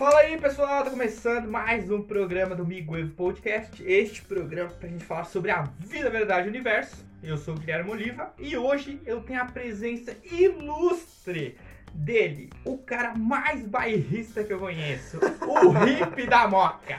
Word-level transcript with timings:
Fala 0.00 0.20
aí 0.20 0.40
pessoal, 0.40 0.82
tá 0.82 0.88
começando 0.88 1.46
mais 1.46 1.90
um 1.90 2.00
programa 2.00 2.56
do 2.56 2.66
Miguel 2.66 3.10
Podcast. 3.10 3.84
Este 3.86 4.22
programa 4.22 4.70
pra 4.70 4.88
gente 4.88 5.04
falar 5.04 5.24
sobre 5.24 5.50
a 5.50 5.64
vida, 5.78 6.08
verdade 6.08 6.46
e 6.46 6.48
universo. 6.48 7.04
Eu 7.22 7.36
sou 7.36 7.54
o 7.54 7.58
Guilherme 7.58 7.90
Oliva 7.90 8.32
e 8.38 8.56
hoje 8.56 8.98
eu 9.04 9.20
tenho 9.20 9.42
a 9.42 9.44
presença 9.44 10.16
ilustre 10.24 11.58
dele, 11.92 12.48
o 12.64 12.78
cara 12.78 13.14
mais 13.14 13.62
bairrista 13.66 14.42
que 14.42 14.54
eu 14.54 14.58
conheço, 14.58 15.18
o 15.18 15.68
hippie 15.84 16.26
da 16.26 16.48
Moca. 16.48 16.98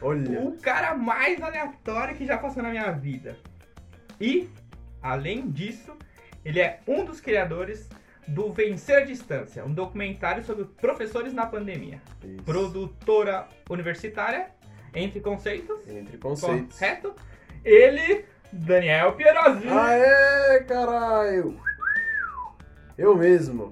Olha. 0.00 0.40
O 0.40 0.56
cara 0.56 0.94
mais 0.94 1.42
aleatório 1.42 2.16
que 2.16 2.24
já 2.24 2.38
passou 2.38 2.62
na 2.62 2.70
minha 2.70 2.90
vida. 2.92 3.36
E, 4.18 4.48
além 5.02 5.50
disso, 5.50 5.94
ele 6.42 6.60
é 6.60 6.80
um 6.88 7.04
dos 7.04 7.20
criadores 7.20 7.90
do 8.28 8.52
Vencer 8.52 9.02
a 9.02 9.04
Distância, 9.04 9.64
um 9.64 9.72
documentário 9.72 10.44
sobre 10.44 10.64
professores 10.64 11.32
na 11.32 11.46
pandemia. 11.46 12.00
Isso. 12.24 12.42
Produtora 12.44 13.48
universitária, 13.70 14.50
entre 14.94 15.20
conceitos, 15.20 15.86
Entre 15.88 16.18
conceitos. 16.18 16.78
correto? 16.78 17.14
Ele, 17.64 18.24
Daniel 18.52 19.12
Pierosi. 19.14 19.66
Aê, 19.68 20.60
caralho! 20.64 21.58
Eu 22.96 23.16
mesmo. 23.16 23.70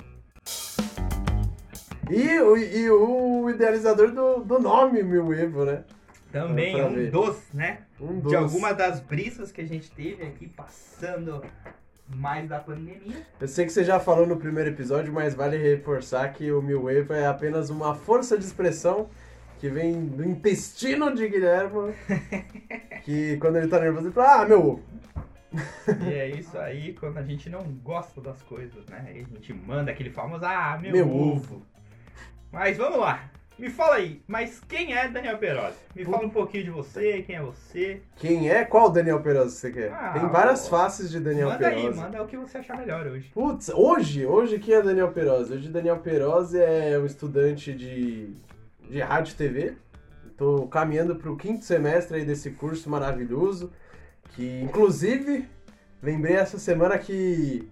E, 2.10 2.38
o- 2.40 2.56
e 2.56 2.88
o 2.90 3.50
idealizador 3.50 4.12
do, 4.12 4.44
do 4.44 4.58
nome 4.60 5.02
Mil 5.02 5.32
Evo, 5.32 5.64
né? 5.64 5.84
Também 6.30 6.80
um 6.80 6.94
ver. 6.94 7.10
dos, 7.10 7.36
né? 7.52 7.80
Um 8.00 8.20
dos. 8.20 8.30
De 8.30 8.36
algumas 8.36 8.76
das 8.76 9.00
brisas 9.00 9.50
que 9.50 9.60
a 9.60 9.66
gente 9.66 9.90
teve 9.90 10.22
aqui 10.24 10.46
passando 10.46 11.42
mais 12.08 12.48
da 12.48 12.58
pandemia. 12.58 13.26
Eu 13.40 13.48
sei 13.48 13.66
que 13.66 13.72
você 13.72 13.84
já 13.84 13.98
falou 13.98 14.26
no 14.26 14.36
primeiro 14.36 14.70
episódio, 14.70 15.12
mas 15.12 15.34
vale 15.34 15.56
reforçar 15.56 16.32
que 16.32 16.50
o 16.52 16.62
Mil 16.62 16.88
Evo 16.88 17.12
é 17.12 17.26
apenas 17.26 17.70
uma 17.70 17.94
força 17.94 18.38
de 18.38 18.44
expressão 18.44 19.08
que 19.58 19.68
vem 19.68 20.06
do 20.06 20.24
intestino 20.24 21.14
de 21.14 21.28
Guilherme. 21.28 21.94
que 23.04 23.36
quando 23.38 23.56
ele 23.56 23.68
tá 23.68 23.80
nervoso, 23.80 24.06
ele 24.06 24.14
fala: 24.14 24.42
Ah, 24.42 24.48
meu 24.48 24.60
ovo. 24.60 24.82
E 26.04 26.12
é 26.12 26.28
isso 26.28 26.58
aí, 26.58 26.92
quando 26.92 27.18
a 27.18 27.22
gente 27.22 27.48
não 27.48 27.62
gosta 27.82 28.20
das 28.20 28.42
coisas, 28.42 28.84
né? 28.86 29.06
A 29.08 29.34
gente 29.34 29.52
manda 29.54 29.90
aquele 29.90 30.10
famoso, 30.10 30.44
ah, 30.44 30.78
meu, 30.80 30.92
Meu 30.92 31.10
ovo. 31.10 31.62
Mas 32.52 32.76
vamos 32.76 32.98
lá. 32.98 33.30
Me 33.58 33.70
fala 33.70 33.94
aí, 33.96 34.20
mas 34.28 34.60
quem 34.68 34.92
é 34.94 35.08
Daniel 35.08 35.38
Perosi? 35.38 35.76
Me 35.94 36.04
fala 36.04 36.26
um 36.26 36.30
pouquinho 36.30 36.64
de 36.64 36.70
você, 36.70 37.22
quem 37.22 37.36
é 37.36 37.40
você. 37.40 38.02
Quem 38.16 38.50
é? 38.50 38.66
Qual 38.66 38.90
Daniel 38.90 39.20
Perosi 39.22 39.56
você 39.56 39.70
quer? 39.72 39.92
Ah, 39.94 40.10
Tem 40.12 40.28
várias 40.28 40.66
o- 40.66 40.70
faces 40.70 41.10
de 41.10 41.18
Daniel 41.20 41.48
manda 41.48 41.66
aí, 41.68 41.74
Perosi. 41.80 41.98
manda 41.98 42.22
o 42.22 42.26
que 42.26 42.36
você 42.36 42.58
achar 42.58 42.76
melhor 42.76 43.06
hoje. 43.06 43.30
Putz, 43.32 43.70
hoje, 43.70 44.26
hoje 44.26 44.58
quem 44.58 44.74
é 44.74 44.82
Daniel 44.82 45.10
Perosi? 45.10 45.54
Hoje 45.54 45.70
Daniel 45.70 45.96
Perosi 46.00 46.58
é 46.60 46.98
um 46.98 47.06
estudante 47.06 47.72
de, 47.72 48.28
de 48.90 49.00
rádio 49.00 49.32
e 49.32 49.36
TV. 49.36 49.72
Tô 50.36 50.66
caminhando 50.66 51.16
pro 51.16 51.34
quinto 51.34 51.64
semestre 51.64 52.18
aí 52.18 52.24
desse 52.26 52.50
curso 52.50 52.90
maravilhoso, 52.90 53.72
que 54.34 54.60
inclusive 54.62 55.48
lembrei 56.02 56.36
essa 56.36 56.58
semana 56.58 56.98
que 56.98 57.66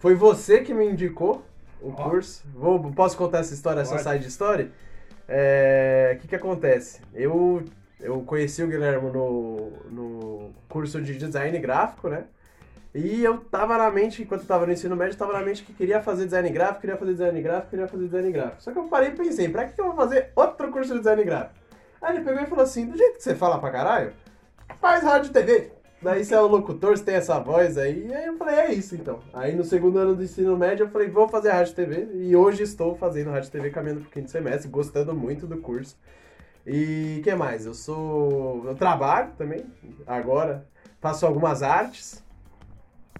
foi 0.00 0.16
você 0.16 0.62
que 0.62 0.74
me 0.74 0.84
indicou 0.84 1.44
o 1.80 1.90
Ó. 1.90 2.10
curso. 2.10 2.44
Vou, 2.52 2.90
posso 2.92 3.16
contar 3.16 3.38
essa 3.38 3.54
história, 3.54 3.82
essa 3.82 3.98
side 3.98 4.26
story? 4.26 4.72
É, 5.28 6.14
O 6.16 6.20
que 6.20 6.28
que 6.28 6.34
acontece? 6.34 7.00
Eu, 7.14 7.62
eu 8.00 8.20
conheci 8.22 8.62
o 8.62 8.66
Guilherme 8.66 9.10
no, 9.10 9.70
no 9.90 10.50
curso 10.68 11.00
de 11.02 11.16
design 11.16 11.58
gráfico, 11.58 12.08
né? 12.08 12.24
E 12.94 13.22
eu 13.22 13.38
tava 13.38 13.76
na 13.76 13.90
mente, 13.90 14.22
enquanto 14.22 14.40
eu 14.42 14.46
tava 14.46 14.66
no 14.66 14.72
ensino 14.72 14.96
médio, 14.96 15.18
tava 15.18 15.34
na 15.34 15.40
mente 15.40 15.62
que 15.62 15.74
queria 15.74 16.00
fazer 16.00 16.24
design 16.24 16.48
gráfico, 16.50 16.80
queria 16.80 16.96
fazer 16.96 17.12
design 17.12 17.42
gráfico, 17.42 17.70
queria 17.70 17.86
fazer 17.86 18.04
design 18.04 18.32
gráfico. 18.32 18.62
Só 18.62 18.72
que 18.72 18.78
eu 18.78 18.84
parei 18.84 19.10
e 19.10 19.12
pensei, 19.12 19.48
pra 19.50 19.66
que 19.66 19.74
que 19.74 19.80
eu 19.80 19.86
vou 19.86 19.94
fazer 19.94 20.32
outro 20.34 20.70
curso 20.72 20.92
de 20.92 20.98
design 20.98 21.22
gráfico? 21.22 21.54
Aí 22.00 22.16
ele 22.16 22.24
pegou 22.24 22.42
e 22.42 22.46
falou 22.46 22.64
assim, 22.64 22.86
do 22.86 22.96
jeito 22.96 23.18
que 23.18 23.22
você 23.22 23.34
fala 23.34 23.58
pra 23.58 23.70
caralho, 23.70 24.12
faz 24.80 25.02
rádio 25.04 25.28
e 25.28 25.32
TV. 25.32 25.77
Daí 26.00 26.24
você 26.24 26.34
é 26.34 26.40
o 26.40 26.46
locutor, 26.46 26.96
você 26.96 27.04
tem 27.04 27.16
essa 27.16 27.40
voz 27.40 27.76
aí. 27.76 28.06
E 28.06 28.14
aí 28.14 28.26
eu 28.26 28.36
falei, 28.36 28.54
é 28.54 28.72
isso 28.72 28.94
então. 28.94 29.20
Aí 29.32 29.56
no 29.56 29.64
segundo 29.64 29.98
ano 29.98 30.14
do 30.14 30.22
ensino 30.22 30.56
médio 30.56 30.84
eu 30.84 30.90
falei, 30.90 31.08
vou 31.08 31.28
fazer 31.28 31.50
rádio 31.50 31.74
TV. 31.74 32.08
E 32.14 32.36
hoje 32.36 32.62
estou 32.62 32.94
fazendo 32.94 33.30
rádio 33.30 33.50
TV 33.50 33.70
caminhando 33.70 34.02
pro 34.02 34.10
quinto 34.10 34.30
semestre, 34.30 34.68
gostando 34.68 35.12
muito 35.12 35.46
do 35.46 35.58
curso. 35.58 35.96
E 36.64 37.20
que 37.24 37.34
mais? 37.34 37.66
Eu 37.66 37.74
sou. 37.74 38.64
Eu 38.66 38.74
trabalho 38.74 39.32
também, 39.36 39.64
agora. 40.06 40.66
Faço 41.00 41.26
algumas 41.26 41.62
artes. 41.62 42.22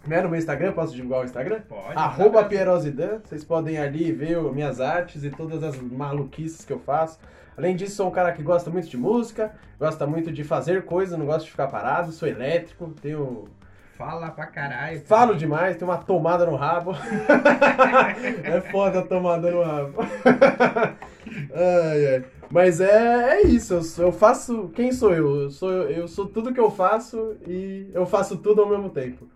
No 0.07 0.29
meu 0.31 0.39
Instagram, 0.39 0.73
posso 0.73 0.95
divulgar 0.95 1.21
o 1.21 1.25
Instagram? 1.25 1.61
Pode. 1.69 1.97
Arroba 1.97 2.37
manda. 2.39 2.49
Pierosidan, 2.49 3.19
vocês 3.25 3.45
podem 3.45 3.79
ali 3.79 4.11
ver 4.13 4.41
minhas 4.53 4.81
artes 4.81 5.23
e 5.25 5.31
todas 5.31 5.63
as 5.63 5.77
maluquices 5.81 6.65
que 6.65 6.73
eu 6.73 6.79
faço. 6.79 7.19
Além 7.57 7.75
disso, 7.77 7.97
sou 7.97 8.09
um 8.09 8.11
cara 8.13 8.33
que 8.33 8.43
gosta 8.43 8.71
muito 8.71 8.89
de 8.89 8.97
música, 8.97 9.53
gosta 9.79 10.07
muito 10.07 10.31
de 10.33 10.45
fazer 10.45 10.85
coisas, 10.85 11.19
não 11.19 11.27
gosto 11.27 11.45
de 11.47 11.51
ficar 11.51 11.67
parado, 11.67 12.13
sou 12.13 12.29
elétrico, 12.29 12.95
tenho. 13.03 13.49
Fala 13.97 14.31
pra 14.31 14.47
caralho. 14.47 15.01
Falo 15.01 15.35
demais, 15.35 15.77
tenho 15.77 15.91
uma 15.91 15.99
tomada 15.99 16.47
no 16.47 16.55
rabo. 16.55 16.93
é 18.45 18.61
foda 18.71 19.01
a 19.01 19.03
tomada 19.03 19.51
no 19.51 19.63
rabo. 19.63 19.95
ai, 21.53 22.07
ai. 22.15 22.25
Mas 22.51 22.81
é, 22.81 23.41
é 23.41 23.47
isso, 23.47 23.75
eu, 23.75 23.83
sou- 23.83 24.05
eu 24.07 24.13
faço. 24.13 24.71
Quem 24.75 24.93
sou 24.93 25.13
eu? 25.13 25.43
Eu 25.43 25.51
sou, 25.51 25.71
eu 25.71 26.09
sou 26.09 26.27
tudo 26.27 26.55
que 26.55 26.61
eu 26.61 26.71
faço 26.71 27.37
e 27.47 27.91
eu 27.93 28.07
faço 28.07 28.37
tudo 28.39 28.63
ao 28.63 28.69
mesmo 28.69 28.89
tempo. 28.89 29.29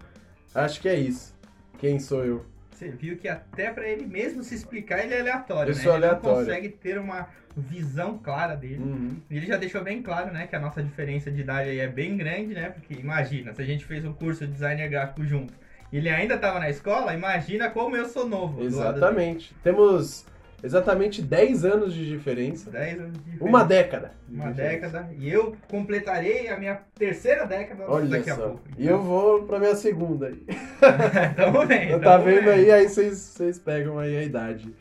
Acho 0.54 0.80
que 0.80 0.88
é 0.88 0.94
isso. 0.96 1.34
Quem 1.78 1.98
sou 1.98 2.24
eu? 2.24 2.44
Você 2.70 2.88
viu 2.88 3.16
que 3.16 3.28
até 3.28 3.70
pra 3.70 3.86
ele 3.88 4.06
mesmo 4.06 4.42
se 4.42 4.54
explicar, 4.54 5.04
ele 5.04 5.14
é 5.14 5.20
aleatório, 5.20 5.72
Eu 5.72 5.76
né? 5.76 5.82
sou 5.82 5.94
ele 5.94 6.04
aleatório. 6.06 6.38
não 6.38 6.44
consegue 6.46 6.68
ter 6.68 6.98
uma 6.98 7.28
visão 7.56 8.18
clara 8.18 8.56
dele. 8.56 8.82
Uhum. 8.82 9.16
Ele 9.30 9.46
já 9.46 9.56
deixou 9.56 9.82
bem 9.84 10.02
claro, 10.02 10.32
né, 10.32 10.46
que 10.46 10.56
a 10.56 10.60
nossa 10.60 10.82
diferença 10.82 11.30
de 11.30 11.42
idade 11.42 11.68
aí 11.70 11.78
é 11.80 11.86
bem 11.86 12.16
grande, 12.16 12.54
né? 12.54 12.70
Porque 12.70 12.94
imagina, 12.94 13.52
se 13.54 13.60
a 13.62 13.64
gente 13.64 13.84
fez 13.84 14.04
um 14.04 14.12
curso 14.12 14.46
de 14.46 14.52
designer 14.52 14.88
gráfico 14.88 15.24
junto 15.24 15.52
e 15.92 15.98
ele 15.98 16.08
ainda 16.08 16.38
tava 16.38 16.58
na 16.58 16.70
escola, 16.70 17.12
imagina 17.14 17.68
como 17.70 17.94
eu 17.94 18.06
sou 18.06 18.26
novo. 18.26 18.64
Exatamente. 18.64 19.54
Temos 19.62 20.24
exatamente 20.62 21.20
10 21.20 21.64
anos 21.64 21.94
de 21.94 22.08
diferença. 22.08 22.70
10 22.70 23.00
anos 23.00 23.12
de 23.12 23.18
diferença. 23.18 23.44
Uma 23.44 23.64
década. 23.64 24.12
Uma 24.28 24.50
década. 24.50 25.08
E 25.18 25.30
eu 25.30 25.56
completarei 25.68 26.48
a 26.48 26.58
minha 26.58 26.80
terceira 26.94 27.46
década 27.46 27.84
Olha 27.88 28.06
daqui 28.06 28.30
a 28.30 28.36
só. 28.36 28.48
pouco. 28.48 28.62
E 28.78 28.86
eu 28.86 29.02
vou 29.02 29.44
pra 29.44 29.58
minha 29.58 29.74
segunda 29.74 30.28
aí. 30.28 30.46
tamo 31.36 31.66
bem. 31.66 31.90
Eu 31.90 32.00
tá 32.00 32.16
vendo 32.16 32.44
bem. 32.44 32.52
aí, 32.54 32.70
aí 32.70 32.88
vocês 32.88 33.58
pegam 33.58 33.98
aí 33.98 34.16
a 34.16 34.22
idade. 34.22 34.72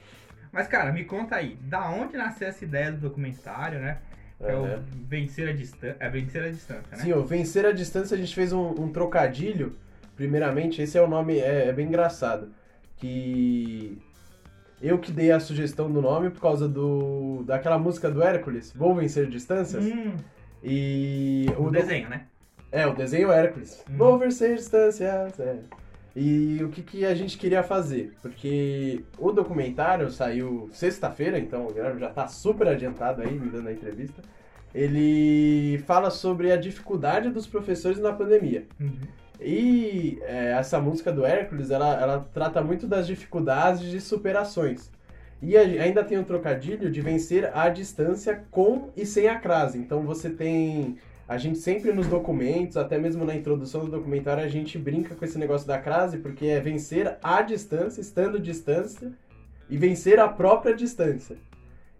Mas, 0.51 0.67
cara, 0.67 0.91
me 0.91 1.05
conta 1.05 1.37
aí, 1.37 1.57
da 1.61 1.89
onde 1.89 2.17
nasceu 2.17 2.47
essa 2.47 2.63
ideia 2.65 2.91
do 2.91 2.97
documentário, 2.97 3.79
né? 3.79 3.99
Que 4.37 4.51
é 4.51 4.55
o. 4.55 4.81
Vencer 5.07 5.47
a 5.47 5.53
Distância. 5.53 5.95
É 5.99 6.09
Vencer 6.09 6.43
a 6.43 6.49
Distância, 6.49 6.97
né? 6.97 7.03
Sim, 7.03 7.13
o 7.13 7.23
Vencer 7.23 7.65
a 7.65 7.71
Distância 7.71 8.15
a 8.15 8.19
gente 8.19 8.35
fez 8.35 8.51
um, 8.51 8.69
um 8.71 8.91
trocadilho. 8.91 9.77
Primeiramente, 10.15 10.81
esse 10.81 10.97
é 10.97 11.01
o 11.01 11.07
nome, 11.07 11.39
é, 11.39 11.69
é 11.69 11.73
bem 11.73 11.87
engraçado. 11.87 12.51
Que 12.97 13.97
eu 14.81 14.97
que 14.99 15.11
dei 15.11 15.31
a 15.31 15.39
sugestão 15.39 15.91
do 15.91 16.01
nome 16.01 16.29
por 16.29 16.41
causa 16.41 16.67
do 16.67 17.43
daquela 17.45 17.77
música 17.77 18.09
do 18.09 18.21
Hércules, 18.23 18.73
Vou 18.75 18.95
Vencer 18.95 19.27
Distâncias. 19.27 19.85
Hum, 19.85 20.13
E 20.63 21.45
o 21.57 21.63
doc- 21.63 21.73
desenho, 21.73 22.09
né? 22.09 22.25
É, 22.71 22.87
o 22.87 22.93
desenho 22.93 23.31
Hércules. 23.31 23.83
Uhum. 23.89 23.97
Vou 23.97 24.17
vencer 24.17 24.55
distâncias. 24.55 25.37
É. 25.39 25.57
E 26.15 26.59
o 26.63 26.69
que, 26.69 26.81
que 26.81 27.05
a 27.05 27.13
gente 27.13 27.37
queria 27.37 27.63
fazer? 27.63 28.13
Porque 28.21 29.03
o 29.17 29.31
documentário 29.31 30.09
saiu 30.09 30.69
sexta-feira, 30.71 31.37
então 31.39 31.67
o 31.67 31.73
Guilherme 31.73 31.99
já 31.99 32.09
tá 32.09 32.27
super 32.27 32.67
adiantado 32.67 33.21
aí, 33.21 33.31
me 33.37 33.49
dando 33.49 33.67
a 33.67 33.73
entrevista. 33.73 34.21
Ele 34.73 35.79
fala 35.85 36.09
sobre 36.09 36.51
a 36.51 36.57
dificuldade 36.57 37.29
dos 37.29 37.45
professores 37.45 37.99
na 37.99 38.13
pandemia. 38.13 38.65
Uhum. 38.79 38.99
E 39.41 40.19
é, 40.23 40.51
essa 40.51 40.79
música 40.79 41.11
do 41.11 41.25
Hércules, 41.25 41.71
ela, 41.71 41.99
ela 41.99 42.27
trata 42.33 42.61
muito 42.61 42.85
das 42.87 43.07
dificuldades 43.07 43.81
de 43.89 43.99
superações. 43.99 44.89
E 45.41 45.57
a- 45.57 45.61
ainda 45.61 46.03
tem 46.03 46.19
um 46.19 46.23
trocadilho 46.23 46.91
de 46.91 47.01
vencer 47.01 47.49
à 47.57 47.67
distância 47.69 48.43
com 48.51 48.89
e 48.95 49.05
sem 49.05 49.27
a 49.27 49.39
crase. 49.39 49.77
Então 49.79 50.03
você 50.03 50.29
tem. 50.29 50.97
A 51.27 51.37
gente 51.37 51.57
sempre 51.59 51.93
nos 51.93 52.07
documentos, 52.07 52.75
até 52.77 52.97
mesmo 52.97 53.23
na 53.25 53.33
introdução 53.33 53.85
do 53.85 53.89
documentário, 53.91 54.43
a 54.43 54.47
gente 54.49 54.77
brinca 54.77 55.15
com 55.15 55.23
esse 55.25 55.37
negócio 55.39 55.65
da 55.65 55.77
crase, 55.79 56.17
porque 56.17 56.45
é 56.47 56.59
vencer 56.59 57.17
à 57.23 57.41
distância, 57.41 58.01
estando 58.01 58.37
distância, 58.37 59.11
e 59.69 59.77
vencer 59.77 60.19
a 60.19 60.27
própria 60.27 60.75
distância. 60.75 61.37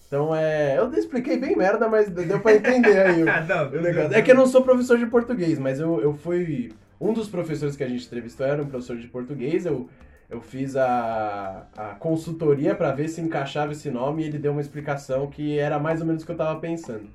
Então 0.05 0.35
é. 0.35 0.77
Eu 0.77 0.93
expliquei 0.93 1.37
bem 1.37 1.55
merda, 1.55 1.87
mas 1.87 2.09
deu 2.09 2.39
pra 2.41 2.53
entender 2.55 2.99
aí 2.99 3.23
o, 3.23 3.29
Ah, 3.31 3.41
não, 3.41 3.67
o 3.69 3.81
negócio. 3.81 4.13
É 4.13 4.21
que 4.21 4.29
eu 4.31 4.35
não 4.35 4.45
sou 4.45 4.61
professor 4.61 4.97
de 4.99 5.05
português, 5.07 5.57
mas 5.57 5.79
eu, 5.79 5.99
eu 6.01 6.13
fui. 6.13 6.73
Um 7.01 7.13
dos 7.13 7.27
professores 7.27 7.75
que 7.75 7.83
a 7.83 7.87
gente 7.87 8.05
entrevistou 8.05 8.45
era 8.45 8.61
um 8.61 8.67
professor 8.67 8.95
de 8.95 9.07
português. 9.07 9.65
Eu, 9.65 9.89
eu 10.29 10.39
fiz 10.39 10.75
a, 10.75 11.65
a 11.75 11.95
consultoria 11.95 12.75
para 12.75 12.91
ver 12.91 13.07
se 13.07 13.19
encaixava 13.19 13.71
esse 13.71 13.89
nome 13.89 14.21
e 14.21 14.27
ele 14.27 14.37
deu 14.37 14.51
uma 14.51 14.61
explicação 14.61 15.27
que 15.27 15.57
era 15.57 15.79
mais 15.79 15.99
ou 15.99 16.05
menos 16.05 16.21
o 16.21 16.25
que 16.27 16.31
eu 16.31 16.37
tava 16.37 16.59
pensando. 16.59 17.09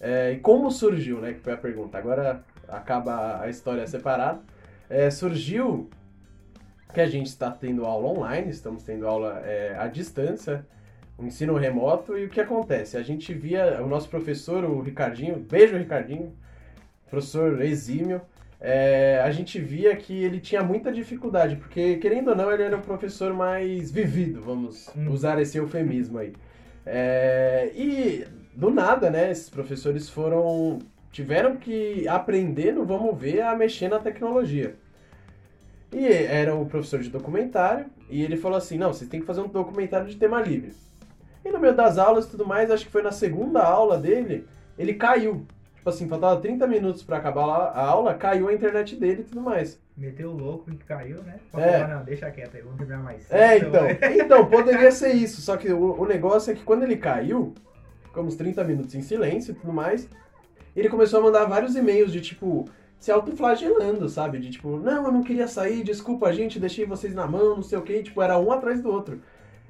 É, 0.00 0.32
e 0.32 0.38
como 0.38 0.70
surgiu, 0.70 1.20
né? 1.20 1.34
Que 1.34 1.40
foi 1.40 1.52
a 1.52 1.56
pergunta. 1.58 1.98
Agora 1.98 2.42
acaba 2.66 3.42
a 3.42 3.50
história 3.50 3.86
separada. 3.86 4.40
É, 4.88 5.10
surgiu 5.10 5.90
que 6.94 7.00
a 7.00 7.06
gente 7.06 7.26
está 7.26 7.50
tendo 7.50 7.84
aula 7.84 8.08
online, 8.08 8.48
estamos 8.48 8.82
tendo 8.82 9.06
aula 9.06 9.42
é, 9.44 9.76
à 9.78 9.86
distância. 9.86 10.64
o 11.18 11.26
ensino 11.26 11.54
remoto 11.56 12.16
e 12.16 12.24
o 12.24 12.30
que 12.30 12.40
acontece? 12.40 12.96
A 12.96 13.02
gente 13.02 13.34
via 13.34 13.82
o 13.82 13.86
nosso 13.86 14.08
professor, 14.08 14.64
o 14.64 14.80
Ricardinho, 14.80 15.36
beijo 15.38 15.76
Ricardinho, 15.76 16.32
professor 17.10 17.60
exímio, 17.60 18.22
é, 18.66 19.20
a 19.22 19.30
gente 19.30 19.60
via 19.60 19.94
que 19.94 20.24
ele 20.24 20.40
tinha 20.40 20.62
muita 20.62 20.90
dificuldade, 20.90 21.56
porque 21.56 21.96
querendo 21.98 22.28
ou 22.28 22.36
não, 22.36 22.50
ele 22.50 22.62
era 22.62 22.74
um 22.74 22.80
professor 22.80 23.34
mais 23.34 23.90
vivido, 23.90 24.40
vamos 24.40 24.88
Hum. 24.96 25.10
usar 25.10 25.38
esse 25.38 25.58
eufemismo 25.58 26.16
aí. 26.18 26.32
É, 26.86 27.70
e 27.74 28.24
do 28.54 28.70
nada, 28.70 29.10
né, 29.10 29.30
esses 29.30 29.50
professores 29.50 30.08
foram 30.08 30.78
tiveram 31.12 31.56
que 31.56 32.08
aprender 32.08 32.72
no 32.72 32.86
vamos 32.86 33.18
ver 33.20 33.42
a 33.42 33.54
mexer 33.54 33.88
na 33.88 33.98
tecnologia. 33.98 34.76
E 35.92 36.06
era 36.06 36.54
o 36.54 36.64
professor 36.66 37.00
de 37.00 37.10
documentário, 37.10 37.86
e 38.08 38.22
ele 38.22 38.36
falou 38.36 38.56
assim: 38.56 38.78
não, 38.78 38.92
vocês 38.94 39.08
têm 39.10 39.20
que 39.20 39.26
fazer 39.26 39.42
um 39.42 39.48
documentário 39.48 40.08
de 40.08 40.16
tema 40.16 40.40
livre. 40.40 40.72
E 41.44 41.50
no 41.50 41.60
meio 41.60 41.74
das 41.74 41.98
aulas 41.98 42.24
e 42.24 42.30
tudo 42.30 42.46
mais, 42.46 42.70
acho 42.70 42.86
que 42.86 42.90
foi 42.90 43.02
na 43.02 43.12
segunda 43.12 43.62
aula 43.62 43.98
dele, 43.98 44.46
ele 44.78 44.94
caiu. 44.94 45.46
Tipo 45.84 45.90
assim, 45.90 46.08
faltava 46.08 46.40
30 46.40 46.66
minutos 46.66 47.02
pra 47.02 47.18
acabar 47.18 47.44
a 47.44 47.68
a 47.72 47.86
aula, 47.86 48.14
caiu 48.14 48.48
a 48.48 48.54
internet 48.54 48.96
dele 48.96 49.20
e 49.20 49.24
tudo 49.24 49.42
mais. 49.42 49.78
Meteu 49.94 50.30
o 50.30 50.34
louco 50.34 50.70
e 50.70 50.76
caiu, 50.76 51.22
né? 51.22 51.34
É. 51.58 51.72
Falar, 51.80 51.88
não, 51.98 52.04
deixa 52.04 52.30
quieto 52.30 52.56
aí, 52.56 52.62
vamos 52.62 52.78
terminar 52.78 53.02
mais 53.02 53.30
É, 53.30 53.58
cedo, 53.58 53.68
então. 53.68 53.82
vai. 53.82 53.98
Então, 54.18 54.46
poderia 54.46 54.90
ser 54.90 55.12
isso. 55.12 55.42
Só 55.42 55.58
que 55.58 55.70
o, 55.70 56.00
o 56.00 56.06
negócio 56.06 56.50
é 56.50 56.54
que 56.54 56.64
quando 56.64 56.84
ele 56.84 56.96
caiu, 56.96 57.52
ficamos 58.02 58.34
30 58.34 58.64
minutos 58.64 58.94
em 58.94 59.02
silêncio 59.02 59.52
e 59.52 59.54
tudo 59.56 59.74
mais. 59.74 60.08
Ele 60.74 60.88
começou 60.88 61.20
a 61.20 61.22
mandar 61.22 61.44
vários 61.44 61.76
e-mails 61.76 62.10
de 62.10 62.22
tipo, 62.22 62.64
se 62.98 63.12
autoflagelando, 63.12 64.08
sabe? 64.08 64.38
De 64.38 64.48
tipo, 64.52 64.78
não, 64.78 65.04
eu 65.04 65.12
não 65.12 65.22
queria 65.22 65.46
sair, 65.46 65.84
desculpa, 65.84 66.32
gente, 66.32 66.58
deixei 66.58 66.86
vocês 66.86 67.14
na 67.14 67.26
mão, 67.26 67.56
não 67.56 67.62
sei 67.62 67.76
o 67.76 67.82
que. 67.82 68.02
Tipo, 68.02 68.22
era 68.22 68.38
um 68.38 68.50
atrás 68.50 68.80
do 68.80 68.90
outro. 68.90 69.20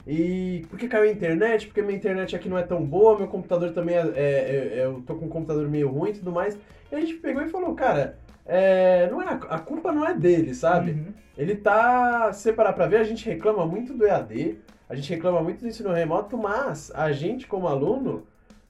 E 0.06 0.66
por 0.68 0.78
que 0.78 0.86
caiu 0.88 1.04
a 1.04 1.12
internet? 1.12 1.66
Porque 1.66 1.80
minha 1.82 1.96
internet 1.96 2.36
aqui 2.36 2.48
não 2.48 2.58
é 2.58 2.62
tão 2.62 2.84
boa, 2.84 3.16
meu 3.18 3.26
computador 3.26 3.70
também 3.72 3.96
é, 3.96 4.00
é- 4.14 4.72
é- 4.80 4.84
eu 4.84 5.02
tô 5.06 5.14
com 5.14 5.26
um 5.26 5.30
computador 5.30 5.66
meio 5.68 5.88
ruim 5.88 6.10
e 6.10 6.14
tudo 6.14 6.30
mais. 6.30 6.58
E 6.92 6.94
a 6.94 7.00
gente 7.00 7.14
pegou 7.14 7.42
e 7.42 7.48
falou, 7.48 7.74
cara, 7.74 8.18
é, 8.44 9.08
não 9.10 9.22
é, 9.22 9.26
a 9.48 9.58
culpa 9.58 9.90
não 9.92 10.06
é 10.06 10.14
dele, 10.14 10.54
sabe? 10.54 10.90
Uhum. 10.92 11.06
Ele 11.38 11.54
tá, 11.56 12.32
se 12.32 12.52
parar 12.52 12.74
pra 12.74 12.86
ver, 12.86 12.98
a 12.98 13.04
gente 13.04 13.24
reclama 13.26 13.64
muito 13.66 13.94
do 13.94 14.06
EAD, 14.06 14.58
a 14.88 14.94
gente 14.94 15.08
reclama 15.10 15.40
muito 15.42 15.60
do 15.62 15.68
ensino 15.68 15.90
remoto, 15.90 16.36
mas 16.36 16.92
a 16.94 17.10
gente 17.10 17.46
como 17.46 17.66
aluno, 17.66 18.24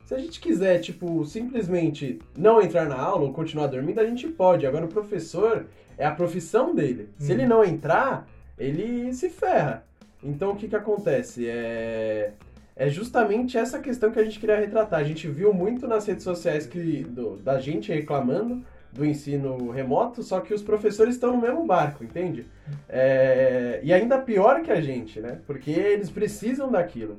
se 0.05 0.15
a 0.15 0.19
gente 0.19 0.41
quiser, 0.41 0.79
tipo, 0.79 1.25
simplesmente 1.25 2.21
não 2.39 2.63
entrar 2.63 2.87
na 2.87 2.97
aula 2.97 3.25
ou 3.25 3.33
continuar 3.33 3.67
dormindo, 3.67 3.99
a 4.01 4.07
gente 4.07 4.29
pode. 4.29 4.67
Agora 4.67 4.85
o 4.85 4.89
professor 4.89 5.67
é 5.99 6.07
a 6.07 6.13
profissão 6.13 6.75
dele. 6.75 7.09
Se 7.19 7.33
Uhum. 7.33 7.39
ele 7.39 7.47
não 7.47 7.65
entrar, 7.65 8.27
ele 8.57 9.13
se 9.13 9.29
ferra. 9.29 9.85
Então 10.25 10.53
o 10.53 10.57
que 10.57 10.69
que 10.69 10.77
acontece? 10.77 11.47
É... 11.49 12.33
É 12.77 12.89
justamente 12.89 13.57
essa 13.57 13.79
questão 13.79 14.11
que 14.11 14.19
a 14.19 14.25
gente 14.25 14.41
queria 14.41 14.57
retratar. 14.59 14.99
A 14.99 15.05
gente 15.05 15.29
viu 15.29 15.55
muito 15.55 15.87
nas 15.87 16.05
redes 16.07 16.25
sociais 16.25 16.67
que, 16.67 17.05
do- 17.05 17.37
da 17.37 17.61
gente 17.61 17.93
reclamando 17.93 18.65
do 18.93 19.05
ensino 19.05 19.71
remoto, 19.71 20.25
só 20.25 20.41
que 20.41 20.53
os 20.53 20.61
professores 20.63 21.15
estão 21.15 21.33
no 21.33 21.41
mesmo 21.41 21.65
barco, 21.65 22.03
entende? 22.03 22.47
É, 22.89 23.79
e 23.83 23.93
ainda 23.93 24.19
pior 24.19 24.63
que 24.63 24.73
a 24.73 24.81
gente, 24.81 25.21
né? 25.21 25.39
Porque 25.47 25.71
eles 25.71 26.11
precisam 26.11 26.69
daquilo. 26.71 27.17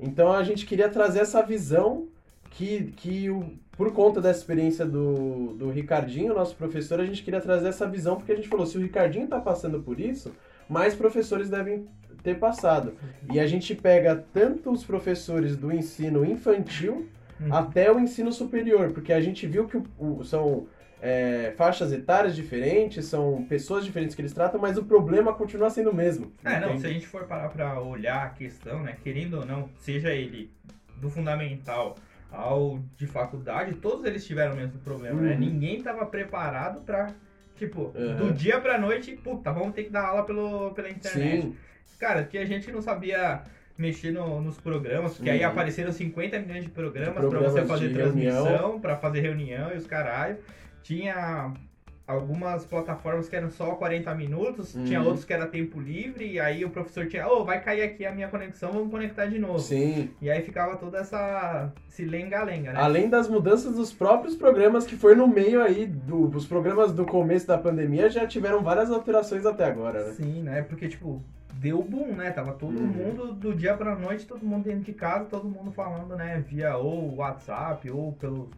Então 0.00 0.32
a 0.32 0.42
gente 0.42 0.64
queria 0.64 0.88
trazer 0.88 1.20
essa 1.20 1.42
visão 1.42 2.06
que, 2.50 2.92
que 2.96 3.28
o, 3.28 3.44
por 3.76 3.92
conta 3.92 4.18
dessa 4.18 4.38
experiência 4.40 4.86
do, 4.86 5.54
do 5.58 5.68
Ricardinho, 5.70 6.34
nosso 6.34 6.54
professor, 6.56 7.00
a 7.00 7.04
gente 7.04 7.22
queria 7.22 7.40
trazer 7.40 7.68
essa 7.68 7.86
visão, 7.86 8.16
porque 8.16 8.32
a 8.32 8.36
gente 8.36 8.48
falou, 8.48 8.64
se 8.64 8.78
o 8.78 8.80
Ricardinho 8.80 9.24
está 9.24 9.38
passando 9.40 9.82
por 9.82 10.00
isso, 10.00 10.32
mais 10.68 10.94
professores 10.94 11.50
devem 11.50 11.86
ter 12.26 12.38
passado. 12.38 12.94
E 13.32 13.38
a 13.38 13.46
gente 13.46 13.74
pega 13.74 14.16
tanto 14.32 14.70
os 14.72 14.84
professores 14.84 15.56
do 15.56 15.72
ensino 15.72 16.24
infantil 16.24 17.08
Uhum. 17.40 17.54
até 17.54 17.92
o 17.92 18.00
ensino 18.00 18.32
superior, 18.32 18.92
porque 18.92 19.12
a 19.12 19.20
gente 19.20 19.46
viu 19.46 19.66
que 19.68 19.76
o- 19.76 19.84
o- 19.98 20.24
são 20.24 20.66
é, 21.02 21.52
faixas 21.58 21.92
etárias 21.92 22.34
diferentes, 22.34 23.04
são 23.04 23.44
pessoas 23.46 23.84
diferentes 23.84 24.16
que 24.16 24.22
eles 24.22 24.32
tratam, 24.32 24.58
mas 24.58 24.78
o 24.78 24.84
problema 24.84 25.30
continua 25.34 25.68
sendo 25.68 25.90
o 25.90 25.94
mesmo. 25.94 26.32
É, 26.42 26.58
não, 26.58 26.78
se 26.78 26.86
a 26.86 26.88
gente 26.90 27.06
for 27.06 27.24
parar 27.24 27.50
pra 27.50 27.78
olhar 27.80 28.24
a 28.24 28.30
questão, 28.30 28.82
né, 28.82 28.96
querendo 29.04 29.34
ou 29.34 29.44
não, 29.44 29.68
seja 29.78 30.10
ele 30.10 30.50
do 30.96 31.10
fundamental 31.10 31.96
ao 32.32 32.80
de 32.96 33.06
faculdade, 33.06 33.74
todos 33.74 34.06
eles 34.06 34.26
tiveram 34.26 34.54
o 34.54 34.56
mesmo 34.56 34.78
problema, 34.80 35.20
né? 35.20 35.32
Uhum. 35.34 35.38
Ninguém 35.38 35.82
tava 35.82 36.06
preparado 36.06 36.80
pra, 36.80 37.12
tipo, 37.56 37.92
Uhum. 37.94 38.16
do 38.16 38.32
dia 38.32 38.58
pra 38.58 38.78
noite, 38.78 39.12
puta, 39.22 39.52
vamos 39.52 39.74
ter 39.74 39.84
que 39.84 39.90
dar 39.90 40.06
aula 40.08 40.24
pelo, 40.24 40.70
pela 40.72 40.88
internet. 40.88 41.42
Sim, 41.42 41.54
Cara, 41.98 42.24
que 42.24 42.36
a 42.38 42.44
gente 42.44 42.70
não 42.70 42.82
sabia 42.82 43.42
mexer 43.78 44.10
no- 44.10 44.40
nos 44.40 44.58
programas, 44.60 45.14
porque 45.14 45.30
aí 45.30 45.40
Uhum. 45.42 45.48
apareceram 45.50 45.92
50 45.92 46.38
milhões 46.38 46.64
de 46.64 46.70
programas, 46.70 47.14
De 47.22 47.28
pra 47.28 47.38
você 47.40 47.60
programas 47.60 47.68
fazer 47.68 47.92
transmissão, 47.92 48.44
reunião. 48.44 48.80
pra 48.80 48.96
fazer 48.96 49.20
reunião 49.20 49.70
e 49.72 49.76
os 49.76 49.86
caralho. 49.86 50.36
Tinha 50.82 51.52
algumas 52.06 52.64
plataformas 52.64 53.28
que 53.28 53.34
eram 53.34 53.50
só 53.50 53.74
40 53.74 54.14
minutos, 54.14 54.74
Uhum. 54.74 54.84
tinha 54.84 55.02
outros 55.02 55.24
que 55.24 55.32
era 55.32 55.46
tempo 55.46 55.80
livre, 55.80 56.24
e 56.24 56.38
aí 56.38 56.64
o 56.64 56.70
professor 56.70 57.06
tinha, 57.08 57.26
ô, 57.26 57.44
vai 57.44 57.60
cair 57.60 57.82
aqui 57.82 58.06
a 58.06 58.12
minha 58.12 58.28
conexão, 58.28 58.70
vamos 58.72 58.90
conectar 58.90 59.26
de 59.26 59.38
novo. 59.40 59.58
sim. 59.58 60.10
E 60.20 60.30
aí 60.30 60.40
ficava 60.42 60.76
toda 60.76 60.98
essa. 60.98 61.72
esse 61.88 62.04
lenga-lenga, 62.04 62.72
né? 62.72 62.80
Além 62.80 63.08
das 63.08 63.28
mudanças 63.28 63.74
dos 63.74 63.92
próprios 63.92 64.36
programas 64.36 64.86
que 64.86 64.94
foi 64.96 65.16
no 65.16 65.26
meio 65.26 65.60
aí 65.62 65.86
do, 65.86 66.28
os 66.28 66.46
programas 66.46 66.92
do 66.92 67.04
começo 67.04 67.46
da 67.46 67.58
pandemia 67.58 68.08
já 68.08 68.26
tiveram 68.26 68.62
várias 68.62 68.90
alterações 68.90 69.44
até 69.44 69.64
agora, 69.64 70.04
né? 70.06 70.12
Sim, 70.12 70.42
né? 70.42 70.62
Porque, 70.62 70.86
tipo, 70.88 71.20
deu 71.54 71.82
boom, 71.82 72.14
né? 72.14 72.30
Tava 72.30 72.52
todo 72.52 72.78
Uhum. 72.78 72.86
mundo, 72.86 73.32
do 73.32 73.52
dia 73.54 73.74
pra 73.74 73.96
noite, 73.96 74.26
todo 74.26 74.46
mundo 74.46 74.64
dentro 74.64 74.82
de 74.84 74.92
casa, 74.92 75.24
todo 75.24 75.48
mundo 75.48 75.72
falando, 75.72 76.14
né? 76.14 76.44
Via 76.46 76.76
ou 76.76 77.16
WhatsApp 77.16 77.90
ou 77.90 78.12
pelos, 78.12 78.48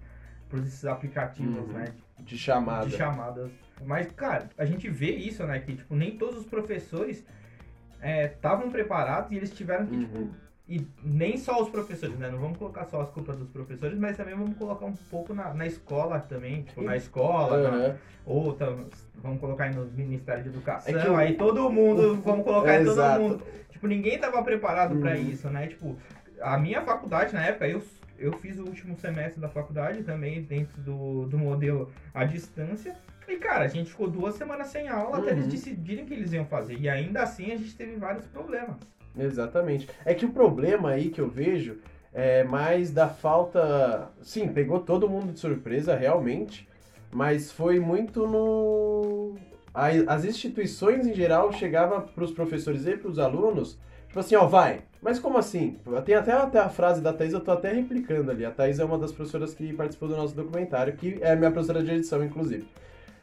por 0.51 0.59
esses 0.59 0.85
aplicativos, 0.85 1.57
Uhum. 1.69 1.73
né? 1.73 1.87
De 2.21 2.37
chamada. 2.39 2.87
De 2.87 2.97
chamadas. 2.97 3.51
Mas, 3.85 4.11
cara, 4.13 4.49
a 4.59 4.65
gente 4.65 4.89
vê 4.89 5.11
isso, 5.13 5.45
né? 5.45 5.61
Que, 5.61 5.77
tipo, 5.77 5.95
nem 5.95 6.17
todos 6.17 6.39
os 6.39 6.47
professores 6.47 7.25
estavam 8.03 8.71
preparados 8.71 9.31
e 9.33 9.37
eles 9.37 9.51
tiveram 9.51 9.87
que, 9.87 9.99
tipo, 9.99 10.19
Uhum. 10.19 10.31
e 10.69 10.87
nem 11.03 11.37
só 11.37 11.61
os 11.63 11.69
professores, 11.69 12.17
né? 12.19 12.31
Não 12.31 12.39
vamos 12.39 12.59
colocar 12.59 12.85
só 12.87 13.01
as 13.01 13.11
culpas 13.11 13.37
dos 13.39 13.49
professores, 13.49 13.99
mas 13.99 14.17
também 14.17 14.35
vamos 14.35 14.57
colocar 14.57 14.87
um 14.87 14.93
pouco 15.11 15.33
na, 15.35 15.53
na 15.55 15.67
escola 15.67 16.21
também, 16.21 16.63
tipo, 16.63 16.83
na 16.83 16.97
escola, 16.97 17.63
na- 17.63 17.69
Aham. 17.87 17.97
ou 18.27 18.53
tam- 18.53 18.85
vamos 19.17 19.41
colocar 19.41 19.65
aí 19.65 19.75
no 19.75 19.87
Ministério 19.87 20.43
de 20.43 20.49
Educação, 20.51 20.95
É 20.95 21.03
que 21.03 21.09
aí 21.09 21.35
todo 21.35 21.71
mundo, 21.71 22.13
o- 22.13 22.17
vamos 22.21 22.45
colocar 22.45 22.73
é, 22.75 22.79
todo 22.85 22.93
exato. 22.93 23.21
mundo. 23.21 23.43
Tipo, 23.71 23.87
ninguém 23.87 24.19
tava 24.19 24.43
preparado 24.43 24.95
Uhum. 24.95 25.15
isso, 25.15 25.49
né? 25.49 25.67
Tipo, 25.69 25.97
a 26.41 26.59
minha 26.59 26.83
faculdade 26.83 27.33
na 27.33 27.45
época, 27.47 27.67
eu, 27.67 27.83
eu 28.19 28.33
fiz 28.35 28.59
o 28.59 28.63
último 28.65 28.97
semestre 28.97 29.41
da 29.41 29.49
faculdade 29.49 30.03
também 30.03 30.43
dentro 30.43 30.81
do, 30.83 31.27
do 31.27 31.39
modelo 31.39 31.91
à 32.13 32.25
distância. 32.25 32.97
E, 33.29 33.37
cara, 33.37 33.65
a 33.65 33.69
gente 33.69 33.91
ficou 33.91 34.09
duas 34.09 34.35
semanas 34.37 34.69
sem 34.69 34.89
aula 34.89 35.19
até 35.19 35.33
Uhum. 35.33 35.39
eles 35.39 35.49
decidirem 35.49 36.05
o 36.05 36.07
que 36.07 36.15
eles 36.15 36.33
iam 36.33 36.47
fazer. 36.47 36.79
E 36.79 36.89
ainda 36.89 37.23
assim 37.23 37.53
a 37.53 37.57
gente 37.57 37.75
teve 37.77 37.97
vários 37.97 38.27
problemas. 38.27 38.77
Exatamente. 39.17 39.89
É 40.05 40.15
que 40.15 40.25
o 40.25 40.31
problema 40.31 40.91
aí 40.91 41.11
que 41.11 41.21
eu 41.21 41.29
vejo 41.29 41.79
é 42.13 42.43
mais 42.45 42.91
da 42.91 43.09
falta. 43.09 44.11
Sim, 44.23 44.49
pegou 44.49 44.81
todo 44.81 45.09
mundo 45.09 45.33
de 45.33 45.41
surpresa, 45.41 45.95
realmente. 45.97 46.67
Mas 47.13 47.51
foi 47.53 47.79
muito 47.81 48.27
no. 48.27 49.37
As 50.07 50.25
instituições 50.25 51.07
em 51.07 51.15
geral 51.15 51.53
chegavam 51.53 52.01
para 52.01 52.25
os 52.25 52.33
professores 52.33 52.87
e 52.87 52.97
para 52.97 53.09
os 53.09 53.19
alunos, 53.19 53.79
tipo 54.07 54.19
assim, 54.19 54.35
ó, 54.35 54.47
vai. 54.47 54.83
Mas 55.01 55.19
como 55.19 55.39
assim? 55.39 55.77
Tem 56.05 56.15
até, 56.17 56.33
até 56.33 56.59
a 56.59 56.69
frase 56.69 57.01
da 57.01 57.13
Thaís, 57.13 57.33
eu 57.33 57.41
tô 57.41 57.53
até 57.53 57.73
replicando 57.73 58.31
ali. 58.31 58.45
A 58.45 58.51
Thaís 58.51 58.79
é 58.81 58.85
uma 58.85 58.99
das 58.99 59.13
professoras 59.13 59.55
que 59.55 59.73
participou 59.73 60.09
do 60.09 60.17
nosso 60.17 60.35
documentário, 60.35 60.95
que 60.95 61.19
é 61.21 61.37
minha 61.37 61.51
professora 61.51 61.83
de 61.83 61.91
edição, 61.93 62.25
inclusive. 62.25 62.67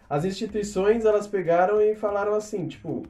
As 0.10 0.24
instituições, 0.24 1.04
elas 1.04 1.28
pegaram 1.28 1.82
e 1.82 1.96
falaram 1.96 2.34
assim, 2.34 2.68
tipo, 2.68 3.06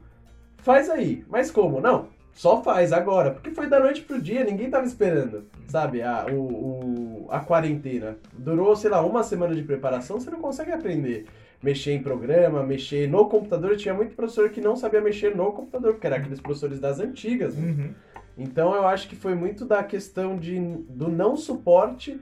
faz 0.58 0.90
aí. 0.90 1.24
Mas 1.28 1.50
como? 1.50 1.80
Não, 1.80 2.08
só 2.32 2.60
faz 2.62 2.92
agora. 2.92 3.30
Porque 3.30 3.50
foi 3.52 3.68
da 3.68 3.78
noite 3.78 4.02
pro 4.02 4.20
dia, 4.20 4.42
ninguém 4.44 4.68
tava 4.68 4.84
esperando, 4.86 5.44
sabe? 5.68 6.02
A, 6.02 6.26
o, 6.32 6.34
o- 6.40 7.26
a 7.30 7.38
quarentena. 7.40 8.16
Durou, 8.32 8.74
sei 8.74 8.90
lá, 8.90 9.00
uma 9.04 9.22
semana 9.22 9.54
de 9.54 9.62
preparação, 9.62 10.18
você 10.18 10.30
não 10.30 10.40
consegue 10.40 10.72
aprender. 10.72 11.26
Mexer 11.62 11.92
em 11.92 12.02
programa, 12.02 12.62
mexer 12.62 13.08
no 13.08 13.28
computador. 13.28 13.76
Tinha 13.76 13.94
muito 13.94 14.14
professor 14.16 14.50
que 14.50 14.60
não 14.60 14.74
sabia 14.76 15.00
mexer 15.00 15.34
no 15.36 15.52
computador, 15.52 15.92
porque 15.92 16.06
era 16.06 16.16
aqueles 16.16 16.40
professores 16.40 16.80
das 16.80 16.98
antigas. 17.00 17.54
né? 17.56 17.68
Uhum. 17.68 17.90
Então 18.36 18.74
eu 18.74 18.86
acho 18.86 19.08
que 19.08 19.16
foi 19.16 19.34
muito 19.34 19.64
da 19.64 19.82
questão 19.82 20.36
de, 20.38 20.58
do 20.88 21.08
não 21.08 21.36
suporte 21.36 22.20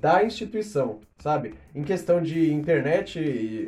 da 0.00 0.22
instituição, 0.22 1.00
sabe? 1.18 1.54
Em 1.74 1.82
questão 1.82 2.20
de 2.22 2.52
internet, 2.52 3.18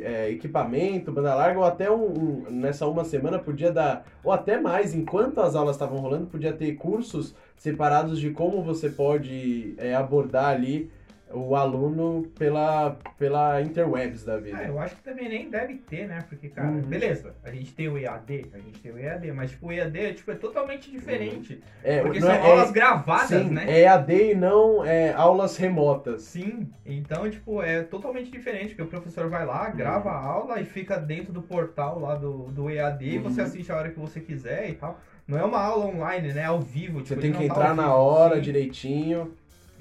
é, 0.03 0.29
equipamento, 0.29 1.11
banda 1.11 1.33
larga, 1.33 1.59
ou 1.59 1.65
até 1.65 1.89
um, 1.89 2.05
um- 2.47 2.51
nessa 2.51 2.87
uma 2.87 3.03
semana 3.03 3.39
podia 3.39 3.71
dar, 3.71 4.05
ou 4.23 4.31
até 4.31 4.59
mais, 4.61 4.93
enquanto 4.93 5.41
as 5.41 5.55
aulas 5.55 5.75
estavam 5.75 5.97
rolando, 5.99 6.27
podia 6.27 6.53
ter 6.53 6.75
cursos 6.75 7.33
separados 7.57 8.19
de 8.19 8.29
como 8.29 8.61
você 8.61 8.89
pode 8.89 9.73
é, 9.77 9.95
abordar 9.95 10.45
ali 10.55 10.91
o 11.31 11.55
aluno 11.55 12.23
pela, 12.37 12.97
pela 13.17 13.61
interwebs 13.61 14.23
da 14.25 14.37
vida. 14.37 14.57
Ah, 14.59 14.67
eu 14.67 14.79
acho 14.79 14.95
que 14.95 15.03
também 15.03 15.29
nem 15.29 15.49
deve 15.49 15.75
ter, 15.75 16.07
né? 16.07 16.23
Porque, 16.27 16.49
cara, 16.49 16.69
Uhum. 16.69 16.81
beleza, 16.81 17.35
a 17.43 17.51
gente 17.51 17.71
tem 17.73 17.87
o 17.87 17.97
EAD, 17.97 18.47
a 18.53 18.57
gente 18.57 18.79
tem 18.79 18.91
o 18.91 18.97
EAD, 18.97 19.31
mas 19.31 19.51
tipo, 19.51 19.67
o 19.67 19.71
EAD 19.71 20.13
tipo, 20.13 20.31
é 20.31 20.35
totalmente 20.35 20.89
diferente. 20.89 21.61
É, 21.83 22.01
porque 22.01 22.19
são 22.19 22.31
é- 22.31 22.41
aulas 22.41 22.69
é- 22.69 22.73
gravadas, 22.73 23.27
sim, 23.29 23.49
né? 23.51 23.65
é 23.67 23.87
AD 23.87 24.31
e 24.31 24.35
não 24.35 24.83
é, 24.83 25.13
aulas 25.13 25.55
remotas. 25.57 26.23
Sim, 26.23 26.67
então, 26.85 27.29
tipo, 27.29 27.61
é 27.61 27.83
totalmente 27.83 28.31
diferente, 28.31 28.69
porque 28.69 28.81
o 28.83 28.87
professor 28.87 29.29
vai 29.29 29.45
lá, 29.45 29.69
grava 29.69 30.09
a 30.09 30.17
aula 30.19 30.59
e 30.59 30.65
fica 30.65 30.97
dentro 30.97 31.31
do 31.31 31.41
portal 31.43 31.99
lá 31.99 32.15
do, 32.15 32.45
do 32.51 32.69
EAD, 32.69 33.05
e 33.05 33.17
você 33.19 33.41
Uhum. 33.41 33.47
assiste 33.47 33.71
a 33.71 33.75
hora 33.77 33.89
que 33.91 33.99
você 33.99 34.19
quiser 34.19 34.69
e 34.69 34.73
tal. 34.73 34.99
Não 35.27 35.37
é 35.37 35.43
uma 35.43 35.59
aula 35.61 35.85
online, 35.85 36.33
né? 36.33 36.45
Ao 36.45 36.59
vivo. 36.59 36.99
Você 37.01 37.09
tipo, 37.09 37.21
tem 37.21 37.29
ele 37.29 37.37
que 37.37 37.47
tá 37.47 37.53
entrar 37.53 37.69
ao 37.69 37.75
na 37.75 37.93
hora 37.93 38.35
sim, 38.37 38.41
direitinho. 38.41 39.31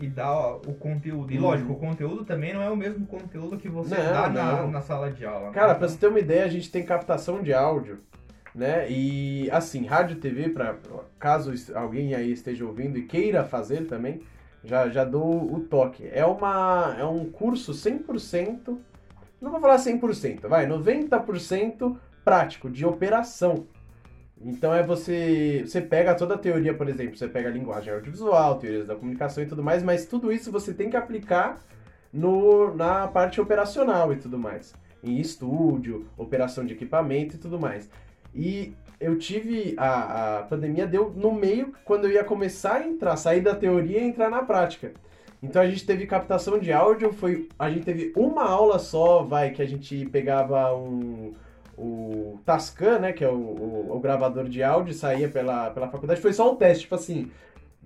E 0.00 0.06
dar 0.08 0.30
ó, 0.32 0.56
o 0.66 0.74
conteúdo. 0.74 1.32
E 1.32 1.36
Uhum. 1.36 1.42
lógico, 1.44 1.72
o 1.72 1.76
conteúdo 1.76 2.24
também 2.24 2.54
não 2.54 2.62
é 2.62 2.70
o 2.70 2.76
mesmo 2.76 3.04
conteúdo 3.06 3.56
que 3.56 3.68
você 3.68 3.96
Não, 3.96 4.12
dá 4.12 4.28
na, 4.28 4.62
não. 4.62 4.70
na 4.70 4.80
sala 4.80 5.10
de 5.10 5.24
aula. 5.26 5.48
né? 5.48 5.52
Cara, 5.52 5.74
pra 5.74 5.86
Então, 5.86 5.88
você 5.88 5.98
ter 5.98 6.06
uma 6.06 6.20
ideia, 6.20 6.44
a 6.44 6.48
gente 6.48 6.70
tem 6.70 6.84
captação 6.84 7.42
de 7.42 7.52
áudio, 7.52 7.98
né? 8.54 8.88
E 8.90 9.50
assim, 9.50 9.84
rádio 9.86 10.16
e 10.16 10.20
TV, 10.20 10.50
pra, 10.50 10.76
caso 11.18 11.52
alguém 11.74 12.14
aí 12.14 12.30
esteja 12.32 12.64
ouvindo 12.64 12.96
e 12.96 13.02
queira 13.02 13.42
fazer 13.44 13.86
também, 13.86 14.20
já, 14.62 14.88
já 14.88 15.04
dou 15.04 15.52
o 15.52 15.60
toque. 15.60 16.08
É, 16.12 16.24
uma, 16.24 16.94
é 16.98 17.04
um 17.04 17.24
curso 17.24 17.72
100%, 17.72 18.78
não 19.40 19.50
vou 19.50 19.60
falar 19.60 19.76
100%, 19.78 20.46
vai, 20.48 20.66
90% 20.66 21.96
prático, 22.24 22.68
de 22.70 22.84
operação. 22.86 23.66
Então 24.40 24.72
é 24.72 24.82
você, 24.82 25.64
você 25.66 25.80
pega 25.80 26.14
toda 26.14 26.34
a 26.34 26.38
teoria, 26.38 26.72
por 26.72 26.88
exemplo, 26.88 27.16
você 27.16 27.26
pega 27.26 27.48
a 27.48 27.52
linguagem 27.52 27.92
audiovisual, 27.92 28.58
teorias 28.58 28.86
da 28.86 28.94
comunicação 28.94 29.42
e 29.42 29.46
tudo 29.46 29.62
mais, 29.62 29.82
mas 29.82 30.06
tudo 30.06 30.32
isso 30.32 30.52
você 30.52 30.72
tem 30.72 30.88
que 30.88 30.96
aplicar 30.96 31.60
no, 32.12 32.74
na 32.74 33.08
parte 33.08 33.40
operacional 33.40 34.12
e 34.12 34.16
tudo 34.16 34.38
mais. 34.38 34.74
Em 35.02 35.18
estúdio, 35.18 36.06
operação 36.16 36.64
de 36.64 36.74
equipamento 36.74 37.36
e 37.36 37.38
tudo 37.38 37.58
mais. 37.58 37.88
E 38.34 38.74
eu 39.00 39.18
tive. 39.18 39.74
A, 39.76 40.38
a 40.38 40.42
pandemia 40.44 40.86
deu 40.86 41.10
no 41.10 41.32
meio 41.32 41.72
quando 41.84 42.04
eu 42.04 42.12
ia 42.12 42.24
começar 42.24 42.76
a 42.76 42.86
entrar, 42.86 43.16
sair 43.16 43.40
da 43.40 43.54
teoria 43.54 44.00
e 44.00 44.08
entrar 44.08 44.30
na 44.30 44.42
prática. 44.42 44.92
Então 45.42 45.62
a 45.62 45.68
gente 45.68 45.86
teve 45.86 46.06
captação 46.06 46.58
de 46.58 46.72
áudio, 46.72 47.12
foi. 47.12 47.48
A 47.58 47.70
gente 47.70 47.84
teve 47.84 48.12
uma 48.16 48.44
aula 48.44 48.78
só, 48.78 49.22
vai, 49.22 49.50
que 49.50 49.62
a 49.62 49.66
gente 49.66 50.06
pegava 50.06 50.74
um. 50.74 51.32
O 51.80 52.40
Tascam, 52.44 52.98
né? 52.98 53.12
Que 53.12 53.24
é 53.24 53.28
o, 53.28 53.34
o, 53.34 53.96
o 53.96 54.00
gravador 54.00 54.44
de 54.48 54.62
áudio, 54.62 54.92
saía 54.92 55.28
pela, 55.28 55.70
pela 55.70 55.88
faculdade. 55.88 56.20
Foi 56.20 56.32
só 56.32 56.52
um 56.52 56.56
teste, 56.56 56.82
tipo 56.82 56.94
assim. 56.94 57.30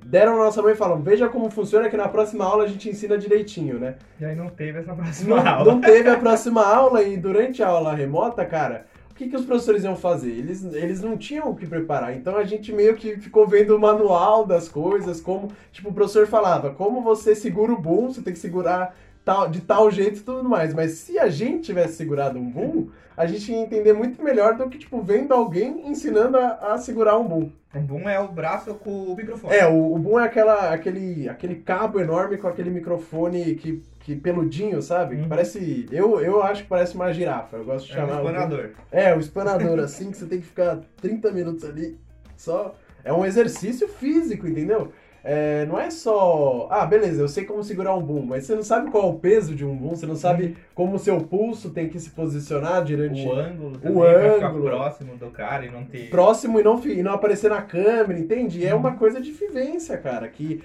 Deram 0.05 0.37
na 0.37 0.45
nossa 0.45 0.61
mãe 0.61 0.73
e 0.73 0.77
falaram, 0.77 1.01
veja 1.01 1.29
como 1.29 1.49
funciona, 1.49 1.89
que 1.89 1.97
na 1.97 2.09
próxima 2.09 2.45
aula 2.45 2.65
a 2.65 2.67
gente 2.67 2.89
ensina 2.89 3.17
direitinho, 3.17 3.79
né? 3.79 3.95
E 4.21 4.25
aí 4.25 4.35
não 4.35 4.49
teve 4.49 4.81
essa 4.81 4.93
próxima 4.95 5.37
Não, 5.37 5.49
aula. 5.49 5.75
não 5.75 5.81
teve 5.81 6.09
a 6.09 6.17
próxima 6.19 6.67
aula 6.67 7.03
e 7.05 7.17
durante 7.17 7.63
a 7.63 7.69
aula 7.69 7.95
remota, 7.95 8.45
cara, 8.45 8.87
o 9.13 9.15
que, 9.15 9.29
que 9.29 9.37
os 9.37 9.45
professores 9.45 9.85
iam 9.85 9.95
fazer? 9.95 10.31
Eles, 10.33 10.65
eles 10.75 11.01
não 11.01 11.17
tinham 11.17 11.51
o 11.51 11.55
que 11.55 11.67
preparar. 11.69 12.17
Então 12.17 12.37
a 12.37 12.43
gente 12.43 12.73
meio 12.73 12.97
que 12.97 13.17
ficou 13.19 13.47
vendo 13.47 13.77
o 13.77 13.79
manual 13.79 14.45
das 14.45 14.69
coisas, 14.69 15.21
como, 15.21 15.53
tipo, 15.71 15.91
o 15.91 15.93
professor 15.93 16.27
falava, 16.27 16.71
como 16.71 17.01
você 17.03 17.35
segura 17.37 17.73
o 17.73 17.81
boom, 17.81 18.09
você 18.13 18.23
tem 18.23 18.33
que 18.33 18.41
segurar 18.41 18.97
tal, 19.25 19.49
de 19.49 19.61
tal 19.61 19.89
jeito 19.89 20.19
e 20.19 20.23
tudo 20.23 20.49
mais. 20.49 20.75
Mas 20.75 20.93
se 20.93 21.17
a 21.17 21.29
gente 21.29 21.63
tivesse 21.67 21.95
segurado 21.95 22.41
um 22.41 22.51
boom, 22.51 22.89
a 23.17 23.27
gente 23.27 23.51
ia 23.53 23.59
entender 23.59 23.93
muito 23.93 24.23
melhor 24.23 24.57
do 24.57 24.69
que, 24.69 24.79
tipo, 24.79 25.01
vendo 25.03 25.33
alguém 25.33 25.89
ensinando 25.91 26.37
a, 26.39 26.73
a 26.75 26.79
segurar 26.79 27.19
um 27.19 27.25
boom. 27.29 27.51
O 27.75 27.81
boom 27.81 28.09
é 28.09 28.21
o 28.21 28.29
braço 28.29 28.75
com 28.75 28.91
o 28.91 29.17
microfone. 29.17 29.55
É, 29.55 29.67
o, 29.67 29.95
o 29.95 29.99
boom 29.99 30.21
é 30.21 30.25
aquela, 30.25 30.71
aquele, 30.73 31.29
aquele 31.29 31.57
cabo 31.57 31.99
enorme 32.01 32.37
com 32.37 32.47
aquele 32.47 32.69
microfone 32.71 33.55
que, 33.55 33.83
que 34.01 34.15
peludinho, 34.15 34.83
sabe? 34.83 35.17
Que 35.17 35.23
Uhum. 35.23 35.29
Parece. 35.29 35.87
Eu, 35.91 36.21
eu 36.21 36.43
acho 36.43 36.63
que 36.65 36.69
parece 36.69 36.95
uma 36.95 37.13
girafa. 37.13 37.57
Eu 37.57 37.65
gosto 37.65 37.87
de 37.87 37.93
É 37.93 37.95
o 38.05 38.07
chamar. 38.07 38.21
boom- 38.21 38.29
espanador. 38.31 38.71
É, 38.91 39.15
o 39.15 39.19
espanador, 39.21 39.79
assim, 39.81 40.11
que 40.11 40.17
você 40.19 40.27
tem 40.27 40.41
que 40.41 40.47
ficar 40.47 40.81
30 41.01 41.31
minutos 41.33 41.65
ali 41.65 41.99
só. 42.37 42.75
É 43.05 43.13
um 43.13 43.25
exercício 43.25 43.89
físico, 43.89 44.47
entendeu? 44.47 44.93
É, 45.25 45.65
não 45.67 45.79
é 45.79 45.89
só. 45.91 46.67
Ah, 46.71 46.85
beleza, 46.85 47.23
eu 47.23 47.29
sei 47.29 47.45
como 47.45 47.63
segurar 47.63 47.95
um 47.95 48.03
boom, 48.03 48.23
mas 48.27 48.45
você 48.45 48.55
não 48.57 48.63
sabe 48.65 48.91
qual 48.91 49.05
é 49.05 49.07
o 49.11 49.15
peso 49.15 49.55
de 49.55 49.65
um 49.65 49.77
boom, 49.77 49.91
você 49.91 50.05
não 50.07 50.17
sabe 50.17 50.57
como 50.75 50.97
o 50.97 50.99
seu 50.99 51.21
pulso 51.21 51.71
tem 51.71 51.89
que 51.89 52.01
se 52.01 52.11
posicionar 52.11 52.85
durante. 52.85 53.25
O 53.25 53.33
ângulo 53.33 53.79
também, 53.79 53.97
O 53.97 54.01
pra 54.03 54.35
ficar 54.35 54.49
ângulo. 54.49 54.65
próximo 54.65 55.17
do 55.17 55.31
cara 55.31 55.65
e 55.65 55.71
não 55.71 55.85
ter... 55.85 56.11
próximo 56.11 56.59
e 56.59 56.63
não, 56.65 56.85
e 56.85 57.03
não 57.05 57.13
aparecer 57.13 57.49
na 57.51 57.63
câmera, 57.63 58.19
entende? 58.19 58.67
É 58.67 58.75
Uhum. 58.75 58.81
uma 58.81 58.97
coisa 58.97 59.21
de 59.21 59.31
vivência, 59.31 59.97
cara, 59.97 60.27
que, 60.29 60.61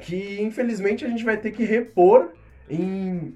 que 0.00 0.40
infelizmente 0.40 1.04
a 1.04 1.08
gente 1.08 1.24
vai 1.24 1.36
ter 1.36 1.50
que 1.50 1.64
repor 1.64 2.30
em 2.70 3.34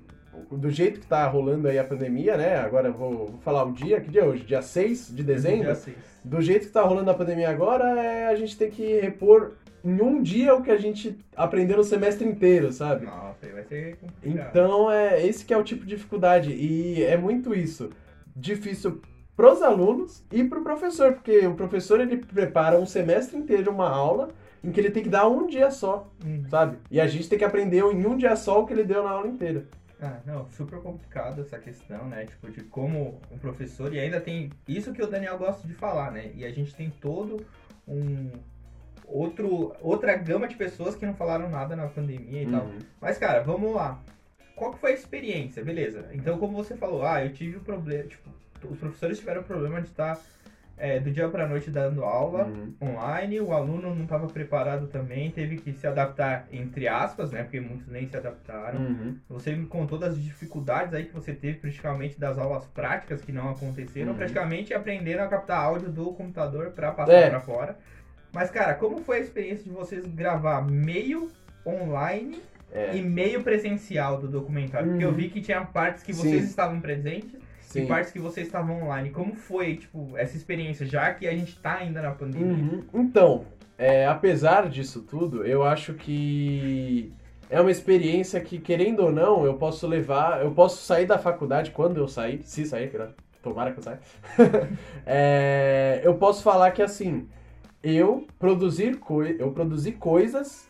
do 0.51 0.71
jeito 0.71 1.01
que 1.01 1.07
tá 1.07 1.27
rolando 1.27 1.69
aí 1.69 1.79
a 1.79 1.85
pandemia, 1.85 2.37
né? 2.39 2.57
Agora 2.57 2.89
eu 2.89 2.93
vou, 2.95 3.11
vou 3.27 3.39
falar 3.43 3.65
o 3.65 3.73
dia, 3.73 4.01
que 4.01 4.11
dia 4.11 4.23
é 4.23 4.25
hoje? 4.25 4.45
Dia 4.45 4.63
6 4.63 5.15
de 5.15 5.23
dezembro? 5.23 5.65
Dia 5.65 5.75
seis. 5.75 5.97
Do 6.25 6.41
jeito 6.41 6.67
que 6.67 6.73
tá 6.73 6.81
rolando 6.83 7.11
a 7.11 7.15
pandemia 7.15 7.51
agora, 7.51 7.85
é 8.01 8.27
a 8.29 8.35
gente 8.35 8.57
tem 8.57 8.71
que 8.71 8.99
repor 9.01 9.53
em 9.85 10.01
um 10.01 10.23
dia 10.23 10.55
o 10.55 10.63
que 10.63 10.71
a 10.71 10.77
gente 10.79 11.19
aprendeu 11.37 11.77
no 11.77 11.85
semestre 11.85 12.27
inteiro, 12.27 12.73
sabe? 12.73 13.07
Nossa, 13.07 13.47
aí 13.47 13.53
vai 13.53 13.65
ser 13.65 13.97
complicado. 13.97 14.49
Então, 14.51 14.91
é 14.91 15.27
esse 15.27 15.45
que 15.45 15.53
é 15.53 15.57
o 15.57 15.65
tipo 15.65 15.85
de 15.85 15.97
dificuldade. 15.97 16.53
E 16.53 17.03
é 17.03 17.17
muito 17.17 17.55
isso. 17.55 17.91
Difícil 18.35 19.01
pros 19.37 19.63
alunos 19.63 20.23
e 20.31 20.45
pro 20.45 20.63
professor, 20.63 21.15
porque 21.15 21.47
o 21.47 21.55
professor 21.55 22.01
ele 22.01 22.19
prepara 22.19 22.79
um 22.79 22.87
semestre 22.87 23.37
inteiro 23.37 23.71
uma 23.71 23.89
aula 23.89 24.29
em 24.63 24.71
que 24.71 24.79
ele 24.79 24.91
tem 24.91 25.03
que 25.03 25.09
dar 25.09 25.27
um 25.29 25.47
dia 25.47 25.71
só, 25.71 26.09
Hum. 26.25 26.45
sabe? 26.49 26.79
E 26.91 27.01
a 27.01 27.07
gente 27.07 27.29
tem 27.29 27.39
que 27.39 27.45
aprender 27.45 27.79
em 27.79 28.07
um 28.07 28.17
dia 28.17 28.37
só 28.37 28.61
o 28.63 28.67
que 28.67 28.73
ele 28.73 28.85
deu 28.85 29.03
na 29.03 29.11
aula 29.11 29.27
inteira. 29.27 29.65
Ah, 30.01 30.19
não, 30.27 30.49
super 30.51 30.81
complicado 30.81 31.41
essa 31.41 31.59
questão, 31.59 32.07
né? 32.09 32.27
Tipo, 32.27 32.51
de 32.51 32.63
como 32.65 33.21
um 33.31 33.39
professor, 33.39 33.93
e 33.95 33.99
ainda 34.01 34.21
tem 34.21 34.51
isso 34.67 34.93
que 34.93 35.03
o 35.03 35.07
Daniel 35.07 35.39
gosta 35.39 35.67
de 35.67 35.75
falar, 35.75 36.11
né? 36.11 36.31
E 36.35 36.45
a 36.45 36.51
gente 36.51 36.75
tem 36.75 36.91
todo 37.01 37.45
um 37.87 38.31
outro 39.13 39.75
outra 39.81 40.17
gama 40.17 40.49
de 40.49 40.57
pessoas 40.57 40.95
que 40.95 41.05
não 41.07 41.15
falaram 41.15 41.49
nada 41.51 41.77
na 41.77 41.87
pandemia 41.87 42.43
e 42.43 42.47
tal. 42.51 42.63
Uhum. 42.65 42.79
Mas, 43.01 43.19
cara, 43.19 43.41
vamos 43.43 43.75
lá. 43.75 43.99
Qual 44.57 44.73
que 44.73 44.79
foi 44.79 44.93
a 44.93 44.95
experiência? 44.95 45.65
Beleza. 45.65 46.07
Então, 46.13 46.39
como 46.39 46.55
você 46.57 46.77
falou, 46.77 47.05
ah, 47.05 47.25
eu 47.25 47.33
tive 47.33 47.57
o 47.57 47.61
problema, 47.61 48.05
tipo, 48.05 48.29
os 48.71 48.79
professores 48.79 49.19
tiveram 49.19 49.41
o 49.41 49.45
problema 49.45 49.81
de 49.81 49.89
estar 49.89 50.19
é, 50.79 50.99
do 50.99 51.11
dia 51.11 51.29
pra 51.29 51.47
noite 51.47 51.71
dando 51.71 52.03
aula 52.05 52.45
Uhum. 52.47 52.73
online, 52.81 53.41
o 53.41 53.53
aluno 53.53 53.95
não 53.95 54.03
estava 54.05 54.27
preparado 54.27 54.87
também, 54.89 55.31
teve 55.31 55.57
que 55.57 55.73
se 55.73 55.87
adaptar, 55.87 56.47
entre 56.53 56.89
aspas, 56.89 57.31
né? 57.31 57.43
Porque 57.43 57.61
muitos 57.61 57.87
nem 57.89 58.07
se 58.09 58.17
adaptaram. 58.17 58.81
Uhum. 58.81 59.17
Você 59.29 59.55
me 59.55 59.67
contou 59.67 59.99
das 59.99 60.21
dificuldades 60.21 60.93
aí 60.95 61.05
que 61.05 61.13
você 61.15 61.33
teve 61.35 61.59
praticamente 61.59 62.19
das 62.19 62.37
aulas 62.39 62.65
práticas 62.67 63.21
que 63.21 63.31
não 63.33 63.51
aconteceram, 63.51 64.11
Uhum. 64.13 64.17
praticamente 64.17 64.73
aprendendo 64.75 65.21
a 65.21 65.29
captar 65.29 65.59
áudio 65.61 65.89
do 65.91 66.13
computador 66.13 66.71
para 66.71 66.91
passar 66.93 67.13
É. 67.13 67.31
pra 67.31 67.41
fora. 67.41 67.77
Mas 68.33 68.51
cara, 68.51 68.75
como 68.75 68.99
foi 69.03 69.19
a 69.19 69.21
experiência 69.21 69.65
de 69.65 69.71
vocês 69.71 70.07
gravar 70.07 70.63
meio 70.63 71.31
online 71.67 72.41
É. 72.73 72.97
e 72.97 73.03
meio 73.03 73.43
presencial 73.43 74.19
do 74.19 74.27
documentário? 74.29 74.89
Porque 74.91 75.05
eu 75.05 75.09
Uhum. 75.11 75.15
vi 75.15 75.29
que 75.29 75.41
tinha 75.41 75.61
partes 75.65 76.03
que 76.03 76.13
vocês 76.13 76.43
Sim. 76.43 76.49
estavam 76.49 76.81
presentes 76.81 77.39
Sim. 77.61 77.85
e 77.85 77.87
partes 77.87 78.11
que 78.13 78.19
vocês 78.19 78.47
estavam 78.47 78.83
online. 78.83 79.11
Como 79.11 79.35
foi, 79.35 79.77
tipo, 79.77 80.17
essa 80.17 80.37
experiência, 80.37 80.87
já 80.87 81.13
que 81.13 81.27
a 81.27 81.33
gente 81.33 81.59
tá 81.59 81.77
ainda 81.77 82.01
na 82.01 82.11
pandemia? 82.13 82.53
Uhum. 82.55 82.85
Então, 82.95 83.45
é, 83.79 84.07
apesar 84.07 84.69
disso 84.69 85.03
tudo, 85.03 85.45
eu 85.45 85.63
acho 85.63 85.93
que 85.95 87.13
é 87.51 87.61
uma 87.61 87.71
experiência 87.71 88.41
que, 88.41 88.59
querendo 88.59 89.01
ou 89.01 89.13
não, 89.13 89.45
eu 89.45 89.55
posso 89.55 89.87
levar. 89.87 90.41
Eu 90.43 90.53
posso 90.53 90.83
sair 90.85 91.05
da 91.05 91.19
faculdade 91.19 91.71
quando 91.71 91.99
eu 91.99 92.09
sair, 92.09 92.41
se 92.45 92.65
sair, 92.65 92.91
tomara 93.43 93.73
que 93.73 93.79
eu 93.79 93.83
saia. 93.83 94.01
É, 95.07 96.01
eu 96.05 96.15
posso 96.15 96.43
falar 96.43 96.71
que 96.71 96.81
assim, 96.83 97.29
eu 97.83 98.27
produzir 98.39 98.97
coi 98.99 99.37
eu 99.39 99.51
produzi 99.51 99.93
coisas 99.93 100.69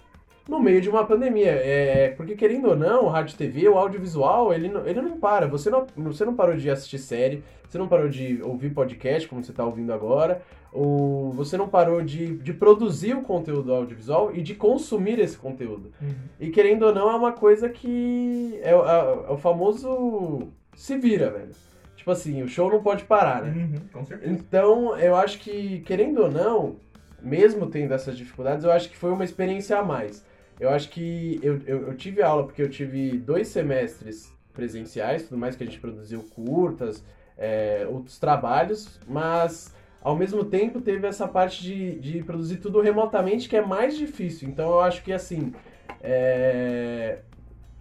no 0.48 0.58
meio 0.58 0.80
de 0.80 0.88
uma 0.90 1.04
pandemia. 1.04 1.52
É, 1.52 2.08
porque 2.16 2.34
querendo 2.34 2.68
ou 2.70 2.76
não, 2.76 3.04
o 3.04 3.08
rádio 3.08 3.36
TV, 3.36 3.68
o 3.68 3.78
audiovisual, 3.78 4.52
ele 4.52 4.68
não, 4.68 4.86
ele 4.86 5.00
não 5.00 5.18
para. 5.18 5.46
Você 5.46 5.70
não, 5.70 5.86
você 5.96 6.24
não 6.24 6.34
parou 6.34 6.56
de 6.56 6.68
assistir 6.68 6.98
série, 6.98 7.44
você 7.68 7.78
não 7.78 7.86
parou 7.86 8.08
de 8.08 8.40
ouvir 8.42 8.70
podcast, 8.70 9.28
como 9.28 9.42
você 9.44 9.52
está 9.52 9.64
ouvindo 9.64 9.92
agora, 9.92 10.42
ou 10.72 11.30
você 11.30 11.56
não 11.56 11.68
parou 11.68 12.02
de, 12.02 12.36
de 12.38 12.52
produzir 12.52 13.14
o 13.14 13.22
conteúdo 13.22 13.72
audiovisual 13.72 14.34
e 14.34 14.42
de 14.42 14.54
consumir 14.54 15.20
esse 15.20 15.36
conteúdo. 15.36 15.92
Uhum. 16.02 16.08
E 16.40 16.50
querendo 16.50 16.84
ou 16.86 16.94
não, 16.94 17.08
é 17.10 17.14
uma 17.14 17.32
coisa 17.32 17.68
que 17.68 18.58
é, 18.62 18.74
o- 18.74 18.84
é 18.84 19.30
o 19.30 19.36
famoso 19.36 20.48
se 20.74 20.96
vira, 20.98 21.30
velho. 21.30 21.50
Tipo 21.96 22.10
assim, 22.10 22.42
o 22.42 22.48
show 22.48 22.68
não 22.68 22.82
pode 22.82 23.04
parar, 23.04 23.42
né? 23.42 23.52
Uhum, 23.56 23.80
com 23.92 24.04
certeza. 24.04 24.32
Então, 24.32 24.98
eu 24.98 25.14
acho 25.14 25.38
que, 25.38 25.80
querendo 25.86 26.22
ou 26.22 26.30
não, 26.32 26.76
mesmo 27.22 27.66
tendo 27.66 27.94
essas 27.94 28.16
dificuldades, 28.16 28.64
eu 28.64 28.72
acho 28.72 28.88
que 28.90 28.96
foi 28.96 29.10
uma 29.10 29.24
experiência 29.24 29.78
a 29.78 29.82
mais. 29.82 30.24
Eu 30.60 30.70
acho 30.70 30.90
que 30.90 31.40
eu, 31.42 31.60
eu, 31.66 31.88
eu 31.88 31.96
tive 31.96 32.22
aula 32.22 32.44
porque 32.44 32.62
eu 32.62 32.68
tive 32.68 33.18
dois 33.18 33.48
semestres 33.48 34.32
presenciais, 34.52 35.24
tudo 35.24 35.38
mais 35.38 35.56
que 35.56 35.62
a 35.62 35.66
gente 35.66 35.80
produziu 35.80 36.22
curtas, 36.34 37.02
é, 37.38 37.86
outros 37.90 38.18
trabalhos, 38.18 39.00
mas 39.08 39.74
ao 40.02 40.16
mesmo 40.16 40.44
tempo 40.44 40.80
teve 40.80 41.06
essa 41.06 41.26
parte 41.26 41.62
de, 41.62 41.98
de 41.98 42.22
produzir 42.22 42.56
tudo 42.56 42.80
remotamente 42.80 43.48
que 43.48 43.56
é 43.56 43.64
mais 43.64 43.96
difícil. 43.96 44.48
Então 44.48 44.70
eu 44.70 44.80
acho 44.80 45.02
que 45.02 45.12
assim, 45.12 45.52
é, 46.00 47.20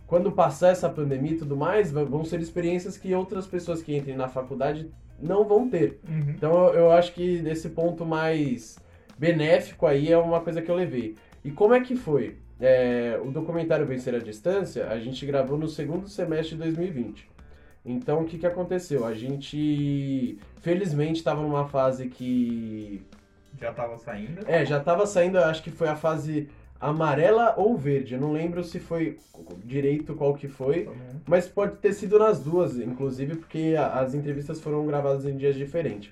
quando 0.08 0.32
passar 0.32 0.70
essa 0.70 0.90
pandemia 0.90 1.34
e 1.34 1.38
tudo 1.38 1.56
mais, 1.56 1.92
vão 1.92 2.24
ser 2.24 2.40
experiências 2.40 2.98
que 2.98 3.14
outras 3.14 3.48
pessoas 3.48 3.82
que 3.82 3.96
entrem 3.96 4.16
na 4.16 4.28
faculdade 4.28 4.90
não 5.20 5.46
vão 5.46 5.70
ter. 5.70 6.00
Uhum. 6.08 6.32
Então 6.32 6.74
eu, 6.74 6.92
acho 6.92 7.14
que 7.14 7.38
esse 7.48 7.70
ponto 7.70 8.06
mais 8.06 8.78
benéfico 9.22 9.86
aí 9.86 10.12
é 10.12 10.18
uma 10.18 10.42
coisa 10.42 10.64
que 10.64 10.72
eu 10.72 10.76
levei. 10.76 11.16
E 11.46 11.52
como 11.52 11.76
é 11.76 11.80
que 11.80 11.96
foi? 11.96 12.38
É, 12.60 13.20
o 13.24 13.30
documentário 13.30 13.86
Vencer 13.86 14.16
a 14.16 14.20
Distância, 14.20 14.88
a 14.88 15.00
gente 15.00 15.24
gravou 15.28 15.60
no 15.60 15.68
segundo 15.68 16.08
semestre 16.08 16.56
de 16.56 16.64
2020. 16.64 17.30
Então 17.86 18.22
o 18.22 18.26
que, 18.26 18.40
que 18.40 18.48
aconteceu? 18.48 19.06
A 19.06 19.14
gente, 19.14 20.40
felizmente, 20.60 21.20
estava 21.20 21.40
numa 21.40 21.68
fase 21.68 22.08
que. 22.08 23.04
Já 23.60 23.72
tava 23.72 23.96
saindo. 23.98 24.44
É, 24.48 24.66
já 24.66 24.80
estava 24.80 25.06
saindo, 25.06 25.38
acho 25.38 25.62
que 25.62 25.70
foi 25.70 25.88
a 25.88 25.96
fase 25.96 26.50
amarela 26.80 27.54
ou 27.58 27.78
verde. 27.78 28.16
Eu 28.16 28.22
não 28.22 28.32
lembro 28.32 28.64
se 28.64 28.80
foi 28.80 29.20
direito 29.64 30.16
qual 30.16 30.34
que 30.34 30.48
foi. 30.48 30.90
Mas 31.28 31.48
pode 31.48 31.76
ter 31.78 31.94
sido 31.94 32.18
nas 32.18 32.40
duas, 32.40 32.80
inclusive, 32.80 33.36
porque 33.36 33.76
as 33.78 34.16
entrevistas 34.16 34.60
foram 34.60 34.84
gravadas 34.88 35.26
em 35.26 35.38
dias 35.38 35.56
diferentes. 35.56 36.12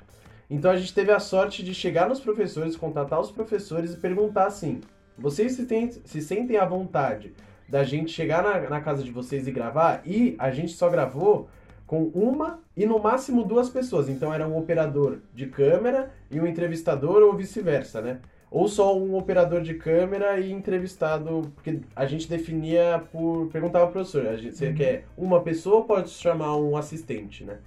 Então 0.50 0.72
a 0.72 0.76
gente 0.78 0.94
teve 0.94 1.12
a 1.12 1.20
sorte 1.20 1.64
de 1.64 1.74
chegar 1.74 2.10
nos 2.10 2.20
professores, 2.20 2.76
contatar 2.76 3.20
os 3.20 3.32
professores 3.32 3.94
e 3.94 3.98
perguntar 3.98 4.46
assim: 4.48 4.82
vocês 5.18 5.52
se, 5.54 5.66
tem- 5.66 5.92
se 5.92 6.22
sentem 6.22 6.58
à 6.58 6.66
vontade 6.66 7.34
da 7.68 7.84
gente 7.84 8.12
chegar 8.12 8.42
na, 8.44 8.70
na 8.70 8.82
casa 8.82 9.04
de 9.04 9.12
vocês 9.12 9.48
e 9.48 9.52
gravar? 9.52 10.02
E 10.06 10.36
a 10.40 10.50
gente 10.52 10.72
só 10.74 10.90
gravou 10.90 11.48
com 11.86 12.04
uma 12.14 12.60
e 12.76 12.86
no 12.86 13.00
máximo 13.00 13.44
duas 13.44 13.70
pessoas. 13.70 14.10
Então 14.10 14.34
era 14.34 14.48
um 14.48 14.58
operador 14.58 15.20
de 15.34 15.46
câmera 15.48 16.12
e 16.32 16.40
um 16.40 16.46
entrevistador 16.48 17.22
ou 17.24 17.34
vice-versa, 17.36 18.02
né? 18.02 18.20
Ou 18.52 18.68
só 18.68 18.98
um 18.98 19.16
operador 19.16 19.62
de 19.62 19.76
câmera 19.76 20.40
e 20.40 20.52
entrevistado, 20.52 21.52
porque 21.54 21.82
a 21.96 22.08
gente 22.08 22.28
definia 22.28 23.04
por. 23.12 23.48
Perguntava 23.52 23.86
ao 23.86 23.92
professor, 23.92 24.26
a 24.26 24.36
gente, 24.36 24.56
você 24.56 24.70
Uhum. 24.70 24.74
quer 24.76 25.06
uma 25.16 25.42
pessoa 25.42 25.76
ou 25.78 25.84
pode 25.84 26.10
chamar 26.10 26.56
um 26.58 26.76
assistente, 26.76 27.44
né? 27.44 27.60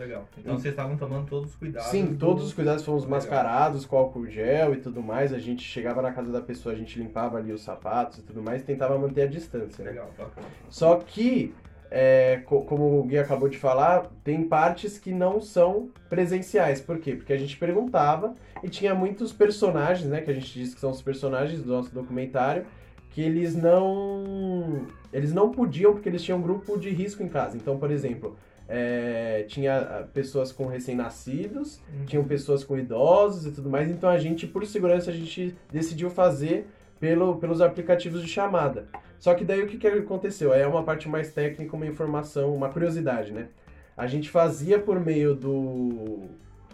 Então, 0.00 0.06
legal. 0.06 0.28
Então 0.38 0.54
vocês 0.58 0.72
estavam 0.72 0.96
tomando 0.96 1.26
todos 1.28 1.50
os 1.50 1.56
cuidados. 1.56 1.90
Sim, 1.90 2.06
do- 2.06 2.16
todos 2.16 2.44
os 2.44 2.52
cuidados 2.52 2.84
fomos 2.84 3.04
Legal. 3.04 3.18
mascarados 3.18 3.84
com 3.84 3.96
álcool 3.96 4.26
gel 4.26 4.72
e 4.74 4.78
tudo 4.78 5.02
mais. 5.02 5.32
A 5.32 5.38
gente 5.38 5.62
chegava 5.62 6.00
na 6.00 6.12
casa 6.12 6.30
da 6.32 6.40
pessoa, 6.40 6.74
a 6.74 6.78
gente 6.78 6.98
limpava 6.98 7.38
ali 7.38 7.52
os 7.52 7.62
sapatos 7.62 8.18
e 8.18 8.22
tudo 8.22 8.42
mais, 8.42 8.62
tentava 8.62 8.98
manter 8.98 9.22
a 9.22 9.26
distância, 9.26 9.84
né? 9.84 9.90
Legal, 9.90 10.10
bacana. 10.18 10.46
Só 10.68 10.96
que, 10.96 11.54
é, 11.90 12.42
co- 12.46 12.62
como 12.62 13.00
o 13.00 13.04
Gui 13.04 13.18
acabou 13.18 13.48
de 13.48 13.58
falar, 13.58 14.06
tem 14.24 14.42
partes 14.44 14.98
que 14.98 15.12
não 15.12 15.40
são 15.40 15.90
presenciais. 16.08 16.80
Por 16.80 16.98
quê? 16.98 17.14
Porque 17.16 17.32
a 17.32 17.38
gente 17.38 17.56
perguntava 17.56 18.34
e 18.62 18.68
tinha 18.68 18.94
muitos 18.94 19.32
personagens, 19.32 20.08
né? 20.08 20.20
Que 20.20 20.30
a 20.30 20.34
gente 20.34 20.52
diz 20.52 20.72
que 20.74 20.80
são 20.80 20.90
os 20.90 21.02
personagens 21.02 21.62
do 21.62 21.72
nosso 21.72 21.92
documentário, 21.94 22.64
que 23.10 23.20
eles 23.20 23.54
não. 23.56 24.86
Eles 25.12 25.32
não 25.32 25.50
podiam 25.50 25.92
porque 25.92 26.08
eles 26.08 26.22
tinham 26.22 26.38
um 26.38 26.42
grupo 26.42 26.78
de 26.78 26.90
risco 26.90 27.22
em 27.22 27.28
casa. 27.28 27.56
Então, 27.56 27.76
por 27.76 27.90
exemplo, 27.90 28.36
é, 28.72 29.44
tinha 29.48 29.78
ah, 29.78 30.04
pessoas 30.14 30.52
com 30.52 30.66
recém-nascidos, 30.66 31.80
Uhum. 31.92 32.04
tinham 32.06 32.24
pessoas 32.24 32.62
com 32.62 32.78
idosos 32.78 33.44
e 33.46 33.50
tudo 33.50 33.68
mais, 33.68 33.90
então 33.90 34.08
a 34.08 34.16
gente, 34.18 34.46
por 34.46 34.64
segurança, 34.64 35.10
a 35.10 35.14
gente 35.14 35.56
decidiu 35.72 36.08
fazer 36.08 36.66
pelo, 37.00 37.36
pelos 37.36 37.60
aplicativos 37.60 38.22
de 38.22 38.28
chamada. 38.28 38.86
Só 39.18 39.34
que 39.34 39.44
daí 39.44 39.62
o 39.62 39.66
que, 39.66 39.76
que 39.76 39.86
aconteceu? 39.88 40.52
É 40.54 40.66
uma 40.66 40.82
parte 40.84 41.08
mais 41.08 41.32
técnica, 41.32 41.74
uma 41.76 41.86
informação, 41.86 42.54
uma 42.54 42.68
curiosidade, 42.68 43.32
né? 43.32 43.48
A 43.96 44.06
gente 44.06 44.30
fazia 44.30 44.78
por 44.78 45.00
meio 45.00 45.34
do, 45.34 46.20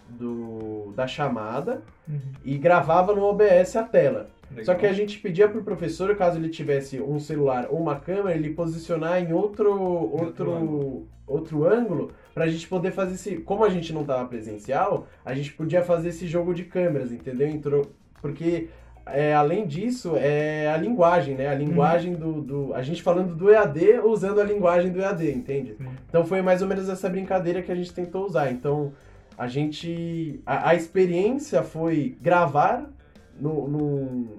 do 0.09 0.93
da 0.95 1.07
chamada 1.07 1.83
Uhum. 2.09 2.21
e 2.45 2.57
gravava 2.57 3.13
no 3.15 3.23
OBS 3.25 3.75
a 3.75 3.83
tela. 3.83 4.29
Legal. 4.49 4.65
Só 4.65 4.75
que 4.77 4.87
a 4.87 4.93
gente 4.93 5.19
pedia 5.19 5.49
pro 5.49 5.65
professor, 5.65 6.15
caso 6.15 6.39
ele 6.39 6.49
tivesse 6.51 7.01
um 7.01 7.19
celular 7.19 7.67
ou 7.69 7.81
uma 7.81 7.99
câmera, 7.99 8.33
ele 8.37 8.51
posicionar 8.51 9.21
em 9.21 9.33
outro 9.33 9.73
outro 9.73 10.51
outro 10.53 11.07
outro 11.27 11.67
ângulo 11.67 12.11
pra 12.35 12.47
gente 12.47 12.69
poder 12.69 12.93
fazer 12.93 13.15
esse, 13.15 13.37
como 13.39 13.65
a 13.65 13.69
gente 13.69 13.93
não 13.93 14.05
tava 14.05 14.27
presencial, 14.29 15.07
a 15.25 15.35
gente 15.35 15.53
podia 15.53 15.83
fazer 15.83 16.11
esse 16.11 16.27
jogo 16.27 16.55
de 16.55 16.65
câmeras, 16.65 17.11
entendeu? 17.13 17.49
Entrou 17.49 17.91
porque 18.23 18.69
é, 19.07 19.35
além 19.35 19.67
disso, 19.67 20.15
é 20.17 20.69
a 20.73 20.77
linguagem, 20.77 21.35
né? 21.37 21.47
A 21.49 21.55
linguagem 21.55 22.15
do, 22.15 22.41
do. 22.41 22.75
A 22.75 22.83
gente 22.83 23.03
falando 23.03 23.35
do 23.37 23.51
EAD 23.51 24.01
usando 24.05 24.41
a 24.41 24.45
linguagem 24.45 24.91
do 24.91 25.01
EAD, 25.01 25.31
entende? 25.31 25.77
Então 26.09 26.25
foi 26.25 26.43
mais 26.43 26.61
ou 26.61 26.67
menos 26.69 26.89
essa 26.89 27.09
brincadeira 27.09 27.63
que 27.63 27.71
a 27.71 27.75
gente 27.77 27.93
tentou 27.95 28.25
usar. 28.27 28.51
Então 28.51 28.93
a 29.39 29.47
gente. 29.47 30.41
A, 30.45 30.71
a 30.71 30.75
experiência 30.75 31.63
foi 31.63 32.17
gravar 32.21 32.91
no, 33.39 33.69
no- 33.69 34.39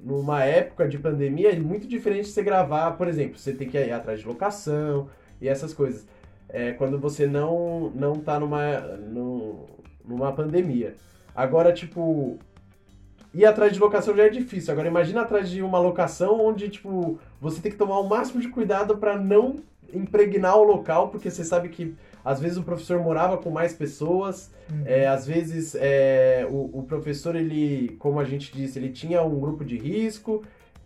numa 0.00 0.44
época 0.44 0.86
de 0.88 0.98
pandemia 0.98 1.50
é 1.52 1.56
muito 1.58 1.86
diferente 1.86 2.24
de 2.26 2.30
você 2.32 2.42
gravar, 2.42 2.92
por 2.92 3.08
exemplo, 3.08 3.38
você 3.38 3.52
tem 3.52 3.68
que 3.68 3.76
ir 3.78 3.90
atrás 3.92 4.20
de 4.20 4.26
locação 4.26 5.08
e 5.44 5.48
essas 5.48 5.72
coisas. 5.74 6.06
É, 6.48 6.72
quando 6.72 6.98
você 6.98 7.26
não, 7.26 7.90
não 7.94 8.14
tá 8.14 8.38
numa, 8.38 8.80
no- 8.80 9.66
numa 10.04 10.32
pandemia. 10.32 10.94
Agora, 11.34 11.72
tipo, 11.72 12.38
ir 13.32 13.44
atrás 13.44 13.72
de 13.72 13.78
locação 13.80 14.16
já 14.16 14.24
é 14.24 14.28
difícil. 14.28 14.72
Agora 14.72 14.88
imagina 14.88 15.22
atrás 15.22 15.50
de 15.50 15.62
uma 15.62 15.78
locação 15.78 16.40
onde, 16.40 16.68
tipo, 16.68 17.18
você 17.40 17.60
tem 17.60 17.72
que 17.72 17.78
tomar 17.78 17.98
o 17.98 18.08
máximo 18.08 18.40
de 18.40 18.48
cuidado 18.48 18.96
para 18.98 19.18
não 19.18 19.56
impregnar 19.92 20.56
o 20.58 20.64
local, 20.64 21.08
porque 21.08 21.30
você 21.30 21.44
sabe 21.44 21.68
que 21.68 21.94
às 22.24 22.40
vezes 22.40 22.56
o 22.56 22.62
professor 22.62 23.00
morava 23.00 23.36
com 23.38 23.50
mais 23.50 23.72
pessoas, 23.74 24.50
Uhum. 24.70 24.82
é, 24.86 25.06
às 25.06 25.26
vezes 25.26 25.74
é, 25.78 26.46
o, 26.50 26.70
o 26.78 26.82
professor, 26.84 27.36
ele, 27.36 27.96
como 27.98 28.18
a 28.18 28.24
gente 28.24 28.50
disse, 28.50 28.78
ele 28.78 28.88
tinha 28.88 29.22
um 29.22 29.38
grupo 29.38 29.62
de 29.62 29.76
risco, 29.76 30.42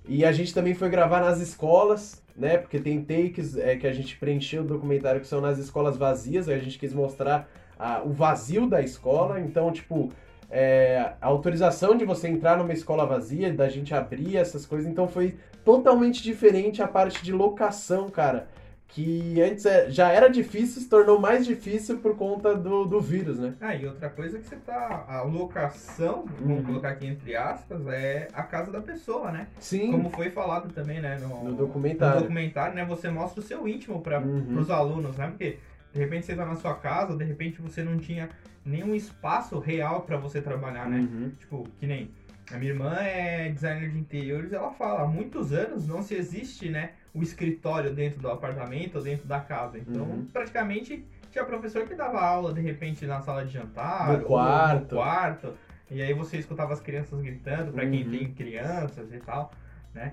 e 0.08 0.24
a 0.24 0.32
gente 0.32 0.54
também 0.54 0.74
foi 0.74 0.88
gravar 0.88 1.20
nas 1.20 1.38
escolas, 1.38 2.22
né? 2.34 2.56
Porque 2.56 2.80
tem 2.80 3.04
takes 3.04 3.56
é, 3.58 3.76
que 3.76 3.86
a 3.86 3.92
gente 3.92 4.16
preencheu 4.16 4.62
o 4.62 4.66
documentário 4.66 5.20
que 5.20 5.26
são 5.26 5.40
nas 5.40 5.58
escolas 5.58 5.98
vazias, 5.98 6.48
a 6.48 6.58
gente 6.58 6.78
quis 6.78 6.94
mostrar 6.94 7.46
ah, 7.78 8.00
o 8.04 8.10
vazio 8.10 8.66
da 8.66 8.80
escola, 8.80 9.38
então, 9.38 9.70
tipo, 9.70 10.10
é, 10.50 11.12
a 11.20 11.26
autorização 11.26 11.94
de 11.94 12.06
você 12.06 12.26
entrar 12.26 12.56
numa 12.56 12.72
escola 12.72 13.04
vazia, 13.04 13.52
da 13.52 13.68
gente 13.68 13.94
abrir 13.94 14.38
essas 14.38 14.64
coisas, 14.64 14.90
então 14.90 15.06
foi 15.06 15.36
totalmente 15.62 16.22
diferente 16.22 16.82
a 16.82 16.88
parte 16.88 17.22
de 17.22 17.32
locação, 17.32 18.08
cara. 18.08 18.48
Que 18.88 19.40
antes 19.42 19.66
é- 19.66 19.90
já 19.90 20.08
era 20.10 20.28
difícil, 20.28 20.80
se 20.80 20.88
tornou 20.88 21.20
mais 21.20 21.44
difícil 21.44 21.98
por 21.98 22.16
conta 22.16 22.54
do, 22.56 22.86
do 22.86 23.00
vírus, 23.00 23.38
né? 23.38 23.54
Ah, 23.60 23.74
e 23.74 23.86
outra 23.86 24.08
coisa 24.08 24.38
que 24.38 24.46
você 24.46 24.56
tá. 24.56 25.04
A 25.06 25.22
locação, 25.22 26.24
vamos 26.40 26.58
Uhum. 26.60 26.64
colocar 26.64 26.88
aqui 26.90 27.06
entre 27.06 27.36
aspas, 27.36 27.86
é 27.86 28.28
a 28.32 28.42
casa 28.42 28.72
da 28.72 28.80
pessoa, 28.80 29.30
né? 29.30 29.46
Sim. 29.60 29.92
Como 29.92 30.08
foi 30.10 30.30
falado 30.30 30.72
também, 30.72 31.00
né? 31.00 31.18
No, 31.20 31.44
No 31.44 31.52
documentário. 31.54 32.14
no 32.16 32.20
documentário, 32.22 32.74
né? 32.74 32.84
Você 32.86 33.10
mostra 33.10 33.40
o 33.40 33.44
seu 33.44 33.68
íntimo 33.68 34.00
para 34.00 34.20
Uhum. 34.20 34.58
os 34.58 34.70
alunos, 34.70 35.16
né? 35.18 35.26
Porque 35.28 35.58
de 35.92 35.98
repente 35.98 36.24
você 36.24 36.34
tá 36.34 36.46
na 36.46 36.56
sua 36.56 36.74
casa, 36.74 37.14
de 37.14 37.24
repente 37.24 37.60
você 37.60 37.82
não 37.82 37.98
tinha 37.98 38.30
nenhum 38.64 38.94
espaço 38.94 39.58
real 39.58 40.00
para 40.02 40.16
você 40.16 40.40
trabalhar, 40.40 40.88
né? 40.88 40.98
Uhum. 41.00 41.30
Tipo, 41.38 41.64
que 41.78 41.86
nem 41.86 42.10
a 42.52 42.56
minha 42.56 42.72
irmã 42.72 42.94
é 43.00 43.50
designer 43.50 43.90
de 43.90 43.98
interiores, 43.98 44.52
ela 44.52 44.70
fala, 44.70 45.02
há 45.02 45.06
muitos 45.06 45.52
anos 45.52 45.86
não 45.86 46.02
se 46.02 46.14
existe, 46.14 46.68
né, 46.68 46.90
o 47.14 47.22
escritório 47.22 47.92
dentro 47.92 48.20
do 48.20 48.30
apartamento 48.30 48.96
ou 48.96 49.02
dentro 49.02 49.26
da 49.26 49.40
casa. 49.40 49.78
Então, 49.78 50.02
Uhum. 50.04 50.26
praticamente 50.32 51.04
tinha 51.30 51.44
professor 51.44 51.86
que 51.86 51.94
dava 51.94 52.20
aula 52.20 52.52
de 52.54 52.60
repente 52.60 53.04
na 53.06 53.20
sala 53.20 53.44
de 53.44 53.52
jantar, 53.52 54.18
No 54.18 54.24
quarto. 54.24 54.80
no 54.82 54.88
quarto, 54.88 55.54
e 55.90 56.00
aí 56.02 56.14
você 56.14 56.38
escutava 56.38 56.72
as 56.72 56.80
crianças 56.80 57.20
gritando 57.20 57.72
para 57.72 57.86
quem 57.86 58.04
Uhum. 58.04 58.10
tem 58.10 58.32
crianças 58.32 59.12
e 59.12 59.18
tal, 59.18 59.50
né? 59.94 60.12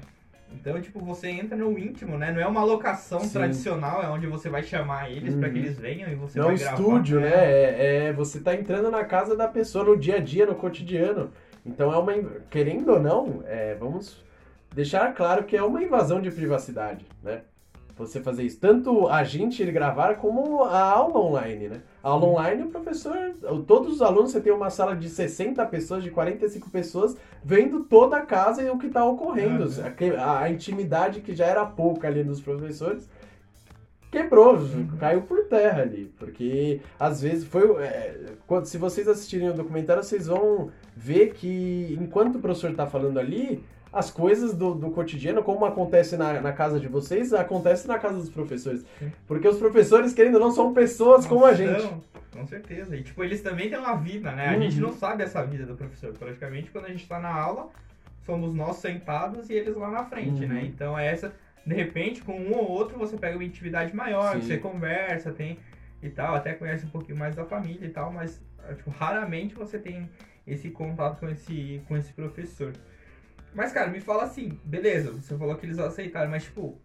Então, 0.53 0.79
tipo, 0.79 0.99
você 1.03 1.27
entra 1.29 1.57
no 1.57 1.77
íntimo, 1.77 2.17
né? 2.19 2.31
Não 2.31 2.39
é 2.39 2.45
uma 2.45 2.63
locação 2.63 3.19
Sim. 3.21 3.29
tradicional, 3.31 4.03
é 4.03 4.07
onde 4.07 4.27
você 4.27 4.47
vai 4.47 4.61
chamar 4.61 5.09
eles 5.11 5.33
para 5.35 5.49
que 5.49 5.57
Uhum. 5.57 5.65
eles 5.65 5.77
venham 5.79 6.09
e 6.09 6.15
você 6.15 6.37
Não 6.37 6.45
é 6.49 6.53
um 6.53 6.55
vai 6.55 6.59
gravar. 6.63 6.77
estúdio, 6.79 7.19
É. 7.19 7.21
né? 7.23 7.29
É, 7.33 8.05
é- 8.09 8.13
você 8.13 8.39
tá 8.39 8.53
entrando 8.53 8.91
na 8.91 9.03
casa 9.03 9.35
da 9.35 9.47
pessoa 9.47 9.83
no 9.83 9.97
dia 9.97 10.17
a 10.17 10.19
dia, 10.19 10.45
no 10.45 10.53
cotidiano. 10.55 11.31
Então 11.65 11.91
é 11.93 11.97
uma. 11.97 12.13
Querendo 12.49 12.89
ou 12.93 12.99
não, 12.99 13.43
é, 13.45 13.75
vamos 13.75 14.23
deixar 14.73 15.13
claro 15.13 15.43
que 15.45 15.55
é 15.57 15.63
uma 15.63 15.81
invasão 15.83 16.21
de 16.21 16.29
privacidade, 16.31 17.05
né? 17.23 17.41
Você 17.97 18.19
fazer 18.19 18.43
isso. 18.43 18.59
Tanto 18.59 19.07
a 19.07 19.23
gente 19.23 19.63
gravar 19.71 20.15
como 20.15 20.63
a 20.65 20.81
aula 20.81 21.17
online, 21.17 21.69
né? 21.69 21.81
A 22.03 22.09
aula 22.09 22.25
online, 22.27 22.63
o 22.63 22.67
professor. 22.67 23.15
Todos 23.65 23.93
os 23.95 24.01
alunos, 24.01 24.31
você 24.31 24.41
tem 24.41 24.51
uma 24.51 24.69
sala 24.69 24.93
de 24.97 25.07
60 25.09 25.65
pessoas, 25.67 26.03
de 26.03 26.11
45 26.11 26.69
pessoas, 26.69 27.15
vendo 27.41 27.85
toda 27.85 28.17
a 28.17 28.21
casa 28.21 28.61
e 28.61 28.69
o 28.69 28.77
que 28.77 28.87
está 28.87 29.05
ocorrendo. 29.05 29.63
Uhum. 29.63 29.85
Aque- 29.87 30.13
A, 30.17 30.39
a 30.41 30.49
intimidade 30.49 31.21
que 31.21 31.33
já 31.33 31.45
era 31.45 31.65
pouca 31.65 32.05
ali 32.09 32.21
dos 32.21 32.41
professores 32.41 33.09
quebrou, 34.11 34.57
caiu 34.99 35.21
por 35.21 35.45
terra 35.45 35.81
ali. 35.83 36.13
Porque 36.19 36.81
às 36.99 37.21
vezes 37.21 37.45
foi. 37.45 37.81
é, 37.83 38.33
quando, 38.45 38.65
se 38.65 38.77
vocês 38.77 39.07
assistirem 39.07 39.49
o 39.49 39.53
documentário, 39.53 40.03
vocês 40.03 40.27
vão 40.27 40.69
ver 40.95 41.33
que 41.33 41.97
enquanto 41.99 42.35
o 42.35 42.39
professor 42.39 42.71
está 42.71 42.87
falando 42.87 43.19
ali, 43.19 43.63
as 43.91 44.11
coisas 44.11 44.53
do, 44.53 44.73
do 44.75 44.91
cotidiano, 44.91 45.41
como 45.43 45.65
acontece 45.65 46.17
na, 46.17 46.41
na 46.41 46.51
casa 46.51 46.79
de 46.79 46.87
vocês, 46.87 47.33
acontece 47.33 47.87
na 47.87 47.97
casa 47.97 48.17
dos 48.17 48.29
professores. 48.29 48.85
Porque 49.27 49.47
os 49.47 49.57
professores, 49.57 50.13
querendo 50.13 50.35
ou 50.35 50.41
não, 50.41 50.51
são 50.51 50.73
pessoas 50.73 51.25
como 51.25 51.45
a 51.45 51.51
Não, 51.51 51.55
gente. 51.57 51.93
Com 52.31 52.45
certeza. 52.45 52.95
E 52.95 53.03
tipo, 53.03 53.23
eles 53.23 53.41
também 53.41 53.69
têm 53.69 53.79
uma 53.79 53.95
vida, 53.95 54.31
né? 54.33 54.49
A 54.49 54.59
gente 54.59 54.75
Uhum. 54.81 54.89
não 54.89 54.93
sabe 54.93 55.23
essa 55.23 55.41
vida 55.45 55.65
do 55.65 55.75
professor. 55.75 56.11
Praticamente, 56.13 56.69
quando 56.71 56.85
a 56.85 56.89
gente 56.89 57.07
tá 57.07 57.19
na 57.19 57.33
aula, 57.33 57.69
somos 58.25 58.53
nós 58.53 58.75
sentados 58.77 59.49
e 59.49 59.53
eles 59.53 59.75
lá 59.77 59.89
na 59.89 60.03
frente, 60.03 60.41
Uhum. 60.43 60.49
né? 60.49 60.63
Então 60.65 60.97
é 60.99 61.07
essa. 61.07 61.33
de 61.65 61.73
repente, 61.73 62.21
com 62.21 62.33
um 62.37 62.53
ou 62.53 62.69
outro, 62.69 62.95
você 62.99 63.17
pega 63.17 63.35
uma 63.37 63.43
intimidade 63.43 63.95
maior, 63.95 64.35
você 64.39 64.57
conversa, 64.57 65.31
tem 65.31 65.57
e 66.03 66.09
tal, 66.09 66.35
até 66.35 66.53
conhece 66.53 66.85
um 66.85 66.89
pouquinho 66.89 67.17
mais 67.17 67.33
da 67.33 67.43
família 67.45 67.87
e 67.87 67.89
tal, 67.89 68.11
mas 68.11 68.39
tipo, 68.75 68.91
raramente 68.91 69.55
você 69.55 69.79
tem 69.79 70.07
esse 70.47 70.69
contato 70.69 71.19
com 71.19 71.29
esse, 71.29 71.81
com 71.87 71.95
esse 71.97 72.13
professor. 72.13 72.73
Mas, 73.53 73.71
cara, 73.71 73.89
me 73.89 73.99
fala 74.01 74.23
assim, 74.23 74.59
beleza, 74.63 75.11
você 75.11 75.37
falou 75.37 75.55
que 75.55 75.65
eles 75.65 75.79
aceitaram, 75.79 76.29
mas, 76.29 76.43
tipo, 76.43 76.77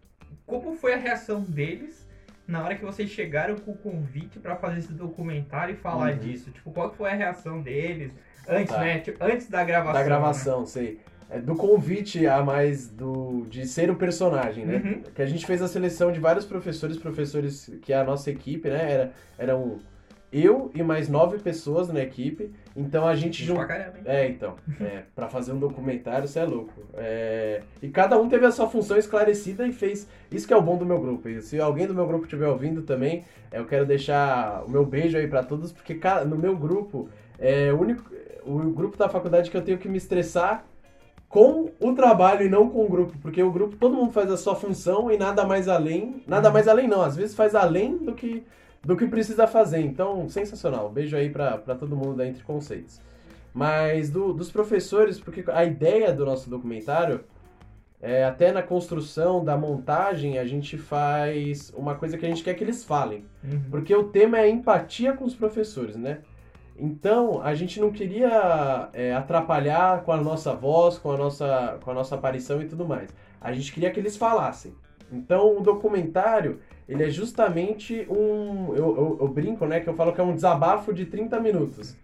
como 0.45 0.75
foi 0.75 0.93
a 0.93 0.97
reação 0.97 1.41
deles 1.41 2.07
na 2.47 2.63
hora 2.63 2.75
que 2.75 2.83
vocês 2.83 3.09
chegaram 3.09 3.55
com 3.57 3.71
o 3.71 3.77
convite 3.77 4.39
pra 4.39 4.55
fazer 4.55 4.79
esse 4.79 4.93
documentário 4.93 5.73
e 5.73 5.77
falar 5.77 6.13
Uhum. 6.13 6.17
disso? 6.19 6.49
Tipo, 6.51 6.71
qual 6.71 6.93
foi 6.93 7.11
a 7.11 7.15
reação 7.15 7.61
deles 7.61 8.13
antes, 8.47 8.73
Tá. 8.73 8.79
né? 8.79 8.99
Tipo, 8.99 9.23
antes 9.23 9.47
da 9.49 9.63
gravação. 9.63 9.93
Da 9.93 10.03
gravação, 10.03 10.65
sei. 10.65 10.99
É, 11.29 11.39
do 11.39 11.55
convite 11.55 12.27
a 12.27 12.43
mais 12.43 12.89
do 12.89 13.45
de 13.49 13.65
ser 13.65 13.89
o 13.89 13.95
personagem, 13.95 14.65
né? 14.65 14.81
Uhum. 14.83 15.01
Que 15.13 15.21
a 15.21 15.25
gente 15.25 15.45
fez 15.45 15.61
a 15.61 15.67
seleção 15.67 16.11
de 16.11 16.19
vários 16.19 16.45
professores, 16.45 16.97
professores 16.97 17.71
que 17.81 17.93
a 17.93 18.03
nossa 18.03 18.29
equipe, 18.29 18.69
né? 18.69 18.91
Era, 18.91 19.11
eram 19.37 19.79
eu 20.31 20.71
e 20.73 20.81
mais 20.81 21.09
nove 21.09 21.37
pessoas 21.39 21.89
na 21.89 22.01
equipe. 22.01 22.51
Então 22.75 23.05
a 23.07 23.15
gente 23.15 23.43
juntou. 23.43 23.63
hein? 23.97 24.01
É, 24.05 24.27
então. 24.29 24.55
É, 24.79 25.03
pra 25.15 25.27
fazer 25.27 25.51
um 25.51 25.59
documentário, 25.59 26.27
você 26.27 26.39
é 26.39 26.45
louco. 26.45 26.73
É, 26.95 27.61
e 27.81 27.89
cada 27.89 28.19
um 28.19 28.29
teve 28.29 28.45
a 28.45 28.51
sua 28.51 28.67
função 28.67 28.97
esclarecida 28.97 29.67
e 29.67 29.71
fez. 29.71 30.07
Isso 30.31 30.47
que 30.47 30.53
é 30.53 30.57
o 30.57 30.61
bom 30.61 30.77
do 30.77 30.85
meu 30.85 30.99
grupo. 30.99 31.27
E 31.27 31.41
se 31.41 31.59
alguém 31.59 31.85
do 31.87 31.93
meu 31.93 32.07
grupo 32.07 32.23
estiver 32.25 32.47
ouvindo 32.47 32.81
também, 32.83 33.23
eu 33.51 33.65
quero 33.65 33.85
deixar 33.85 34.63
o 34.65 34.69
meu 34.71 34.85
beijo 34.85 35.17
aí 35.17 35.27
pra 35.27 35.43
todos, 35.43 35.71
porque 35.71 35.99
no 36.25 36.37
meu 36.37 36.55
grupo 36.55 37.09
é 37.37 37.71
o 37.73 37.79
único. 37.79 38.03
O 38.45 38.57
grupo 38.71 38.97
da 38.97 39.07
faculdade 39.09 39.51
que 39.51 39.57
eu 39.57 39.61
tenho 39.61 39.77
que 39.77 39.87
me 39.89 39.97
estressar 39.97 40.65
com 41.29 41.69
o 41.79 41.93
trabalho 41.93 42.45
e 42.45 42.49
não 42.49 42.69
com 42.69 42.83
o 42.85 42.89
grupo, 42.89 43.13
porque 43.21 43.41
o 43.41 43.51
grupo 43.51 43.75
todo 43.77 43.95
mundo 43.95 44.11
faz 44.11 44.29
a 44.31 44.35
sua 44.37 44.55
função 44.55 45.09
e 45.11 45.17
nada 45.17 45.45
mais 45.45 45.67
além, 45.69 46.21
nada 46.27 46.49
Uhum. 46.49 46.53
mais 46.53 46.67
além 46.67 46.87
não, 46.89 47.01
às 47.01 47.15
vezes 47.15 47.33
faz 47.35 47.55
além 47.55 47.97
do 47.97 48.13
que 48.13 48.43
do 48.83 48.95
que 48.97 49.07
precisa 49.07 49.47
fazer. 49.47 49.79
Então, 49.81 50.27
sensacional. 50.29 50.89
Beijo 50.89 51.15
aí 51.15 51.29
pra 51.29 51.57
pra 51.57 51.75
todo 51.75 51.95
mundo 51.95 52.15
da 52.15 52.25
Entre 52.27 52.43
Conceitos. 52.43 52.99
Mas 53.53 54.09
do- 54.09 54.33
dos 54.33 54.49
professores, 54.51 55.19
porque 55.19 55.43
a 55.51 55.63
ideia 55.65 56.13
do 56.13 56.25
nosso 56.25 56.49
documentário 56.49 57.23
é 58.01 58.23
até 58.23 58.51
na 58.51 58.63
construção 58.63 59.43
da 59.43 59.55
montagem 59.57 60.39
a 60.39 60.45
gente 60.45 60.77
faz 60.77 61.71
uma 61.75 61.93
coisa 61.95 62.17
que 62.17 62.25
a 62.25 62.29
gente 62.29 62.43
quer 62.43 62.53
que 62.55 62.63
eles 62.63 62.83
falem. 62.83 63.25
Uhum. 63.43 63.61
Porque 63.69 63.93
o 63.95 64.05
tema 64.05 64.39
é 64.39 64.49
empatia 64.49 65.13
com 65.13 65.25
os 65.25 65.35
professores, 65.35 65.95
né? 65.97 66.19
Então, 66.77 67.41
a 67.43 67.53
gente 67.53 67.79
não 67.79 67.91
queria 67.91 68.89
é, 68.93 69.13
atrapalhar 69.13 70.01
com 70.03 70.11
a 70.11 70.17
nossa 70.17 70.53
voz, 70.55 70.97
com 70.97 71.11
a 71.11 71.17
nossa, 71.17 71.77
com 71.83 71.91
a 71.91 71.93
nossa 71.93 72.15
aparição 72.15 72.59
e 72.61 72.65
tudo 72.65 72.87
mais. 72.87 73.13
A 73.39 73.51
gente 73.53 73.71
queria 73.71 73.91
que 73.91 73.99
eles 73.99 74.17
falassem. 74.17 74.73
Então, 75.11 75.57
o 75.57 75.61
documentário, 75.61 76.59
ele 76.91 77.03
é 77.03 77.09
justamente 77.09 78.05
um... 78.09 78.75
Eu, 78.75 78.97
eu, 78.97 79.17
eu 79.21 79.27
brinco, 79.27 79.65
né? 79.65 79.79
Que 79.79 79.87
eu 79.87 79.93
falo 79.93 80.13
que 80.13 80.21
é 80.21 80.23
um 80.23 80.35
desabafo 80.35 80.93
de 80.93 81.05
30 81.05 81.39
minutos. 81.39 81.95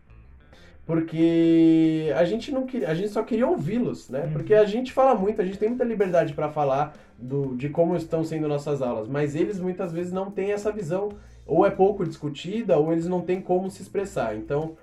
Porque 0.88 2.14
a 2.16 2.24
gente 2.24 2.50
não 2.50 2.66
queria, 2.66 2.90
a 2.90 2.96
gente 2.96 3.10
só 3.10 3.22
queria 3.22 3.46
ouvi-los, 3.46 4.10
né? 4.10 4.24
Uhum. 4.24 4.32
Porque 4.32 4.54
a 4.54 4.64
gente 4.64 4.94
fala 4.94 5.14
muito, 5.14 5.42
a 5.42 5.46
gente 5.46 5.60
tem 5.60 5.68
muita 5.68 5.84
liberdade 5.84 6.34
para 6.34 6.50
falar 6.50 6.96
do, 7.18 7.58
de 7.58 7.68
como 7.68 7.94
estão 7.98 8.24
sendo 8.24 8.48
nossas 8.48 8.82
aulas, 8.82 9.06
mas 9.10 9.36
eles 9.36 9.60
muitas 9.60 9.92
vezes 9.92 10.14
não 10.14 10.32
têm 10.32 10.54
essa 10.54 10.72
visão, 10.72 11.10
ou 11.46 11.66
é 11.66 11.70
pouco 11.70 12.06
discutida, 12.06 12.78
ou 12.78 12.94
eles 12.94 13.06
não 13.06 13.20
têm 13.20 13.42
como 13.42 13.70
se 13.70 13.82
expressar. 13.82 14.38
Então, 14.38 14.78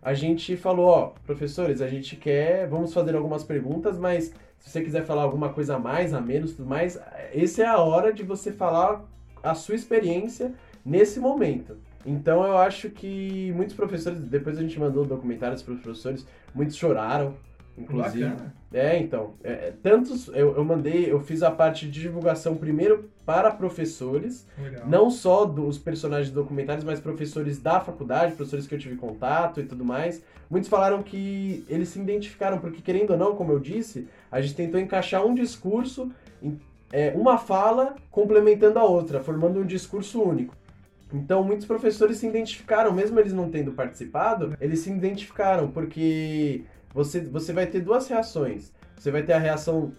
a 0.00 0.14
gente 0.14 0.56
falou, 0.56 0.86
ó, 0.86 1.12
professores, 1.26 1.82
a 1.82 1.88
gente 1.88 2.14
quer, 2.14 2.68
vamos 2.68 2.94
fazer 2.94 3.16
algumas 3.16 3.42
perguntas, 3.42 3.98
mas 3.98 4.32
se 4.60 4.70
você 4.70 4.82
quiser 4.82 5.04
falar 5.04 5.22
alguma 5.22 5.48
coisa 5.48 5.74
a 5.74 5.78
mais, 5.80 6.14
a 6.14 6.20
menos, 6.20 6.52
tudo 6.52 6.68
mais, 6.68 6.96
essa 7.34 7.62
é 7.62 7.66
a 7.66 7.78
hora 7.78 8.12
de 8.12 8.22
você 8.22 8.52
falar 8.52 9.04
a 9.42 9.54
sua 9.54 9.74
experiência 9.74 10.52
nesse 10.84 11.20
momento. 11.20 11.76
Então 12.04 12.44
eu 12.44 12.56
acho 12.56 12.88
que 12.90 13.52
muitos 13.54 13.74
professores, 13.74 14.20
depois 14.20 14.58
a 14.58 14.62
gente 14.62 14.78
mandou 14.78 15.04
documentários 15.04 15.62
para 15.62 15.74
os 15.74 15.80
professores, 15.80 16.26
muitos 16.54 16.76
choraram, 16.76 17.34
inclusive. 17.76 18.24
Bacana. 18.24 18.54
É, 18.72 18.98
então, 18.98 19.34
é, 19.42 19.50
é, 19.52 19.74
tantos, 19.82 20.28
eu, 20.28 20.56
eu 20.56 20.64
mandei, 20.64 21.10
eu 21.10 21.20
fiz 21.20 21.42
a 21.42 21.50
parte 21.50 21.86
de 21.90 22.00
divulgação 22.00 22.54
primeiro 22.54 23.10
para 23.26 23.50
professores, 23.50 24.46
Legal. 24.58 24.86
não 24.86 25.10
só 25.10 25.44
dos 25.44 25.76
personagens 25.76 26.32
documentários, 26.32 26.84
mas 26.84 27.00
professores 27.00 27.58
da 27.58 27.80
faculdade, 27.80 28.32
professores 28.32 28.66
que 28.66 28.74
eu 28.74 28.78
tive 28.78 28.96
contato 28.96 29.60
e 29.60 29.64
tudo 29.64 29.84
mais. 29.84 30.22
Muitos 30.48 30.68
falaram 30.68 31.02
que 31.02 31.64
eles 31.68 31.88
se 31.88 32.00
identificaram, 32.00 32.58
porque 32.58 32.80
querendo 32.80 33.10
ou 33.10 33.18
não, 33.18 33.34
como 33.36 33.52
eu 33.52 33.58
disse, 33.58 34.08
a 34.30 34.40
gente 34.40 34.54
tentou 34.54 34.80
encaixar 34.80 35.24
um 35.24 35.34
discurso, 35.34 36.10
em- 36.42 36.58
é, 36.92 37.12
uma 37.16 37.38
fala 37.38 37.94
complementando 38.10 38.78
a 38.78 38.84
outra, 38.84 39.20
formando 39.20 39.60
um 39.60 39.66
discurso 39.66 40.22
único. 40.22 40.54
Então, 41.12 41.42
muitos 41.42 41.66
professores 41.66 42.18
se 42.18 42.26
identificaram, 42.26 42.92
mesmo 42.92 43.18
eles 43.18 43.32
não 43.32 43.50
tendo 43.50 43.72
participado, 43.72 44.56
eles 44.60 44.80
se 44.80 44.90
identificaram, 44.90 45.68
porque 45.68 46.62
você, 46.94 47.20
você 47.20 47.52
vai 47.52 47.66
ter 47.66 47.80
duas 47.80 48.06
reações. 48.08 48.72
Você 48.96 49.10
vai 49.10 49.22
ter 49.22 49.32
a 49.32 49.38
reação 49.38 49.92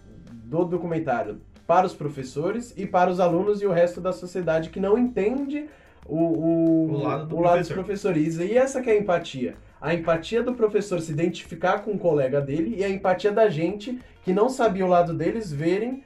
do 0.44 0.64
documentário 0.64 1.40
para 1.66 1.86
os 1.86 1.94
professores 1.94 2.72
e 2.76 2.86
para 2.86 3.10
os 3.10 3.20
alunos 3.20 3.60
e 3.60 3.66
o 3.66 3.72
resto 3.72 4.00
da 4.00 4.12
sociedade 4.12 4.70
que 4.70 4.80
não 4.80 4.96
entende 4.98 5.68
o, 6.06 6.16
o, 6.16 6.90
O 6.92 7.02
lado 7.02 7.26
do 7.26 7.36
o 7.36 7.40
lado 7.40 7.58
dos 7.58 7.68
professor. 7.68 8.12
professores. 8.12 8.38
E 8.38 8.56
essa 8.56 8.80
que 8.80 8.90
é 8.90 8.94
a 8.94 8.98
empatia. 8.98 9.54
A 9.80 9.94
empatia 9.94 10.42
do 10.42 10.54
professor 10.54 11.00
se 11.00 11.12
identificar 11.12 11.80
com 11.80 11.92
o 11.92 11.98
colega 11.98 12.40
dele 12.40 12.76
e 12.78 12.84
a 12.84 12.88
empatia 12.88 13.32
da 13.32 13.48
gente 13.48 13.98
que 14.24 14.32
não 14.32 14.48
sabia 14.48 14.86
o 14.86 14.88
lado 14.88 15.12
deles 15.12 15.52
verem 15.52 16.02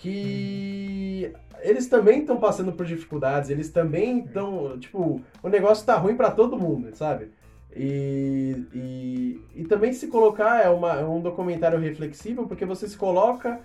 que 0.00 1.32
eles 1.60 1.86
também 1.88 2.20
estão 2.20 2.36
passando 2.36 2.72
por 2.72 2.86
dificuldades, 2.86 3.50
eles 3.50 3.68
também 3.70 4.20
estão, 4.20 4.78
tipo, 4.78 5.20
o 5.42 5.48
negócio 5.48 5.84
tá 5.84 5.96
ruim 5.96 6.16
pra 6.16 6.30
todo 6.30 6.58
mundo, 6.58 6.94
sabe? 6.94 7.30
E, 7.74 8.64
e, 8.72 9.40
e 9.54 9.64
também 9.64 9.92
se 9.92 10.06
colocar 10.08 10.64
é, 10.64 10.68
uma, 10.68 11.00
é 11.00 11.04
um 11.04 11.20
documentário 11.20 11.78
reflexivo 11.78 12.46
porque 12.46 12.64
você 12.64 12.88
se 12.88 12.96
coloca, 12.96 13.60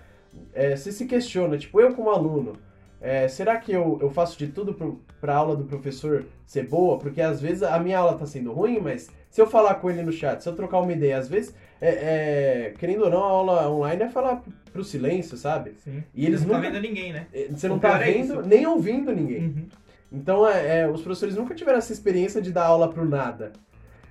é, 0.54 0.76
você 0.76 0.92
se 0.92 1.06
questiona, 1.06 1.58
tipo, 1.58 1.80
eu 1.80 1.94
como 1.94 2.10
aluno, 2.10 2.54
é, 3.00 3.28
será 3.28 3.58
que 3.58 3.72
eu, 3.72 3.98
eu 4.02 4.10
faço 4.10 4.38
de 4.38 4.48
tudo 4.48 4.74
pro, 4.74 5.02
pra 5.20 5.36
aula 5.36 5.56
do 5.56 5.66
professor 5.66 6.26
ser 6.46 6.68
boa? 6.68 6.98
Porque 6.98 7.22
às 7.22 7.42
vezes 7.42 7.62
a 7.62 7.78
minha 7.78 8.00
aula 8.00 8.18
tá 8.18 8.26
sendo 8.26 8.52
ruim, 8.52 8.80
mas 8.80 9.10
se 9.30 9.42
eu 9.42 9.48
falar 9.48 9.76
com 9.76 9.90
ele 9.90 10.02
no 10.04 10.12
chat, 10.12 10.42
se 10.42 10.48
eu 10.48 10.56
trocar 10.56 10.80
uma 10.80 10.94
ideia, 10.94 11.18
às 11.18 11.28
vezes, 11.28 11.54
é, 11.82 11.90
é, 11.90 12.74
querendo 12.78 13.04
ou 13.04 13.10
não, 13.10 13.24
a 13.24 13.30
aula 13.30 13.70
online 13.70 14.04
é 14.04 14.10
falar 14.10 14.42
pro 14.74 14.84
silêncio, 14.84 15.38
sabe? 15.38 15.76
Sim. 15.84 16.04
E 16.14 16.26
eles 16.26 16.42
Você 16.42 16.48
não 16.48 16.56
nunca- 16.56 16.68
tá 16.68 16.74
vendo 16.74 16.82
ninguém, 16.82 17.14
né? 17.14 17.28
É, 17.32 17.48
Você 17.50 17.68
não 17.70 17.80
tá 17.80 18.02
é 18.02 18.12
vendo 18.12 18.24
isso. 18.26 18.42
nem 18.42 18.66
ouvindo 18.66 19.16
ninguém. 19.16 19.44
Uhum. 19.46 19.68
Então, 20.12 20.48
é, 20.50 20.80
é, 20.82 20.88
os 20.90 21.02
professores 21.02 21.36
nunca 21.36 21.56
tiveram 21.56 21.78
essa 21.78 21.94
experiência 21.94 22.42
de 22.42 22.52
dar 22.52 22.66
aula 22.66 22.90
pro 22.90 23.06
nada. 23.06 23.54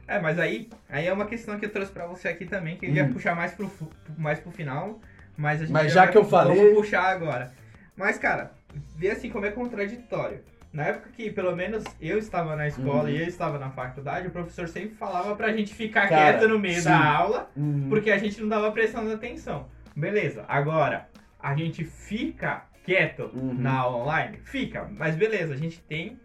É, 0.06 0.18
mas 0.20 0.38
aí, 0.38 0.68
aí 0.88 1.06
é 1.06 1.12
uma 1.12 1.26
questão 1.26 1.58
que 1.58 1.66
eu 1.66 1.70
trouxe 1.70 1.92
pra 1.92 2.06
você 2.06 2.28
aqui 2.28 2.44
também, 2.46 2.76
que 2.76 2.86
eu 2.86 2.90
ia 2.90 3.04
Hum. 3.04 3.12
puxar 3.12 3.34
mais 3.36 3.52
pro, 3.52 3.70
mais 4.16 4.38
pro 4.40 4.50
final, 4.50 5.00
mas 5.36 5.58
a 5.60 5.64
gente 5.64 5.72
Mas 5.72 5.92
já 5.92 6.02
vai- 6.04 6.12
que 6.12 6.18
eu 6.18 6.24
falei- 6.24 6.56
Vamos 6.56 6.74
puxar 6.74 7.04
agora. 7.04 7.52
Mas, 7.96 8.18
cara, 8.18 8.52
vê 8.96 9.10
assim 9.10 9.30
como 9.30 9.46
é 9.46 9.50
contraditório. 9.50 10.40
Na 10.72 10.86
época 10.86 11.10
que, 11.14 11.30
pelo 11.30 11.54
menos, 11.54 11.84
eu 12.00 12.18
estava 12.18 12.56
na 12.56 12.66
escola 12.66 13.04
Uhum. 13.04 13.08
e 13.10 13.20
eu 13.20 13.26
estava 13.28 13.58
na 13.58 13.70
faculdade, 13.70 14.26
o 14.28 14.30
professor 14.30 14.66
sempre 14.68 14.94
falava 14.96 15.36
pra 15.36 15.52
gente 15.52 15.74
ficar 15.74 16.08
Cara, 16.08 16.32
quieto 16.38 16.48
no 16.48 16.58
meio 16.58 16.78
sim. 16.80 16.88
da 16.88 17.04
aula, 17.14 17.50
Uhum. 17.54 17.86
porque 17.90 18.10
a 18.10 18.16
gente 18.18 18.40
não 18.40 18.48
dava 18.48 18.72
prestando 18.72 19.12
atenção. 19.12 19.66
Beleza, 19.96 20.44
agora, 20.48 21.08
a 21.40 21.54
gente 21.54 21.84
fica 21.84 22.64
quieto 22.84 23.30
Uhum. 23.34 23.54
na 23.54 23.72
aula 23.78 23.98
online? 23.98 24.38
Fica, 24.44 24.88
mas 24.98 25.14
beleza, 25.16 25.54
a 25.54 25.56
gente 25.56 25.80
tem 25.82 26.18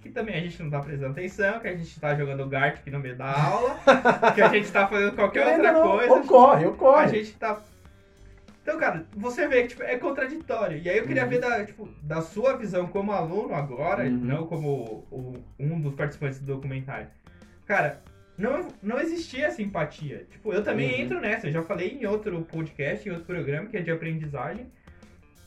que 0.00 0.08
também 0.10 0.34
a 0.34 0.40
gente 0.40 0.60
não 0.60 0.68
tá 0.68 0.80
prestando 0.80 1.12
atenção, 1.12 1.60
que 1.60 1.68
a 1.68 1.76
gente 1.76 2.00
tá 2.00 2.12
jogando 2.16 2.44
Gart 2.48 2.74
aqui 2.78 2.90
no 2.90 2.98
meio 2.98 3.14
da 3.16 3.40
aula, 3.40 3.78
que 4.34 4.42
a 4.42 4.48
gente 4.48 4.68
tá 4.72 4.88
fazendo 4.88 5.14
qualquer 5.14 5.46
outra 5.46 5.78
ou 5.78 5.84
não, 5.84 5.96
coisa. 5.96 6.14
Ocorre, 6.14 6.64
A 6.64 6.68
ocorre. 6.68 7.08
gente 7.08 7.32
tá. 7.34 7.60
Então, 8.62 8.78
cara, 8.80 9.06
você 9.16 9.46
vê 9.46 9.62
que 9.62 9.68
tipo, 9.68 9.82
é 9.84 9.96
contraditório. 9.96 10.78
E 10.78 10.88
aí 10.90 10.98
eu 10.98 11.06
queria 11.06 11.22
Uhum. 11.22 11.28
ver 11.28 11.38
da, 11.40 11.64
tipo, 11.64 11.88
da 12.02 12.20
sua 12.20 12.56
visão 12.56 12.88
como 12.88 13.12
aluno 13.12 13.54
agora, 13.54 14.02
Uhum. 14.02 14.10
não 14.10 14.46
como 14.48 15.06
o- 15.08 15.36
um 15.58 15.80
dos 15.80 15.94
participantes 15.94 16.40
do 16.40 16.46
documentário. 16.46 17.06
Cara, 17.64 18.00
não, 18.36 18.68
não 18.82 18.98
existia 19.00 19.46
essa 19.46 19.62
empatia. 19.62 20.26
Tipo, 20.30 20.52
eu 20.52 20.62
também 20.64 20.92
Uhum. 20.94 21.00
entro 21.00 21.20
nessa. 21.20 21.46
Eu 21.48 21.52
já 21.52 21.62
falei 21.62 21.98
em 22.00 22.06
outro 22.06 22.42
podcast, 22.42 23.06
em 23.08 23.12
outro 23.12 23.26
programa, 23.26 23.68
que 23.68 23.76
é 23.76 23.80
de 23.80 23.90
aprendizagem. 23.90 24.66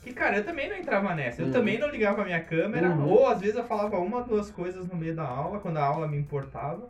Que, 0.04 0.14
cara, 0.14 0.38
eu 0.38 0.44
também 0.46 0.70
não 0.70 0.78
entrava 0.78 1.16
nessa. 1.16 1.42
Eu 1.42 1.48
Uhum. 1.48 1.52
também 1.52 1.80
não 1.80 1.90
ligava 1.90 2.22
a 2.22 2.26
minha 2.26 2.40
câmera. 2.40 2.90
Uhum. 2.90 3.08
Ou 3.10 3.28
às 3.28 3.40
vezes 3.42 3.56
eu 3.56 3.64
falava 3.64 3.98
uma, 3.98 4.22
duas 4.24 4.52
coisas 4.52 4.88
no 4.88 4.96
meio 4.96 5.16
da 5.16 5.24
aula, 5.28 5.60
quando 5.60 5.78
a 5.78 5.84
aula 5.84 6.08
me 6.08 6.18
importava. 6.18 6.88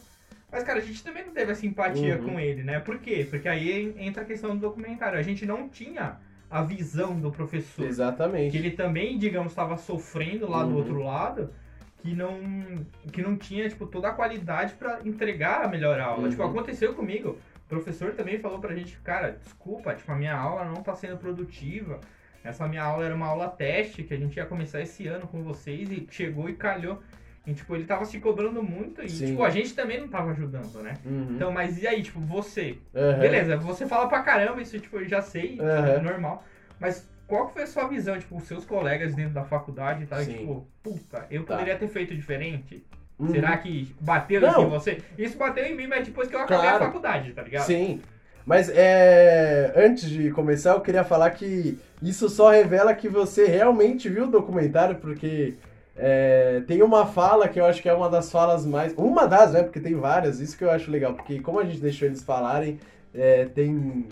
Mas, 0.52 0.64
cara, 0.64 0.80
a 0.80 0.82
gente 0.82 1.04
também 1.04 1.26
não 1.26 1.34
teve 1.34 1.52
essa 1.52 1.66
empatia 1.66 2.18
Uhum. 2.18 2.26
com 2.34 2.40
ele, 2.40 2.62
né? 2.64 2.80
Por 2.80 3.00
quê? 3.00 3.26
Porque 3.30 3.48
aí 3.48 3.94
entra 3.98 4.22
a 4.24 4.26
questão 4.26 4.52
do 4.56 4.62
documentário. 4.62 5.18
A 5.18 5.22
gente 5.24 5.46
não 5.46 5.68
tinha 5.70 6.18
a 6.52 6.62
visão 6.62 7.20
do 7.20 7.32
professor. 7.32 7.82
Que 7.84 7.88
Exatamente. 7.90 8.56
ele 8.56 8.72
também, 8.72 9.18
digamos, 9.18 9.52
estava 9.54 9.76
sofrendo 9.78 10.50
lá 10.50 10.64
do 10.64 10.70
Uhum. 10.72 10.76
outro 10.78 11.04
lado, 11.04 11.50
que 12.06 12.14
não, 12.14 12.86
que 13.12 13.22
não 13.24 13.36
tinha, 13.36 13.68
tipo, 13.68 13.88
toda 13.88 14.10
a 14.10 14.14
qualidade 14.14 14.76
pra 14.76 15.00
entregar 15.04 15.66
a 15.66 15.68
melhor 15.68 16.00
aula. 16.00 16.26
Uhum. 16.26 16.30
Tipo, 16.30 16.44
aconteceu 16.44 16.94
comigo. 16.94 17.40
O 17.66 17.68
professor 17.68 18.14
também 18.14 18.38
falou 18.38 18.60
pra 18.60 18.76
gente, 18.76 18.96
cara, 18.98 19.40
desculpa, 19.44 19.96
tipo, 19.96 20.12
a 20.12 20.16
minha 20.16 20.36
aula 20.38 20.66
não 20.66 20.84
tá 20.84 20.94
sendo 20.94 21.18
produtiva. 21.18 22.00
Essa 22.44 22.68
minha 22.68 22.84
aula 22.84 23.06
era 23.06 23.16
uma 23.16 23.26
aula 23.26 23.50
teste 23.50 24.04
que 24.04 24.14
a 24.14 24.18
gente 24.18 24.38
ia 24.38 24.46
começar 24.46 24.82
esse 24.82 25.08
ano 25.08 25.26
com 25.26 25.42
vocês 25.42 25.90
e 25.90 26.08
chegou 26.12 26.48
e 26.48 26.54
calhou. 26.54 27.02
E, 27.48 27.54
tipo, 27.56 27.76
ele 27.76 27.86
tava 27.86 28.06
se 28.06 28.20
cobrando 28.20 28.62
muito 28.62 29.02
e, 29.02 29.10
Sim. 29.10 29.26
tipo, 29.28 29.44
a 29.44 29.50
gente 29.50 29.74
também 29.74 30.00
não 30.00 30.08
tava 30.08 30.30
ajudando, 30.30 30.84
né? 30.84 30.94
Uhum. 31.04 31.30
Então, 31.32 31.52
mas 31.52 31.82
e 31.82 31.88
aí, 31.88 32.04
tipo, 32.04 32.20
você? 32.20 32.78
Aham. 32.94 33.20
Beleza, 33.20 33.58
você 33.58 33.88
fala 33.88 34.08
pra 34.08 34.22
caramba, 34.22 34.62
isso, 34.62 34.80
tipo, 34.80 34.98
eu 34.98 35.08
já 35.08 35.24
sei, 35.24 35.60
Aham. 35.60 35.88
é 35.88 36.00
normal. 36.00 36.44
Mas 36.80 37.10
qual 37.28 37.48
que 37.48 37.54
foi 37.54 37.64
a 37.64 37.68
sua 37.68 37.88
visão, 37.88 38.18
tipo, 38.20 38.38
os 38.38 38.44
seus 38.44 38.66
colegas 38.66 39.14
dentro 39.16 39.34
da 39.34 39.44
faculdade 39.44 40.04
e 40.04 40.06
tal? 40.06 40.22
e. 40.22 40.26
Tipo, 40.26 40.68
puta, 40.84 41.26
eu 41.30 41.44
Tá. 41.44 41.54
poderia 41.56 41.78
ter 41.78 41.88
feito 41.88 42.16
diferente? 42.16 42.86
Uhum. 43.18 43.30
Será 43.32 43.56
que 43.58 43.96
bateu 44.02 44.42
Não. 44.42 44.50
isso 44.50 44.62
em 44.62 44.70
você? 44.70 44.98
Isso 45.18 45.38
bateu 45.38 45.64
em 45.66 45.76
mim, 45.76 45.88
mas 45.88 46.06
depois 46.06 46.28
que 46.28 46.36
eu 46.36 46.40
acabei 46.40 46.68
Claro. 46.70 46.84
a 46.84 46.88
faculdade, 46.88 47.32
tá 47.34 47.42
ligado? 47.42 47.66
Sim. 47.66 48.02
Mas 48.46 48.70
é, 48.70 49.74
antes 49.76 50.08
de 50.10 50.30
começar, 50.32 50.72
eu 50.74 50.82
queria 50.82 51.04
falar 51.04 51.32
que 51.32 51.80
isso 52.02 52.30
só 52.30 52.52
revela 52.52 52.94
que 52.94 53.10
você 53.10 53.46
realmente 53.48 54.08
viu 54.10 54.26
o 54.26 54.32
documentário, 54.32 54.98
porque 54.98 55.56
é, 55.98 56.62
tem 56.68 56.84
uma 56.84 57.06
fala 57.08 57.48
que 57.48 57.60
eu 57.60 57.66
acho 57.66 57.82
que 57.82 57.90
é 57.90 57.94
uma 57.94 58.10
das 58.10 58.30
falas 58.32 58.66
mais. 58.66 58.94
Uma 58.98 59.26
das, 59.28 59.54
né? 59.54 59.64
Porque 59.64 59.80
tem 59.80 59.96
várias, 59.96 60.40
isso 60.40 60.56
que 60.58 60.64
eu 60.64 60.70
acho 60.70 60.92
legal, 60.92 61.14
porque 61.14 61.40
como 61.40 61.60
a 61.60 61.66
gente 61.66 61.80
deixou 61.80 62.08
eles 62.08 62.22
falarem, 62.22 62.80
é, 63.14 63.46
tem 63.46 64.06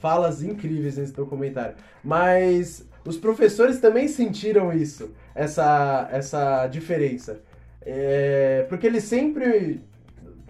falas 0.00 0.42
incríveis 0.42 0.96
nesse 0.96 1.12
documentário. 1.12 1.74
Mas 2.02 2.86
os 3.04 3.16
professores 3.16 3.78
também 3.80 4.08
sentiram 4.08 4.72
isso, 4.72 5.12
essa, 5.34 6.08
essa 6.12 6.66
diferença. 6.66 7.40
É, 7.82 8.66
porque 8.68 8.86
eles 8.86 9.04
sempre 9.04 9.80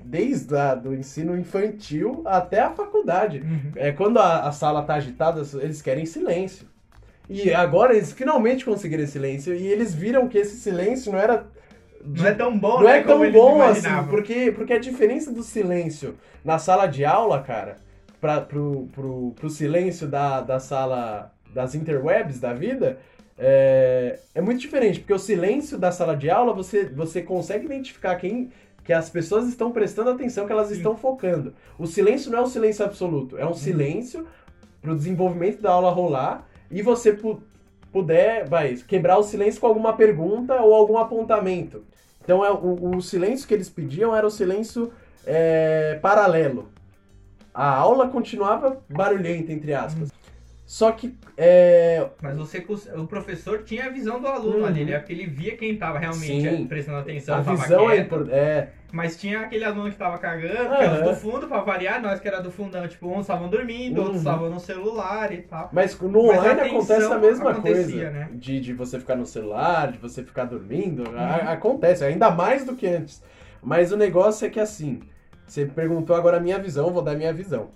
desde 0.05 0.57
a, 0.57 0.75
do 0.75 0.95
ensino 0.95 1.37
infantil 1.37 2.23
até 2.25 2.61
a 2.61 2.71
faculdade. 2.71 3.41
Uhum. 3.41 3.73
É, 3.77 3.93
quando 3.93 4.19
a, 4.19 4.49
a 4.49 4.53
sala 4.53 4.83
tá 4.83 4.95
agitada, 4.95 5.43
eles 5.61 5.83
querem 5.83 6.07
silêncio. 6.07 6.67
E 7.29 7.53
agora 7.53 7.95
eles 7.95 8.13
finalmente 8.13 8.65
conseguiram 8.65 9.07
silêncio 9.07 9.55
e 9.55 9.67
eles 9.67 9.95
viram 9.95 10.27
que 10.29 10.39
esse 10.39 10.57
silêncio 10.57 11.13
não 11.13 11.19
era 11.19 11.47
Não 12.03 12.27
é 12.27 12.33
tão 12.35 12.59
bom, 12.59 12.79
não 12.81 12.87
né? 12.87 12.99
é 12.99 13.03
tão 13.03 13.31
bom 13.31 13.61
assim, 13.61 13.89
porque, 14.09 14.51
porque 14.53 14.73
a 14.73 14.79
diferença 14.79 15.31
do 15.31 15.43
silêncio 15.43 16.17
na 16.43 16.59
sala 16.59 16.87
de 16.87 17.05
aula, 17.05 17.43
cara, 17.43 17.77
pra, 18.21 18.41
pro, 18.41 18.89
pro, 18.93 19.33
pro 19.37 19.51
silêncio 19.51 20.07
da, 20.09 20.41
da 20.41 20.59
sala 20.61 21.33
das 21.55 21.75
interwebs 21.75 22.39
da 22.41 22.53
vida, 22.53 22.99
é, 23.37 24.19
é 24.35 24.41
muito 24.41 24.61
diferente, 24.61 25.01
porque 25.01 25.15
o 25.15 25.19
silêncio 25.19 25.79
da 25.79 25.91
sala 25.93 26.17
de 26.17 26.29
aula, 26.29 26.53
você, 26.53 26.85
você 26.87 27.23
consegue 27.23 27.67
identificar 27.67 28.17
quem 28.17 28.51
que 28.85 28.93
as 28.93 29.11
pessoas 29.11 29.47
estão 29.47 29.71
prestando 29.71 30.09
atenção, 30.11 30.47
que 30.47 30.53
elas 30.53 30.69
Sim. 30.69 30.77
estão 30.77 30.97
focando. 30.97 31.53
O 31.79 31.87
silêncio 31.87 32.31
não 32.31 32.39
é 32.39 32.43
um 32.43 32.47
silêncio 32.47 32.83
absoluto, 32.85 33.37
Uhum. 33.37 33.43
é 33.43 33.47
um 33.47 33.53
silêncio 33.53 34.27
pro 34.81 34.97
desenvolvimento 34.97 35.61
da 35.61 35.73
aula 35.73 35.91
rolar 35.91 36.49
e 36.71 36.81
você 36.81 37.13
pu- 37.13 37.43
puder, 37.93 38.49
vai, 38.49 38.77
quebrar 38.77 39.19
o 39.19 39.23
silêncio 39.23 39.61
com 39.61 39.67
alguma 39.67 39.93
pergunta 39.93 40.55
ou 40.63 40.73
algum 40.73 40.97
apontamento. 40.97 41.85
Então 42.25 42.43
é, 42.45 42.51
o, 42.51 42.97
o 42.97 43.03
silêncio 43.03 43.47
que 43.47 43.53
eles 43.53 43.69
pediam 43.69 44.17
era 44.17 44.27
o 44.27 44.31
silêncio 44.31 44.91
é, 45.27 45.99
paralelo. 46.01 46.71
A 47.59 47.75
aula 47.75 48.07
continuava 48.09 48.81
barulhenta, 48.89 49.51
entre 49.53 49.75
aspas. 49.75 50.13
Só 50.65 50.93
que 50.93 51.19
é, 51.37 52.07
Mas 52.23 52.37
você, 52.37 52.65
o 52.95 53.05
professor 53.09 53.65
tinha 53.65 53.87
a 53.87 53.89
visão 53.89 54.21
do 54.21 54.29
aluno 54.29 54.59
Uhum. 54.59 54.65
ali, 54.67 54.85
né? 54.85 54.97
Porque 54.99 55.13
ele 55.13 55.27
via 55.27 55.57
quem 55.57 55.77
tava 55.77 55.99
realmente 55.99 56.41
Sim. 56.57 56.67
prestando 56.69 56.99
atenção, 56.99 57.35
a 57.37 57.41
visão 57.41 57.91
é, 57.91 57.97
quieto. 57.97 58.29
é 58.31 58.69
Mas 58.93 59.17
tinha 59.17 59.41
aquele 59.41 59.65
aluno 59.65 59.91
que 59.91 59.97
tava 59.97 60.19
cagando, 60.19 60.77
que 60.77 60.83
era 60.85 60.95
os 60.95 61.03
do 61.03 61.15
fundo, 61.17 61.49
pra 61.49 61.61
variar, 61.63 62.01
nós 62.01 62.21
que 62.21 62.29
era 62.29 62.41
do 62.41 62.53
fundão, 62.53 62.87
tipo, 62.87 63.09
uns 63.09 63.23
estavam 63.23 63.49
dormindo, 63.49 63.99
outros 63.99 64.19
Uhum. 64.19 64.31
estavam 64.31 64.51
no 64.51 64.61
celular 64.61 65.33
e 65.33 65.39
tal. 65.39 65.69
Mas 65.73 65.99
no 66.01 66.27
Mas 66.29 66.37
a 66.37 66.41
online 66.41 66.61
atenção 66.61 66.77
acontece 66.79 67.13
a 67.13 67.19
mesma 67.19 67.55
coisa. 67.61 68.11
né? 68.11 68.29
De, 68.35 68.61
de 68.61 68.73
você 68.73 69.01
ficar 69.01 69.17
no 69.17 69.27
celular, 69.27 69.91
de 69.91 69.99
você 69.99 70.23
ficar 70.23 70.45
dormindo. 70.45 71.03
A- 71.17 71.51
acontece, 71.55 72.05
ainda 72.05 72.31
mais 72.31 72.65
do 72.65 72.77
que 72.77 72.87
antes. 72.87 73.21
Mas 73.61 73.91
o 73.91 73.97
negócio 73.97 74.47
é 74.47 74.51
que 74.51 74.61
assim, 74.61 75.01
você 75.49 75.65
perguntou 75.67 76.15
agora 76.15 76.37
a 76.37 76.41
minha 76.41 76.59
visão, 76.59 76.91
vou 76.93 77.03
dar 77.03 77.13
a 77.13 77.17
minha 77.17 77.33
visão. 77.33 77.69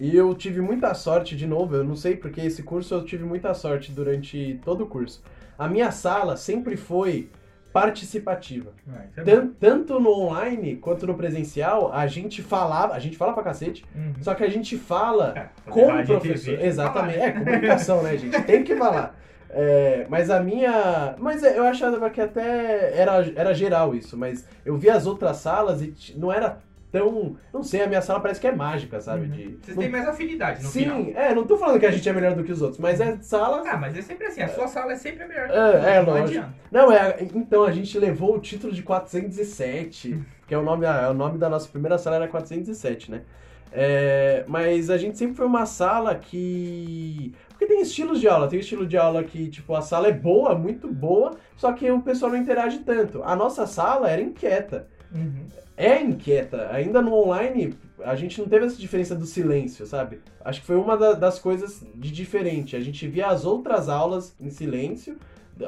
E 0.00 0.16
eu 0.16 0.32
tive 0.34 0.60
muita 0.60 0.94
sorte, 0.94 1.36
de 1.36 1.46
novo, 1.46 1.74
eu 1.76 1.84
não 1.84 1.96
sei 1.96 2.16
porque 2.16 2.40
esse 2.40 2.62
curso 2.62 2.94
eu 2.94 3.04
tive 3.04 3.24
muita 3.24 3.52
sorte 3.54 3.90
durante 3.92 4.60
todo 4.64 4.84
o 4.84 4.86
curso. 4.86 5.22
A 5.58 5.66
minha 5.68 5.90
sala 5.90 6.36
sempre 6.36 6.76
foi 6.76 7.28
participativa. 7.72 8.72
Ah, 8.88 9.02
é 9.16 9.22
Tan- 9.22 9.48
Tanto 9.58 9.98
no 10.00 10.10
online 10.10 10.76
quanto 10.76 11.06
no 11.06 11.14
presencial, 11.14 11.92
a 11.92 12.06
gente 12.06 12.42
falava, 12.42 12.94
a 12.94 12.98
gente 12.98 13.16
fala 13.16 13.32
pra 13.32 13.42
cacete. 13.42 13.84
Uhum. 13.94 14.14
só 14.20 14.34
que 14.34 14.44
a 14.44 14.48
gente 14.48 14.76
fala 14.78 15.34
É, 15.36 15.70
com 15.70 15.86
o 15.92 16.04
professor. 16.06 16.60
Exatamente. 16.60 17.18
É 17.18 17.32
comunicação, 17.32 18.02
né, 18.02 18.16
gente? 18.16 18.40
Tem 18.42 18.62
que 18.62 18.74
falar. 18.76 19.18
É, 19.50 20.06
mas 20.08 20.30
a 20.30 20.40
minha. 20.40 21.14
Mas 21.18 21.42
eu 21.42 21.64
achava 21.64 22.10
que 22.10 22.20
até 22.20 22.92
era, 22.98 23.24
era 23.34 23.54
geral 23.54 23.94
isso, 23.94 24.16
mas 24.16 24.46
eu 24.64 24.76
vi 24.76 24.90
as 24.90 25.06
outras 25.06 25.38
salas 25.38 25.80
e 25.82 25.94
não 26.16 26.30
era 26.32 26.58
tão. 26.92 27.36
Não 27.52 27.62
sei, 27.62 27.82
a 27.82 27.86
minha 27.86 28.02
sala 28.02 28.20
parece 28.20 28.40
que 28.40 28.46
é 28.46 28.52
mágica, 28.52 29.00
sabe? 29.00 29.24
Uhum. 29.24 29.30
De, 29.30 29.58
Vocês 29.62 29.76
não- 29.76 29.82
têm 29.82 29.90
mais 29.92 30.06
afinidade 30.08 30.62
no 30.62 30.68
Sim, 30.68 30.80
final. 30.84 31.22
é, 31.22 31.34
não 31.34 31.46
tô 31.46 31.56
falando 31.56 31.80
que 31.80 31.86
a 31.86 31.90
gente 31.90 32.06
é 32.08 32.12
melhor 32.12 32.34
do 32.34 32.44
que 32.44 32.52
os 32.52 32.60
outros, 32.60 32.78
mas 32.78 33.00
é 33.00 33.16
sala. 33.22 33.62
Ah, 33.66 33.76
mas 33.76 33.96
é 33.96 34.02
sempre 34.02 34.26
assim, 34.26 34.42
a 34.42 34.48
sua 34.48 34.68
sala 34.68 34.92
é 34.92 34.96
sempre 34.96 35.24
a 35.24 35.28
melhor. 35.28 35.48
É, 35.50 35.96
é, 35.96 36.02
não 36.02 36.06
lógico. 36.12 36.28
adianta. 36.28 36.54
Não, 36.70 36.92
é. 36.92 37.16
Então 37.34 37.62
a 37.64 37.70
gente 37.72 37.98
levou 37.98 38.34
o 38.36 38.38
título 38.40 38.72
de 38.72 38.82
417, 38.82 40.18
que 40.46 40.54
é 40.54 40.58
o 40.58 40.62
nome, 40.62 40.84
é 40.86 41.08
o 41.08 41.14
nome 41.14 41.38
da 41.38 41.48
nossa 41.48 41.68
primeira 41.68 41.96
sala 41.98 42.16
era 42.16 42.28
407, 42.28 43.10
né? 43.10 43.22
É, 43.70 44.44
mas 44.48 44.88
a 44.88 44.96
gente 44.96 45.18
sempre 45.18 45.36
foi 45.36 45.44
uma 45.46 45.66
sala 45.66 46.14
que. 46.14 47.34
Porque 47.58 47.66
tem 47.66 47.80
estilos 47.82 48.20
de 48.20 48.28
aula. 48.28 48.46
Tem 48.46 48.60
estilo 48.60 48.86
de 48.86 48.96
aula 48.96 49.24
que, 49.24 49.48
tipo, 49.48 49.74
a 49.74 49.82
sala 49.82 50.06
é 50.06 50.12
boa, 50.12 50.54
muito 50.54 50.86
boa, 50.86 51.32
só 51.56 51.72
que 51.72 51.90
o 51.90 52.00
pessoal 52.00 52.30
não 52.30 52.38
interage 52.38 52.78
tanto. 52.78 53.20
A 53.24 53.34
nossa 53.34 53.66
sala 53.66 54.08
era 54.08 54.22
inquieta. 54.22 54.86
Uhum. 55.12 55.44
É 55.76 56.00
inquieta. 56.00 56.68
Ainda 56.70 57.02
no 57.02 57.12
online, 57.12 57.74
a 58.04 58.14
gente 58.14 58.40
não 58.40 58.46
teve 58.48 58.66
essa 58.66 58.76
diferença 58.76 59.16
do 59.16 59.26
silêncio, 59.26 59.84
sabe? 59.86 60.20
Acho 60.44 60.60
que 60.60 60.66
foi 60.68 60.76
uma 60.76 60.96
da- 60.96 61.14
das 61.14 61.40
coisas 61.40 61.84
de 61.96 62.12
diferente. 62.12 62.76
A 62.76 62.80
gente 62.80 63.08
via 63.08 63.26
as 63.26 63.44
outras 63.44 63.88
aulas 63.88 64.36
em 64.40 64.50
silêncio, 64.50 65.16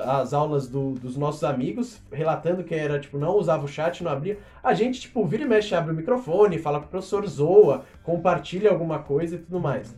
as 0.04 0.32
aulas 0.32 0.68
do- 0.68 0.92
dos 0.92 1.16
nossos 1.16 1.42
amigos, 1.42 2.00
relatando 2.12 2.62
que 2.62 2.72
era, 2.72 3.00
tipo, 3.00 3.18
não 3.18 3.34
usava 3.36 3.64
o 3.64 3.68
chat, 3.68 4.04
não 4.04 4.12
abria. 4.12 4.38
A 4.62 4.74
gente, 4.74 5.00
tipo, 5.00 5.24
vira 5.26 5.42
e 5.42 5.46
mexe, 5.48 5.74
abre 5.74 5.92
o 5.92 5.96
microfone, 5.96 6.56
fala 6.58 6.78
com 6.78 6.86
o 6.86 6.88
professor, 6.88 7.26
zoa, 7.26 7.82
compartilha 8.04 8.70
alguma 8.70 9.00
coisa 9.00 9.34
e 9.34 9.38
tudo 9.38 9.58
mais. 9.58 9.92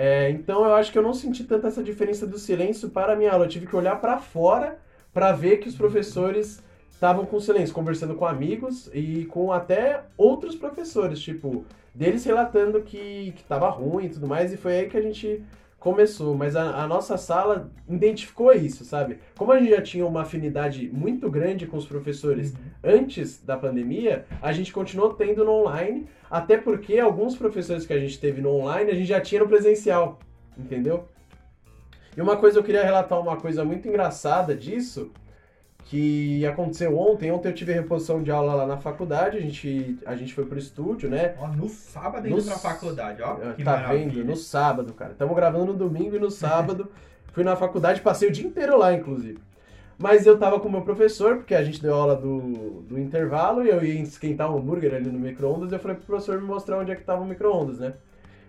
É, 0.00 0.30
então 0.30 0.64
eu 0.64 0.74
acho 0.76 0.92
que 0.92 0.98
eu 0.98 1.02
não 1.02 1.12
senti 1.12 1.42
tanto 1.42 1.66
essa 1.66 1.82
diferença 1.82 2.24
do 2.24 2.38
silêncio 2.38 2.88
para 2.88 3.14
a 3.14 3.16
minha 3.16 3.32
aula. 3.32 3.46
Eu 3.46 3.48
tive 3.48 3.66
que 3.66 3.74
olhar 3.74 4.00
para 4.00 4.16
fora 4.16 4.78
para 5.12 5.32
ver 5.32 5.56
que 5.56 5.68
os 5.68 5.74
professores 5.74 6.62
estavam 6.88 7.26
com 7.26 7.40
silêncio, 7.40 7.74
conversando 7.74 8.14
com 8.14 8.24
amigos 8.24 8.88
e 8.94 9.24
com 9.24 9.52
até 9.52 10.04
outros 10.16 10.54
professores, 10.54 11.18
tipo, 11.18 11.64
deles 11.92 12.24
relatando 12.24 12.80
que, 12.82 13.32
que 13.32 13.42
tava 13.42 13.68
ruim 13.68 14.06
e 14.06 14.08
tudo 14.10 14.28
mais, 14.28 14.52
e 14.52 14.56
foi 14.56 14.78
aí 14.78 14.88
que 14.88 14.96
a 14.96 15.02
gente 15.02 15.42
começou. 15.78 16.34
Mas 16.34 16.56
a, 16.56 16.82
a 16.82 16.86
nossa 16.86 17.16
sala 17.16 17.70
identificou 17.88 18.52
isso, 18.52 18.84
sabe? 18.84 19.18
Como 19.36 19.52
a 19.52 19.58
gente 19.58 19.70
já 19.70 19.82
tinha 19.82 20.06
uma 20.06 20.22
afinidade 20.22 20.88
muito 20.92 21.30
grande 21.30 21.66
com 21.66 21.76
os 21.76 21.86
professores 21.86 22.54
antes 22.82 23.42
da 23.42 23.56
pandemia, 23.56 24.26
a 24.42 24.52
gente 24.52 24.72
continuou 24.72 25.14
tendo 25.14 25.44
no 25.44 25.52
online, 25.52 26.06
até 26.30 26.56
porque 26.56 26.98
alguns 26.98 27.36
professores 27.36 27.86
que 27.86 27.92
a 27.92 27.98
gente 27.98 28.18
teve 28.18 28.40
no 28.40 28.50
online, 28.50 28.90
a 28.90 28.94
gente 28.94 29.06
já 29.06 29.20
tinha 29.20 29.40
no 29.40 29.48
presencial, 29.48 30.18
entendeu? 30.56 31.08
E 32.16 32.20
uma 32.20 32.36
coisa, 32.36 32.58
eu 32.58 32.64
queria 32.64 32.82
relatar 32.82 33.20
uma 33.20 33.36
coisa 33.36 33.64
muito 33.64 33.86
engraçada 33.86 34.54
disso, 34.54 35.12
que 35.88 36.44
aconteceu 36.46 36.96
ontem. 36.98 37.30
Ontem 37.32 37.48
eu 37.48 37.54
tive 37.54 37.72
reposição 37.72 38.22
de 38.22 38.30
aula 38.30 38.54
lá 38.54 38.66
na 38.66 38.76
faculdade, 38.76 39.38
a 39.38 39.40
gente, 39.40 39.98
a 40.04 40.14
gente 40.14 40.34
foi 40.34 40.44
pro 40.44 40.58
estúdio, 40.58 41.08
né? 41.08 41.34
Ó, 41.38 41.48
no 41.48 41.66
sábado 41.68 42.28
No 42.28 42.36
indo 42.36 42.44
pra 42.44 42.52
s- 42.54 42.62
faculdade, 42.62 43.22
ó. 43.22 43.34
Que 43.54 43.64
tá 43.64 43.72
maravilha. 43.72 44.10
vendo? 44.10 44.24
No 44.26 44.36
sábado, 44.36 44.92
cara. 44.92 45.12
Estamos 45.12 45.34
gravando 45.34 45.66
no 45.66 45.74
domingo 45.74 46.16
e 46.16 46.18
no 46.18 46.30
sábado. 46.30 46.88
Fui 47.32 47.42
na 47.42 47.56
faculdade, 47.56 48.00
passei 48.02 48.28
o 48.28 48.32
dia 48.32 48.46
inteiro 48.46 48.76
lá, 48.78 48.92
inclusive. 48.92 49.38
Mas 49.96 50.26
eu 50.26 50.38
tava 50.38 50.60
com 50.60 50.68
o 50.68 50.70
meu 50.70 50.82
professor, 50.82 51.36
porque 51.38 51.54
a 51.54 51.62
gente 51.64 51.80
deu 51.82 51.94
aula 51.94 52.14
do, 52.14 52.82
do 52.82 52.98
intervalo 52.98 53.64
e 53.64 53.68
eu 53.70 53.82
ia 53.82 54.00
esquentar 54.02 54.52
um 54.52 54.58
hambúrguer 54.58 54.94
ali 54.94 55.10
no 55.10 55.18
micro-ondas. 55.18 55.72
E 55.72 55.74
eu 55.74 55.78
falei 55.80 55.96
pro 55.96 56.06
professor 56.06 56.40
me 56.40 56.46
mostrar 56.46 56.78
onde 56.78 56.92
é 56.92 56.94
que 56.96 57.02
tava 57.02 57.22
o 57.22 57.26
micro-ondas, 57.26 57.78
né? 57.80 57.94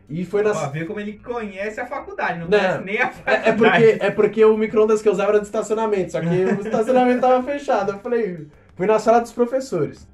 E 0.09 0.25
foi 0.25 0.41
na. 0.41 0.51
Pra 0.51 0.67
ver 0.67 0.87
como 0.87 0.99
ele 0.99 1.13
conhece 1.19 1.79
a 1.79 1.85
faculdade, 1.85 2.39
não, 2.39 2.47
Não. 2.47 2.57
conhece 2.57 2.83
nem 2.83 2.97
a 2.99 3.09
faculdade. 3.11 3.45
É, 3.45 3.49
é 3.49 3.53
porque, 3.53 4.05
é 4.05 4.11
porque 4.11 4.45
o 4.45 4.57
micro-ondas 4.57 5.01
que 5.01 5.07
eu 5.07 5.13
usava 5.13 5.31
era 5.31 5.39
de 5.39 5.45
estacionamento, 5.45 6.11
só 6.11 6.19
que 6.19 6.27
o 6.27 6.61
estacionamento 6.65 7.21
tava 7.21 7.43
fechado. 7.43 7.91
Eu 7.91 7.99
falei, 7.99 8.47
fui 8.75 8.87
na 8.87 8.97
sala 8.97 9.19
dos 9.19 9.31
professores. 9.31 10.07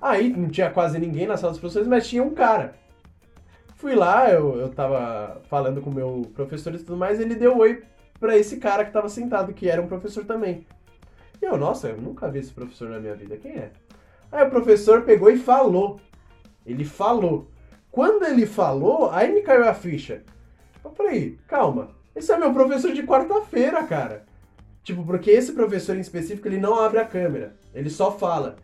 Aí 0.00 0.28
não 0.28 0.48
tinha 0.48 0.70
quase 0.70 0.98
ninguém 0.98 1.26
na 1.26 1.36
sala 1.36 1.52
dos 1.52 1.60
professores, 1.60 1.88
mas 1.88 2.06
tinha 2.06 2.22
um 2.22 2.30
cara. 2.30 2.74
Fui 3.76 3.94
lá, 3.94 4.30
eu, 4.30 4.56
eu 4.56 4.68
tava 4.68 5.42
falando 5.50 5.80
com 5.80 5.90
o 5.90 5.94
meu 5.94 6.30
professor 6.34 6.74
e 6.74 6.78
tudo 6.78 6.96
mais, 6.96 7.18
ele 7.18 7.34
deu 7.34 7.58
oi 7.58 7.82
pra 8.20 8.36
esse 8.36 8.58
cara 8.58 8.84
que 8.84 8.92
tava 8.92 9.08
sentado, 9.08 9.52
que 9.52 9.68
era 9.68 9.82
um 9.82 9.86
professor 9.88 10.24
também. 10.24 10.66
E 11.42 11.44
eu, 11.44 11.56
nossa, 11.56 11.88
eu 11.88 11.96
nunca 12.00 12.30
vi 12.30 12.38
esse 12.38 12.52
professor 12.52 12.88
na 12.88 13.00
minha 13.00 13.14
vida, 13.14 13.36
quem 13.36 13.52
é? 13.52 13.70
Aí 14.30 14.46
o 14.46 14.50
professor 14.50 15.02
pegou 15.02 15.30
e 15.30 15.36
falou. 15.36 16.00
Ele 16.64 16.84
falou. 16.84 17.48
Quando 17.94 18.24
ele 18.24 18.44
falou, 18.44 19.08
aí 19.12 19.32
me 19.32 19.40
caiu 19.42 19.68
a 19.68 19.72
ficha. 19.72 20.22
Eu 20.84 20.90
falei, 20.90 21.38
calma, 21.46 21.90
Esse 22.16 22.32
é 22.32 22.36
meu 22.36 22.52
professor 22.52 22.92
de 22.92 23.04
quarta-feira, 23.04 23.82
cara. 23.84 24.24
Tipo, 24.82 25.04
porque 25.04 25.30
esse 25.30 25.52
professor 25.52 25.96
em 25.96 26.00
específico, 26.00 26.48
ele 26.48 26.58
não 26.58 26.78
abre 26.78 26.98
a 26.98 27.04
câmera. 27.04 27.54
Ele 27.72 27.88
só 27.88 28.10
fala. 28.10 28.56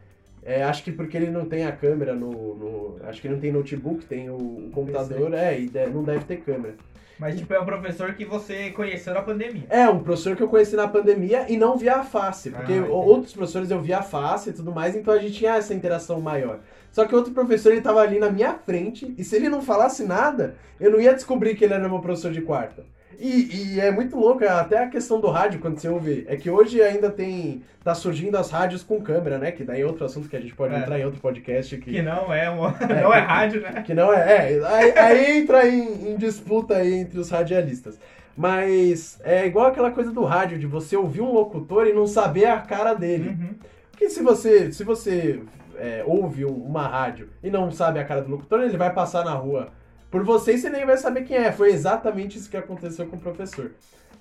É, 0.43 0.65
acho 0.65 0.83
que 0.83 0.91
porque 0.91 1.17
ele 1.17 1.31
não 1.31 1.45
tem 1.45 1.65
a 1.65 1.71
câmera 1.73 2.13
no, 2.15 2.31
no- 2.55 2.97
Acho 3.05 3.21
que 3.21 3.29
não 3.29 3.39
tem 3.39 3.53
notebook, 3.53 4.05
tem 4.05 4.29
o, 4.31 4.35
o 4.37 4.71
computador, 4.73 5.33
é, 5.35 5.59
e 5.61 5.69
de- 5.69 5.87
não 5.87 6.03
deve 6.03 6.25
ter 6.25 6.39
câmera. 6.39 6.75
Mas, 7.19 7.39
tipo, 7.39 7.53
é 7.53 7.61
um 7.61 7.65
professor 7.67 8.15
que 8.15 8.25
você 8.25 8.71
conheceu 8.71 9.13
na 9.15 9.23
pandemia. 9.23 9.65
É, 9.69 9.89
um 9.89 10.01
professor 10.03 10.35
que 10.35 10.43
eu 10.43 10.49
conheci 10.49 10.75
na 10.75 10.89
pandemia 10.89 11.45
e 11.49 11.57
não 11.57 11.77
via 11.77 11.97
a 11.97 12.05
face. 12.05 12.51
Porque 12.51 12.73
Ah, 12.73 12.87
outros 12.91 13.33
professores 13.35 13.71
eu 13.71 13.81
via 13.81 13.99
a 13.99 14.03
face 14.03 14.51
e 14.51 14.53
tudo 14.55 14.73
mais, 14.73 14.97
então 14.97 15.13
a 15.15 15.19
gente 15.19 15.35
tinha 15.35 15.55
essa 15.57 15.75
interação 15.75 16.21
maior. 16.21 16.61
Só 16.93 17.05
que 17.05 17.15
outro 17.15 17.33
professor, 17.33 17.73
ele 17.73 17.81
tava 17.81 18.01
ali 18.01 18.19
na 18.19 18.31
minha 18.31 18.55
frente, 18.55 19.15
e 19.17 19.23
se 19.25 19.37
ele 19.37 19.49
não 19.49 19.63
falasse 19.63 20.05
nada, 20.05 20.57
eu 20.81 20.91
não 20.91 21.01
ia 21.01 21.15
descobrir 21.15 21.55
que 21.55 21.65
ele 21.65 21.75
era 21.75 21.89
meu 21.89 22.01
professor 22.01 22.33
de 22.33 22.41
quarta. 22.43 22.85
E, 23.19 23.75
e 23.75 23.81
é 23.81 23.91
muito 23.91 24.17
louco, 24.19 24.43
até 24.45 24.79
a 24.79 24.89
questão 24.89 25.21
do 25.21 25.29
rádio, 25.29 25.61
quando 25.61 25.79
você 25.79 25.89
ouve, 25.89 26.25
é 26.27 26.37
que 26.37 26.49
hoje 26.49 26.81
ainda 26.81 27.11
tem, 27.11 27.63
tá 27.85 27.95
surgindo 27.95 28.37
as 28.39 28.51
rádios 28.51 28.83
com 28.83 28.99
câmera, 29.03 29.37
né? 29.37 29.53
Que 29.53 29.63
daí 29.63 29.83
é 29.83 29.87
outro 29.87 30.07
assunto 30.07 30.27
que 30.27 30.35
a 30.37 30.41
gente 30.41 30.55
pode 30.55 30.75
É. 30.75 30.79
entrar 30.79 30.99
em 30.99 31.05
outro 31.05 31.21
podcast 31.21 31.77
que... 31.77 31.93
Que 31.93 32.03
não 32.03 32.33
é, 32.33 32.49
uma... 32.49 32.71
não 32.81 33.13
é 33.13 33.19
rádio, 33.19 33.61
né? 33.61 33.83
Que 33.85 33.93
não 33.93 34.11
é. 34.11 34.57
é 34.57 34.65
aí, 34.65 34.99
aí 34.99 35.39
entra 35.39 35.69
em, 35.69 36.13
em 36.13 36.17
disputa 36.17 36.77
aí 36.77 36.95
entre 36.95 37.21
os 37.21 37.29
radialistas. 37.29 37.99
Mas 38.35 39.21
é 39.23 39.47
igual 39.47 39.67
aquela 39.67 39.91
coisa 39.91 40.11
do 40.11 40.25
rádio, 40.25 40.59
de 40.59 40.67
você 40.67 40.97
ouvir 40.97 41.21
um 41.21 41.31
locutor 41.31 41.87
e 41.87 41.93
não 41.93 42.07
saber 42.07 42.47
a 42.47 42.59
cara 42.59 42.95
dele. 42.95 43.29
Uhum. 43.29 43.55
Porque 43.91 44.09
se 44.09 44.23
você, 44.23 44.73
se 44.73 44.83
você 44.83 45.41
é, 45.81 46.05
ouve 46.07 46.45
um- 46.45 46.55
uma 46.65 46.87
rádio 46.87 47.31
e 47.43 47.51
não 47.51 47.71
sabe 47.71 47.99
a 47.99 48.05
cara 48.05 48.23
do 48.23 48.31
locutor, 48.31 48.61
ele 48.61 48.77
vai 48.77 48.93
passar 48.93 49.25
na 49.25 49.33
rua 49.33 49.69
por 50.11 50.23
você 50.25 50.55
e 50.55 50.59
você 50.59 50.69
nem 50.69 50.85
vai 50.85 50.97
saber 50.97 51.23
quem 51.25 51.37
é. 51.37 51.51
Foi 51.53 51.71
exatamente 51.73 52.39
isso 52.39 52.51
que 52.51 52.57
aconteceu 52.57 53.07
com 53.07 53.17
o 53.17 53.21
professor. 53.21 53.73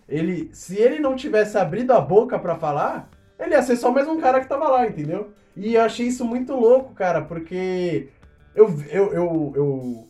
Ele, 0.07 0.49
se 0.53 0.75
ele 0.77 0.99
não 0.99 1.15
tivesse 1.15 1.57
abrido 1.57 1.93
a 1.93 2.01
boca 2.01 2.39
pra 2.39 2.55
falar, 2.55 3.09
ele 3.39 3.53
ia 3.53 3.61
ser 3.61 3.75
só 3.75 3.91
mais 3.91 4.07
um 4.07 4.19
cara 4.19 4.39
que 4.39 4.47
tava 4.47 4.67
lá, 4.67 4.87
entendeu? 4.87 5.29
E 5.55 5.75
eu 5.75 5.81
achei 5.83 6.07
isso 6.07 6.25
muito 6.25 6.53
louco, 6.55 6.93
cara, 6.93 7.21
porque 7.21 8.09
eu, 8.55 8.67
eu, 8.89 9.13
eu, 9.13 9.53
eu 9.55 10.08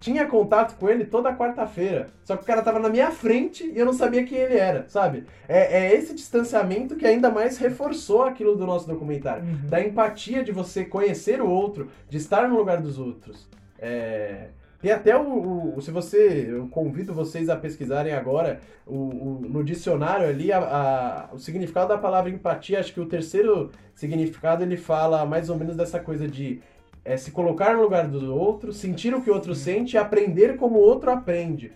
tinha 0.00 0.26
contato 0.26 0.76
com 0.78 0.88
ele 0.88 1.04
toda 1.04 1.34
quarta-feira. 1.34 2.06
Só 2.24 2.36
que 2.36 2.42
o 2.44 2.46
cara 2.46 2.62
tava 2.62 2.78
na 2.78 2.88
minha 2.88 3.10
frente 3.10 3.64
e 3.66 3.78
eu 3.78 3.84
não 3.84 3.92
sabia 3.92 4.24
quem 4.24 4.38
ele 4.38 4.56
era, 4.56 4.84
sabe? 4.88 5.24
É, 5.48 5.86
é 5.86 5.94
esse 5.94 6.14
distanciamento 6.14 6.94
que 6.96 7.06
ainda 7.06 7.30
mais 7.30 7.58
reforçou 7.58 8.22
aquilo 8.22 8.54
do 8.54 8.64
nosso 8.66 8.86
documentário. 8.86 9.42
Uhum. 9.44 9.66
Da 9.68 9.80
empatia 9.80 10.44
de 10.44 10.52
você 10.52 10.84
conhecer 10.84 11.40
o 11.42 11.48
outro, 11.50 11.88
de 12.08 12.16
estar 12.16 12.48
no 12.48 12.56
lugar 12.56 12.80
dos 12.80 12.98
outros. 12.98 13.48
É, 13.78 14.48
Tem 14.80 14.92
até 14.92 15.16
o, 15.16 15.74
o- 15.76 15.82
Se 15.82 15.90
você. 15.90 16.46
Eu 16.50 16.68
convido 16.68 17.12
vocês 17.12 17.48
a 17.48 17.56
pesquisarem 17.56 18.12
agora 18.12 18.60
o, 18.86 18.94
o- 18.94 19.40
no 19.48 19.64
dicionário 19.64 20.28
ali 20.28 20.52
a- 20.52 20.58
a- 21.30 21.34
o 21.34 21.38
significado 21.38 21.88
da 21.88 21.98
palavra 21.98 22.30
empatia. 22.30 22.78
Acho 22.78 22.94
que 22.94 23.00
o 23.00 23.06
terceiro 23.06 23.72
significado 23.92 24.62
ele 24.62 24.76
fala 24.76 25.26
mais 25.26 25.50
ou 25.50 25.56
menos 25.56 25.74
dessa 25.76 25.98
coisa 25.98 26.28
de 26.28 26.60
é, 27.08 27.16
se 27.16 27.30
colocar 27.30 27.74
no 27.74 27.82
lugar 27.82 28.06
do 28.06 28.34
outro, 28.34 28.72
sentir 28.72 29.14
o 29.14 29.22
que 29.22 29.30
o 29.30 29.34
outro 29.34 29.54
sente 29.54 29.94
e 29.94 29.98
aprender 29.98 30.56
como 30.56 30.76
o 30.78 30.82
outro 30.82 31.10
aprende. 31.10 31.72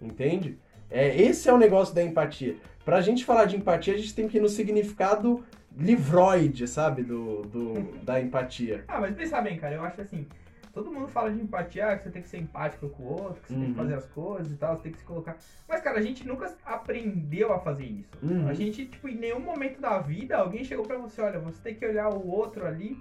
Entende? 0.00 0.58
É, 0.90 1.16
esse 1.22 1.48
é 1.48 1.52
o 1.52 1.58
negócio 1.58 1.94
da 1.94 2.02
empatia. 2.02 2.56
Pra 2.84 3.00
gente 3.00 3.24
falar 3.24 3.44
de 3.44 3.56
empatia, 3.56 3.94
a 3.94 3.96
gente 3.96 4.14
tem 4.14 4.26
que 4.28 4.38
ir 4.38 4.40
no 4.40 4.48
significado 4.48 5.44
livroide, 5.76 6.66
sabe? 6.66 7.02
Do, 7.02 7.42
do- 7.42 7.92
da 8.02 8.20
empatia. 8.20 8.84
Ah, 8.88 9.00
mas 9.00 9.14
pensa 9.14 9.40
bem, 9.40 9.56
cara, 9.56 9.74
eu 9.76 9.84
acho 9.84 10.00
assim, 10.00 10.26
todo 10.74 10.90
mundo 10.90 11.06
fala 11.08 11.30
de 11.30 11.40
empatia, 11.40 11.96
que 11.96 12.02
você 12.04 12.10
tem 12.10 12.22
que 12.22 12.28
ser 12.28 12.38
empático 12.38 12.88
com 12.90 13.02
o 13.04 13.12
outro, 13.22 13.40
que 13.40 13.48
você 13.48 13.54
tem 13.54 13.62
Uhum. 13.64 13.70
que 13.70 13.76
fazer 13.78 13.94
as 13.94 14.06
coisas 14.06 14.52
e 14.52 14.56
tal, 14.56 14.76
você 14.76 14.82
tem 14.82 14.92
que 14.92 14.98
se 14.98 15.04
colocar. 15.04 15.36
Mas, 15.68 15.80
cara, 15.80 15.98
a 15.98 16.02
gente 16.02 16.26
nunca 16.26 16.52
aprendeu 16.64 17.52
a 17.52 17.58
fazer 17.60 17.84
isso. 17.84 18.10
Uhum. 18.22 18.48
A 18.48 18.52
gente, 18.52 18.84
tipo, 18.86 19.08
em 19.08 19.14
nenhum 19.16 19.40
momento 19.40 19.80
da 19.80 19.98
vida, 19.98 20.36
alguém 20.38 20.64
chegou 20.64 20.84
pra 20.84 20.98
você, 20.98 21.22
olha, 21.22 21.38
você 21.38 21.60
tem 21.62 21.74
que 21.74 21.86
olhar 21.86 22.08
o 22.12 22.28
outro 22.28 22.66
ali. 22.66 22.96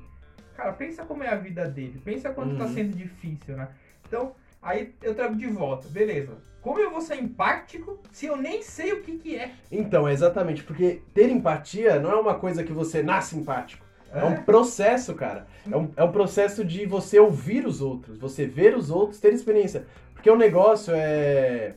Cara, 0.62 0.74
pensa 0.74 1.04
como 1.04 1.24
é 1.24 1.28
a 1.28 1.36
vida 1.36 1.68
dele, 1.68 2.00
pensa 2.06 2.30
quanto 2.30 2.56
tá 2.56 2.66
Uhum. 2.66 2.74
sendo 2.76 2.96
difícil, 2.96 3.58
né? 3.58 3.68
Então, 4.08 4.34
aí 4.62 4.94
eu 5.02 5.16
trago 5.16 5.36
de 5.36 5.48
volta, 5.48 5.88
beleza. 5.90 6.34
Como 6.62 6.78
eu 6.80 6.92
vou 6.92 7.02
ser 7.02 7.16
empático 7.16 8.00
se 8.12 8.28
eu 8.28 8.38
nem 8.38 8.62
sei 8.62 8.94
o 8.94 9.02
que 9.02 9.18
que 9.18 9.36
é? 9.36 9.50
Então, 9.72 10.08
exatamente, 10.08 10.62
porque 10.62 11.02
ter 11.16 11.32
empatia 11.32 12.00
não 12.00 12.12
é 12.12 12.16
uma 12.16 12.36
coisa 12.36 12.64
que 12.64 12.72
você 12.72 13.02
nasce 13.02 13.36
empático. 13.36 13.84
É 14.14 14.20
É? 14.20 14.24
um 14.24 14.44
processo, 14.44 15.16
cara. 15.16 15.48
É 15.72 15.76
um, 15.76 15.90
é 15.96 16.04
um 16.04 16.12
processo 16.12 16.64
de 16.64 16.86
você 16.86 17.18
ouvir 17.20 17.66
os 17.66 17.82
outros, 17.82 18.20
você 18.20 18.46
ver 18.46 18.78
os 18.78 18.92
outros, 18.92 19.20
ter 19.20 19.34
experiência. 19.34 19.88
Porque 20.14 20.30
o 20.30 20.36
negócio 20.38 20.94
é. 20.96 21.74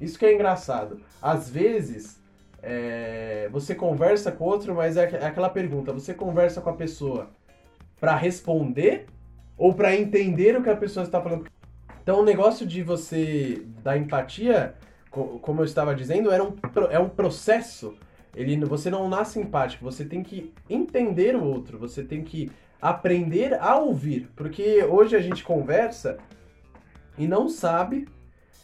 Isso 0.00 0.18
que 0.18 0.24
é 0.24 0.32
engraçado. 0.32 0.98
Às 1.20 1.50
vezes, 1.50 2.18
é, 2.62 3.50
você 3.52 3.74
conversa 3.74 4.32
com 4.32 4.44
o 4.44 4.46
outro, 4.46 4.74
mas 4.74 4.96
é 4.96 5.10
é 5.20 5.26
aquela 5.26 5.50
pergunta: 5.50 5.92
você 5.92 6.14
conversa 6.14 6.62
com 6.62 6.70
a 6.70 6.74
pessoa 6.74 7.28
pra 8.00 8.16
responder 8.16 9.06
ou 9.56 9.74
pra 9.74 9.96
entender 9.96 10.56
o 10.56 10.62
que 10.62 10.70
a 10.70 10.76
pessoa 10.76 11.04
está 11.04 11.20
falando? 11.20 11.46
Então, 12.02 12.20
o 12.20 12.24
negócio 12.24 12.66
de 12.66 12.82
você 12.82 13.62
dar 13.82 13.98
empatia, 13.98 14.74
co- 15.10 15.38
como 15.40 15.60
eu 15.60 15.64
estava 15.64 15.94
dizendo, 15.94 16.30
era 16.30 16.42
um, 16.42 16.54
é 16.90 16.98
um 16.98 17.08
processo. 17.08 17.96
Ele, 18.34 18.56
você 18.64 18.88
não 18.88 19.08
nasce 19.08 19.38
empático, 19.40 19.84
você 19.84 20.04
tem 20.04 20.22
que 20.22 20.52
entender 20.70 21.34
o 21.34 21.44
outro, 21.44 21.78
você 21.78 22.02
tem 22.02 22.22
que 22.22 22.50
aprender 22.80 23.54
a 23.60 23.76
ouvir. 23.76 24.30
Porque 24.36 24.82
hoje 24.84 25.16
a 25.16 25.20
gente 25.20 25.42
conversa 25.42 26.18
e 27.16 27.26
não 27.26 27.48
sabe 27.48 28.08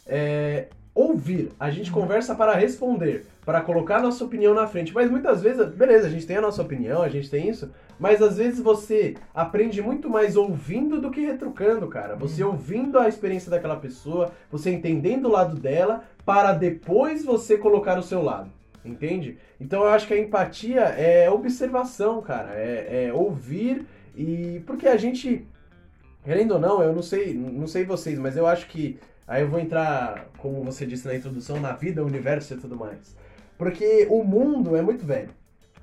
é, 0.07 0.67
ouvir. 0.93 1.51
A 1.59 1.69
gente 1.69 1.91
conversa 1.91 2.33
para 2.35 2.55
responder, 2.55 3.25
para 3.45 3.61
colocar 3.61 4.01
nossa 4.01 4.25
opinião 4.25 4.53
na 4.53 4.65
frente. 4.65 4.93
Mas 4.93 5.09
muitas 5.09 5.41
vezes, 5.41 5.67
beleza, 5.67 6.07
a 6.07 6.09
gente 6.09 6.25
tem 6.25 6.37
a 6.37 6.41
nossa 6.41 6.61
opinião, 6.61 7.01
a 7.01 7.09
gente 7.09 7.29
tem 7.29 7.47
isso, 7.47 7.71
mas 7.99 8.21
às 8.21 8.37
vezes 8.37 8.59
você 8.59 9.15
aprende 9.33 9.81
muito 9.81 10.09
mais 10.09 10.35
ouvindo 10.35 10.99
do 10.99 11.11
que 11.11 11.21
retrucando, 11.21 11.87
cara. 11.87 12.15
Você 12.15 12.43
ouvindo 12.43 12.97
a 12.97 13.07
experiência 13.07 13.51
daquela 13.51 13.75
pessoa, 13.75 14.31
você 14.51 14.71
entendendo 14.71 15.27
o 15.27 15.31
lado 15.31 15.55
dela, 15.55 16.03
para 16.25 16.53
depois 16.53 17.23
você 17.23 17.57
colocar 17.57 17.97
o 17.99 18.03
seu 18.03 18.23
lado. 18.23 18.51
Entende? 18.83 19.37
Então 19.59 19.81
eu 19.81 19.89
acho 19.89 20.05
que 20.05 20.13
a 20.13 20.19
empatia 20.19 20.81
é 20.81 21.29
observação, 21.29 22.21
cara. 22.21 22.51
É, 22.53 23.07
é 23.07 23.13
ouvir 23.13 23.85
e. 24.15 24.61
Porque 24.65 24.87
a 24.87 24.95
gente. 24.95 25.47
Querendo 26.23 26.53
ou 26.53 26.59
não, 26.59 26.81
eu 26.81 26.93
não 26.93 27.03
sei, 27.03 27.33
não 27.33 27.67
sei 27.67 27.83
vocês, 27.83 28.19
mas 28.19 28.37
eu 28.37 28.45
acho 28.45 28.67
que. 28.67 28.99
Aí 29.27 29.41
eu 29.41 29.49
vou 29.49 29.59
entrar, 29.59 30.27
como 30.37 30.63
você 30.63 30.85
disse 30.85 31.07
na 31.07 31.15
introdução, 31.15 31.59
na 31.59 31.71
vida, 31.71 32.03
o 32.03 32.05
universo 32.05 32.53
e 32.53 32.57
tudo 32.57 32.75
mais. 32.75 33.15
Porque 33.57 34.07
o 34.09 34.23
mundo 34.23 34.75
é 34.75 34.81
muito 34.81 35.05
velho. 35.05 35.29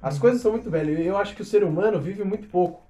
As 0.01 0.15
Uhum. 0.17 0.21
coisas 0.21 0.41
são 0.41 0.53
muito 0.53 0.69
velhas. 0.71 0.99
E 0.99 1.07
eu 1.07 1.17
acho 1.17 1.35
que 1.35 1.43
o 1.43 1.45
ser 1.45 1.65
humano 1.65 2.01
vive 2.01 2.25
muito 2.25 2.49
pouco. 2.49 2.83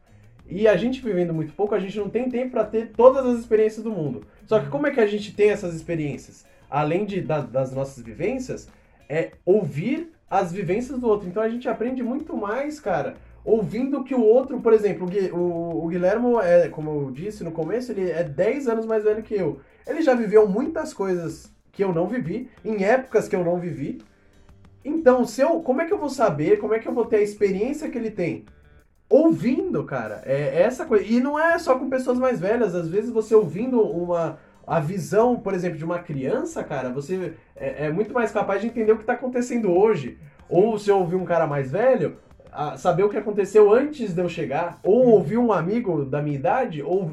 E 0.49 0.67
a 0.67 0.77
gente 0.77 1.01
vivendo 1.01 1.33
muito 1.33 1.53
pouco, 1.53 1.75
a 1.75 1.79
gente 1.79 1.97
não 1.99 2.11
tem 2.11 2.29
tempo 2.29 2.51
para 2.53 2.65
ter 2.65 2.91
todas 2.97 3.25
as 3.25 3.39
experiências 3.39 3.83
do 3.85 3.91
mundo. 3.91 4.25
Só 4.47 4.59
que 4.61 4.69
como 4.69 4.87
é 4.87 4.91
que 4.91 5.01
a 5.01 5.07
gente 5.07 5.33
tem 5.35 5.51
essas 5.51 5.75
experiências? 5.75 6.45
Além 6.69 7.05
de, 7.05 7.21
da- 7.21 7.41
das 7.41 7.73
nossas 7.73 8.03
vivências, 8.03 8.69
é 9.09 9.33
ouvir 9.45 10.11
as 10.29 10.53
vivências 10.53 10.99
do 10.99 11.07
outro. 11.09 11.29
Então 11.29 11.43
a 11.43 11.49
gente 11.49 11.69
aprende 11.69 12.03
muito 12.03 12.37
mais, 12.37 12.81
cara, 12.81 13.15
ouvindo 13.45 14.03
que 14.05 14.15
o 14.15 14.21
outro, 14.23 14.61
por 14.61 14.73
exemplo, 14.73 15.07
o, 15.33 15.85
o 15.85 15.89
Guilhermo 15.89 16.41
é, 16.41 16.69
como 16.69 16.91
eu 16.91 17.11
disse 17.11 17.45
no 17.45 17.53
começo, 17.53 17.93
ele 17.93 18.11
é 18.11 18.25
10 18.25 18.69
anos 18.69 18.85
mais 18.87 19.05
velho 19.05 19.23
que 19.23 19.35
eu. 19.35 19.61
Ele 19.87 20.03
já 20.03 20.15
viveu 20.15 20.49
muitas 20.49 20.93
coisas 20.95 21.53
que 21.71 21.83
eu 21.85 21.93
não 21.93 22.07
vivi, 22.07 22.49
em 22.65 22.83
épocas 22.85 23.29
que 23.29 23.37
eu 23.37 23.45
não 23.45 23.59
vivi. 23.59 24.01
Então, 24.85 25.25
se 25.25 25.41
eu, 25.41 25.61
como 25.61 25.81
é 25.81 25.87
que 25.87 25.93
eu 25.93 25.99
vou 25.99 26.09
saber, 26.09 26.59
como 26.59 26.75
é 26.75 26.79
que 26.79 26.89
eu 26.89 26.93
vou 26.93 27.05
ter 27.05 27.17
a 27.17 27.23
experiência 27.23 27.89
que 27.89 27.97
ele 27.97 28.11
tem? 28.11 28.45
Ouvindo, 29.09 29.85
cara. 29.85 30.23
É, 30.25 30.59
é 30.59 30.63
essa 30.63 30.85
coisa. 30.87 31.05
E 31.05 31.21
não 31.21 31.39
é 31.39 31.59
só 31.59 31.79
com 31.79 31.91
pessoas 31.91 32.19
mais 32.19 32.41
velhas. 32.41 32.75
Às 32.75 32.89
vezes 32.89 33.11
você 33.11 33.35
ouvindo 33.35 33.81
uma 33.81 34.39
a 34.67 34.79
visão, 34.81 35.37
por 35.37 35.55
exemplo, 35.55 35.77
de 35.77 35.85
uma 35.85 35.99
criança, 35.99 36.63
cara, 36.63 36.89
você 36.89 37.35
é, 37.57 37.87
é 37.87 37.91
muito 37.91 38.15
mais 38.15 38.31
capaz 38.31 38.61
de 38.61 38.69
entender 38.69 38.93
o 38.93 38.97
que 38.97 39.03
está 39.03 39.15
acontecendo 39.15 39.71
hoje. 39.71 40.19
Ou 40.49 40.79
se 40.79 40.91
eu 40.91 40.99
ouvir 40.99 41.17
um 41.17 41.25
cara 41.25 41.47
mais 41.47 41.71
velho, 41.71 42.17
saber 42.77 43.03
o 43.03 43.09
que 43.09 43.17
aconteceu 43.17 43.73
antes 43.73 44.15
de 44.15 44.21
eu 44.21 44.29
chegar. 44.29 44.79
Ou 44.83 45.09
ouvir 45.09 45.39
um 45.39 45.53
amigo 45.53 46.05
da 46.05 46.23
minha 46.23 46.37
idade, 46.37 46.83
ou 46.83 47.11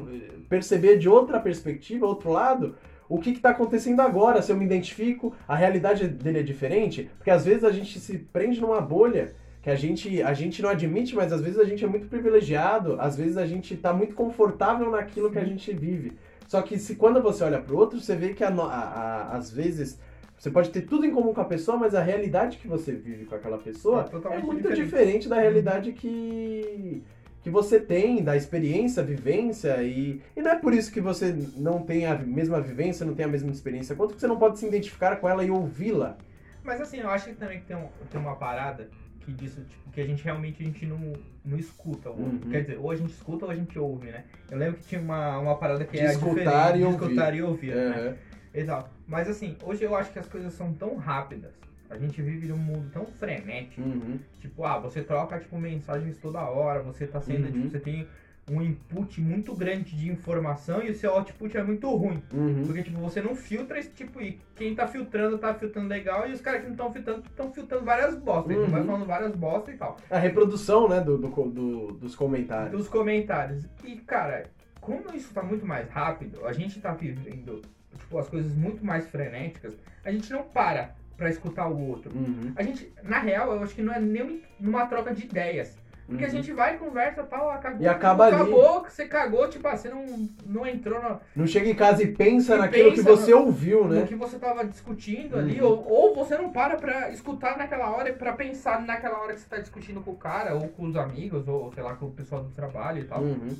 perceber 0.48 0.98
de 0.98 1.08
outra 1.08 1.40
perspectiva, 1.40 2.06
outro 2.06 2.30
lado, 2.30 2.74
o 3.10 3.18
que 3.18 3.30
está 3.30 3.50
acontecendo 3.50 4.00
agora, 4.00 4.40
se 4.40 4.50
eu 4.52 4.56
me 4.56 4.64
identifico, 4.64 5.34
a 5.46 5.54
realidade 5.56 6.08
dele 6.08 6.38
é 6.38 6.42
diferente, 6.42 7.10
porque 7.18 7.30
às 7.30 7.44
vezes 7.44 7.64
a 7.64 7.70
gente 7.72 7.98
se 7.98 8.16
prende 8.18 8.60
numa 8.60 8.80
bolha 8.80 9.32
que 9.60 9.68
a 9.68 9.74
gente, 9.74 10.22
a 10.22 10.32
gente 10.32 10.62
não 10.62 10.70
admite, 10.70 11.14
mas 11.14 11.32
às 11.32 11.42
vezes 11.42 11.58
a 11.58 11.64
gente 11.64 11.84
é 11.84 11.88
muito 11.88 12.06
privilegiado, 12.08 12.96
às 12.98 13.16
vezes 13.16 13.36
a 13.36 13.44
gente 13.44 13.74
está 13.74 13.92
muito 13.92 14.14
confortável 14.14 14.90
naquilo 14.90 15.30
que 15.30 15.38
a 15.38 15.44
gente 15.44 15.70
vive. 15.74 16.12
Só 16.48 16.62
que 16.62 16.78
se 16.78 16.94
quando 16.96 17.20
você 17.20 17.44
olha 17.44 17.60
para 17.60 17.74
o 17.74 17.78
outro, 17.78 18.00
você 18.00 18.16
vê 18.16 18.32
que 18.32 18.42
a 18.42 18.48
a- 18.48 18.52
a- 18.54 19.36
às 19.36 19.50
vezes 19.50 19.98
você 20.38 20.50
pode 20.50 20.70
ter 20.70 20.82
tudo 20.82 21.04
em 21.04 21.10
comum 21.10 21.34
com 21.34 21.40
a 21.42 21.44
pessoa, 21.44 21.76
mas 21.76 21.94
a 21.94 22.02
realidade 22.02 22.56
que 22.56 22.66
você 22.66 22.92
vive 22.92 23.26
com 23.26 23.34
aquela 23.34 23.58
pessoa 23.58 24.08
É 24.10 24.34
é 24.36 24.38
muito 24.40 24.56
diferente. 24.62 24.82
diferente 24.84 25.28
da 25.28 25.38
realidade 25.38 25.92
que, 25.92 27.02
que 27.42 27.50
você 27.50 27.80
tem, 27.80 28.22
da 28.22 28.36
experiência, 28.36 29.02
vivência, 29.02 29.82
e, 29.82 30.22
e 30.36 30.42
não 30.42 30.50
é 30.50 30.56
por 30.56 30.74
isso 30.74 30.92
que 30.92 31.00
você 31.00 31.34
não 31.56 31.82
tem 31.82 32.06
a 32.06 32.14
mesma 32.14 32.60
vivência, 32.60 33.06
não 33.06 33.14
tem 33.14 33.24
a 33.24 33.28
mesma 33.28 33.50
experiência, 33.50 33.96
quanto 33.96 34.14
que 34.14 34.20
você 34.20 34.26
não 34.26 34.38
pode 34.38 34.58
se 34.58 34.66
identificar 34.66 35.16
com 35.16 35.28
ela 35.28 35.42
e 35.44 35.50
ouvi-la. 35.50 36.16
Mas 36.62 36.80
assim, 36.80 36.98
eu 36.98 37.08
acho 37.08 37.26
que 37.26 37.34
também 37.34 37.60
tem, 37.60 37.76
um, 37.76 37.88
tem 38.10 38.20
uma 38.20 38.36
parada 38.36 38.88
que 39.20 39.32
disso, 39.32 39.62
tipo, 39.64 39.90
que 39.90 40.00
a 40.00 40.06
gente 40.06 40.22
realmente 40.22 40.62
a 40.62 40.66
gente 40.66 40.86
não, 40.86 41.12
não 41.44 41.58
escuta. 41.58 42.10
Uhum. 42.10 42.38
Quer 42.50 42.62
dizer, 42.62 42.78
ou 42.78 42.90
a 42.90 42.96
gente 42.96 43.12
escuta 43.12 43.46
ou 43.46 43.50
a 43.50 43.54
gente 43.54 43.78
ouve, 43.78 44.10
né? 44.10 44.24
Eu 44.50 44.58
lembro 44.58 44.78
que 44.78 44.86
tinha 44.86 45.00
uma, 45.00 45.38
uma 45.38 45.56
parada 45.56 45.84
que 45.84 45.92
De 45.92 45.98
era 45.98 46.12
escutar 46.12 46.72
diferente 46.72 46.74
e 46.74 46.78
de 46.78 46.84
ouvir. 46.84 47.04
escutar 47.04 47.34
e 47.34 47.42
ouvir, 47.42 47.74
né? 47.74 48.18
Exato. 48.52 48.90
Mas 49.06 49.28
assim, 49.28 49.56
hoje 49.62 49.82
eu 49.82 49.94
acho 49.94 50.12
que 50.12 50.18
as 50.18 50.26
coisas 50.26 50.52
são 50.52 50.72
tão 50.74 50.96
rápidas. 50.96 51.52
A 51.90 51.98
gente 51.98 52.22
vive 52.22 52.46
num 52.48 52.56
mundo 52.56 52.88
tão 52.92 53.04
frenético. 53.06 53.82
Uhum. 53.82 54.18
Tipo, 54.40 54.64
ah, 54.64 54.78
você 54.78 55.02
troca 55.02 55.38
tipo 55.38 55.58
mensagens 55.58 56.16
toda 56.18 56.40
hora, 56.40 56.82
você 56.82 57.06
tá 57.06 57.20
sendo, 57.20 57.46
Uhum. 57.46 57.52
tipo, 57.52 57.68
você 57.70 57.80
tem 57.80 58.06
um 58.50 58.62
input 58.62 59.20
muito 59.20 59.54
grande 59.54 59.94
de 59.96 60.10
informação 60.10 60.82
e 60.82 60.90
o 60.90 60.94
seu 60.94 61.12
output 61.12 61.56
é 61.56 61.62
muito 61.62 61.88
ruim. 61.94 62.20
Uhum. 62.32 62.62
Porque, 62.66 62.82
tipo, 62.82 62.98
você 62.98 63.20
não 63.20 63.34
filtra 63.34 63.78
esse 63.78 63.90
tipo, 63.90 64.20
e 64.20 64.40
quem 64.56 64.74
tá 64.74 64.88
filtrando, 64.88 65.38
tá 65.38 65.54
filtrando 65.54 65.88
legal, 65.88 66.28
e 66.28 66.32
os 66.32 66.40
caras 66.40 66.60
que 66.60 66.66
não 66.66 66.72
estão 66.74 66.92
filtrando, 66.92 67.22
estão 67.28 67.52
filtrando 67.52 67.84
várias 67.84 68.16
bostas. 68.18 68.56
Uhum. 68.56 68.66
vai 68.66 68.82
falando 68.84 69.06
várias 69.06 69.34
bostas 69.36 69.74
e 69.74 69.78
tal. 69.78 69.96
A 70.10 70.18
reprodução, 70.18 70.88
né, 70.88 71.00
do, 71.00 71.18
do, 71.18 71.28
do- 71.28 71.86
dos 71.92 72.14
comentários. 72.16 72.72
Dos 72.72 72.88
comentários. 72.88 73.68
E, 73.84 73.96
cara, 73.96 74.44
como 74.80 75.14
isso 75.14 75.32
tá 75.34 75.42
muito 75.42 75.66
mais 75.66 75.88
rápido, 75.88 76.44
a 76.46 76.52
gente 76.52 76.80
tá 76.80 76.92
vivendo, 76.92 77.62
tipo, 77.98 78.18
as 78.18 78.28
coisas 78.28 78.52
muito 78.56 78.84
mais 78.84 79.06
frenéticas, 79.08 79.74
a 80.04 80.10
gente 80.10 80.32
não 80.32 80.42
para 80.44 80.94
pra 81.20 81.28
escutar 81.28 81.68
o 81.68 81.78
outro. 81.88 82.10
Uhum. 82.16 82.50
A 82.56 82.62
gente, 82.62 82.90
na 83.02 83.18
real, 83.18 83.52
eu 83.52 83.62
acho 83.62 83.74
que 83.74 83.82
não 83.82 83.92
é 83.92 84.00
nem 84.00 84.42
numa 84.58 84.86
troca 84.86 85.14
de 85.14 85.26
ideias. 85.26 85.76
Porque 86.08 86.24
a 86.24 86.26
Uhum. 86.26 86.32
gente 86.32 86.50
vai, 86.52 86.76
conversa 86.78 87.22
tal, 87.22 87.50
acabou. 87.50 87.82
E 87.82 87.86
acaba 87.86 88.24
ali. 88.24 88.34
acabou, 88.34 88.82
você 88.82 89.04
cagou, 89.06 89.48
tipo, 89.48 89.68
ah, 89.68 89.76
você 89.76 89.90
não, 89.90 90.28
não 90.46 90.66
entrou 90.66 91.00
no, 91.00 91.20
Não 91.36 91.46
chega 91.46 91.68
em 91.68 91.74
casa 91.74 92.02
e 92.02 92.08
pensa 92.08 92.54
E 92.56 92.58
naquilo 92.58 92.90
pensa 92.90 93.02
que 93.04 93.08
você 93.08 93.30
no- 93.32 93.42
ouviu, 93.42 93.84
no 93.84 93.94
né? 93.94 94.06
que 94.08 94.14
você 94.16 94.36
tava 94.38 94.64
discutindo 94.64 95.38
ali, 95.38 95.60
Uhum. 95.60 95.68
ou, 95.68 95.88
ou 95.88 96.14
você 96.16 96.36
não 96.38 96.50
para 96.50 96.76
pra 96.76 97.10
escutar 97.10 97.56
naquela 97.58 97.90
hora, 97.94 98.12
pra 98.14 98.32
pensar 98.32 98.80
naquela 98.80 99.20
hora 99.20 99.34
que 99.34 99.40
você 99.40 99.48
tá 99.48 99.58
discutindo 99.58 100.00
com 100.00 100.10
o 100.12 100.16
cara, 100.16 100.54
ou 100.54 100.66
com 100.68 100.86
os 100.86 100.96
amigos, 100.96 101.46
ou 101.46 101.70
sei 101.74 101.82
lá, 101.82 101.94
com 101.94 102.06
o 102.06 102.10
pessoal 102.10 102.42
do 102.42 102.50
trabalho 102.50 103.02
e 103.02 103.04
tal. 103.04 103.20
Uhum. 103.22 103.54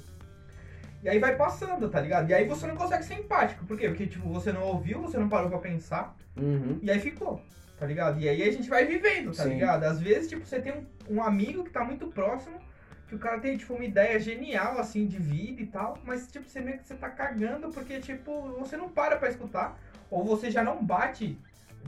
E 1.02 1.08
aí 1.08 1.18
vai 1.18 1.34
passando, 1.34 1.88
tá 1.88 2.00
ligado? 2.00 2.28
E 2.30 2.34
aí 2.34 2.46
você 2.46 2.66
não 2.66 2.76
consegue 2.76 3.04
ser 3.04 3.14
empático. 3.14 3.64
Por 3.64 3.78
quê? 3.78 3.88
Porque, 3.88 4.06
tipo, 4.06 4.28
você 4.28 4.52
não 4.52 4.62
ouviu, 4.62 5.00
você 5.00 5.18
não 5.18 5.28
parou 5.28 5.48
pra 5.48 5.58
pensar, 5.58 6.14
Uhum. 6.36 6.78
e 6.82 6.90
aí 6.90 6.98
ficou, 7.00 7.42
tá 7.78 7.86
ligado? 7.86 8.20
E 8.20 8.28
aí 8.28 8.42
a 8.42 8.52
gente 8.52 8.68
vai 8.68 8.84
vivendo, 8.84 9.34
tá 9.34 9.44
Sim. 9.44 9.50
ligado? 9.50 9.84
Às 9.84 9.98
vezes, 10.00 10.28
tipo, 10.28 10.44
você 10.46 10.60
tem 10.60 10.72
um, 10.72 11.16
um 11.16 11.22
amigo 11.22 11.64
que 11.64 11.70
tá 11.70 11.82
muito 11.84 12.06
próximo, 12.08 12.58
que 13.08 13.14
o 13.14 13.18
cara 13.18 13.40
tem, 13.40 13.56
tipo, 13.56 13.74
uma 13.74 13.84
ideia 13.84 14.20
genial, 14.20 14.78
assim, 14.78 15.06
de 15.06 15.18
vida 15.18 15.62
e 15.62 15.66
tal, 15.66 15.98
mas, 16.04 16.26
tipo, 16.30 16.48
você 16.48 16.60
meio 16.60 16.78
que 16.78 16.86
você 16.86 16.94
tá 16.94 17.08
cagando 17.08 17.70
porque, 17.70 17.98
tipo, 17.98 18.42
você 18.58 18.76
não 18.76 18.88
para 18.88 19.16
pra 19.16 19.28
escutar, 19.30 19.78
ou 20.10 20.22
você 20.24 20.50
já 20.50 20.62
não 20.62 20.84
bate, 20.84 21.38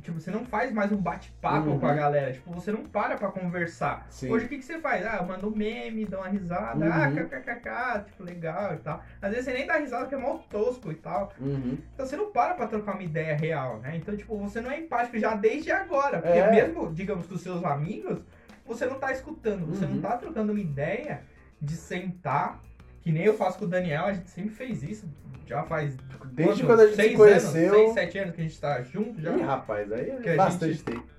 tipo, 0.01 0.19
você 0.21 0.31
não 0.31 0.45
faz 0.45 0.73
mais 0.73 0.91
um 0.91 0.97
bate-papo 0.97 1.69
Uhum. 1.71 1.79
com 1.81 1.87
a 1.87 1.95
galera, 1.95 2.33
tipo, 2.33 2.51
você 2.53 2.73
não 2.73 2.85
para 2.85 3.17
pra 3.17 3.29
conversar. 3.29 4.07
Sim. 4.11 4.31
Hoje 4.31 4.47
o 4.47 4.49
que, 4.49 4.59
que 4.59 4.65
você 4.65 4.79
faz? 4.81 5.05
Ah, 5.07 5.23
manda 5.23 5.47
um 5.47 5.51
meme, 5.55 6.05
dá 6.05 6.19
uma 6.19 6.29
risada, 6.29 6.85
Uhum. 6.85 6.93
ah, 6.93 7.11
kkkk, 7.11 8.05
tipo, 8.07 8.23
legal 8.25 8.75
e 8.75 8.79
tal. 8.79 9.03
Às 9.21 9.31
vezes 9.31 9.45
você 9.45 9.53
nem 9.53 9.67
dá 9.67 9.75
risada 9.77 10.03
porque 10.05 10.15
é 10.15 10.19
mal 10.19 10.39
tosco 10.51 10.91
e 10.91 10.95
tal. 10.97 11.33
Uhum. 11.41 11.79
Então 11.95 12.07
você 12.07 12.17
não 12.17 12.33
para 12.33 12.55
pra 12.55 12.67
trocar 12.67 12.95
uma 12.95 13.03
ideia 13.03 13.37
real, 13.37 13.79
né? 13.81 13.97
Então, 13.97 14.17
tipo, 14.17 14.37
você 14.39 14.61
não 14.61 14.71
é 14.71 14.79
empático 14.79 15.19
já 15.19 15.35
desde 15.35 15.71
agora. 15.71 16.21
Porque 16.21 16.39
É. 16.39 16.51
mesmo, 16.51 16.93
digamos, 16.93 17.27
com 17.27 17.35
os 17.35 17.41
seus 17.43 17.65
amigos, 17.65 18.21
você 18.67 18.87
não 18.87 18.99
tá 18.99 19.13
escutando, 19.13 19.67
você 19.67 19.85
Uhum. 19.85 19.95
não 19.97 20.01
tá 20.01 20.17
trocando 20.17 20.53
uma 20.53 20.61
ideia 20.61 21.23
de 21.61 21.77
sentar, 21.77 22.61
que 23.03 23.13
nem 23.13 23.25
eu 23.25 23.35
faço 23.35 23.59
com 23.59 23.65
o 23.67 23.69
Daniel, 23.69 24.07
a 24.07 24.13
gente 24.13 24.31
sempre 24.31 24.51
fez 24.55 24.83
isso. 24.83 25.07
Já 25.47 25.63
faz. 25.65 25.97
Desde 26.33 26.63
quanto? 26.63 26.67
quando 26.67 26.81
a 26.81 26.87
gente 26.87 26.97
se 26.97 27.03
Seis 27.03 27.17
conheceu. 27.17 27.63
Anos, 27.75 27.77
seis, 27.77 27.93
sete 27.95 28.19
anos 28.19 28.35
que 28.35 28.41
a 28.41 28.45
gente 28.45 28.61
tá 28.61 28.83
junto 28.83 29.21
já. 29.21 29.37
Ih, 29.37 29.43
rapaz, 29.43 29.93
aí 29.93 30.11
é 30.25 30.37
bastante 30.37 30.75
gente- 30.75 30.85
tempo. 30.85 31.13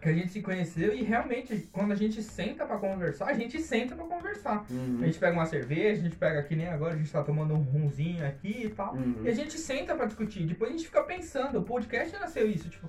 Que 0.00 0.08
a 0.08 0.12
gente 0.12 0.32
se 0.32 0.42
conheceu 0.42 0.92
e 0.92 1.02
realmente, 1.04 1.68
quando 1.72 1.92
a 1.92 1.94
gente 1.94 2.20
senta 2.24 2.66
pra 2.66 2.76
conversar, 2.76 3.26
a 3.26 3.34
gente 3.34 3.60
senta 3.60 3.94
pra 3.94 4.04
conversar. 4.04 4.64
Uhum. 4.68 4.98
A 5.00 5.04
gente 5.06 5.16
pega 5.18 5.32
uma 5.32 5.46
cerveja, 5.46 6.00
a 6.00 6.04
gente 6.04 6.16
pega 6.16 6.42
que 6.42 6.56
nem 6.56 6.66
agora, 6.68 6.94
a 6.94 6.96
gente 6.96 7.10
tá 7.12 7.22
tomando 7.22 7.54
um 7.54 7.62
rumzinho 7.62 8.26
aqui 8.26 8.62
e 8.64 8.70
tal. 8.70 8.94
Uhum. 8.94 9.20
E 9.24 9.28
a 9.28 9.32
gente 9.34 9.56
senta 9.58 9.94
pra 9.94 10.06
discutir. 10.06 10.44
Depois 10.44 10.70
a 10.72 10.76
gente 10.76 10.86
fica 10.86 11.02
pensando. 11.04 11.60
O 11.60 11.62
podcast 11.62 12.18
nasceu 12.18 12.50
isso. 12.50 12.68
Tipo, 12.68 12.88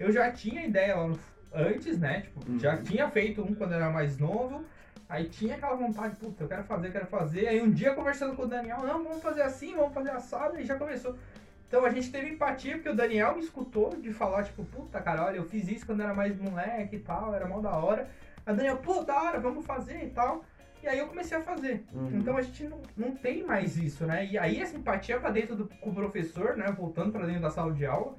eu 0.00 0.10
já 0.10 0.30
tinha 0.32 0.64
ideia 0.64 0.96
lá 0.96 1.06
no, 1.08 1.18
antes, 1.52 1.98
né? 1.98 2.22
Tipo, 2.22 2.50
Uhum. 2.50 2.58
já 2.58 2.78
tinha 2.78 3.10
feito 3.10 3.42
um 3.42 3.54
quando 3.54 3.72
eu 3.72 3.76
era 3.76 3.90
mais 3.90 4.16
novo. 4.18 4.64
Aí 5.08 5.28
tinha 5.28 5.56
aquela 5.56 5.76
vontade, 5.76 6.16
puta, 6.16 6.44
eu 6.44 6.48
quero 6.48 6.64
fazer, 6.64 6.88
eu 6.88 6.92
quero 6.92 7.06
fazer. 7.06 7.48
Aí 7.48 7.60
um 7.62 7.70
dia 7.70 7.94
conversando 7.94 8.34
com 8.34 8.42
o 8.42 8.46
Daniel, 8.46 8.80
não, 8.80 9.04
vamos 9.04 9.22
fazer 9.22 9.42
assim, 9.42 9.74
vamos 9.74 9.92
fazer 9.92 10.10
assado, 10.10 10.58
e 10.58 10.64
já 10.64 10.76
começou. 10.76 11.16
Então 11.68 11.84
a 11.84 11.90
gente 11.90 12.10
teve 12.10 12.30
empatia, 12.30 12.74
porque 12.74 12.88
o 12.88 12.94
Daniel 12.94 13.34
me 13.34 13.40
escutou 13.40 13.90
de 13.96 14.12
falar, 14.12 14.44
tipo, 14.44 14.64
puta, 14.64 15.00
cara, 15.00 15.24
olha, 15.24 15.36
eu 15.36 15.44
fiz 15.44 15.68
isso 15.68 15.84
quando 15.84 16.02
era 16.02 16.14
mais 16.14 16.38
moleque 16.38 16.96
e 16.96 17.00
tal, 17.00 17.34
era 17.34 17.46
mó 17.46 17.60
da 17.60 17.76
hora. 17.76 18.08
Aí 18.46 18.54
o 18.54 18.56
Daniel, 18.56 18.76
pô, 18.78 19.02
da 19.02 19.20
hora, 19.20 19.40
vamos 19.40 19.66
fazer 19.66 20.04
e 20.04 20.10
tal. 20.10 20.44
E 20.82 20.88
aí 20.88 20.98
eu 20.98 21.08
comecei 21.08 21.36
a 21.36 21.40
fazer. 21.40 21.82
Uhum. 21.94 22.10
Então 22.18 22.36
a 22.36 22.42
gente 22.42 22.64
não, 22.64 22.80
não 22.94 23.16
tem 23.16 23.42
mais 23.42 23.78
isso, 23.78 24.04
né? 24.04 24.26
E 24.26 24.36
aí 24.36 24.60
essa 24.60 24.76
empatia 24.76 25.18
pra 25.18 25.30
dentro 25.30 25.56
do 25.56 25.66
com 25.66 25.90
o 25.90 25.94
professor, 25.94 26.56
né? 26.56 26.70
Voltando 26.70 27.10
pra 27.10 27.24
dentro 27.24 27.40
da 27.40 27.50
sala 27.50 27.72
de 27.72 27.86
aula, 27.86 28.14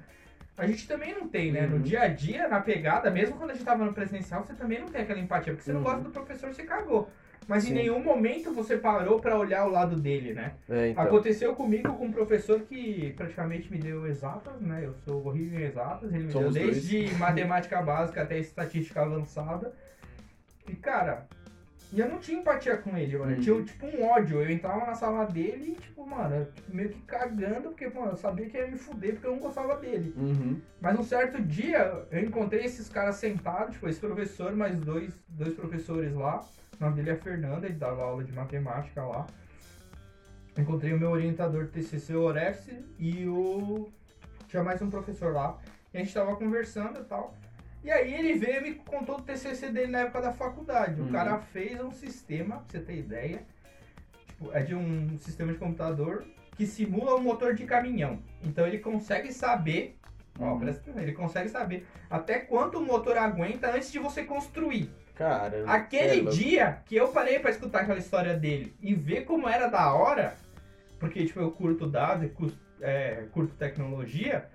a 0.56 0.66
gente 0.66 0.88
também 0.88 1.14
não 1.14 1.28
tem, 1.28 1.52
né? 1.52 1.66
No 1.66 1.76
Uhum. 1.76 1.82
dia 1.82 2.02
a 2.02 2.08
dia, 2.08 2.48
na 2.48 2.60
pegada, 2.60 3.10
mesmo 3.10 3.36
quando 3.36 3.50
a 3.50 3.54
gente 3.54 3.64
tava 3.64 3.84
no 3.84 3.92
presencial, 3.92 4.42
você 4.42 4.54
também 4.54 4.80
não 4.80 4.88
tem 4.88 5.02
aquela 5.02 5.18
empatia, 5.20 5.52
porque 5.52 5.64
você 5.64 5.72
não 5.72 5.80
Uhum. 5.80 5.84
gosta 5.86 6.00
do 6.02 6.10
professor, 6.10 6.52
você 6.52 6.62
cagou. 6.64 7.10
Mas 7.46 7.62
Sim. 7.62 7.70
em 7.70 7.74
nenhum 7.74 8.02
momento 8.02 8.52
você 8.52 8.76
parou 8.76 9.20
pra 9.20 9.38
olhar 9.38 9.66
o 9.66 9.70
lado 9.70 9.94
dele, 9.96 10.32
né? 10.34 10.54
É, 10.68 10.88
então. 10.88 11.04
Aconteceu 11.04 11.54
comigo 11.54 11.92
com 11.94 12.06
um 12.06 12.10
professor 12.12 12.60
que 12.62 13.12
praticamente 13.16 13.70
me 13.70 13.78
deu 13.78 14.06
exatas, 14.06 14.60
né? 14.60 14.80
Eu 14.84 14.94
sou 15.04 15.24
horrível 15.24 15.60
em 15.60 15.62
exatas, 15.64 16.12
ele 16.12 16.24
me 16.24 16.32
Somos 16.32 16.54
deu 16.54 16.64
desde 16.64 17.14
matemática 17.16 17.80
básica 17.82 18.22
até 18.22 18.38
estatística 18.38 19.00
avançada. 19.02 19.72
E 20.66 20.74
cara, 20.74 21.28
e 21.92 22.00
eu 22.00 22.08
não 22.08 22.18
tinha 22.18 22.38
empatia 22.40 22.76
com 22.76 22.96
ele, 22.96 23.16
mano. 23.16 23.30
Eu 23.32 23.36
Uhum. 23.36 23.42
tinha 23.42 23.62
tipo 23.64 23.86
um 23.86 24.04
ódio. 24.04 24.42
Eu 24.42 24.50
entrava 24.50 24.86
na 24.86 24.94
sala 24.94 25.24
dele 25.26 25.76
e, 25.76 25.80
tipo, 25.80 26.06
mano, 26.06 26.46
meio 26.68 26.88
que 26.90 27.00
cagando, 27.02 27.68
porque, 27.68 27.88
mano, 27.88 28.12
eu 28.12 28.16
sabia 28.16 28.46
que 28.48 28.56
ia 28.56 28.66
me 28.66 28.76
fuder 28.76 29.12
porque 29.14 29.26
eu 29.26 29.32
não 29.32 29.38
gostava 29.38 29.76
dele. 29.76 30.12
Uhum. 30.16 30.60
Mas 30.80 30.98
um 30.98 31.02
certo 31.04 31.40
dia 31.42 32.04
eu 32.10 32.20
encontrei 32.24 32.64
esses 32.64 32.88
caras 32.88 33.16
sentados, 33.16 33.74
tipo, 33.74 33.88
esse 33.88 34.00
professor, 34.00 34.54
mais 34.54 34.76
dois, 34.76 35.12
dois 35.28 35.54
professores 35.54 36.12
lá. 36.14 36.44
O 36.78 36.84
nome 36.84 36.96
dele 36.96 37.10
é 37.10 37.16
Fernando, 37.16 37.64
ele 37.64 37.74
dava 37.74 38.02
aula 38.02 38.22
de 38.24 38.32
matemática 38.32 39.02
lá. 39.04 39.26
Encontrei 40.58 40.92
o 40.92 40.98
meu 40.98 41.10
orientador 41.10 41.66
TCC 41.68 42.14
Orefs 42.14 42.74
e 42.98 43.26
o. 43.28 43.88
Tinha 44.48 44.62
mais 44.62 44.80
um 44.80 44.88
professor 44.90 45.32
lá. 45.32 45.58
E 45.92 45.98
a 45.98 46.00
gente 46.02 46.14
tava 46.14 46.34
conversando 46.36 47.00
e 47.00 47.04
tal. 47.04 47.34
E 47.86 47.90
aí 47.92 48.12
ele 48.14 48.34
veio 48.34 48.56
e 48.58 48.60
me 48.70 48.74
contou 48.74 49.16
do 49.18 49.22
TCC 49.22 49.70
dele 49.70 49.92
na 49.92 50.00
época 50.00 50.20
da 50.20 50.32
faculdade. 50.32 51.00
Uhum. 51.00 51.06
O 51.08 51.12
cara 51.12 51.38
fez 51.38 51.80
um 51.80 51.92
sistema, 51.92 52.56
pra 52.56 52.64
você 52.68 52.80
ter 52.80 52.96
ideia. 52.96 53.42
Tipo, 54.26 54.50
é 54.52 54.60
de 54.60 54.74
um 54.74 55.16
sistema 55.20 55.52
de 55.52 55.58
computador 55.60 56.24
que 56.56 56.66
simula 56.66 57.14
um 57.14 57.20
motor 57.20 57.54
de 57.54 57.64
caminhão. 57.64 58.18
Então 58.42 58.66
ele 58.66 58.78
consegue 58.78 59.32
saber 59.32 59.96
Ó, 60.38 60.52
Uhum. 60.52 60.58
presta 60.58 60.82
atenção, 60.82 61.02
ele 61.02 61.12
consegue 61.12 61.48
saber 61.48 61.86
até 62.10 62.38
quanto 62.40 62.76
o 62.78 62.84
motor 62.84 63.16
aguenta 63.16 63.70
antes 63.74 63.90
de 63.90 63.98
você 63.98 64.22
construir. 64.24 64.90
Caramba. 65.14 65.72
Aquele 65.72 66.28
é 66.28 66.30
dia 66.30 66.82
que 66.84 66.94
eu 66.94 67.08
parei 67.08 67.38
pra 67.38 67.50
escutar 67.50 67.80
aquela 67.82 67.98
história 67.98 68.34
dele 68.34 68.74
e 68.82 68.94
ver 68.94 69.24
como 69.24 69.48
era 69.48 69.66
da 69.68 69.94
hora, 69.94 70.34
porque 70.98 71.24
tipo, 71.24 71.40
eu 71.40 71.50
curto 71.52 71.86
dados 71.86 72.24
e 72.24 72.28
cus- 72.28 72.52
é, 72.82 73.24
curto 73.32 73.54
tecnologia, 73.54 74.46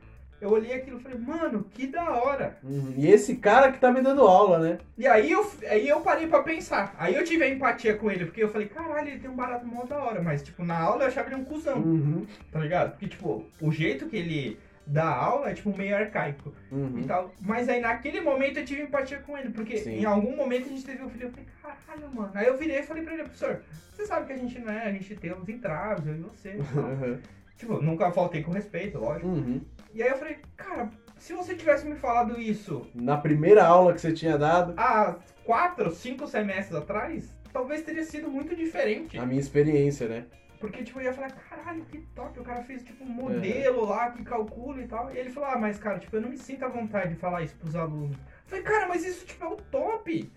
eu 0.41 0.49
olhei 0.49 0.73
aquilo 0.73 0.97
e 0.97 1.01
falei, 1.03 1.17
mano, 1.19 1.63
que 1.71 1.87
da 1.87 2.09
hora. 2.11 2.57
Uhum. 2.63 2.93
E 2.97 3.07
esse 3.07 3.35
cara 3.37 3.71
que 3.71 3.79
tá 3.79 3.91
me 3.91 4.01
dando 4.01 4.21
aula, 4.23 4.57
né? 4.59 4.79
E 4.97 5.07
aí 5.07 5.31
eu, 5.31 5.49
aí 5.69 5.87
eu 5.87 6.01
parei 6.01 6.27
pra 6.27 6.41
pensar. 6.43 6.93
Aí 6.97 7.15
eu 7.15 7.23
tive 7.23 7.43
a 7.43 7.49
empatia 7.49 7.95
com 7.95 8.09
ele, 8.09 8.25
porque 8.25 8.43
eu 8.43 8.49
falei, 8.49 8.67
caralho, 8.67 9.07
ele 9.09 9.19
tem 9.19 9.29
um 9.29 9.35
barato 9.35 9.65
mó 9.65 9.83
da 9.83 9.97
hora. 9.97 10.21
Mas, 10.21 10.41
tipo, 10.43 10.63
na 10.65 10.77
aula 10.79 11.03
eu 11.03 11.07
achava 11.07 11.27
ele 11.29 11.35
um 11.35 11.45
cuzão, 11.45 11.77
Uhum. 11.77 12.25
tá 12.51 12.59
ligado? 12.59 12.91
Porque, 12.91 13.07
tipo, 13.07 13.45
o 13.61 13.71
jeito 13.71 14.07
que 14.07 14.17
ele 14.17 14.59
dá 14.87 15.05
aula 15.07 15.51
é, 15.51 15.53
tipo, 15.53 15.75
meio 15.77 15.95
arcaico. 15.95 16.51
e 16.71 16.75
Uhum. 16.75 17.03
tal. 17.07 17.31
Mas 17.39 17.69
aí 17.69 17.79
naquele 17.79 18.19
momento 18.19 18.57
eu 18.57 18.65
tive 18.65 18.81
empatia 18.81 19.19
com 19.19 19.37
ele, 19.37 19.49
porque 19.49 19.77
Sim. 19.77 19.99
em 19.99 20.05
algum 20.05 20.35
momento 20.35 20.65
a 20.65 20.69
gente 20.69 20.83
teve 20.83 21.03
um 21.03 21.09
filho, 21.09 21.27
eu 21.27 21.31
falei, 21.31 21.45
caralho, 21.61 22.13
mano. 22.15 22.31
Aí 22.33 22.47
eu 22.47 22.57
virei 22.57 22.79
e 22.79 22.83
falei 22.83 23.03
pra 23.03 23.13
ele, 23.13 23.23
professor, 23.23 23.61
você 23.93 24.05
sabe 24.07 24.25
que 24.25 24.33
a 24.33 24.37
gente 24.37 24.57
não 24.59 24.71
é, 24.73 24.87
a 24.87 24.91
gente 24.91 25.15
tem 25.15 25.31
uns 25.33 25.47
entraves, 25.47 26.05
eu 26.07 26.15
e 26.15 26.19
você. 26.19 26.49
e 26.57 26.63
tal." 26.73 26.83
Uhum. 26.91 27.19
Tipo, 27.61 27.81
nunca 27.81 28.11
faltei 28.11 28.41
com 28.43 28.51
respeito, 28.51 28.97
lógico. 28.99 29.27
Uhum. 29.27 29.61
E 29.93 30.01
aí 30.01 30.09
eu 30.09 30.17
falei, 30.17 30.37
cara, 30.57 30.89
se 31.17 31.33
você 31.33 31.53
tivesse 31.55 31.85
me 31.87 31.95
falado 31.95 32.39
isso 32.39 32.87
Na 32.95 33.17
primeira 33.17 33.63
aula 33.63 33.93
que 33.93 34.01
você 34.01 34.11
tinha 34.11 34.37
dado, 34.37 34.73
há 34.77 35.15
quatro, 35.45 35.91
cinco 35.91 36.27
semestres 36.27 36.75
atrás, 36.75 37.29
talvez 37.53 37.83
teria 37.83 38.03
sido 38.03 38.29
muito 38.29 38.55
diferente. 38.55 39.17
a 39.17 39.25
minha 39.25 39.39
experiência, 39.39 40.07
né? 40.07 40.25
Porque, 40.59 40.83
tipo, 40.83 40.99
eu 40.99 41.05
ia 41.05 41.13
falar, 41.13 41.31
caralho, 41.31 41.83
que 41.85 41.97
top, 42.15 42.39
o 42.39 42.43
cara 42.43 42.61
fez, 42.63 42.81
É. 42.81 42.85
tipo, 42.85 43.03
um 43.03 43.09
modelo 43.09 43.85
lá 43.85 44.11
que 44.11 44.23
calcula 44.23 44.79
e 44.81 44.87
tal. 44.87 45.11
E 45.11 45.17
ele 45.17 45.31
falou, 45.31 45.49
ah, 45.49 45.57
mas, 45.57 45.79
cara, 45.79 45.97
tipo, 45.97 46.15
eu 46.15 46.21
não 46.21 46.29
me 46.29 46.37
sinto 46.37 46.63
à 46.63 46.67
vontade 46.67 47.13
de 47.15 47.19
falar 47.19 47.41
isso 47.41 47.55
pros 47.55 47.75
alunos. 47.75 48.15
Eu 48.15 48.19
falei, 48.45 48.63
cara, 48.63 48.87
mas 48.87 49.03
isso, 49.03 49.25
tipo, 49.25 49.43
é 49.43 49.47
o 49.47 49.55
top. 49.55 50.31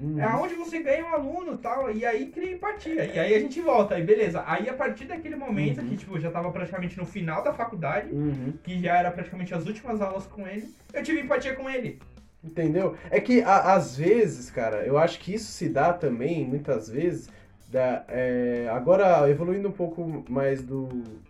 Uhum. 0.00 0.20
É 0.20 0.34
onde 0.36 0.54
você 0.54 0.82
ganha 0.82 1.04
um 1.04 1.08
aluno 1.14 1.54
e 1.54 1.58
tal. 1.58 1.90
E 1.92 2.04
aí 2.06 2.26
cria 2.26 2.52
empatia. 2.52 3.04
E 3.04 3.18
aí 3.18 3.34
a 3.34 3.38
gente 3.38 3.60
volta. 3.60 3.94
Aí 3.96 4.02
beleza. 4.02 4.42
Aí 4.46 4.68
a 4.68 4.72
partir 4.74 5.04
daquele 5.04 5.36
momento 5.36 5.80
Uhum. 5.80 5.88
que, 5.88 5.96
tipo, 5.98 6.16
eu 6.16 6.20
já 6.20 6.30
tava 6.30 6.50
praticamente 6.50 6.96
no 6.96 7.04
final 7.04 7.42
da 7.42 7.52
faculdade, 7.52 8.12
Uhum. 8.12 8.54
que 8.62 8.80
já 8.80 8.96
era 8.98 9.10
praticamente 9.10 9.52
as 9.54 9.66
últimas 9.66 10.00
aulas 10.00 10.26
com 10.26 10.46
ele, 10.48 10.68
eu 10.94 11.02
tive 11.02 11.20
empatia 11.20 11.54
com 11.54 11.68
ele. 11.68 11.98
Entendeu? 12.42 12.96
É 13.10 13.20
que 13.20 13.42
a- 13.42 13.74
às 13.74 13.96
vezes, 13.96 14.50
cara, 14.50 14.78
eu 14.86 14.96
acho 14.96 15.18
que 15.20 15.34
isso 15.34 15.52
se 15.52 15.68
dá 15.68 15.92
também, 15.92 16.46
muitas 16.46 16.88
vezes, 16.88 17.28
da, 17.70 18.02
é, 18.08 18.66
agora 18.72 19.28
evoluindo 19.30 19.68
um 19.68 19.72
pouco 19.72 20.24
mais 20.28 20.62
do, 20.62 20.88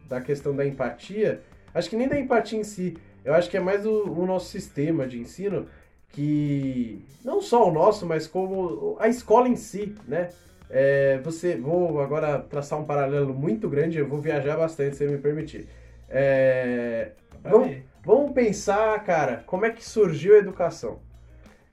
da 0.08 0.20
questão 0.20 0.54
da 0.54 0.64
empatia, 0.64 1.42
acho 1.74 1.90
que 1.90 1.96
nem 1.96 2.06
da 2.08 2.18
empatia 2.18 2.58
em 2.60 2.64
si, 2.64 2.96
eu 3.24 3.34
acho 3.34 3.50
que 3.50 3.56
é 3.56 3.60
mais 3.60 3.84
o, 3.84 4.04
o 4.10 4.24
nosso 4.24 4.46
sistema 4.50 5.06
de 5.06 5.18
ensino 5.18 5.66
que, 6.12 7.04
não 7.24 7.40
só 7.40 7.68
o 7.68 7.72
nosso, 7.72 8.06
mas 8.06 8.26
como 8.26 8.96
a 9.00 9.08
escola 9.08 9.48
em 9.48 9.56
si, 9.56 9.94
né? 10.06 10.28
É, 10.68 11.18
você, 11.24 11.56
vou 11.56 12.00
agora 12.00 12.38
traçar 12.38 12.78
um 12.78 12.84
paralelo 12.84 13.34
muito 13.34 13.68
grande, 13.68 13.98
eu 13.98 14.06
vou 14.08 14.20
viajar 14.20 14.56
bastante, 14.56 14.96
se 14.96 15.06
me 15.06 15.18
permitir. 15.18 15.68
É, 16.08 17.10
Vamos- 17.42 17.76
vamos 18.04 18.32
pensar, 18.32 19.02
cara, 19.04 19.42
como 19.46 19.64
é 19.64 19.70
que 19.70 19.84
surgiu 19.84 20.34
a 20.34 20.38
educação? 20.38 20.98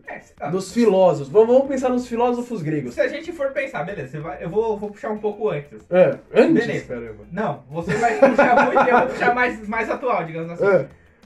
É, 0.07 0.19
se- 0.19 0.33
ah, 0.39 0.49
Dos 0.49 0.71
filósofos. 0.71 1.27
Vamos, 1.31 1.49
vamos 1.53 1.67
pensar 1.67 1.89
nos 1.89 2.07
filósofos 2.07 2.61
gregos. 2.61 2.93
Se 2.93 3.01
a 3.01 3.07
gente 3.09 3.31
for 3.33 3.51
pensar, 3.51 3.83
beleza, 3.83 4.21
vai- 4.21 4.41
eu 4.41 4.49
vou, 4.49 4.77
vou 4.77 4.89
puxar 4.89 5.11
um 5.11 5.17
pouco 5.17 5.49
antes. 5.49 5.85
É, 5.91 6.17
antes, 6.33 6.65
Beleza. 6.65 6.85
caramba. 6.87 7.25
Não, 7.31 7.63
você 7.69 7.93
vai 7.95 8.17
puxar 8.17 8.65
muito, 8.65 8.89
eu 8.89 8.97
vou 8.99 9.07
puxar 9.09 9.35
mais, 9.35 9.67
mais 9.67 9.89
atual, 9.89 10.23
digamos 10.23 10.51
assim. 10.51 10.63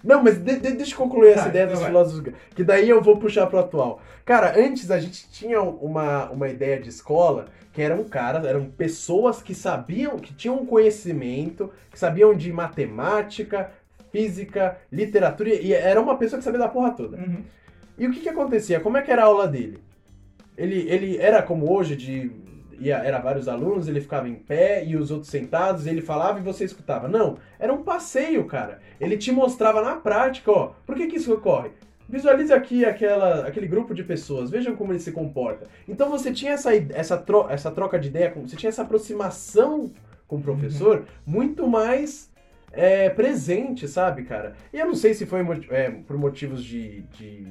Não, 0.04 0.24
mas 0.24 0.38
de- 0.38 0.58
de- 0.60 0.72
deixa 0.74 0.94
eu 0.94 0.98
concluir 0.98 1.32
essa 1.32 1.44
Tá, 1.44 1.50
ideia 1.50 1.64
então 1.64 1.74
dos 1.74 1.82
vai. 1.82 1.90
filósofos 1.92 2.20
gregos, 2.22 2.40
que 2.56 2.64
daí 2.64 2.90
eu 2.90 3.02
vou 3.02 3.18
puxar 3.18 3.48
pro 3.48 3.60
atual. 3.60 4.02
Cara, 4.26 4.54
antes 4.60 4.90
a 4.92 5.00
gente 5.00 5.30
tinha 5.30 5.62
uma, 5.62 6.30
uma 6.32 6.48
ideia 6.50 6.80
de 6.80 6.90
escola 6.90 7.46
que 7.74 7.82
eram 7.82 8.04
caras, 8.04 8.46
eram 8.46 8.66
pessoas 8.66 9.42
que 9.42 9.54
sabiam, 9.56 10.18
que 10.18 10.34
tinham 10.34 10.56
um 10.58 10.66
conhecimento, 10.66 11.72
que 11.92 11.98
sabiam 12.00 12.34
de 12.36 12.52
matemática, 12.52 13.72
física, 14.12 14.78
literatura, 14.92 15.50
e 15.54 15.72
era 15.74 16.02
uma 16.02 16.18
pessoa 16.18 16.38
que 16.38 16.44
sabia 16.44 16.60
da 16.60 16.68
porra 16.68 16.92
toda. 16.92 17.18
Uhum. 17.18 17.44
E 17.98 18.08
o 18.08 18.12
que 18.12 18.20
que 18.20 18.30
acontecia? 18.30 18.80
Como 18.80 18.98
é 18.98 19.02
que 19.02 19.12
era 19.12 19.22
a 19.22 19.26
aula 19.26 19.48
dele? 19.48 19.80
Ele, 20.58 20.86
ele 20.90 21.18
era 21.18 21.42
como 21.42 21.72
hoje, 21.72 21.96
de 21.96 22.30
ia, 22.82 22.98
era 22.98 23.20
vários 23.20 23.48
alunos, 23.48 23.88
ele 23.88 24.02
ficava 24.02 24.28
em 24.28 24.36
pé 24.36 24.84
e 24.86 24.96
os 24.96 25.12
outros 25.12 25.30
sentados, 25.30 25.86
ele 25.88 26.02
falava 26.02 26.40
e 26.40 26.44
você 26.44 26.66
escutava. 26.66 27.08
Não, 27.08 27.38
era 27.60 27.74
um 27.74 27.84
passeio, 27.84 28.46
cara. 28.46 28.80
Ele 29.00 29.18
te 29.18 29.32
mostrava 29.32 29.82
na 29.82 29.96
prática, 29.96 30.52
ó, 30.52 30.74
por 30.86 30.96
que 30.96 31.08
que 31.08 31.18
isso 31.18 31.34
ocorre? 31.34 31.72
Visualize 32.10 32.52
aqui 32.52 32.84
aquela, 32.84 33.48
aquele 33.48 33.68
grupo 33.68 33.94
de 33.94 34.04
pessoas, 34.04 34.50
vejam 34.50 34.76
como 34.76 34.92
ele 34.92 35.00
se 35.00 35.12
comporta. 35.12 35.68
Então 35.88 36.10
você 36.10 36.32
tinha 36.34 36.52
essa, 36.52 36.72
essa, 36.76 37.18
tro, 37.18 37.48
essa 37.50 37.72
troca 37.72 37.98
de 37.98 38.10
ideia, 38.10 38.34
você 38.36 38.58
tinha 38.58 38.70
essa 38.70 38.82
aproximação 38.82 39.92
com 40.28 40.38
o 40.38 40.42
professor 40.42 41.06
muito 41.26 41.68
mais 41.68 42.30
é, 42.72 43.10
presente, 43.10 43.88
sabe, 43.88 44.24
cara? 44.24 44.56
E 44.74 44.80
eu 44.80 44.88
não 44.88 44.96
sei 44.96 45.14
se 45.14 45.26
foi 45.26 45.42
é, 45.70 45.90
por 45.90 46.18
motivos 46.18 46.64
de, 46.64 47.02
de 47.18 47.46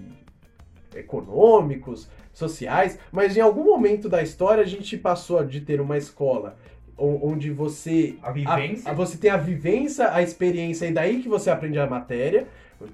econômicos, 0.95 2.09
sociais, 2.41 2.99
mas 3.13 3.37
em 3.37 3.41
algum 3.41 3.65
momento 3.65 4.09
da 4.09 4.21
história 4.23 4.63
a 4.65 4.67
gente 4.67 4.97
passou 4.97 5.45
de 5.45 5.61
ter 5.61 5.81
uma 5.81 5.97
escola 5.97 6.57
onde 7.03 7.51
você 7.51 8.17
A 8.23 8.31
vivência. 8.31 8.91
a- 8.91 8.95
você 8.95 9.17
tem 9.17 9.31
a 9.31 9.37
vivência, 9.39 10.13
a 10.13 10.21
experiência 10.21 10.85
e 10.87 10.93
daí 10.93 11.23
que 11.23 11.29
você 11.31 11.49
aprende 11.51 11.79
a 11.79 11.87
matéria, 11.87 12.47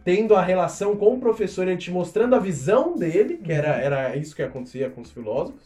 tendo 0.04 0.34
a 0.34 0.42
relação 0.42 0.96
com 0.96 1.14
o 1.14 1.20
professor, 1.20 1.66
ele 1.66 1.76
te 1.76 1.90
mostrando 1.90 2.34
a 2.34 2.38
visão 2.38 2.96
dele, 2.96 3.38
que 3.42 3.52
era, 3.52 3.68
era 3.76 4.16
isso 4.16 4.34
que 4.34 4.42
acontecia 4.42 4.90
com 4.90 5.00
os 5.00 5.10
filósofos, 5.10 5.62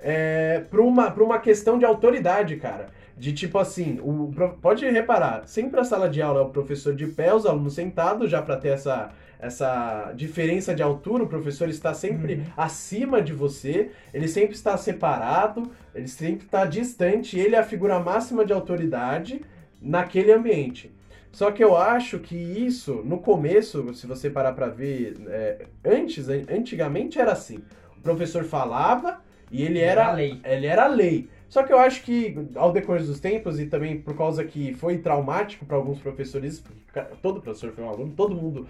é, 0.00 0.62
para 0.70 0.80
uma, 0.80 1.10
pra 1.10 1.22
uma 1.22 1.38
questão 1.38 1.78
de 1.78 1.84
autoridade, 1.84 2.56
cara. 2.56 2.88
De 3.16 3.34
tipo 3.34 3.58
assim, 3.58 4.00
o, 4.02 4.32
pode 4.62 4.88
reparar, 4.88 5.46
sempre 5.46 5.78
a 5.78 5.84
sala 5.84 6.08
de 6.08 6.22
aula 6.22 6.40
é 6.40 6.42
o 6.44 6.48
professor 6.48 6.94
de 6.94 7.06
pé, 7.06 7.34
os 7.34 7.44
alunos 7.44 7.74
sentados, 7.74 8.30
já 8.30 8.40
para 8.40 8.56
ter 8.56 8.68
essa, 8.68 9.10
essa 9.38 10.12
diferença 10.16 10.74
de 10.74 10.82
altura, 10.82 11.24
o 11.24 11.28
professor 11.28 11.68
está 11.68 11.92
sempre 11.92 12.34
Uhum. 12.36 12.44
acima 12.56 13.20
de 13.20 13.34
você, 13.34 13.90
ele 14.14 14.26
sempre 14.26 14.54
está 14.54 14.74
separado, 14.76 15.70
ele 15.94 16.08
sempre 16.08 16.46
está 16.46 16.64
distante, 16.64 17.38
ele 17.38 17.54
é 17.54 17.58
a 17.58 17.64
figura 17.64 18.00
máxima 18.00 18.42
de 18.42 18.54
autoridade 18.54 19.42
naquele 19.82 20.32
ambiente. 20.32 20.90
Só 21.32 21.50
que 21.52 21.62
eu 21.62 21.76
acho 21.76 22.18
que 22.18 22.34
isso, 22.36 23.02
no 23.04 23.18
começo, 23.18 23.94
se 23.94 24.06
você 24.06 24.28
parar 24.28 24.52
para 24.52 24.66
ver, 24.68 25.16
é, 25.28 25.66
antes, 25.84 26.28
an- 26.28 26.44
antigamente 26.50 27.18
era 27.20 27.32
assim. 27.32 27.62
O 27.96 28.00
professor 28.00 28.44
falava 28.44 29.20
e 29.50 29.62
ele 29.62 29.78
Era 29.78 30.02
era, 30.02 30.10
a 30.10 30.12
lei. 30.12 30.40
ele 30.44 30.66
era 30.66 30.84
a 30.84 30.88
lei. 30.88 31.28
Só 31.48 31.62
que 31.62 31.72
eu 31.72 31.78
acho 31.78 32.02
que 32.02 32.36
ao 32.54 32.72
decorrer 32.72 33.04
dos 33.04 33.18
tempos 33.20 33.58
e 33.60 33.66
também 33.66 34.00
por 34.00 34.16
causa 34.16 34.44
que 34.44 34.72
foi 34.74 34.98
traumático 34.98 35.64
para 35.66 35.76
alguns 35.76 35.98
professores, 36.00 36.60
porque 36.60 37.00
todo 37.22 37.40
professor 37.40 37.72
foi 37.72 37.84
um 37.84 37.88
aluno, 37.88 38.12
todo 38.16 38.34
mundo 38.34 38.66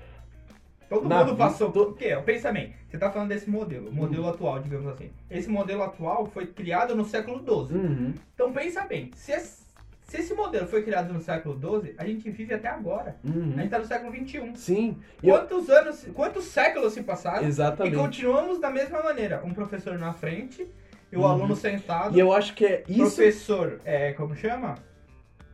Todo 0.88 1.08
Na 1.08 1.24
mundo 1.24 1.36
passou 1.36 1.70
to- 1.70 1.86
por 1.86 1.96
quê? 1.96 2.16
Pensa 2.26 2.50
bem, 2.50 2.72
você 2.88 2.98
tá 2.98 3.08
falando 3.12 3.28
desse 3.28 3.48
modelo, 3.48 3.90
o 3.90 3.92
modelo 3.92 4.24
Uhum. 4.24 4.30
atual, 4.30 4.58
digamos 4.58 4.88
assim. 4.88 5.08
Esse 5.30 5.48
modelo 5.48 5.84
atual 5.84 6.26
foi 6.26 6.46
criado 6.46 6.96
no 6.96 7.04
século 7.04 7.38
XII. 7.44 7.76
Uhum. 7.76 8.14
Então 8.34 8.52
pensa 8.52 8.84
bem, 8.86 9.08
se 9.14 9.30
esse, 9.30 9.62
se 10.10 10.16
esse 10.16 10.34
modelo 10.34 10.66
foi 10.66 10.82
criado 10.82 11.12
no 11.14 11.20
século 11.20 11.56
XII, 11.82 11.94
a 11.96 12.04
gente 12.04 12.28
vive 12.30 12.52
até 12.52 12.66
agora. 12.66 13.14
Uhum. 13.24 13.54
A 13.56 13.60
gente 13.60 13.70
tá 13.70 13.78
no 13.78 13.84
século 13.84 14.12
XXI. 14.12 14.52
Sim, 14.56 14.96
e 15.22 15.28
eu- 15.28 15.36
Quantos 15.38 15.70
anos, 15.70 16.06
quantos 16.12 16.44
séculos 16.46 16.92
se 16.94 17.02
passaram? 17.04 17.46
exatamente. 17.46 17.94
E 17.94 17.96
continuamos 17.96 18.58
da 18.60 18.70
mesma 18.70 19.00
maneira. 19.04 19.40
Um 19.44 19.54
professor 19.54 19.96
na 19.96 20.12
frente 20.12 20.68
e 21.12 21.16
o 21.16 21.20
Uhum. 21.20 21.26
aluno 21.28 21.54
sentado. 21.54 22.16
E 22.16 22.18
eu 22.20 22.32
acho 22.32 22.54
que 22.54 22.66
é 22.66 22.82
isso. 22.88 23.02
Professor, 23.14 23.80
é, 23.84 24.12
como 24.14 24.34
chama? 24.34 24.74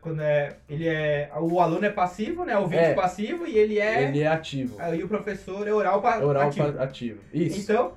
Quando 0.01 0.21
é, 0.21 0.55
ele 0.67 0.87
é, 0.87 1.29
o 1.39 1.59
aluno 1.61 1.85
é 1.85 1.91
passivo, 1.91 2.43
né? 2.43 2.57
O 2.57 2.61
ouvinte 2.61 2.81
É. 2.81 2.93
passivo 2.95 3.45
e 3.45 3.55
ele 3.59 3.77
é, 3.79 4.05
Ele 4.05 4.21
é 4.21 4.27
ativo. 4.27 4.75
aí 4.79 5.03
o 5.03 5.07
professor 5.07 5.67
é 5.67 5.71
oral, 5.73 6.01
pa, 6.01 6.17
Oral 6.17 6.47
ativo. 6.47 6.81
ativo. 6.81 7.19
Isso. 7.31 7.59
Então, 7.59 7.93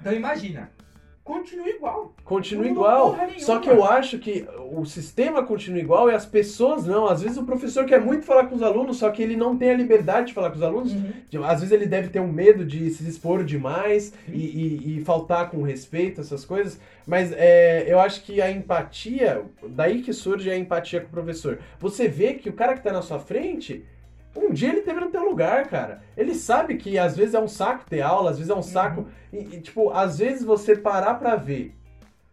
então 0.00 0.12
imagina, 0.12 0.70
continua 1.28 1.68
igual. 1.68 2.14
Continua 2.24 2.64
igual. 2.66 3.14
Só 3.38 3.58
que 3.60 3.68
eu 3.68 3.84
acho 3.84 4.18
que 4.18 4.46
o 4.72 4.84
sistema 4.84 5.42
continua 5.42 5.78
igual 5.78 6.10
e 6.10 6.14
as 6.14 6.26
pessoas 6.26 6.86
não. 6.86 7.06
Às 7.06 7.22
vezes 7.22 7.36
o 7.38 7.44
professor 7.44 7.84
quer 7.84 8.00
muito 8.00 8.24
falar 8.24 8.46
com 8.46 8.54
os 8.56 8.62
alunos, 8.62 8.96
só 8.96 9.10
que 9.10 9.22
ele 9.22 9.36
não 9.36 9.56
tem 9.56 9.70
a 9.70 9.74
liberdade 9.76 10.28
de 10.28 10.34
falar 10.34 10.50
com 10.50 10.56
os 10.56 10.62
alunos. 10.62 10.92
Tipo, 11.30 11.44
Às 11.44 11.60
vezes 11.60 11.70
ele 11.72 11.86
deve 11.86 12.08
ter 12.08 12.20
um 12.20 12.32
medo 12.32 12.64
de 12.64 12.90
se 12.90 13.06
expor 13.08 13.44
demais 13.44 14.12
e, 14.28 14.38
e- 14.38 14.98
e 14.98 15.04
faltar 15.04 15.50
com 15.50 15.62
respeito, 15.62 16.20
essas 16.20 16.44
coisas. 16.44 16.80
Mas 17.06 17.32
é, 17.32 17.84
eu 17.86 17.98
acho 18.00 18.22
que 18.24 18.40
a 18.40 18.50
empatia, 18.50 19.42
daí 19.68 20.02
que 20.02 20.12
surge 20.12 20.50
a 20.50 20.56
empatia 20.58 21.00
com 21.00 21.06
o 21.06 21.10
professor. 21.10 21.58
Você 21.78 22.08
vê 22.08 22.34
que 22.34 22.48
o 22.48 22.52
cara 22.52 22.74
que 22.74 22.82
tá 22.82 22.92
na 22.92 23.02
sua 23.02 23.18
frente, 23.18 23.84
um 24.36 24.52
dia 24.52 24.68
ele 24.70 24.82
teve 24.82 25.00
no 25.00 25.10
teu 25.10 25.24
lugar, 25.24 25.66
cara. 25.68 26.02
Ele 26.16 26.34
sabe 26.34 26.76
que 26.76 26.98
às 26.98 27.16
vezes 27.16 27.34
é 27.34 27.40
um 27.40 27.48
saco 27.48 27.84
ter 27.88 28.00
aula, 28.00 28.30
às 28.30 28.36
vezes 28.38 28.50
é 28.50 28.54
um 28.54 28.62
saco. 28.62 29.06
E, 29.32 29.38
e, 29.38 29.60
tipo, 29.60 29.90
às 29.90 30.18
vezes 30.18 30.44
você 30.44 30.76
parar 30.76 31.14
pra 31.14 31.36
ver. 31.36 31.74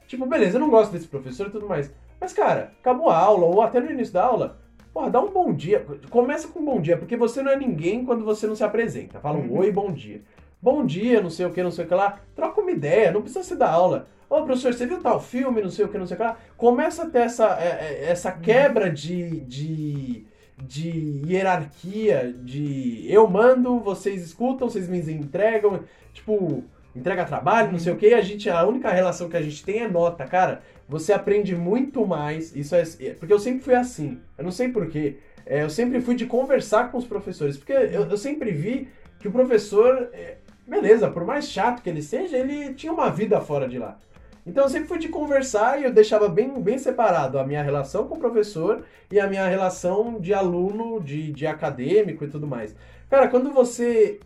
Tipo, 0.07 0.25
beleza, 0.25 0.57
eu 0.57 0.61
não 0.61 0.69
gosto 0.69 0.91
desse 0.91 1.07
professor 1.07 1.47
e 1.47 1.51
tudo 1.51 1.67
mais. 1.67 1.91
Mas, 2.19 2.31
cara, 2.33 2.73
acabou 2.79 3.09
a 3.09 3.17
aula, 3.17 3.45
ou 3.45 3.61
até 3.61 3.79
no 3.79 3.91
início 3.91 4.13
da 4.13 4.23
aula, 4.23 4.59
porra, 4.93 5.09
dá 5.09 5.19
um 5.19 5.31
bom 5.31 5.51
dia. 5.53 5.85
Começa 6.09 6.47
com 6.47 6.59
um 6.59 6.65
bom 6.65 6.79
dia, 6.79 6.97
porque 6.97 7.17
você 7.17 7.41
não 7.41 7.51
é 7.51 7.57
ninguém 7.57 8.05
quando 8.05 8.23
você 8.23 8.45
não 8.47 8.55
se 8.55 8.63
apresenta. 8.63 9.19
Fala 9.19 9.37
um 9.37 9.41
Uhum. 9.51 9.59
oi, 9.59 9.71
bom 9.71 9.91
dia. 9.91 10.21
Bom 10.61 10.85
dia, 10.85 11.21
não 11.21 11.29
sei 11.29 11.45
o 11.45 11.51
que, 11.51 11.61
não 11.61 11.71
sei 11.71 11.85
o 11.85 11.87
que 11.87 11.93
lá. 11.93 12.19
Troca 12.35 12.61
uma 12.61 12.71
ideia, 12.71 13.11
não 13.11 13.21
precisa 13.21 13.43
ser 13.43 13.55
da 13.55 13.69
aula. 13.69 14.07
Ô, 14.29 14.41
professor, 14.43 14.73
você 14.73 14.85
viu 14.87 14.99
tal 15.01 15.19
filme, 15.19 15.61
não 15.61 15.69
sei 15.69 15.85
o 15.85 15.89
que, 15.89 15.97
não 15.97 16.07
sei 16.07 16.15
o 16.15 16.17
que 16.17 16.23
lá. 16.25 16.37
Começa 16.57 17.03
a 17.03 17.09
ter 17.09 17.19
essa, 17.19 17.57
é, 17.59 17.67
é, 17.67 18.05
essa 18.09 18.31
quebra 18.31 18.89
de, 18.89 19.41
de, 19.41 20.25
de 20.57 21.21
hierarquia, 21.27 22.33
de 22.43 23.05
eu 23.09 23.27
mando, 23.27 23.79
vocês 23.79 24.23
escutam, 24.23 24.69
vocês 24.69 24.87
me 24.87 24.99
entregam. 24.99 25.81
Tipo, 26.13 26.63
entrega 26.95 27.25
trabalho, 27.25 27.71
não 27.71 27.79
sei 27.79 27.93
o 27.93 27.97
que. 27.97 28.13
A, 28.13 28.21
gente, 28.21 28.49
a 28.49 28.65
única 28.65 28.89
relação 28.89 29.29
que 29.29 29.37
a 29.37 29.41
gente 29.41 29.63
tem 29.63 29.79
é 29.79 29.87
nota, 29.87 30.25
cara. 30.25 30.61
Você 30.87 31.11
aprende 31.11 31.55
muito 31.55 32.05
mais. 32.05 32.55
Isso 32.55 32.75
é. 32.75 32.83
Porque 33.19 33.33
eu 33.33 33.39
sempre 33.39 33.63
fui 33.63 33.75
assim. 33.75 34.19
Eu 34.37 34.43
não 34.43 34.51
sei 34.51 34.69
porquê. 34.69 35.17
É, 35.45 35.63
eu 35.63 35.69
sempre 35.69 35.99
fui 36.01 36.15
de 36.15 36.25
conversar 36.25 36.91
com 36.91 36.97
os 36.97 37.05
professores. 37.05 37.57
Porque 37.57 37.73
eu, 37.73 38.09
eu 38.09 38.17
sempre 38.17 38.51
vi 38.51 38.87
que 39.19 39.27
o 39.27 39.31
professor. 39.31 40.09
é, 40.13 40.37
beleza, 40.67 41.09
por 41.09 41.25
mais 41.25 41.49
chato 41.49 41.81
que 41.81 41.89
ele 41.89 42.01
seja, 42.01 42.37
ele 42.37 42.73
tinha 42.73 42.93
uma 42.93 43.09
vida 43.09 43.39
fora 43.41 43.67
de 43.67 43.77
lá. 43.77 43.97
Então 44.45 44.63
eu 44.63 44.69
sempre 44.69 44.87
fui 44.87 44.99
de 44.99 45.09
conversar 45.09 45.79
e 45.79 45.85
eu 45.85 45.91
deixava 45.93 46.29
bem, 46.29 46.61
bem 46.61 46.77
separado 46.77 47.39
a 47.39 47.45
minha 47.45 47.63
relação 47.63 48.07
com 48.07 48.15
o 48.15 48.19
professor 48.19 48.83
e 49.11 49.19
a 49.19 49.27
minha 49.27 49.47
relação 49.47 50.19
de 50.19 50.33
aluno, 50.33 51.01
de, 51.01 51.31
de 51.31 51.47
acadêmico 51.47 52.23
e 52.23 52.27
tudo 52.27 52.45
mais. 52.45 52.75
Cara, 53.09 53.27
quando 53.27 53.51
você 53.51 54.19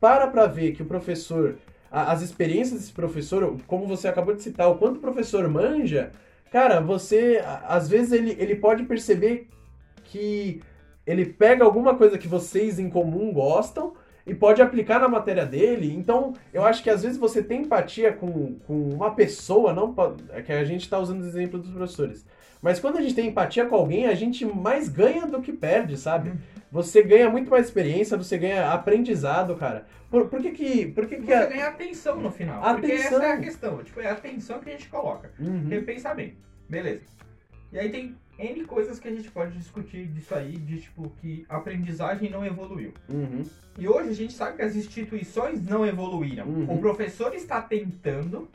para 0.00 0.26
pra 0.28 0.46
ver 0.46 0.72
que 0.72 0.82
o 0.82 0.86
professor, 0.86 1.56
a- 1.90 2.12
as 2.12 2.22
experiências 2.22 2.80
desse 2.80 2.92
professor, 2.92 3.56
como 3.66 3.86
você 3.86 4.08
acabou 4.08 4.34
de 4.34 4.42
citar, 4.42 4.70
o 4.70 4.76
quanto 4.78 4.96
o 4.96 5.00
professor 5.00 5.46
manja, 5.48 6.12
cara, 6.50 6.80
você, 6.80 7.42
às 7.66 7.88
vezes 7.88 8.12
ele, 8.12 8.36
ele 8.38 8.56
pode 8.56 8.84
perceber 8.84 9.48
que 10.04 10.62
ele 11.06 11.26
pega 11.26 11.64
alguma 11.64 11.94
coisa 11.94 12.16
que 12.18 12.28
vocês 12.28 12.78
em 12.78 12.88
comum 12.88 13.32
gostam 13.32 13.94
e 14.28 14.34
pode 14.34 14.60
aplicar 14.62 15.00
na 15.00 15.08
matéria 15.08 15.44
dele. 15.46 15.92
Então, 15.92 16.34
eu 16.52 16.64
acho 16.64 16.82
que 16.82 16.90
às 16.90 17.02
vezes 17.02 17.16
você 17.18 17.42
tem 17.42 17.62
empatia 17.62 18.12
com, 18.12 18.54
com 18.66 18.90
uma 18.90 19.14
pessoa, 19.14 19.72
não 19.72 19.94
é 20.30 20.42
que 20.42 20.52
a 20.52 20.64
gente 20.64 20.82
está 20.82 20.98
usando 20.98 21.22
o 21.22 21.26
exemplo 21.26 21.58
dos 21.58 21.70
professores. 21.70 22.24
Mas 22.60 22.78
quando 22.80 22.98
a 22.98 23.00
gente 23.00 23.14
tem 23.14 23.28
empatia 23.28 23.66
com 23.66 23.76
alguém, 23.76 24.06
a 24.06 24.14
gente 24.14 24.44
mais 24.44 24.88
ganha 24.88 25.26
do 25.26 25.40
que 25.40 25.52
perde, 25.52 25.96
sabe? 25.96 26.32
você 26.70 27.02
ganha 27.02 27.30
muito 27.30 27.50
mais 27.50 27.64
experiência, 27.66 28.16
você 28.16 28.36
ganha 28.36 28.70
aprendizado, 28.72 29.56
cara. 29.56 29.86
Por, 30.10 30.28
por 30.28 30.40
que 30.42 30.50
que... 30.50 30.86
Por 30.86 31.06
que 31.06 31.16
que 31.16 31.24
Você 31.26 31.32
a- 31.32 31.46
ganha 31.46 31.68
atenção 31.68 32.20
no 32.20 32.30
final. 32.30 32.60
Porque 32.60 32.92
Atenção. 32.92 33.18
essa 33.18 33.26
é 33.26 33.32
a 33.32 33.38
questão. 33.38 33.82
Tipo, 33.82 34.00
é 34.00 34.08
a 34.08 34.12
atenção 34.12 34.58
que 34.60 34.68
a 34.68 34.72
gente 34.72 34.88
coloca. 34.88 35.30
Uhum. 35.40 35.66
Tem 35.68 35.82
pensamento. 35.82 36.36
Beleza. 36.68 37.02
E 37.72 37.78
aí 37.78 37.88
tem 37.90 38.14
N 38.38 38.64
coisas 38.64 39.00
que 39.00 39.08
a 39.08 39.10
gente 39.10 39.30
pode 39.30 39.56
discutir 39.58 40.06
disso 40.06 40.34
aí, 40.34 40.52
de 40.56 40.80
tipo, 40.80 41.10
que 41.20 41.44
a 41.48 41.56
aprendizagem 41.56 42.30
não 42.30 42.44
evoluiu. 42.46 42.92
Uhum. 43.08 43.42
E 43.76 43.88
hoje 43.88 44.10
a 44.10 44.14
gente 44.14 44.32
sabe 44.32 44.56
que 44.56 44.62
as 44.62 44.76
instituições 44.76 45.62
não 45.62 45.84
evoluíram. 45.84 46.46
Uhum. 46.46 46.74
O 46.74 46.78
professor 46.78 47.34
está 47.34 47.60
tentando 47.60 48.48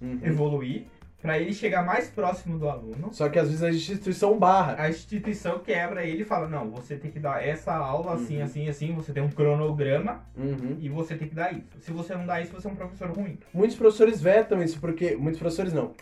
Uhum. 0.00 0.20
evoluir 0.22 0.84
para 1.22 1.38
ele 1.40 1.52
chegar 1.54 1.84
mais 1.84 2.08
próximo 2.08 2.58
do 2.58 2.68
aluno. 2.68 3.08
Só 3.12 3.28
que 3.28 3.38
às 3.38 3.48
vezes 3.48 3.62
a 3.62 3.70
instituição 3.70 4.38
barra. 4.38 4.76
A 4.80 4.88
instituição 4.90 5.58
quebra 5.58 6.04
ele 6.04 6.22
e 6.22 6.24
fala: 6.24 6.46
não, 6.46 6.70
você 6.70 6.96
tem 6.96 7.10
que 7.10 7.18
dar 7.18 7.42
essa 7.44 7.74
aula 7.74 8.14
assim, 8.14 8.36
Uhum. 8.38 8.44
assim, 8.44 8.68
assim, 8.68 8.92
você 8.94 9.12
tem 9.12 9.22
um 9.22 9.30
cronograma 9.30 10.24
Uhum. 10.36 10.76
e 10.78 10.88
você 10.88 11.16
tem 11.16 11.26
que 11.26 11.34
dar 11.34 11.52
isso. 11.52 11.66
Se 11.80 11.90
você 11.90 12.14
não 12.14 12.26
dá 12.26 12.40
isso, 12.40 12.52
você 12.52 12.68
é 12.68 12.70
um 12.70 12.76
professor 12.76 13.10
ruim. 13.10 13.38
Muitos 13.52 13.76
professores 13.76 14.20
vetam 14.20 14.62
isso 14.62 14.78
porque. 14.78 15.16
Muitos 15.16 15.40
professores 15.40 15.72
não. 15.72 15.92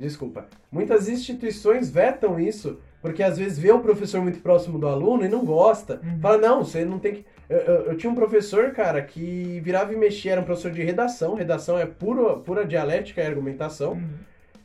Desculpa. 0.00 0.46
Muitas 0.72 1.08
instituições 1.08 1.90
vetam 1.90 2.40
isso 2.40 2.78
porque 3.02 3.22
às 3.22 3.38
vezes 3.38 3.58
vê 3.58 3.70
o 3.70 3.80
professor 3.80 4.20
muito 4.20 4.40
próximo 4.40 4.78
do 4.78 4.86
aluno 4.88 5.24
e 5.24 5.28
não 5.28 5.44
gosta. 5.44 6.00
Uhum. 6.02 6.18
Fala, 6.20 6.38
não, 6.38 6.64
você 6.64 6.84
não 6.84 6.98
tem 6.98 7.14
que. 7.14 7.24
Eu, 7.48 7.58
eu- 7.58 7.84
eu 7.86 7.96
tinha 7.96 8.10
um 8.10 8.14
professor, 8.14 8.70
cara, 8.72 9.00
que 9.02 9.60
virava 9.64 9.92
e 9.92 9.96
mexia, 9.96 10.32
era 10.32 10.40
um 10.40 10.44
professor 10.44 10.70
de 10.70 10.82
redação. 10.82 11.34
Redação 11.34 11.78
é 11.78 11.86
puro, 11.86 12.38
pura 12.40 12.64
dialética 12.66 13.22
e 13.22 13.26
argumentação. 13.26 13.92
Uhum. 13.92 14.08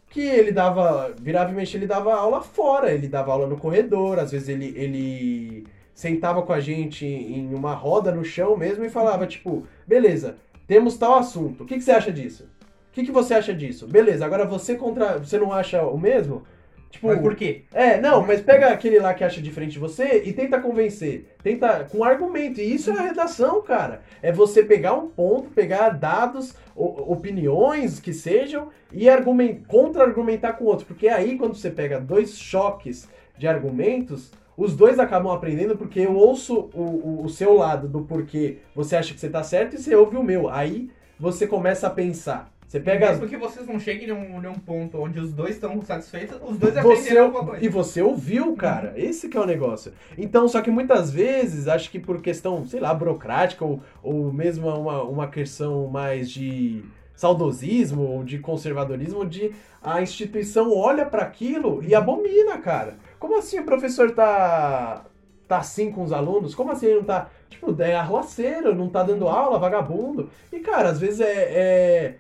Que 0.09 0.21
ele 0.21 0.51
dava. 0.51 1.13
Virava 1.21 1.51
e 1.51 1.55
mexia, 1.55 1.77
ele 1.79 1.87
dava 1.87 2.13
aula 2.13 2.41
fora. 2.41 2.91
Ele 2.91 3.07
dava 3.07 3.31
aula 3.31 3.47
no 3.47 3.57
corredor, 3.57 4.19
às 4.19 4.31
vezes 4.31 4.49
ele. 4.49 4.73
ele 4.75 5.67
sentava 5.93 6.41
com 6.41 6.51
a 6.51 6.59
gente 6.59 7.05
em 7.05 7.53
uma 7.53 7.73
roda 7.73 8.11
no 8.11 8.23
chão 8.25 8.57
mesmo 8.57 8.83
e 8.83 8.89
falava, 8.89 9.25
tipo, 9.25 9.65
beleza, 9.87 10.35
temos 10.67 10.97
tal 10.97 11.15
assunto. 11.17 11.63
O 11.63 11.65
que, 11.65 11.75
que 11.75 11.81
você 11.85 11.91
acha 11.91 12.11
disso? 12.11 12.49
O 12.95 12.97
que, 12.97 13.03
que 13.07 13.11
você 13.11 13.33
acha 13.33 13.53
disso? 13.53 13.85
Beleza, 13.87 14.25
agora 14.25 14.45
você 14.45 14.75
contra. 14.75 15.17
Você 15.19 15.37
não 15.37 15.51
acha 15.51 15.83
o 15.83 15.97
mesmo? 15.97 16.43
Tipo, 16.89 17.07
Mas 17.07 17.19
por 17.19 17.35
quê? 17.35 17.63
é, 17.73 17.99
não, 17.99 18.25
mas 18.25 18.39
pega 18.39 18.67
aquele 18.69 18.99
lá 18.99 19.13
que 19.13 19.21
acha 19.21 19.41
diferente 19.41 19.73
de 19.73 19.79
você 19.79 20.23
e 20.23 20.31
tenta 20.31 20.61
convencer. 20.61 21.35
Tenta 21.43 21.83
com 21.91 22.05
argumento. 22.05 22.61
E 22.61 22.73
isso 22.73 22.89
é 22.91 22.97
a 22.97 23.01
redação, 23.01 23.61
cara. 23.61 23.99
É 24.21 24.31
você 24.31 24.63
pegar 24.63 24.93
um 24.93 25.09
ponto, 25.09 25.49
pegar 25.49 25.89
dados, 25.89 26.53
o- 26.73 27.11
opiniões 27.11 27.99
que 27.99 28.13
sejam 28.13 28.69
e 28.93 29.09
argumen- 29.09 29.61
contra-argumentar 29.67 30.53
com 30.53 30.63
outro. 30.63 30.85
Porque 30.85 31.09
aí, 31.09 31.37
quando 31.37 31.53
você 31.55 31.69
pega 31.69 31.99
dois 31.99 32.37
choques 32.37 33.09
de 33.37 33.45
argumentos, 33.45 34.31
os 34.55 34.73
dois 34.73 34.97
acabam 34.99 35.33
aprendendo 35.33 35.75
porque 35.77 35.99
eu 35.99 36.15
ouço 36.15 36.69
o, 36.73 36.81
o- 36.81 37.25
o 37.25 37.29
seu 37.29 37.53
lado 37.55 37.89
do 37.89 38.03
porquê 38.03 38.59
você 38.73 38.95
acha 38.95 39.13
que 39.13 39.19
você 39.19 39.27
tá 39.27 39.43
certo 39.43 39.75
e 39.75 39.79
você 39.79 39.93
ouve 39.93 40.15
o 40.15 40.23
meu. 40.23 40.47
Aí 40.49 40.89
você 41.19 41.45
começa 41.45 41.87
a 41.87 41.89
pensar. 41.89 42.54
Você 42.67 42.79
pega 42.79 43.09
Mesmo 43.09 43.27
que 43.27 43.37
vocês 43.37 43.67
não 43.67 43.79
cheguem 43.79 44.07
num, 44.07 44.41
num 44.41 44.53
ponto 44.55 44.97
onde 44.99 45.19
os 45.19 45.31
dois 45.31 45.55
estão 45.55 45.81
satisfeitos, 45.81 46.37
os 46.43 46.57
dois 46.57 46.73
você, 46.75 47.17
alguma 47.17 47.45
coisa. 47.45 47.63
e 47.63 47.69
você 47.69 48.01
ouviu, 48.01 48.55
cara. 48.55 48.93
Esse 48.97 49.29
que 49.29 49.37
é 49.37 49.39
o 49.39 49.45
negócio. 49.45 49.93
Então, 50.17 50.47
só 50.47 50.61
que 50.61 50.71
muitas 50.71 51.11
vezes, 51.11 51.67
acho 51.67 51.91
que 51.91 51.99
por 51.99 52.21
questão, 52.21 52.65
sei 52.65 52.79
lá, 52.79 52.93
burocrática 52.93 53.63
ou, 53.63 53.81
ou 54.01 54.33
mesmo 54.33 54.67
uma, 54.67 55.03
uma 55.03 55.27
questão 55.27 55.87
mais 55.87 56.29
de 56.29 56.83
saudosismo 57.15 58.01
ou 58.01 58.23
de 58.23 58.39
conservadorismo, 58.39 59.25
de 59.25 59.51
a 59.81 60.01
instituição 60.01 60.75
olha 60.75 61.05
para 61.05 61.21
aquilo 61.21 61.83
e 61.83 61.93
abomina, 61.93 62.57
cara. 62.57 62.95
Como 63.19 63.37
assim 63.37 63.59
o 63.59 63.65
professor 63.65 64.11
tá 64.11 65.05
tá 65.47 65.59
assim 65.59 65.91
com 65.91 66.03
os 66.03 66.11
alunos? 66.11 66.55
Como 66.55 66.71
assim 66.71 66.87
ele 66.87 66.95
não 66.95 67.03
tá, 67.03 67.29
tipo, 67.47 67.79
é 67.79 67.95
arroaceiro, 67.95 68.73
não 68.73 68.89
tá 68.89 69.03
dando 69.03 69.27
aula, 69.27 69.59
vagabundo? 69.59 70.29
E 70.51 70.59
cara, 70.59 70.89
às 70.89 70.99
vezes 70.99 71.21
é, 71.21 71.31
é 71.31 72.15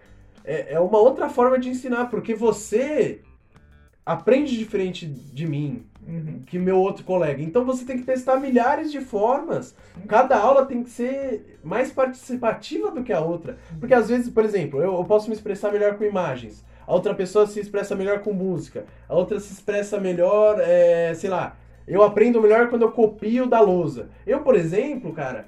é, 0.45 0.73
é 0.73 0.79
uma 0.79 0.97
outra 0.99 1.29
forma 1.29 1.59
de 1.59 1.69
ensinar, 1.69 2.05
porque 2.05 2.33
você 2.33 3.21
aprende 4.05 4.57
diferente 4.57 5.05
de 5.07 5.47
mim, 5.47 5.83
Uhum. 6.07 6.43
que 6.45 6.59
meu 6.59 6.77
outro 6.77 7.03
colega. 7.03 7.41
Então 7.41 7.65
você 7.65 7.83
tem 7.83 7.97
que 7.97 8.03
testar 8.03 8.39
milhares 8.39 8.91
de 8.91 9.01
formas. 9.01 9.73
Cada 10.07 10.37
aula 10.37 10.63
tem 10.63 10.83
que 10.83 10.89
ser 10.91 11.57
mais 11.63 11.91
participativa 11.91 12.91
do 12.91 13.03
que 13.03 13.11
a 13.11 13.19
outra. 13.19 13.57
Porque 13.79 13.93
às 13.93 14.07
vezes, 14.07 14.29
por 14.29 14.45
exemplo, 14.45 14.79
eu, 14.79 14.93
eu 14.93 15.03
posso 15.03 15.27
me 15.29 15.35
expressar 15.35 15.71
melhor 15.71 15.97
com 15.97 16.03
imagens. 16.03 16.63
A 16.85 16.93
outra 16.93 17.15
pessoa 17.15 17.47
se 17.47 17.59
expressa 17.59 17.95
melhor 17.95 18.19
com 18.19 18.31
música. 18.31 18.85
A 19.09 19.15
outra 19.15 19.39
se 19.39 19.51
expressa 19.51 19.99
melhor, 19.99 20.59
é, 20.59 21.11
sei 21.15 21.29
lá. 21.29 21.57
Eu 21.87 22.03
aprendo 22.03 22.39
melhor 22.39 22.69
quando 22.69 22.83
eu 22.83 22.91
copio 22.91 23.47
da 23.47 23.59
lousa. 23.59 24.09
Eu, 24.27 24.41
por 24.41 24.55
exemplo, 24.55 25.11
cara, 25.11 25.47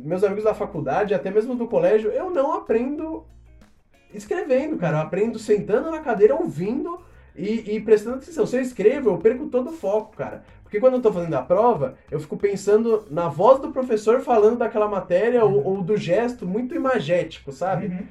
meus 0.00 0.24
amigos 0.24 0.42
da 0.42 0.54
faculdade, 0.54 1.14
até 1.14 1.30
mesmo 1.30 1.54
do 1.54 1.68
colégio, 1.68 2.10
eu 2.10 2.30
não 2.30 2.52
aprendo 2.52 3.24
escrevendo, 4.16 4.76
cara. 4.76 4.98
Eu 4.98 5.02
aprendo 5.02 5.38
sentando 5.38 5.90
na 5.90 6.00
cadeira, 6.00 6.34
ouvindo 6.34 7.00
e, 7.36 7.76
e 7.76 7.80
prestando 7.80 8.16
atenção. 8.16 8.46
Se 8.46 8.56
eu 8.56 8.60
escrevo, 8.62 9.10
eu 9.10 9.18
perco 9.18 9.46
todo 9.46 9.70
o 9.70 9.72
foco, 9.72 10.16
cara. 10.16 10.44
Porque 10.62 10.80
quando 10.80 10.94
eu 10.94 11.02
tô 11.02 11.12
fazendo 11.12 11.34
a 11.34 11.42
prova, 11.42 11.94
eu 12.10 12.18
fico 12.18 12.36
pensando 12.36 13.04
na 13.10 13.28
voz 13.28 13.60
do 13.60 13.70
professor 13.70 14.20
falando 14.20 14.58
daquela 14.58 14.88
matéria 14.88 15.44
ou, 15.44 15.64
ou 15.64 15.82
do 15.82 15.96
gesto 15.96 16.46
muito 16.46 16.74
imagético, 16.74 17.52
sabe? 17.52 17.86
Uhum. 17.86 18.02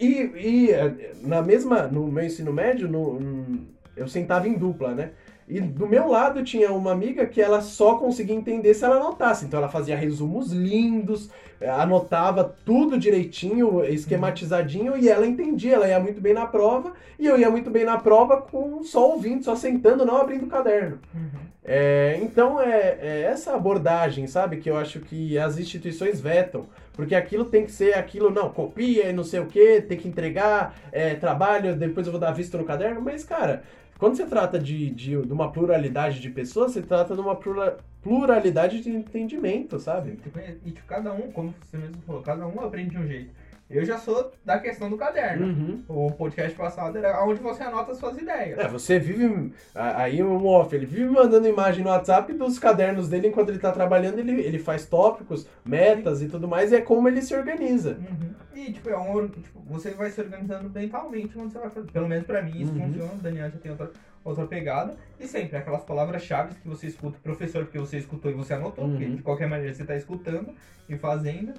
E, 0.00 0.30
e, 0.36 0.70
eh, 0.70 1.12
na 1.22 1.42
mesma, 1.42 1.88
no 1.88 2.06
meu 2.06 2.24
ensino 2.24 2.52
médio, 2.52 2.86
no- 2.88 3.14
hum, 3.18 3.66
eu 3.96 4.06
sentava 4.06 4.46
em 4.46 4.52
dupla, 4.56 4.94
né? 4.94 5.10
E 5.48 5.60
do 5.60 5.86
meu 5.86 6.08
lado 6.08 6.44
tinha 6.44 6.70
uma 6.72 6.92
amiga 6.92 7.26
que 7.26 7.40
ela 7.40 7.60
só 7.60 7.96
conseguia 7.96 8.36
entender 8.36 8.74
se 8.74 8.84
ela 8.84 8.96
anotasse. 8.96 9.46
Então 9.46 9.58
ela 9.58 9.68
fazia 9.68 9.96
resumos 9.96 10.52
lindos, 10.52 11.30
eh, 11.58 11.70
anotava 11.70 12.44
tudo 12.64 12.98
direitinho, 12.98 13.82
esquematizadinho, 13.84 14.96
e 14.96 15.08
ela 15.08 15.26
entendia, 15.26 15.76
ela 15.76 15.88
ia 15.88 15.98
muito 15.98 16.20
bem 16.20 16.34
na 16.34 16.46
prova, 16.46 16.92
e 17.18 17.26
eu 17.26 17.38
ia 17.38 17.50
muito 17.50 17.70
bem 17.70 17.84
na 17.84 17.96
prova 17.96 18.42
com 18.42 18.82
só 18.82 19.10
ouvindo, 19.12 19.42
só 19.42 19.56
sentando, 19.56 20.04
não 20.04 20.18
abrindo 20.18 20.44
o 20.44 20.48
caderno. 20.48 20.98
Uhum. 21.14 21.48
É, 21.64 22.18
então 22.22 22.60
é, 22.60 22.98
é 23.00 23.22
essa 23.30 23.54
abordagem, 23.54 24.26
sabe, 24.26 24.58
que 24.58 24.70
eu 24.70 24.76
acho 24.76 25.00
que 25.00 25.38
as 25.38 25.58
instituições 25.58 26.20
vetam. 26.20 26.66
Porque 26.94 27.14
aquilo 27.14 27.44
tem 27.44 27.64
que 27.64 27.70
ser 27.70 27.94
aquilo, 27.94 28.28
não, 28.28 28.50
copia 28.50 29.08
e 29.08 29.12
não 29.12 29.22
sei 29.22 29.38
o 29.38 29.46
que, 29.46 29.80
tem 29.82 29.96
que 29.96 30.08
entregar, 30.08 30.74
é, 30.90 31.14
trabalho, 31.14 31.76
depois 31.76 32.06
eu 32.06 32.12
vou 32.12 32.20
dar 32.20 32.32
vista 32.32 32.58
no 32.58 32.64
caderno. 32.64 33.00
Mas, 33.00 33.22
cara, 33.22 33.62
quando 33.98 34.16
você 34.16 34.26
trata 34.26 34.58
de, 34.58 34.90
de, 34.90 35.20
de 35.22 35.32
uma 35.32 35.50
pluralidade 35.50 36.20
de 36.20 36.30
pessoas, 36.30 36.72
você 36.72 36.82
trata 36.82 37.14
de 37.14 37.20
uma 37.20 37.34
plura- 37.36 37.78
pluralidade 38.02 38.80
de 38.80 38.90
entendimento, 38.90 39.78
sabe? 39.78 40.12
Tipo, 40.16 40.38
E 40.38 40.70
tipo, 40.70 40.86
cada 40.86 41.12
um, 41.12 41.30
como 41.32 41.52
você 41.64 41.76
mesmo 41.76 41.96
falou, 42.06 42.22
cada 42.22 42.46
um 42.46 42.60
aprende 42.60 42.90
de 42.90 42.98
um 42.98 43.06
jeito. 43.06 43.30
Eu 43.70 43.84
já 43.84 43.98
sou 43.98 44.32
da 44.44 44.58
questão 44.58 44.88
do 44.88 44.96
caderno. 44.96 45.46
Uhum. 45.46 45.82
O 45.88 46.10
podcast 46.12 46.56
passado 46.56 46.96
era 46.96 47.22
onde 47.22 47.40
você 47.40 47.62
anota 47.62 47.94
suas 47.94 48.16
ideias. 48.16 48.58
É, 48.58 48.66
você 48.66 48.98
vive. 48.98 49.52
Aí 49.74 50.22
o 50.22 50.46
off, 50.46 50.74
ele 50.74 50.86
vive 50.86 51.08
mandando 51.10 51.46
imagem 51.46 51.84
no 51.84 51.90
WhatsApp 51.90 52.32
dos 52.32 52.58
cadernos 52.58 53.08
dele 53.08 53.28
enquanto 53.28 53.50
ele 53.50 53.58
tá 53.58 53.70
trabalhando, 53.70 54.18
ele, 54.20 54.40
ele 54.40 54.58
faz 54.58 54.86
tópicos, 54.86 55.46
metas 55.64 56.22
e 56.22 56.28
tudo 56.28 56.48
mais, 56.48 56.72
e 56.72 56.76
é 56.76 56.80
como 56.80 57.08
ele 57.08 57.20
se 57.20 57.34
organiza. 57.34 57.98
Uhum. 57.98 58.30
E, 58.54 58.72
tipo, 58.72 58.88
é 58.88 58.96
um, 58.96 59.28
tipo, 59.28 59.60
você 59.66 59.90
vai 59.90 60.10
se 60.10 60.20
organizando 60.20 60.70
mentalmente 60.70 61.34
quando 61.34 61.52
você 61.52 61.58
vai 61.58 61.68
fazer. 61.70 61.90
Pelo 61.92 62.08
menos 62.08 62.24
pra 62.26 62.40
mim 62.42 62.58
isso 62.62 62.72
Uhum. 62.72 62.86
funciona. 62.86 63.12
O 63.12 63.16
Daniel 63.18 63.50
já 63.50 63.58
tem 63.58 63.70
outra, 63.70 63.90
outra 64.24 64.46
pegada. 64.46 64.96
E 65.20 65.26
sempre 65.26 65.58
aquelas 65.58 65.82
palavras-chave 65.84 66.54
que 66.54 66.66
você 66.66 66.86
escuta, 66.86 67.18
professor, 67.22 67.64
porque 67.64 67.78
você 67.78 67.98
escutou 67.98 68.30
e 68.30 68.34
você 68.34 68.54
anotou, 68.54 68.84
Uhum. 68.84 68.90
porque 68.92 69.06
de 69.06 69.22
qualquer 69.22 69.46
maneira 69.46 69.74
você 69.74 69.84
tá 69.84 69.94
escutando 69.94 70.54
e 70.88 70.96
fazendo. 70.96 71.52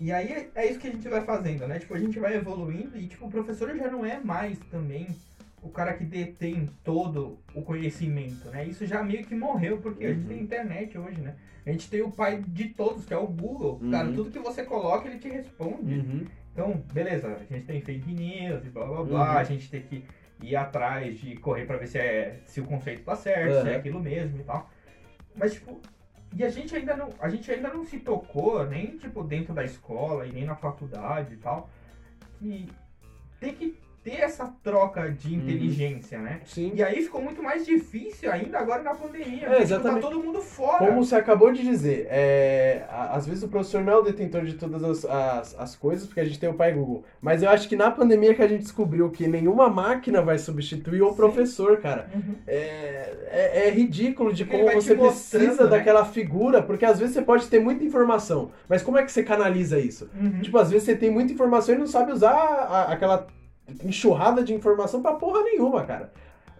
E 0.00 0.10
aí 0.12 0.32
é, 0.32 0.50
é 0.54 0.66
isso 0.70 0.78
que 0.80 0.88
a 0.88 0.90
gente 0.92 1.08
vai 1.08 1.20
fazendo, 1.22 1.66
né? 1.68 1.78
Tipo, 1.78 1.94
a 1.94 1.98
gente 1.98 2.18
vai 2.18 2.34
evoluindo 2.34 2.96
e, 2.98 3.06
tipo, 3.06 3.26
o 3.26 3.30
professor 3.30 3.74
já 3.76 3.88
não 3.90 4.04
é 4.04 4.18
mais 4.18 4.58
também 4.70 5.06
o 5.62 5.68
cara 5.68 5.94
que 5.94 6.04
detém 6.04 6.68
todo 6.82 7.38
o 7.54 7.62
conhecimento, 7.62 8.48
né? 8.50 8.66
Isso 8.66 8.84
já 8.86 9.02
meio 9.02 9.24
que 9.24 9.34
morreu, 9.34 9.78
porque 9.78 10.04
a 10.04 10.08
gente 10.12 10.22
Uhum. 10.22 10.28
tem 10.28 10.40
internet 10.42 10.98
hoje, 10.98 11.20
né? 11.20 11.36
A 11.64 11.70
gente 11.70 11.88
tem 11.88 12.02
o 12.02 12.10
pai 12.10 12.42
de 12.46 12.68
todos, 12.70 13.06
que 13.06 13.14
é 13.14 13.16
o 13.16 13.26
Google. 13.26 13.80
Cara, 13.90 14.08
Uhum. 14.08 14.14
tudo 14.14 14.30
que 14.30 14.38
você 14.38 14.62
coloca, 14.64 15.08
ele 15.08 15.18
te 15.18 15.28
responde. 15.30 15.94
Uhum. 15.94 16.26
Então, 16.52 16.84
beleza, 16.92 17.28
a 17.28 17.54
gente 17.54 17.64
tem 17.66 17.80
fake 17.80 18.12
news 18.12 18.64
e 18.66 18.68
blá 18.68 18.84
blá 18.84 19.02
blá, 19.04 19.32
Uhum. 19.32 19.38
a 19.38 19.44
gente 19.44 19.70
tem 19.70 19.80
que 19.80 20.04
ir 20.42 20.54
atrás 20.54 21.18
de 21.18 21.36
correr 21.36 21.64
pra 21.64 21.78
ver 21.78 21.86
se, 21.86 21.98
é, 21.98 22.40
se 22.44 22.60
o 22.60 22.64
conceito 22.64 23.02
tá 23.02 23.16
certo, 23.16 23.62
se 23.62 23.68
é 23.68 23.72
Uhum. 23.72 23.78
aquilo 23.78 24.00
mesmo 24.02 24.40
e 24.40 24.44
tal. 24.44 24.68
Mas, 25.34 25.54
tipo, 25.54 25.80
e 26.34 26.42
a 26.42 26.48
gente 26.48 26.74
ainda 26.74 26.96
não, 26.96 27.10
a 27.20 27.28
gente 27.28 27.50
ainda 27.50 27.68
não 27.72 27.84
se 27.84 28.00
tocou, 28.00 28.66
nem, 28.66 28.98
tipo, 28.98 29.22
dentro 29.22 29.54
da 29.54 29.64
escola 29.64 30.26
e 30.26 30.32
nem 30.32 30.44
na 30.44 30.56
faculdade 30.56 31.34
e 31.34 31.36
tal, 31.36 31.70
que 32.38 32.68
tem 33.38 33.54
que 33.54 33.83
ter 34.04 34.20
essa 34.20 34.46
troca 34.62 35.10
de 35.10 35.28
Uhum. 35.34 35.40
inteligência, 35.40 36.18
né? 36.18 36.40
Sim. 36.44 36.72
E 36.74 36.82
aí 36.82 37.02
ficou 37.02 37.22
muito 37.22 37.42
mais 37.42 37.64
difícil 37.64 38.30
ainda 38.30 38.58
agora 38.58 38.82
na 38.82 38.94
pandemia. 38.94 39.46
É, 39.46 39.48
porque, 39.48 39.62
exatamente. 39.62 40.02
Tá 40.02 40.08
todo 40.10 40.22
mundo 40.22 40.40
fora. 40.42 40.78
Como 40.86 41.02
você 41.02 41.16
acabou 41.16 41.50
de 41.50 41.62
dizer, 41.62 42.06
é, 42.10 42.84
às 42.90 43.26
vezes 43.26 43.42
o 43.42 43.48
professor 43.48 43.82
não 43.82 43.92
é 43.92 43.96
o 43.96 44.02
detentor 44.02 44.44
de 44.44 44.54
todas 44.54 44.84
as, 44.84 45.04
as, 45.06 45.58
as 45.58 45.74
coisas, 45.76 46.06
porque 46.06 46.20
a 46.20 46.24
gente 46.24 46.38
tem 46.38 46.50
o 46.50 46.54
pai 46.54 46.72
Google. 46.74 47.02
Mas 47.20 47.42
eu 47.42 47.48
acho 47.48 47.66
que 47.66 47.76
na 47.76 47.90
pandemia 47.90 48.34
que 48.34 48.42
a 48.42 48.46
gente 48.48 48.62
descobriu 48.62 49.10
que 49.10 49.26
nenhuma 49.26 49.70
máquina 49.70 50.20
vai 50.20 50.36
substituir 50.38 51.00
o 51.02 51.10
Sim. 51.10 51.16
professor, 51.16 51.78
cara. 51.78 52.10
Uhum. 52.14 52.34
É, 52.46 53.14
é, 53.30 53.68
é 53.68 53.70
ridículo 53.70 54.32
de 54.34 54.44
Porque 54.44 54.62
como 54.62 54.74
você 54.82 54.94
precisa 54.94 55.64
né? 55.64 55.70
daquela 55.70 56.04
figura, 56.04 56.62
porque 56.62 56.84
às 56.84 56.98
vezes 56.98 57.14
você 57.14 57.22
pode 57.22 57.46
ter 57.48 57.58
muita 57.58 57.82
informação, 57.84 58.50
mas 58.68 58.82
como 58.82 58.98
é 58.98 59.02
que 59.02 59.10
você 59.10 59.22
canaliza 59.22 59.78
isso? 59.78 60.10
Uhum. 60.14 60.40
Tipo, 60.42 60.58
às 60.58 60.70
vezes 60.70 60.84
você 60.84 60.94
tem 60.94 61.10
muita 61.10 61.32
informação 61.32 61.74
e 61.74 61.78
não 61.78 61.86
sabe 61.86 62.12
usar 62.12 62.32
a- 62.34 62.92
aquela 62.92 63.26
enxurrada 63.84 64.42
de 64.42 64.54
informação 64.54 65.02
pra 65.02 65.12
porra 65.14 65.42
nenhuma, 65.42 65.84
cara. 65.84 66.12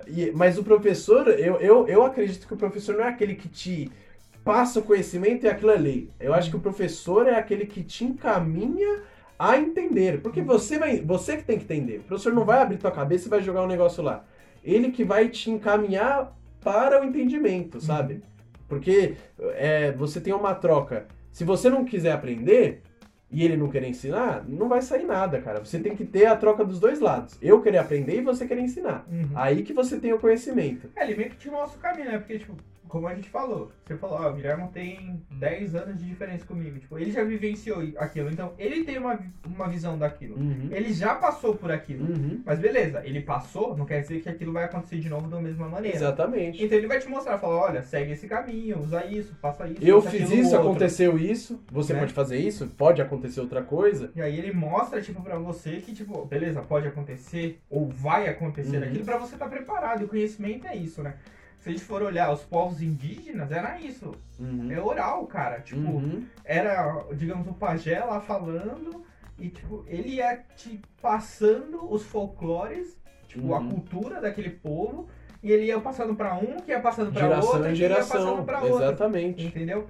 E- 0.07 0.33
mas 0.35 0.59
o 0.59 0.65
professor, 0.65 1.29
eu, 1.29 1.57
eu, 1.61 1.87
eu 1.89 2.05
acredito 2.05 2.47
que 2.47 2.55
o 2.55 2.57
professor 2.57 2.97
não 2.97 3.05
é 3.05 3.09
aquele 3.09 3.35
que 3.35 3.49
te 3.49 3.91
passa 4.45 4.81
o 4.81 4.83
conhecimento 4.83 5.45
e 5.45 5.49
aquilo 5.49 5.71
é 5.71 5.77
lei. 5.77 6.11
Eu 6.21 6.35
acho 6.35 6.51
que 6.51 6.57
o 6.57 6.61
professor 6.61 7.27
é 7.27 7.35
aquele 7.37 7.65
que 7.67 7.83
te 7.83 8.05
encaminha 8.05 9.03
a 9.39 9.57
entender. 9.57 10.21
Porque 10.21 10.43
você 10.43 10.79
vai, 10.79 11.01
você 11.01 11.37
que 11.37 11.45
tem 11.45 11.59
que 11.59 11.65
entender. 11.65 11.99
O 11.99 12.03
professor 12.03 12.33
não 12.33 12.45
vai 12.45 12.61
abrir 12.61 12.77
tua 12.77 12.91
cabeça 12.91 13.27
e 13.27 13.31
vai 13.31 13.43
jogar 13.43 13.63
um 13.63 13.67
negócio 13.67 14.03
lá. 14.03 14.25
Ele 14.63 14.91
que 14.91 15.05
vai 15.05 15.29
te 15.29 15.51
encaminhar 15.51 16.37
para 16.63 17.01
o 17.01 17.05
entendimento, 17.05 17.81
sabe? 17.81 18.23
Porque 18.69 19.17
é, 19.55 19.93
você 19.93 20.21
tem 20.21 20.33
uma 20.33 20.55
troca. 20.55 21.07
Se 21.31 21.45
você 21.45 21.69
não 21.69 21.85
quiser 21.85 22.13
aprender 22.13 22.83
e 23.35 23.45
ele 23.45 23.57
não 23.57 23.69
querer 23.69 23.89
ensinar, 23.89 24.45
não 24.49 24.69
vai 24.69 24.81
sair 24.81 25.05
nada, 25.05 25.41
cara. 25.41 25.59
Você 25.59 25.81
tem 25.81 25.97
que 25.97 26.05
ter 26.05 26.27
a 26.27 26.37
troca 26.37 26.65
dos 26.65 26.79
dois 26.79 27.01
lados. 27.01 27.37
Eu 27.43 27.61
querer 27.61 27.79
aprender 27.79 28.19
e 28.19 28.23
você 28.23 28.47
querer 28.47 28.61
ensinar. 28.61 29.05
Uhum. 29.11 29.31
Aí 29.35 29.65
que 29.65 29.73
você 29.73 29.99
tem 29.99 30.13
o 30.13 30.21
conhecimento. 30.21 30.89
É, 30.95 31.03
ele 31.03 31.17
meio 31.17 31.31
que 31.31 31.37
te 31.37 31.51
mostra 31.51 31.77
o 31.77 31.83
caminho, 31.83 32.13
né? 32.13 32.19
Porque, 32.19 32.39
tipo, 32.39 32.55
como 32.95 33.09
a 33.09 33.15
gente 33.17 33.29
falou, 33.29 33.73
você 33.85 33.97
falou, 33.97 34.21
ó, 34.21 34.31
o 34.31 34.35
Guilherme 34.35 34.69
tem 34.73 35.21
10 35.33 35.75
anos 35.75 35.99
de 35.99 36.09
diferença 36.09 36.47
comigo. 36.47 36.79
Tipo, 36.79 36.97
ele 36.97 37.11
já 37.11 37.25
vivenciou 37.25 37.83
aquilo. 37.99 38.31
Então, 38.31 38.53
ele 38.57 38.85
tem 38.85 38.99
uma, 38.99 39.19
uma 39.45 39.67
visão 39.69 39.99
daquilo. 39.99 40.37
Uhum. 40.39 40.69
Ele 40.71 40.93
já 40.93 41.17
passou 41.17 41.57
por 41.57 41.73
aquilo. 41.73 42.05
Uhum. 42.07 42.41
Mas 42.47 42.61
beleza, 42.61 43.03
ele 43.05 43.21
passou, 43.21 43.77
não 43.77 43.85
quer 43.85 44.01
dizer 44.03 44.21
que 44.21 44.29
aquilo 44.29 44.53
vai 44.53 44.63
acontecer 44.63 45.01
de 45.01 45.09
novo 45.11 45.27
da 45.27 45.41
mesma 45.41 45.69
maneira. 45.69 45.97
Exatamente. 45.97 46.63
Então 46.65 46.79
ele 46.79 46.87
vai 46.87 47.01
te 47.01 47.09
mostrar, 47.09 47.37
falar, 47.37 47.57
olha, 47.57 47.83
segue 47.83 48.13
esse 48.13 48.29
caminho, 48.29 48.79
usa 48.79 49.05
isso, 49.07 49.35
faça 49.43 49.67
isso. 49.67 49.83
Eu 49.85 50.01
fiz 50.01 50.31
isso, 50.31 50.57
aconteceu 50.57 51.19
isso, 51.19 51.61
você 51.73 51.93
Né? 51.95 51.99
pode 51.99 52.13
fazer 52.13 52.37
isso, 52.39 52.69
pode 52.79 53.03
acontecer 53.03 53.41
outra 53.41 53.61
coisa. 53.61 54.13
E 54.15 54.23
aí 54.23 54.39
ele 54.39 54.53
mostra, 54.53 55.03
tipo, 55.03 55.21
pra 55.21 55.37
você 55.37 55.79
que, 55.79 55.93
tipo, 55.93 56.25
beleza, 56.27 56.63
pode 56.63 56.87
acontecer, 56.87 57.61
ou 57.69 57.89
vai 57.89 58.29
acontecer 58.29 58.77
Uhum. 58.77 58.85
aquilo, 58.85 59.05
pra 59.05 59.19
você 59.19 59.35
estar 59.35 59.49
preparado. 59.49 60.03
E 60.03 60.05
o 60.05 60.09
conhecimento 60.09 60.65
é 60.69 60.77
isso, 60.77 61.03
né? 61.03 61.15
Se 61.65 61.71
a 61.71 61.73
gente 61.73 61.85
for 61.85 62.03
olhar 62.03 62.31
os 62.31 62.43
povos 62.43 62.83
indígenas, 62.83 63.51
era 63.51 63.81
isso. 63.81 64.15
Uhum. 64.39 64.71
É 64.71 64.79
oral, 64.79 65.27
cara. 65.27 65.61
Tipo, 65.63 65.81
Uhum. 65.93 66.27
era, 66.45 67.07
digamos, 67.15 67.49
o 67.49 67.55
pajé 67.55 68.01
lá 68.05 68.21
falando, 68.21 69.03
e, 69.39 69.49
tipo, 69.49 69.83
ele 69.89 70.11
ia 70.17 70.45
te 70.55 70.79
passando 71.01 71.91
os 71.91 72.03
folclores, 72.05 72.99
tipo, 73.27 73.55
a 73.55 73.61
Uhum. 73.61 73.71
cultura 73.71 74.21
daquele 74.21 74.51
povo, 74.51 75.09
e 75.43 75.51
ele 75.51 75.65
ia 75.65 75.81
passando 75.81 76.15
pra 76.15 76.35
um, 76.35 76.57
que 76.61 76.71
ia 76.71 76.81
passando 76.81 77.11
pra 77.11 77.23
Geração 77.23 77.49
outro, 77.49 77.63
que 77.63 77.69
ia 77.71 77.75
geração. 77.77 78.21
passando 78.27 78.45
pra 78.45 78.61
outro. 78.63 78.83
Exatamente. 78.85 79.47
Entendeu? 79.47 79.87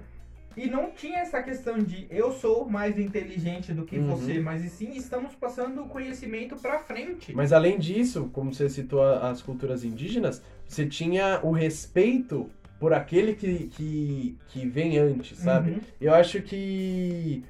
E 0.57 0.67
não 0.69 0.91
tinha 0.91 1.19
essa 1.19 1.41
questão 1.43 1.77
de 1.79 2.07
eu 2.09 2.31
sou 2.31 2.67
mais 2.69 2.97
inteligente 2.97 3.73
do 3.73 3.83
que 3.85 3.97
Uhum. 3.97 4.07
você, 4.15 4.39
mas 4.39 4.63
e 4.63 4.69
sim 4.69 4.91
estamos 4.95 5.33
passando 5.35 5.81
o 5.83 5.87
conhecimento 5.87 6.55
pra 6.55 6.79
frente. 6.79 7.33
Mas 7.33 7.51
além 7.51 7.77
disso, 7.77 8.29
como 8.31 8.53
você 8.53 8.69
citou 8.69 9.03
as 9.03 9.41
culturas 9.41 9.83
indígenas, 9.83 10.41
você 10.67 10.85
tinha 10.85 11.39
o 11.43 11.51
respeito 11.51 12.49
por 12.79 12.93
aquele 12.93 13.33
que, 13.35 13.67
que, 13.67 14.37
que 14.49 14.65
vem 14.67 14.97
antes, 14.97 15.37
sabe? 15.39 15.71
Uhum. 15.71 15.79
Eu 15.99 16.13
acho 16.13 16.41
que 16.41 17.43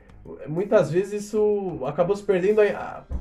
muitas 0.47 0.89
vezes 0.91 1.26
isso 1.26 1.82
acabou 1.86 2.16
se 2.16 2.24
perdendo 2.24 2.62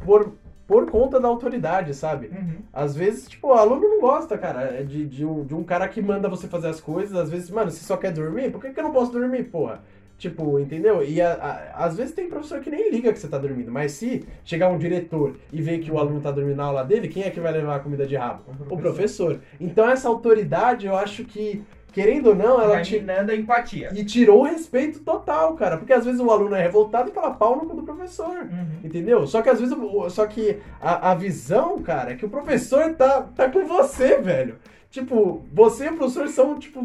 por, 0.05 0.35
por 0.66 0.90
conta 0.90 1.20
da 1.20 1.28
autoridade, 1.28 1.92
sabe? 1.94 2.28
Uhum. 2.28 2.56
Às 2.72 2.96
vezes, 2.96 3.28
tipo, 3.28 3.48
o 3.48 3.52
aluno 3.52 3.82
não 3.88 4.00
gosta, 4.00 4.38
cara, 4.38 4.82
de, 4.84 5.06
de, 5.06 5.24
um, 5.24 5.44
de 5.44 5.54
um 5.54 5.62
cara 5.62 5.86
que 5.88 6.00
manda 6.00 6.28
você 6.28 6.48
fazer 6.48 6.68
as 6.68 6.80
coisas. 6.80 7.16
Às 7.16 7.30
vezes, 7.30 7.50
mano, 7.50 7.70
você 7.70 7.84
só 7.84 7.96
quer 7.96 8.12
dormir? 8.12 8.50
Por 8.50 8.60
que, 8.60 8.70
que 8.70 8.80
eu 8.80 8.84
não 8.84 8.92
posso 8.92 9.12
dormir, 9.12 9.44
porra? 9.44 9.82
Tipo, 10.16 10.58
entendeu? 10.60 11.04
E 11.04 11.20
a- 11.20 11.34
a- 11.34 11.84
às 11.84 11.96
vezes 11.96 12.14
tem 12.14 12.28
professor 12.28 12.60
que 12.60 12.70
nem 12.70 12.90
liga 12.90 13.12
que 13.12 13.18
você 13.18 13.28
tá 13.28 13.36
dormindo, 13.36 13.70
mas 13.70 13.92
se 13.92 14.24
chegar 14.44 14.68
um 14.70 14.78
diretor 14.78 15.36
e 15.52 15.60
ver 15.60 15.80
que 15.80 15.90
o 15.90 15.98
aluno 15.98 16.20
tá 16.20 16.30
dormindo 16.30 16.56
na 16.56 16.64
aula 16.64 16.84
dele, 16.84 17.08
quem 17.08 17.24
é 17.24 17.30
que 17.30 17.40
vai 17.40 17.52
levar 17.52 17.76
a 17.76 17.80
comida 17.80 18.06
de 18.06 18.14
rabo? 18.16 18.42
O 18.70 18.76
professor. 18.78 19.40
Então 19.60 19.88
essa 19.90 20.08
autoridade, 20.08 20.86
eu 20.86 20.96
acho 20.96 21.24
que, 21.24 21.62
querendo 21.95 22.30
ou 22.30 22.34
não, 22.34 22.61
ela 22.61 22.82
te, 22.82 22.99
a 23.09 23.36
empatia. 23.36 23.90
e 23.95 24.05
tirou 24.05 24.40
o 24.40 24.45
respeito 24.45 24.99
total, 24.99 25.55
cara. 25.55 25.78
Porque 25.78 25.92
às 25.92 26.05
vezes 26.05 26.20
o 26.20 26.28
aluno 26.28 26.57
é 26.57 26.61
revoltado 26.61 27.09
e 27.09 27.12
fala 27.12 27.30
pau 27.30 27.57
no 27.57 27.66
cu 27.66 27.76
do 27.76 27.82
professor. 27.84 28.36
Uhum. 28.36 28.80
Entendeu? 28.82 29.26
Só 29.28 29.40
que 29.40 29.49
às 29.49 29.61
vezes, 29.61 29.76
só 30.11 30.26
que 30.26 30.59
a, 30.80 31.12
a 31.12 31.14
visão, 31.14 31.80
cara, 31.80 32.11
é 32.11 32.16
que 32.16 32.26
o 32.26 32.28
professor 32.28 32.95
tá, 32.95 33.22
tá 33.22 33.49
com 33.49 33.64
você, 33.64 34.18
velho. 34.18 34.57
Tipo, 34.90 35.45
você 35.53 35.86
e 35.86 35.90
o 35.90 35.97
professor 35.97 36.28
são, 36.28 36.59
tipo, 36.59 36.84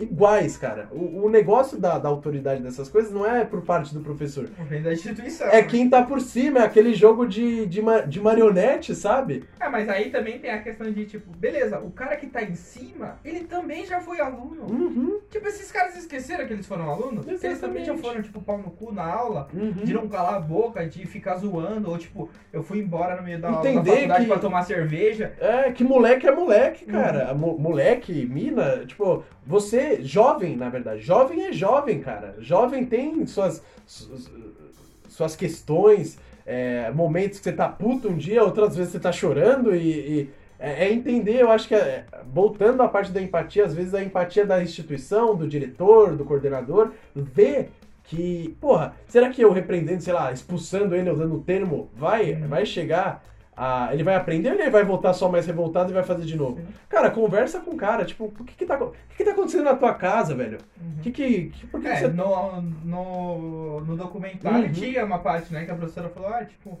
iguais, 0.00 0.56
cara. 0.56 0.88
O, 0.90 1.24
o 1.26 1.28
negócio 1.30 1.78
da, 1.78 1.98
da 1.98 2.08
autoridade 2.08 2.62
dessas 2.62 2.88
coisas 2.88 3.12
não 3.12 3.24
é 3.26 3.44
por 3.44 3.62
parte 3.62 3.92
do 3.94 4.00
professor. 4.00 4.48
Vem 4.68 4.82
da 4.82 4.92
instituição. 4.92 5.48
É 5.48 5.62
quem 5.62 5.88
tá 5.88 6.02
por 6.02 6.20
cima, 6.20 6.60
é 6.60 6.64
aquele 6.64 6.94
jogo 6.94 7.26
de, 7.26 7.66
de, 7.66 7.80
de 8.08 8.20
marionete, 8.20 8.94
sabe? 8.94 9.44
É, 9.60 9.68
mas 9.68 9.88
aí 9.88 10.10
também 10.10 10.38
tem 10.38 10.50
a 10.50 10.62
questão 10.62 10.90
de, 10.90 11.04
tipo, 11.06 11.30
beleza, 11.36 11.78
o 11.80 11.90
cara 11.90 12.16
que 12.16 12.26
tá 12.26 12.42
em 12.42 12.54
cima, 12.54 13.18
ele 13.24 13.40
também 13.44 13.86
já 13.86 14.00
foi 14.00 14.20
aluno. 14.20 14.62
Uhum, 14.70 15.20
Tipo, 15.30 15.46
esses 15.46 15.70
caras 15.70 15.96
esqueceram 15.96 16.46
que 16.46 16.52
eles 16.52 16.66
foram 16.66 16.90
alunos? 16.90 17.24
Que 17.24 17.46
eles 17.46 17.60
também 17.60 17.84
já 17.84 17.92
Exatamente. 17.92 18.00
foram, 18.02 18.22
tipo, 18.22 18.40
pau 18.42 18.58
no 18.58 18.70
cu 18.70 18.92
na 18.92 19.04
aula. 19.04 19.48
uhum. 19.54 19.70
De 19.72 19.92
não 19.92 20.08
calar 20.08 20.34
a 20.34 20.40
boca, 20.40 20.86
de 20.86 21.06
ficar 21.06 21.36
zoando, 21.36 21.90
ou 21.90 21.98
tipo, 21.98 22.28
eu 22.52 22.62
fui 22.62 22.78
embora 22.80 23.16
no 23.16 23.22
meio 23.22 23.40
da, 23.40 23.50
da 23.50 23.58
Entender 23.70 23.90
faculdade 23.92 24.24
que- 24.24 24.30
pra 24.30 24.38
tomar 24.38 24.62
cerveja. 24.62 25.32
É, 25.38 25.70
que 25.70 25.84
moleque 25.84 26.26
é 26.26 26.34
moleque, 26.34 26.84
Uhum. 26.84 26.92
cara. 26.92 27.34
Mo- 27.34 27.58
moleque, 27.58 28.26
mina, 28.26 28.84
tipo, 28.86 29.22
você, 29.46 29.89
jovem, 30.02 30.56
na 30.56 30.68
verdade, 30.68 31.00
jovem 31.02 31.46
é 31.46 31.52
jovem, 31.52 32.00
cara. 32.00 32.34
Jovem 32.38 32.84
tem 32.86 33.26
suas, 33.26 33.62
su- 33.86 34.10
suas 35.08 35.34
questões, 35.36 36.18
é, 36.46 36.90
momentos 36.92 37.38
que 37.38 37.44
você 37.44 37.52
tá 37.52 37.68
puto 37.68 38.08
um 38.08 38.16
dia, 38.16 38.42
outras 38.42 38.76
vezes 38.76 38.92
você 38.92 39.00
tá 39.00 39.12
chorando 39.12 39.74
e. 39.74 39.80
e 39.90 40.30
é, 40.62 40.88
é 40.88 40.92
entender, 40.92 41.40
eu 41.40 41.50
acho 41.50 41.66
que, 41.66 41.74
é, 41.74 42.04
voltando 42.30 42.82
à 42.82 42.88
parte 42.88 43.10
da 43.10 43.22
empatia, 43.22 43.64
às 43.64 43.72
vezes 43.72 43.94
a 43.94 44.02
empatia 44.04 44.44
da 44.44 44.62
instituição, 44.62 45.34
do 45.34 45.48
diretor, 45.48 46.14
do 46.14 46.22
coordenador, 46.24 46.90
ver 47.16 47.70
que, 48.04 48.54
porra, 48.60 48.94
será 49.08 49.30
que 49.30 49.40
eu 49.40 49.50
repreendendo, 49.52 50.02
sei 50.02 50.12
lá, 50.12 50.30
expulsando 50.32 50.94
ele 50.94 51.08
ou 51.08 51.16
dando 51.16 51.36
o 51.36 51.40
termo, 51.40 51.88
vai, 51.96 52.32
Uhum. 52.34 52.46
vai 52.48 52.66
chegar 52.66 53.24
a, 53.62 53.92
ele 53.92 54.02
vai 54.02 54.14
aprender 54.14 54.48
ou 54.50 54.58
ele 54.58 54.70
vai 54.70 54.82
voltar 54.82 55.12
só 55.12 55.28
mais 55.28 55.46
revoltado 55.46 55.90
e 55.90 55.92
vai 55.94 56.02
fazer 56.02 56.24
de 56.24 56.34
novo? 56.36 56.56
Sim. 56.56 56.66
Cara, 56.88 57.10
conversa 57.10 57.60
com 57.60 57.72
o 57.72 57.76
cara, 57.76 58.06
tipo, 58.06 58.24
o 58.24 58.30
que 58.44 58.54
que 58.54 58.64
tá, 58.64 58.82
o 58.82 58.90
que 59.10 59.16
que 59.18 59.24
tá 59.24 59.32
acontecendo 59.32 59.64
na 59.64 59.74
tua 59.76 59.92
casa, 59.92 60.34
velho? 60.34 60.58
O 60.98 61.00
que 61.02 61.10
que, 61.10 61.50
que- 61.50 61.66
por 61.66 61.80
que 61.80 61.86
que 61.86 61.92
É, 61.92 62.00
você... 62.00 62.08
no, 62.08 62.62
no, 62.62 63.80
no 63.82 63.96
documentário 63.96 64.66
Uhum. 64.66 64.72
tinha 64.72 65.04
uma 65.04 65.18
parte, 65.18 65.52
né, 65.52 65.64
que 65.66 65.70
a 65.70 65.74
professora 65.74 66.08
falou, 66.08 66.30
ah, 66.30 66.44
tipo, 66.44 66.78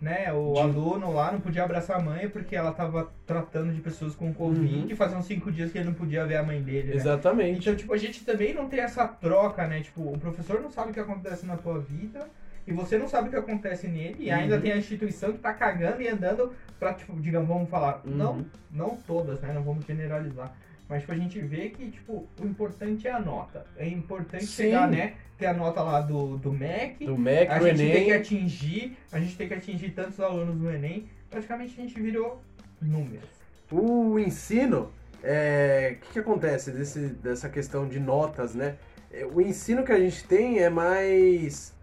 né, 0.00 0.32
o 0.32 0.52
De- 0.54 0.60
aluno 0.60 1.12
lá 1.12 1.32
não 1.32 1.40
podia 1.40 1.64
abraçar 1.64 1.98
a 1.98 2.02
mãe 2.02 2.28
porque 2.28 2.54
ela 2.56 2.70
tava 2.72 3.10
tratando 3.26 3.72
de 3.74 3.80
pessoas 3.80 4.14
com 4.14 4.32
Covid 4.32 4.76
Uhum. 4.78 4.86
e 4.88 4.94
faziam 4.94 5.20
cinco 5.20 5.50
dias 5.50 5.72
que 5.72 5.78
ele 5.78 5.88
não 5.88 5.94
podia 5.94 6.24
ver 6.24 6.36
a 6.36 6.42
mãe 6.42 6.62
dele, 6.62 6.88
né? 6.90 6.94
Exatamente. 6.96 7.58
Então, 7.60 7.74
tipo, 7.76 7.92
a 7.92 7.96
gente 7.98 8.24
também 8.24 8.54
não 8.54 8.68
tem 8.68 8.80
essa 8.80 9.06
troca, 9.06 9.66
né? 9.66 9.80
Tipo, 9.80 10.02
o 10.12 10.18
professor 10.18 10.60
não 10.62 10.70
sabe 10.70 10.90
o 10.90 10.94
que 10.94 11.00
acontece 11.00 11.44
na 11.44 11.56
tua 11.56 11.78
vida 11.80 12.26
e 12.68 12.72
você 12.72 12.98
não 12.98 13.08
sabe 13.08 13.28
o 13.28 13.30
que 13.30 13.36
acontece 13.36 13.88
nele 13.88 14.16
e 14.20 14.30
ainda 14.30 14.56
Uhum. 14.56 14.60
tem 14.62 14.72
a 14.72 14.76
instituição 14.76 15.32
que 15.32 15.38
tá 15.38 15.52
cagando 15.54 16.00
e 16.02 16.08
andando 16.08 16.52
pra, 16.78 16.92
tipo, 16.94 17.18
digamos, 17.20 17.48
vamos 17.48 17.68
falar, 17.70 18.02
Uhum. 18.04 18.14
não, 18.14 18.46
não 18.70 18.96
todas, 19.06 19.40
né? 19.40 19.52
Não 19.52 19.62
vamos 19.62 19.84
generalizar. 19.84 20.54
Mas, 20.88 21.00
tipo, 21.02 21.12
a 21.12 21.16
gente 21.16 21.38
vê 21.40 21.68
que, 21.68 21.90
tipo, 21.90 22.26
o 22.40 22.46
importante 22.46 23.06
é 23.06 23.10
a 23.12 23.20
nota. 23.20 23.66
É 23.76 23.86
importante 23.86 24.46
Sim. 24.46 24.62
chegar, 24.64 24.88
né? 24.90 25.14
Ter 25.36 25.46
a 25.46 25.52
nota 25.52 25.82
lá 25.82 26.00
do, 26.00 26.38
do 26.38 26.50
MEC. 26.52 27.04
Do 27.04 27.16
MEC, 27.18 27.52
a 27.52 27.58
do 27.58 27.66
gente 27.66 27.76
tem 27.78 27.90
que 28.04 28.10
Enem. 28.10 28.12
atingir, 28.12 28.96
a 29.12 29.20
gente 29.20 29.36
tem 29.36 29.48
que 29.48 29.54
atingir 29.54 29.90
tantos 29.90 30.18
alunos 30.18 30.56
no 30.56 30.70
Enem. 30.72 31.06
Praticamente 31.30 31.74
a 31.78 31.82
gente 31.82 32.00
virou 32.00 32.40
números. 32.80 33.28
O 33.70 34.18
ensino, 34.18 34.90
é, 35.22 35.96
o 35.96 36.00
que, 36.06 36.12
que 36.14 36.18
acontece 36.20 36.70
desse, 36.70 37.00
dessa 37.08 37.48
questão 37.50 37.86
de 37.86 38.00
notas, 38.00 38.54
né? 38.54 38.76
É, 39.12 39.26
O 39.26 39.40
ensino 39.42 39.84
que 39.84 39.92
a 39.92 39.98
gente 40.00 40.24
tem 40.24 40.58
é 40.60 40.70
mais. 40.70 41.74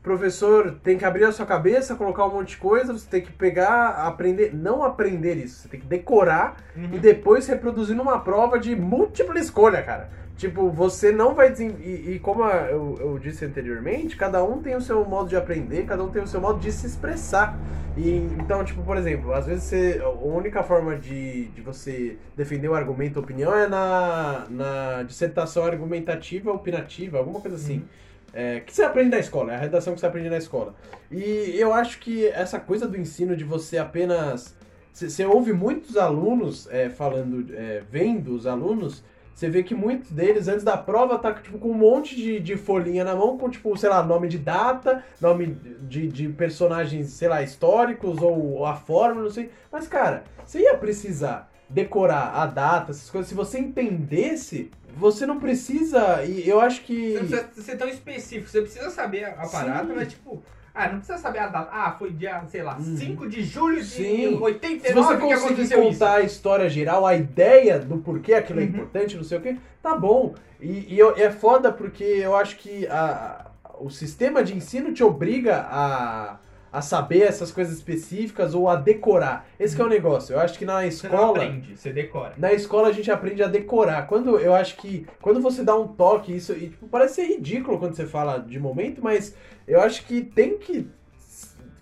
O 0.00 0.02
professor 0.02 0.76
tem 0.82 0.96
que 0.96 1.04
abrir 1.04 1.24
a 1.24 1.32
sua 1.32 1.44
cabeça, 1.44 1.94
colocar 1.96 2.24
um 2.26 2.32
monte 2.34 2.50
de 2.50 2.56
coisa, 2.58 2.92
você 2.92 3.06
tem 3.08 3.20
que 3.20 3.32
pegar, 3.32 3.90
aprender. 4.06 4.54
Não 4.54 4.82
aprender 4.84 5.34
isso, 5.36 5.62
você 5.62 5.68
tem 5.68 5.80
que 5.80 5.86
decorar 5.86 6.56
Uhum. 6.76 6.90
e 6.94 6.98
depois 6.98 7.46
reproduzir 7.48 7.96
numa 7.96 8.18
prova 8.20 8.58
de 8.58 8.74
múltipla 8.76 9.38
escolha, 9.38 9.82
cara. 9.82 10.08
Tipo, 10.36 10.70
você 10.70 11.10
não 11.10 11.34
vai 11.34 11.50
desen... 11.50 11.74
e, 11.80 12.12
e 12.12 12.18
como 12.20 12.44
eu, 12.44 12.96
eu 13.00 13.18
disse 13.18 13.44
anteriormente, 13.44 14.16
cada 14.16 14.42
um 14.44 14.62
tem 14.62 14.76
o 14.76 14.80
seu 14.80 15.04
modo 15.04 15.28
de 15.28 15.34
aprender, 15.36 15.84
cada 15.84 16.04
um 16.04 16.10
tem 16.10 16.22
o 16.22 16.28
seu 16.28 16.40
modo 16.40 16.60
de 16.60 16.70
se 16.70 16.86
expressar. 16.86 17.58
E 17.96 18.08
então, 18.40 18.62
tipo, 18.64 18.80
por 18.84 18.96
exemplo, 18.96 19.32
às 19.34 19.46
vezes 19.46 19.64
você, 19.64 20.00
a 20.00 20.08
única 20.10 20.62
forma 20.62 20.94
de, 20.94 21.46
de 21.48 21.60
você 21.60 22.16
defender 22.36 22.68
um 22.68 22.74
argumento 22.74 23.16
ou 23.16 23.24
opinião 23.24 23.52
é 23.52 23.66
na, 23.66 24.46
na 24.48 25.02
dissertação 25.02 25.64
argumentativa, 25.64 26.52
opinativa, 26.52 27.18
alguma 27.18 27.40
coisa 27.40 27.56
assim. 27.56 27.82
É, 28.32 28.60
que 28.60 28.74
você 28.74 28.82
aprende 28.82 29.10
na 29.10 29.18
escola, 29.18 29.52
é 29.52 29.56
a 29.56 29.58
redação 29.58 29.94
que 29.94 30.00
você 30.00 30.06
aprende 30.06 30.28
na 30.28 30.36
escola. 30.36 30.74
E 31.10 31.54
eu 31.58 31.72
acho 31.72 31.98
que 31.98 32.26
essa 32.26 32.60
coisa 32.60 32.86
do 32.86 32.96
ensino 32.96 33.36
de 33.36 33.44
você 33.44 33.78
apenas. 33.78 34.56
Você 34.92 35.24
ouve 35.24 35.52
muitos 35.52 35.96
alunos 35.96 36.68
é, 36.72 36.90
falando, 36.90 37.46
é, 37.54 37.84
vendo 37.88 38.34
os 38.34 38.48
alunos, 38.48 39.04
você 39.38 39.48
vê 39.48 39.62
que 39.62 39.72
muitos 39.72 40.10
deles, 40.10 40.48
antes 40.48 40.64
da 40.64 40.76
prova, 40.76 41.16
tá 41.16 41.32
tipo, 41.32 41.60
com 41.60 41.70
um 41.70 41.74
monte 41.74 42.16
de, 42.16 42.40
de 42.40 42.56
folhinha 42.56 43.04
na 43.04 43.14
mão, 43.14 43.38
com, 43.38 43.48
tipo, 43.48 43.76
sei 43.76 43.88
lá, 43.88 44.02
nome 44.02 44.26
de 44.26 44.36
data, 44.36 45.04
nome 45.20 45.56
de, 45.82 46.08
de 46.08 46.28
personagens, 46.30 47.10
sei 47.10 47.28
lá, 47.28 47.40
históricos, 47.40 48.20
ou 48.20 48.66
a 48.66 48.74
fórmula, 48.74 49.26
não 49.26 49.30
sei. 49.30 49.52
Mas, 49.70 49.86
cara, 49.86 50.24
você 50.44 50.58
ia 50.62 50.76
precisar 50.76 51.52
decorar 51.68 52.32
a 52.34 52.46
data, 52.46 52.90
essas 52.90 53.08
coisas. 53.08 53.28
Se 53.28 53.34
você 53.36 53.60
entendesse, 53.60 54.72
você 54.98 55.24
não 55.26 55.38
precisa. 55.38 56.22
E 56.24 56.48
eu 56.48 56.60
acho 56.60 56.82
que. 56.82 57.12
Você 57.14 57.36
não 57.36 57.44
precisa 57.44 57.62
ser 57.66 57.76
tão 57.76 57.88
específico, 57.88 58.48
você 58.48 58.60
precisa 58.62 58.90
saber 58.90 59.24
a, 59.24 59.28
a 59.42 59.48
parada, 59.48 59.92
mas 59.94 60.08
tipo. 60.08 60.42
Ah, 60.74 60.88
não 60.90 60.98
precisa 60.98 61.18
saber 61.18 61.38
a 61.40 61.48
data. 61.48 61.70
Ah, 61.72 61.90
foi 61.98 62.12
dia, 62.12 62.40
sei 62.46 62.62
lá, 62.62 62.76
Uhum. 62.76 62.96
5 62.96 63.28
de 63.28 63.42
julho 63.42 63.78
de 63.82 63.84
Sim. 63.84 64.36
89 64.40 64.86
Se 64.88 64.92
você 64.94 65.16
conseguir 65.16 65.68
contar 65.74 65.90
isso. 65.90 66.04
a 66.04 66.20
história 66.20 66.68
geral, 66.68 67.04
a 67.04 67.16
ideia 67.16 67.80
do 67.80 67.98
porquê 67.98 68.34
aquilo 68.34 68.60
é 68.60 68.62
Uhum. 68.62 68.68
importante, 68.68 69.16
não 69.16 69.24
sei 69.24 69.38
o 69.38 69.40
que, 69.40 69.58
tá 69.82 69.96
bom. 69.96 70.34
E, 70.60 70.94
e 70.94 70.98
eu- 70.98 71.16
é 71.16 71.30
foda 71.32 71.72
porque 71.72 72.04
eu 72.04 72.36
acho 72.36 72.56
que 72.58 72.86
a- 72.86 73.46
o 73.80 73.90
sistema 73.90 74.42
de 74.44 74.56
ensino 74.56 74.92
te 74.92 75.02
obriga 75.02 75.66
a, 75.68 76.36
a 76.72 76.82
saber 76.82 77.22
essas 77.22 77.50
coisas 77.50 77.74
específicas 77.76 78.54
ou 78.54 78.68
a 78.68 78.76
decorar. 78.76 79.46
Esse 79.58 79.74
que 79.74 79.82
é 79.82 79.84
o 79.84 79.88
negócio. 79.88 80.34
Eu 80.34 80.40
acho 80.40 80.58
que 80.58 80.64
na 80.64 80.80
Você 80.82 80.86
escola. 80.88 81.30
aprende, 81.30 81.76
você 81.76 81.92
decora. 81.92 82.34
Na 82.36 82.52
escola 82.52 82.88
a 82.88 82.92
gente 82.92 83.10
aprende 83.10 83.42
a 83.42 83.48
decorar. 83.48 84.06
Quando 84.06 84.38
eu 84.38 84.54
acho 84.54 84.76
que 84.76 85.06
quando 85.22 85.40
você 85.40 85.62
dá 85.64 85.74
um 85.76 85.88
toque, 85.88 86.34
isso 86.34 86.52
e, 86.52 86.68
tipo, 86.68 86.86
parece 86.88 87.16
ser 87.16 87.26
ridículo 87.26 87.78
quando 87.78 87.94
você 87.94 88.06
fala 88.06 88.38
de 88.38 88.58
momento, 88.58 89.02
mas 89.02 89.34
eu 89.66 89.80
acho 89.80 90.04
que 90.06 90.20
tem 90.22 90.58
que 90.58 90.88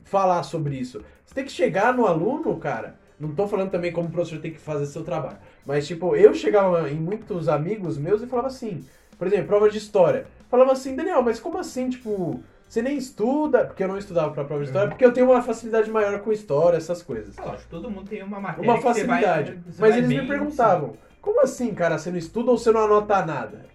falar 0.05 0.43
sobre 0.43 0.77
isso. 0.77 1.03
Você 1.25 1.35
tem 1.35 1.45
que 1.45 1.53
chegar 1.53 1.93
no 1.95 2.07
aluno, 2.07 2.57
cara. 2.59 2.97
Não 3.19 3.35
tô 3.35 3.49
falando 3.49 3.71
também 3.71 3.93
como 3.93 4.09
o 4.09 4.13
professor 4.13 4.39
tem 4.41 4.53
que 4.53 4.59
fazer 4.61 4.87
seu 4.87 5.03
trabalho, 5.03 5.39
mas 5.65 5.87
tipo, 5.87 6.15
eu 6.15 6.35
chegava 6.35 6.91
em 6.91 6.97
muitos 6.97 7.49
amigos 7.49 7.97
meus 7.97 8.21
e 8.23 8.27
falava 8.27 8.49
assim, 8.49 8.85
por 9.19 9.27
exemplo, 9.27 9.47
prova 9.47 9.71
de 9.71 9.79
história. 9.79 10.27
Falava 10.51 10.73
assim, 10.73 10.95
Daniel, 10.95 11.23
mas 11.23 11.41
como 11.41 11.57
assim, 11.59 11.89
tipo, 11.89 12.43
você 12.69 12.83
nem 12.83 12.97
estuda, 12.97 13.65
porque 13.65 13.83
eu 13.85 13.89
não 13.89 13.97
estudava 13.99 14.33
pra 14.33 14.45
prova 14.45 14.63
de 14.63 14.69
história, 14.69 14.87
Uhum. 14.87 14.91
porque 14.91 15.05
eu 15.05 15.13
tenho 15.13 15.31
uma 15.31 15.41
facilidade 15.43 15.91
maior 15.91 16.19
com 16.21 16.33
história, 16.33 16.77
essas 16.77 17.03
coisas 17.03 17.39
É 17.39 17.43
Lógico, 17.43 17.69
todo 17.71 17.91
mundo 17.91 18.09
tem 18.09 18.23
uma 18.23 18.41
matéria 18.41 18.63
uma 18.71 18.77
que 18.79 18.83
você 18.85 19.05
vai- 19.05 19.23
facilidade. 19.23 19.59
você 19.67 19.81
Mas 19.81 19.97
eles 19.97 20.09
me 20.09 20.27
perguntavam, 20.27 20.93
como 21.23 21.41
assim, 21.43 21.73
cara, 21.75 21.97
você 21.99 22.11
não 22.11 22.19
estuda 22.19 22.51
ou 22.51 22.59
você 22.59 22.71
não 22.73 22.85
anota 22.85 23.25
nada? 23.25 23.67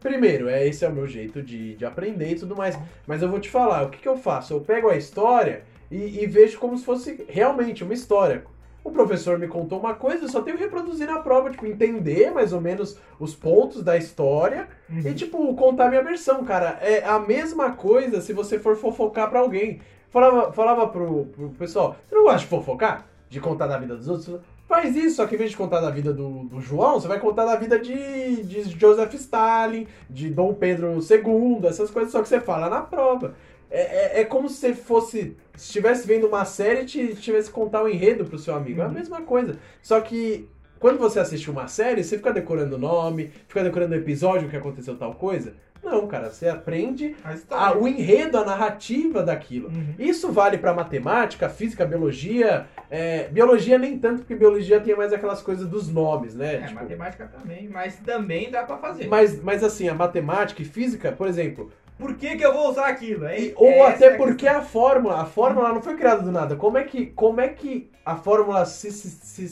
Primeiro, 0.00 0.48
é, 0.48 0.66
esse 0.66 0.84
é 0.84 0.88
o 0.88 0.92
meu 0.92 1.06
jeito 1.06 1.40
de, 1.42 1.76
de 1.76 1.84
aprender 1.84 2.30
e 2.32 2.34
tudo 2.34 2.56
mais. 2.56 2.76
Mas 3.06 3.22
eu 3.22 3.28
vou 3.28 3.38
te 3.38 3.48
falar, 3.48 3.84
o 3.84 3.88
que, 3.90 3.98
que 3.98 4.08
eu 4.08 4.16
faço? 4.16 4.52
Eu 4.52 4.60
pego 4.60 4.88
a 4.88 4.96
história 4.96 5.62
e, 5.90 6.22
e 6.22 6.26
vejo 6.26 6.58
como 6.58 6.76
se 6.76 6.84
fosse 6.84 7.24
realmente 7.28 7.84
uma 7.84 7.94
história. 7.94 8.44
O 8.84 8.90
professor 8.90 9.38
me 9.38 9.46
contou 9.46 9.78
uma 9.78 9.94
coisa, 9.94 10.24
eu 10.24 10.28
só 10.28 10.42
tenho 10.42 10.56
que 10.56 10.64
reproduzir 10.64 11.06
na 11.06 11.20
prova, 11.20 11.50
tipo, 11.50 11.64
entender 11.66 12.32
mais 12.32 12.52
ou 12.52 12.60
menos 12.60 12.98
os 13.18 13.34
pontos 13.34 13.82
da 13.82 13.96
história 13.96 14.68
Uhum. 14.90 14.98
e, 15.00 15.14
tipo, 15.14 15.54
contar 15.54 15.88
minha 15.88 16.02
versão, 16.02 16.44
cara. 16.44 16.78
É 16.80 17.04
a 17.04 17.18
mesma 17.18 17.70
coisa 17.72 18.20
se 18.20 18.32
você 18.32 18.58
for 18.58 18.76
fofocar 18.76 19.30
pra 19.30 19.40
alguém. 19.40 19.80
Falava, 20.10 20.52
falava 20.52 20.86
pro, 20.88 21.26
pro 21.26 21.48
pessoal, 21.50 21.96
você 22.06 22.14
não 22.14 22.24
gosta 22.24 22.40
de 22.40 22.46
fofocar? 22.46 23.06
De 23.30 23.40
contar 23.40 23.66
da 23.66 23.78
vida 23.78 23.96
dos 23.96 24.08
outros? 24.08 24.40
Faz 24.68 24.96
isso, 24.96 25.16
só 25.16 25.26
que 25.26 25.34
em 25.34 25.38
vez 25.38 25.50
de 25.50 25.56
contar 25.56 25.80
da 25.80 25.90
vida 25.90 26.12
do, 26.12 26.44
do 26.44 26.60
João, 26.60 26.98
você 27.00 27.06
vai 27.06 27.18
contar 27.20 27.44
da 27.44 27.56
vida 27.56 27.78
de, 27.78 28.42
de 28.42 28.62
Joseph 28.78 29.12
Stalin, 29.14 29.86
de 30.08 30.28
Dom 30.30 30.54
Pedro 30.54 30.98
II, 30.98 31.66
essas 31.66 31.90
coisas, 31.90 32.10
só 32.10 32.20
que 32.22 32.28
você 32.28 32.40
fala 32.40 32.68
na 32.68 32.80
prova. 32.80 33.34
É, 33.72 34.18
é, 34.18 34.20
é 34.20 34.24
como 34.24 34.48
se 34.48 34.56
você 34.56 34.74
fosse. 34.74 35.36
Se 35.56 35.66
estivesse 35.66 36.06
vendo 36.06 36.26
uma 36.26 36.44
série 36.44 36.82
e 36.82 36.84
te- 36.84 37.14
tivesse 37.16 37.48
que 37.48 37.54
contar 37.54 37.82
o 37.82 37.88
enredo 37.88 38.24
pro 38.24 38.38
seu 38.38 38.54
amigo. 38.54 38.80
É 38.80 38.84
a 38.84 38.88
Uhum. 38.88 38.92
mesma 38.94 39.22
coisa. 39.22 39.56
Só 39.82 40.00
que 40.00 40.48
quando 40.78 40.98
você 40.98 41.18
assiste 41.20 41.50
uma 41.50 41.68
série, 41.68 42.02
você 42.04 42.16
fica 42.16 42.32
decorando 42.32 42.76
o 42.76 42.78
nome, 42.78 43.30
fica 43.48 43.62
decorando 43.62 43.94
o 43.94 43.98
episódio 43.98 44.48
que 44.48 44.56
aconteceu 44.56 44.96
tal 44.96 45.14
coisa. 45.14 45.54
Não, 45.82 46.06
cara, 46.06 46.30
você 46.30 46.48
aprende 46.48 47.16
A 47.50 47.76
o 47.76 47.88
enredo, 47.88 48.38
a 48.38 48.44
narrativa 48.44 49.20
daquilo. 49.20 49.66
Uhum. 49.68 49.94
Isso 49.98 50.30
vale 50.30 50.56
pra 50.56 50.72
matemática, 50.72 51.48
física, 51.48 51.84
biologia. 51.84 52.66
é, 52.88 53.26
biologia 53.28 53.78
nem 53.78 53.98
tanto, 53.98 54.18
porque 54.18 54.34
biologia 54.36 54.78
tem 54.80 54.94
mais 54.94 55.12
aquelas 55.12 55.42
coisas 55.42 55.66
dos 55.66 55.88
nomes, 55.88 56.34
né? 56.36 56.56
É, 56.56 56.58
Tipo, 56.66 56.74
matemática 56.74 57.26
também, 57.26 57.68
mas 57.68 57.96
também 57.96 58.48
dá 58.50 58.62
pra 58.62 58.76
fazer. 58.78 59.08
mas, 59.08 59.42
mas 59.42 59.64
assim, 59.64 59.88
a 59.88 59.94
matemática 59.94 60.62
e 60.62 60.64
física, 60.64 61.10
por 61.10 61.26
exemplo, 61.26 61.70
Por 62.02 62.14
que, 62.16 62.36
que 62.36 62.44
eu 62.44 62.52
vou 62.52 62.68
usar 62.68 62.88
aquilo? 62.88 63.26
É, 63.26 63.40
e- 63.40 63.52
ou 63.56 63.84
até 63.86 64.06
é 64.06 64.14
a 64.14 64.16
porque 64.16 64.48
a 64.48 64.60
fórmula, 64.60 65.20
a 65.20 65.24
fórmula 65.24 65.72
não 65.72 65.80
foi 65.80 65.96
criada 65.96 66.20
do 66.22 66.32
nada. 66.32 66.56
Como 66.56 66.76
é 66.76 66.82
que, 66.82 67.06
como 67.06 67.40
é 67.40 67.48
que 67.48 67.88
a 68.04 68.16
fórmula 68.16 68.66
se 68.66 68.90
se 68.90 69.08
se, 69.08 69.48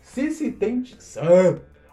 se, 0.00 0.30
se 0.30 0.52
tente, 0.52 0.96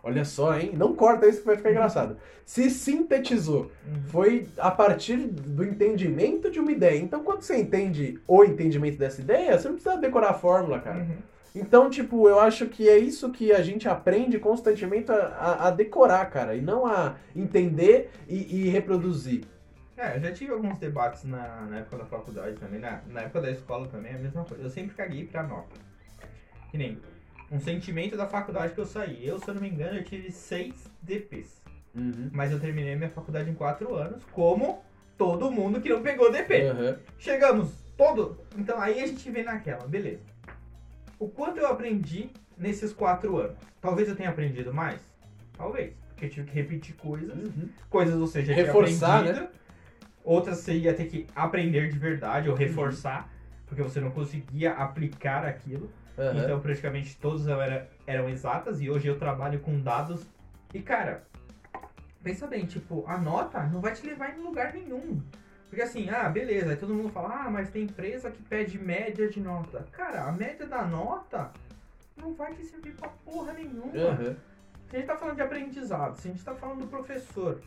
olha 0.03 0.23
só, 0.23 0.55
hein? 0.57 0.71
Não 0.75 0.95
corta 0.95 1.27
isso 1.27 1.39
que 1.39 1.47
vai 1.47 1.57
ficar 1.57 1.71
engraçado. 1.71 2.17
Se 2.45 2.69
sintetizou. 2.69 3.71
Uhum. 3.85 4.03
Foi 4.07 4.47
a 4.59 4.69
partir 4.69 5.17
do 5.17 5.63
entendimento 5.63 6.49
de 6.51 6.59
uma 6.59 6.71
ideia. 6.71 6.99
Então, 6.99 7.23
quando 7.23 7.41
você 7.41 7.57
entende 7.57 8.19
o 8.27 8.43
entendimento 8.43 8.97
dessa 8.97 9.19
ideia, 9.21 9.57
você 9.57 9.67
não 9.67 9.75
precisa 9.75 9.97
decorar 9.97 10.29
a 10.29 10.33
fórmula, 10.35 10.79
cara. 10.79 10.99
Uhum. 10.99 11.17
Então, 11.59 11.89
tipo, 11.89 12.27
eu 12.29 12.39
acho 12.39 12.67
que 12.67 12.87
é 12.87 12.97
isso 12.97 13.31
que 13.31 13.51
a 13.51 13.61
gente 13.61 13.87
aprende 13.87 14.37
constantemente 14.39 15.11
a, 15.11 15.15
a- 15.15 15.67
a 15.67 15.71
decorar, 15.71 16.25
cara, 16.29 16.55
e 16.55 16.61
não 16.61 16.85
a 16.85 17.15
entender 17.35 18.11
e, 18.27 18.65
e 18.65 18.69
reproduzir. 18.69 19.43
É, 19.97 20.15
eu 20.15 20.19
já 20.21 20.31
tive 20.31 20.51
alguns 20.53 20.77
debates 20.77 21.23
na, 21.23 21.61
na 21.69 21.79
época 21.79 21.97
da 21.97 22.05
faculdade 22.05 22.55
também, 22.57 22.79
na, 22.79 23.01
na 23.07 23.21
época 23.21 23.41
da 23.41 23.49
escola 23.51 23.87
também, 23.87 24.13
a 24.13 24.17
mesma 24.19 24.43
coisa. 24.43 24.63
Eu 24.63 24.69
sempre 24.69 24.95
caguei 24.95 25.25
pra 25.25 25.41
nota. 25.43 25.75
Que 26.69 26.77
nem 26.77 26.99
um 27.51 27.59
sentimento 27.59 28.15
da 28.15 28.27
faculdade 28.27 28.73
que 28.73 28.79
eu 28.79 28.85
saí. 28.85 29.25
Eu, 29.25 29.39
se 29.39 29.47
eu 29.47 29.53
não 29.55 29.61
me 29.61 29.69
engano, 29.69 29.97
eu 29.97 30.03
tive 30.03 30.31
seis 30.31 30.87
DPs. 31.01 31.61
Mas 32.31 32.51
eu 32.51 32.59
terminei 32.59 32.95
minha 32.95 33.09
faculdade 33.09 33.49
em 33.49 33.55
quatro 33.55 33.95
anos, 33.95 34.23
como 34.31 34.83
todo 35.17 35.49
mundo 35.49 35.81
que 35.81 35.89
não 35.89 36.03
pegou 36.03 36.31
DP. 36.31 36.67
Aham. 36.69 36.97
Chegamos, 37.17 37.71
todo. 37.97 38.37
Então 38.55 38.79
aí 38.79 39.01
a 39.01 39.07
gente 39.07 39.31
vem 39.31 39.43
naquela, 39.43 39.87
beleza. 39.87 40.21
O 41.19 41.27
quanto 41.27 41.59
eu 41.59 41.67
aprendi 41.67 42.29
nesses 42.57 42.93
quatro 42.93 43.37
anos? 43.37 43.57
Talvez 43.81 44.07
eu 44.07 44.15
tenha 44.15 44.29
aprendido 44.29 44.73
mais? 44.73 45.01
Talvez. 45.57 45.93
Porque 46.09 46.25
eu 46.25 46.29
tive 46.29 46.47
que 46.47 46.55
repetir 46.55 46.95
coisas. 46.95 47.35
Uhum. 47.35 47.69
Coisas 47.89 48.15
você 48.15 48.43
já 48.43 48.53
Reforçar, 48.53 49.21
tinha 49.21 49.31
aprendido. 49.31 49.57
Outras 50.23 50.57
você 50.59 50.73
ia 50.73 50.93
ter 50.93 51.05
que 51.05 51.27
aprender 51.35 51.89
de 51.89 51.97
verdade 51.97 52.49
ou 52.49 52.55
reforçar. 52.55 53.29
Porque 53.65 53.81
você 53.81 53.99
não 53.99 54.11
conseguia 54.11 54.73
aplicar 54.73 55.45
aquilo. 55.45 55.89
Aham. 56.17 56.43
Então 56.43 56.59
praticamente 56.59 57.17
todas 57.17 57.47
eram, 57.47 57.85
eram 58.05 58.29
exatas. 58.29 58.81
E 58.81 58.89
hoje 58.89 59.07
eu 59.07 59.17
trabalho 59.17 59.59
com 59.59 59.79
dados. 59.79 60.25
E 60.73 60.81
cara, 60.81 61.23
pensa 62.23 62.45
bem, 62.45 62.65
tipo, 62.65 63.05
a 63.07 63.17
nota 63.17 63.63
não 63.63 63.81
vai 63.81 63.93
te 63.93 64.05
levar 64.05 64.37
em 64.37 64.41
lugar 64.41 64.73
nenhum. 64.73 65.21
Porque 65.69 65.81
assim, 65.81 66.09
ah, 66.09 66.29
beleza, 66.29 66.71
aí 66.71 66.77
todo 66.77 66.93
mundo 66.93 67.09
fala, 67.09 67.43
ah, 67.45 67.49
mas 67.49 67.69
tem 67.69 67.83
empresa 67.83 68.31
que 68.31 68.41
pede 68.43 68.77
média 68.79 69.27
de 69.29 69.39
nota. 69.41 69.85
Cara, 69.91 70.23
a 70.23 70.31
média 70.31 70.65
da 70.65 70.83
nota 70.85 71.51
não 72.15 72.33
vai 72.33 72.53
te 72.53 72.63
servir 72.63 72.93
pra 72.93 73.09
porra 73.25 73.53
nenhuma. 73.53 73.91
Aham. 73.93 74.35
Se 74.89 74.95
a 74.95 74.99
gente 74.99 75.07
tá 75.07 75.17
falando 75.17 75.35
de 75.35 75.41
aprendizado, 75.41 76.15
se 76.15 76.27
a 76.29 76.31
gente 76.31 76.43
tá 76.43 76.55
falando 76.55 76.79
do 76.81 76.87
professor, 76.87 77.61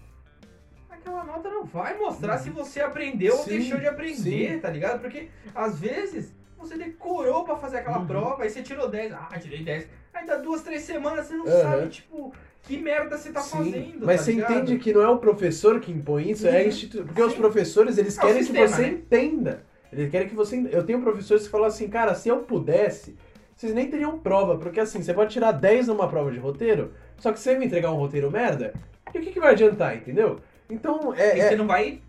aquela 0.89 1.23
nota 1.25 1.51
não 1.51 1.65
vai 1.65 1.97
mostrar 1.99 2.39
se 2.39 2.49
você 2.49 2.81
aprendeu 2.81 3.35
ou 3.37 3.45
Sim, 3.45 3.51
deixou 3.59 3.79
de 3.79 3.87
aprender, 3.87 4.55
sim. 4.55 4.59
tá 4.59 4.71
ligado? 4.71 5.01
Porque 5.01 5.29
às 5.55 5.79
vezes 5.79 6.33
você 6.57 6.77
decorou 6.79 7.45
pra 7.45 7.57
fazer 7.57 7.79
aquela 7.79 7.99
Uhum. 7.99 8.07
prova, 8.07 8.43
aí 8.43 8.51
você 8.51 8.63
tirou 8.63 8.89
10, 8.89 9.13
ah, 9.13 9.29
tirei 9.39 9.63
10. 9.63 9.87
Aí 10.13 10.27
dá 10.27 10.37
duas, 10.37 10.63
três 10.63 10.83
semanas, 10.83 11.27
você 11.27 11.35
não 11.35 11.47
Aham. 11.47 11.61
sabe, 11.61 11.89
tipo, 11.89 12.35
que 12.63 12.79
merda 12.79 13.17
você 13.17 13.31
tá 13.31 13.41
Sim, 13.41 13.57
fazendo. 13.57 14.07
mas 14.07 14.21
tá 14.21 14.25
você 14.25 14.33
ligado? 14.33 14.53
entende 14.53 14.79
que 14.79 14.93
não 14.93 15.03
é 15.03 15.09
o 15.09 15.19
professor 15.19 15.81
que 15.81 15.93
impõe 15.93 16.31
isso, 16.31 16.47
é 16.47 16.57
a 16.59 16.61
Uhum. 16.63 16.69
instituição. 16.69 17.07
Porque 17.07 17.23
os 17.23 17.33
Sim. 17.33 17.39
professores, 17.39 17.99
eles 17.99 18.19
É 18.19 18.21
querem 18.21 18.43
sistema, 18.43 18.67
que 18.67 18.73
você 18.73 18.83
né? 18.83 18.89
entenda. 18.89 19.67
Eles 19.93 20.11
querem 20.11 20.29
que 20.29 20.35
você. 20.35 20.69
Eu 20.71 20.85
tenho 20.85 21.01
professores 21.01 21.45
que 21.45 21.51
falam 21.51 21.67
assim, 21.67 21.89
cara, 21.89 22.15
se 22.15 22.29
eu 22.29 22.39
pudesse, 22.41 23.17
vocês 23.57 23.75
nem 23.75 23.89
teriam 23.89 24.19
prova. 24.19 24.57
Porque 24.59 24.81
assim, 24.81 25.03
você 25.03 25.13
pode 25.15 25.33
tirar 25.33 25.53
10 25.53 25.89
numa 25.89 26.09
prova 26.09 26.31
de 26.31 26.39
roteiro, 26.39 26.93
só 27.19 27.33
que 27.33 27.39
se 27.39 27.45
você 27.45 27.59
me 27.59 27.67
entregar 27.67 27.91
um 27.93 27.97
roteiro 27.97 28.31
merda, 28.31 28.73
e 29.15 29.19
o 29.19 29.21
que, 29.21 29.33
que 29.33 29.41
vai 29.41 29.53
adiantar, 29.53 29.97
entendeu? 29.97 30.41
Então, 30.71 31.15
E 31.17 31.21
é, 31.21 31.31
você 31.37 31.55
é- 31.55 31.57
não 31.57 31.67
vai. 31.67 32.01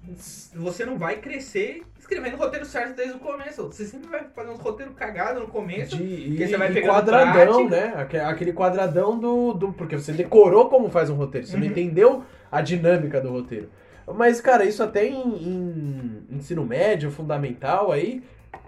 Você 0.55 0.86
não 0.86 0.97
vai 0.97 1.18
crescer 1.18 1.84
escrevendo 1.99 2.36
roteiro 2.38 2.66
certo 2.66 2.95
desde 2.95 3.16
o 3.16 3.20
começo. 3.20 3.64
Você 3.68 3.86
sempre 3.86 4.09
vai 4.09 4.24
fazer 4.36 4.49
uns 4.51 4.59
roteiros 4.59 4.93
cagados 4.95 5.41
no 5.41 5.47
começo. 5.47 5.95
de, 5.97 6.03
e, 6.03 6.47
você 6.47 6.57
vai 6.57 6.72
pegando 6.72 6.91
quadradão, 6.93 7.68
prática. 7.68 7.70
né? 7.70 7.93
Aque- 8.01 8.18
Aquele 8.18 8.53
quadradão 8.53 9.18
do, 9.18 9.53
do. 9.53 9.74
Porque 9.74 9.97
você 9.97 10.12
decorou 10.12 10.68
como 10.70 10.89
faz 10.89 11.09
um 11.09 11.16
roteiro, 11.16 11.47
você 11.47 11.55
não 11.57 11.64
Uhum. 11.66 11.72
entendeu 11.72 12.24
a 12.51 12.62
dinâmica 12.62 13.20
do 13.22 13.30
roteiro. 13.30 13.70
Mas, 14.14 14.41
cara, 14.41 14.66
isso 14.66 14.84
até 14.84 15.07
em, 15.07 15.16
em 15.16 16.24
ensino 16.38 16.66
médio, 16.66 17.09
fundamental 17.12 17.91
aí. 17.91 18.22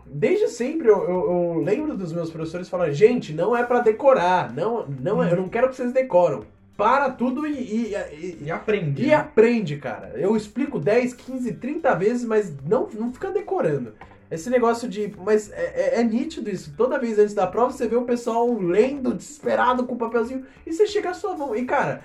Desde 0.06 0.48
sempre 0.48 0.88
eu, 0.88 1.02
eu- 1.04 1.32
eu 1.58 1.62
lembro 1.64 1.98
dos 1.98 2.14
meus 2.14 2.30
professores 2.30 2.70
falando, 2.70 2.94
gente, 2.94 3.34
não 3.34 3.56
é 3.56 3.64
pra 3.64 3.80
decorar, 3.80 4.54
não, 4.54 4.86
não 4.88 5.24
é- 5.24 5.32
eu 5.32 5.38
não 5.38 5.50
quero 5.50 5.70
que 5.70 5.76
vocês 5.76 5.92
decoram. 5.92 6.46
Para 6.76 7.10
tudo 7.12 7.46
e, 7.46 7.52
e- 7.54 7.94
e- 7.94 8.38
E 8.46 8.52
aprende. 8.52 9.04
e 9.04 9.08
né? 9.08 9.14
aprende, 9.14 9.78
cara. 9.78 10.14
Eu 10.16 10.36
explico 10.36 10.80
10, 10.80 11.14
15, 11.14 11.54
30 11.54 11.94
vezes, 11.96 12.26
mas 12.26 12.52
não, 12.66 12.88
não 12.94 13.14
fica 13.14 13.32
decorando. 13.32 13.94
Esse 14.32 14.50
negócio 14.50 14.90
de. 14.90 15.14
Mas 15.24 15.52
é, 15.52 15.98
é- 15.98 16.02
é 16.02 16.04
nítido 16.04 16.50
isso. 16.50 16.74
Toda 16.76 16.98
vez 16.98 17.20
antes 17.20 17.36
da 17.36 17.46
prova 17.46 17.72
você 17.72 17.88
vê 17.88 17.96
o 17.96 18.02
pessoal 18.04 18.52
lendo, 18.58 19.14
desesperado 19.14 19.86
com 19.86 19.94
o 19.94 19.98
papelzinho, 19.98 20.44
e 20.66 20.74
você 20.74 20.88
chega 20.88 21.12
à 21.12 21.14
sua 21.14 21.36
mão. 21.38 21.56
E, 21.56 21.64
cara, 21.66 22.02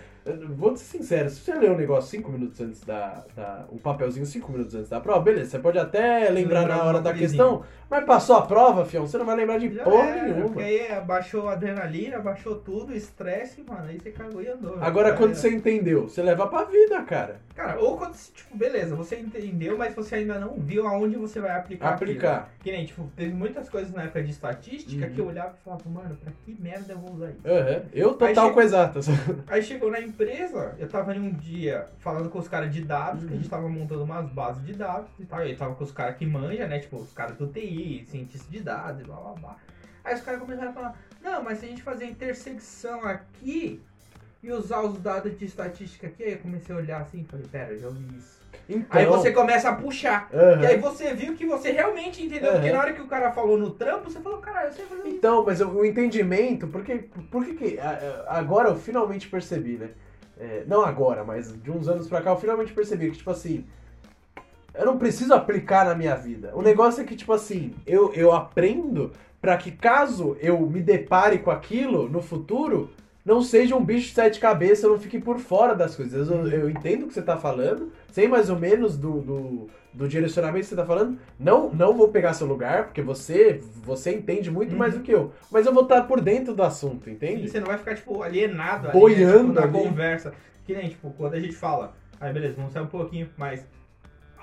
vou 0.51 0.77
ser 0.77 0.99
sincero, 0.99 1.31
se 1.31 1.41
você 1.41 1.55
ler 1.55 1.71
um 1.71 1.77
negócio 1.79 2.11
5 2.11 2.31
minutos 2.31 2.61
antes 2.61 2.83
da, 2.83 3.25
da. 3.35 3.65
Um 3.73 3.79
papelzinho 3.79 4.27
5 4.27 4.53
minutos 4.53 4.75
antes 4.75 4.91
da 4.91 5.01
prova, 5.01 5.21
beleza, 5.21 5.53
você 5.53 5.59
pode 5.59 5.79
até 5.79 6.29
lembrar 6.29 6.61
Lembrar 6.61 6.77
na 6.77 6.85
hora 6.85 7.01
da 7.01 7.15
questão, 7.15 7.63
mas 7.91 8.05
passou 8.05 8.37
a 8.37 8.43
prova, 8.43 8.85
fião, 8.85 9.07
você 9.07 9.17
não 9.19 9.25
vai 9.27 9.37
lembrar 9.37 9.59
de 9.59 9.73
Já 9.73 9.85
porra 9.85 10.09
era, 10.09 10.23
nenhuma. 10.25 10.43
Porque 10.45 10.63
aí 10.63 10.93
abaixou 10.93 11.49
a 11.49 11.53
adrenalina, 11.53 12.17
abaixou 12.17 12.57
tudo, 12.57 12.95
estresse, 12.95 13.63
mano. 13.67 13.87
Aí 13.89 13.99
você 13.99 14.11
cagou 14.11 14.43
e 14.43 14.49
andou. 14.49 14.77
Agora, 14.81 15.15
quando 15.15 15.35
você 15.35 15.49
entendeu, 15.51 16.09
você 16.09 16.23
leva 16.23 16.47
pra 16.47 16.65
vida, 16.65 17.03
cara. 17.03 17.41
Cara, 17.55 17.79
ou 17.81 17.97
quando, 17.97 18.15
você, 18.15 18.31
tipo, 18.33 18.57
beleza, 18.57 18.95
você 18.95 19.17
entendeu, 19.19 19.77
mas 19.77 19.93
você 19.95 20.17
ainda 20.17 20.39
não 20.39 20.55
viu 20.55 20.87
aonde 20.87 21.17
você 21.17 21.41
vai 21.41 21.51
aplicar. 21.57 21.95
aquilo. 21.95 22.11
Aplicar. 22.13 22.51
Que 22.63 22.71
nem, 22.71 22.87
tipo, 22.87 23.11
teve 23.17 23.33
muitas 23.35 23.69
coisas 23.69 23.93
na 23.93 24.03
época 24.05 24.23
de 24.23 24.31
estatística 24.31 25.07
Uhum. 25.07 25.13
que 25.13 25.21
eu 25.21 25.27
olhava 25.27 25.55
e 25.61 25.65
falava, 25.65 25.83
mano, 25.91 26.17
pra 26.23 26.33
que 26.45 26.57
merda 26.61 26.93
eu 26.93 26.99
vou 26.99 27.15
usar 27.15 27.31
isso? 27.31 27.41
Aham. 27.45 27.83
Eu 27.93 28.15
total 28.15 28.53
com 28.53 28.61
exatas. 28.61 29.07
Aí 29.49 29.61
chegou 29.63 29.91
na 29.91 30.01
empresa, 30.01 30.77
eu 30.79 30.89
tava 30.89 31.15
em 31.17 31.21
um 31.21 31.33
dia 31.33 31.87
falando 31.99 32.29
com 32.31 32.39
os 32.39 32.47
caras 32.47 32.73
de 32.73 32.83
dados, 32.83 33.23
Uhum. 33.23 33.29
que 33.29 33.35
a 33.35 33.37
gente 33.39 33.49
tava 33.49 33.69
montando 33.69 34.05
umas 34.05 34.29
bases 34.31 34.65
de 34.65 34.75
dados 34.75 35.09
e 35.19 35.25
tal. 35.25 35.41
E 35.41 35.49
aí 35.49 35.57
tava 35.57 35.75
com 35.75 35.83
os 35.83 35.91
caras 35.91 36.17
que 36.17 36.25
manjam, 36.27 36.69
né? 36.69 36.79
Tipo, 36.79 36.97
os 36.99 37.13
caras 37.13 37.37
do 37.37 37.47
TI, 37.49 37.78
cientistas 38.07 38.51
de 38.51 38.61
dados 38.61 39.03
blá 39.07 39.17
blá 39.17 39.33
blá. 39.35 39.57
Aí 40.05 40.15
os 40.15 40.21
caras 40.21 40.41
começaram 40.41 40.71
a 40.71 40.73
falar, 40.73 40.99
não, 41.23 41.43
mas 41.43 41.59
se 41.59 41.67
a 41.67 41.69
gente 41.69 41.83
fazer 41.83 42.07
intersecção 42.07 43.05
aqui 43.05 43.81
e 44.43 44.53
usar 44.53 44.83
os 44.83 44.99
dados 44.99 45.37
de 45.37 45.45
estatística 45.45 46.07
aqui, 46.07 46.23
aí 46.25 46.33
eu 46.33 46.39
comecei 46.39 46.75
a 46.75 46.79
olhar 46.79 47.01
assim 47.03 47.21
e 47.21 47.25
falei, 47.25 47.47
pera, 47.51 47.73
eu 47.73 47.79
já 47.79 47.87
ouvi 47.89 48.07
isso. 48.17 48.39
Então, 48.69 48.87
Aí 49.01 49.07
você 49.07 49.33
começa 49.33 49.69
a 49.71 49.75
puxar. 49.75 50.29
Aham. 50.33 50.63
E 50.63 50.67
aí 50.67 50.79
você 50.79 51.13
viu 51.15 51.35
que 51.35 51.45
você 51.47 51.71
realmente 51.73 52.23
entendeu. 52.25 52.53
Porque 52.53 52.69
Aham. 52.69 52.77
na 52.77 52.81
hora 52.83 52.93
que 52.93 53.01
o 53.03 53.07
cara 53.07 53.33
falou 53.33 53.59
no 53.59 53.71
trampo, 53.71 54.11
você 54.11 54.21
falou, 54.21 54.39
cara, 54.39 54.67
eu 54.69 54.73
sei 54.73 54.85
fazer 54.87 55.09
isso. 55.09 55.17
Então, 55.17 55.45
mas 55.45 55.61
o, 55.61 55.85
entendimento, 55.85 56.67
porque, 56.69 56.97
por 57.31 57.45
que 57.45 57.79
a- 57.81 58.25
a- 58.29 58.39
agora 58.39 58.69
eu 58.69 58.77
finalmente 58.77 59.29
percebi, 59.29 59.77
né? 59.77 59.91
É, 60.39 60.65
não 60.67 60.83
agora, 60.83 61.25
mas 61.25 61.53
de 61.63 61.71
uns 61.71 61.89
anos 61.89 62.07
pra 62.09 62.23
cá 62.23 62.31
eu 62.31 62.39
finalmente 62.39 62.73
percebi 62.73 63.11
que, 63.11 63.17
tipo 63.19 63.31
assim, 63.31 63.67
eu 64.79 64.87
não 64.87 64.97
preciso 64.99 65.35
aplicar 65.35 65.85
na 65.85 65.95
minha 65.95 66.15
vida. 66.15 66.51
O 66.55 66.63
negócio 66.63 67.03
é 67.03 67.05
que, 67.05 67.17
tipo 67.17 67.33
assim, 67.33 67.75
eu, 67.87 68.13
eu 68.15 68.33
aprendo 68.33 69.13
pra 69.41 69.57
que 69.57 69.71
caso 69.73 70.37
eu 70.41 70.59
me 70.61 70.81
depare 70.81 71.39
com 71.39 71.51
aquilo 71.51 72.09
no 72.09 72.23
futuro, 72.23 72.91
não 73.25 73.43
seja 73.43 73.77
um 73.77 73.85
bicho 73.85 74.09
de 74.09 74.15
sete 74.15 74.41
cabeças, 74.41 74.85
eu 74.85 74.91
não 74.91 74.99
fique 74.99 75.19
por 75.19 75.39
fora 75.39 75.75
das 75.75 75.95
coisas. 75.95 76.29
Eu, 76.31 76.49
eu 76.49 76.71
entendo 76.71 77.05
o 77.05 77.09
que 77.09 77.15
você 77.15 77.23
tá 77.23 77.37
falando, 77.37 77.93
sei 78.11 78.27
mais 78.27 78.49
ou 78.49 78.59
menos 78.59 78.97
do, 78.97 79.21
do, 79.21 79.67
do 79.93 80.09
direcionamento 80.09 80.61
que 80.61 80.67
você 80.71 80.77
tá 80.77 80.87
falando. 80.87 81.19
Não, 81.39 81.69
não 81.71 81.95
vou 81.95 82.09
pegar 82.09 82.33
seu 82.33 82.47
lugar, 82.47 82.85
porque 82.85 83.03
você, 83.03 83.61
você 83.85 84.15
entende 84.15 84.51
muito 84.51 84.75
mais 84.75 84.95
do 84.95 85.01
que 85.01 85.11
eu. 85.13 85.31
Mas 85.53 85.67
eu 85.67 85.75
vou 85.75 85.83
estar 85.83 86.03
por 86.05 86.21
dentro 86.23 86.55
do 86.55 86.63
assunto, 86.63 87.09
E 87.09 87.13
entende? 87.13 87.49
você 87.51 87.61
não 87.61 87.67
vai 87.67 87.77
ficar, 87.79 87.95
tipo, 87.97 88.23
alienado 88.23 88.91
Boiando 88.93 89.29
ali, 89.29 89.37
né? 89.37 89.43
tipo, 89.43 89.53
na 89.53 89.63
ali. 89.63 89.89
conversa. 89.89 90.33
Que 90.65 90.75
nem, 90.75 90.89
tipo, 90.89 91.11
quando 91.17 91.35
a 91.35 91.41
gente 91.41 91.55
fala, 91.55 91.95
aí 92.21 92.33
beleza, 92.33 92.55
vamos 92.57 92.73
sair 92.73 92.83
um 92.83 92.87
pouquinho 92.87 93.29
mais. 93.37 93.63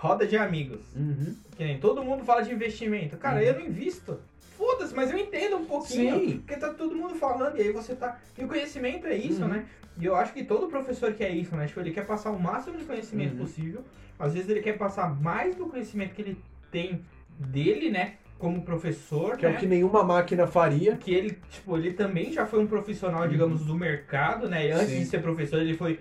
Roda 0.06 0.28
de 0.28 0.38
amigos. 0.38 0.82
Uhum. 0.96 1.36
Que 1.58 1.64
nem 1.64 1.80
todo 1.80 2.04
mundo 2.04 2.24
fala 2.24 2.42
de 2.44 2.54
investimento. 2.54 3.18
Cara, 3.18 3.38
Uhum. 3.38 3.42
eu 3.48 3.54
não 3.60 3.66
invisto. 3.66 4.20
Foda-se, 4.58 4.94
mas 4.96 5.12
eu 5.12 5.18
entendo 5.18 5.58
um 5.58 5.66
pouquinho. 5.66 6.20
Sim. 6.20 6.38
Porque 6.38 6.56
tá 6.60 6.74
todo 6.74 6.96
mundo 6.96 7.16
falando, 7.16 7.58
e 7.58 7.62
aí 7.62 7.72
você 7.72 7.96
tá. 7.96 8.18
E 8.38 8.44
o 8.44 8.48
conhecimento 8.48 9.06
é 9.08 9.16
isso, 9.16 9.42
Uhum. 9.42 9.50
né? 9.50 9.66
E 10.00 10.06
eu 10.06 10.16
acho 10.16 10.32
que 10.34 10.44
todo 10.44 10.68
professor 10.68 11.14
quer 11.14 11.30
isso, 11.32 11.56
né? 11.56 11.66
Tipo, 11.68 11.80
ele 11.80 11.92
quer 11.92 12.06
passar 12.06 12.30
o 12.32 12.40
máximo 12.40 12.78
de 12.78 12.84
conhecimento 12.86 13.34
Uhum. 13.34 13.40
possível. 13.40 13.82
Às 14.20 14.34
vezes 14.34 14.50
ele 14.50 14.62
quer 14.62 14.78
passar 14.78 15.14
mais 15.22 15.56
do 15.56 15.66
conhecimento 15.66 16.14
que 16.14 16.22
ele 16.22 16.38
tem 16.72 17.02
dele, 17.38 17.90
né? 17.90 18.14
Como 18.38 18.62
professor, 18.64 19.38
Que 19.38 19.46
é 19.46 19.50
né? 19.50 19.56
o 19.56 19.60
que 19.60 19.66
nenhuma 19.66 20.04
máquina 20.04 20.46
faria. 20.46 20.96
que 20.98 21.14
ele, 21.14 21.38
tipo, 21.50 21.78
ele 21.78 21.94
também 21.94 22.32
já 22.32 22.46
foi 22.46 22.60
um 22.60 22.68
profissional, 22.68 23.28
digamos, 23.28 23.66
do 23.66 23.74
mercado, 23.76 24.48
né? 24.50 24.68
E 24.68 24.72
antes 24.72 24.90
Sim. 24.90 25.00
de 25.00 25.06
ser 25.06 25.22
professor, 25.22 25.60
ele 25.62 25.74
foi 25.76 26.00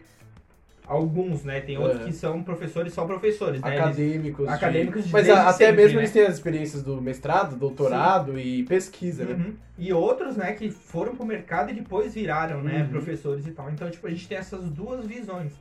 alguns, 0.87 1.45
né? 1.45 1.61
Tem 1.61 1.79
outros 1.79 2.03
É. 2.03 2.05
que 2.05 2.13
são 2.13 2.43
professores 2.43 2.93
só 2.93 3.05
professores, 3.07 3.61
né? 3.63 3.69
Eles- 3.71 3.81
Acadêmicos. 3.81 4.47
de- 4.47 4.53
acadêmicos 4.53 5.05
de 5.07 5.13
Mas 5.13 5.29
até 5.31 5.53
sempre, 5.53 5.77
mesmo 5.83 5.97
né? 5.97 6.03
eles 6.03 6.13
têm 6.13 6.23
as 6.27 6.35
experiências 6.35 6.83
do 6.83 7.01
mestrado, 7.01 7.57
doutorado 7.57 8.39
e 8.39 8.63
pesquisa, 8.65 9.25
né? 9.25 9.33
Uhum. 9.35 9.55
E 9.79 9.93
outros, 9.93 10.37
né, 10.37 10.53
que 10.53 10.71
foram 10.71 11.17
pro 11.17 11.25
mercado 11.25 11.71
e 11.71 11.75
depois 11.75 12.15
viraram, 12.15 12.63
né, 12.63 12.83
Uhum. 12.83 12.89
professores 12.89 13.47
e 13.47 13.51
tal. 13.53 13.71
Então, 13.71 13.91
tipo, 13.91 14.07
a 14.07 14.11
gente 14.11 14.29
tem 14.29 14.37
essas 14.39 14.69
duas 14.71 15.07
visões. 15.07 15.53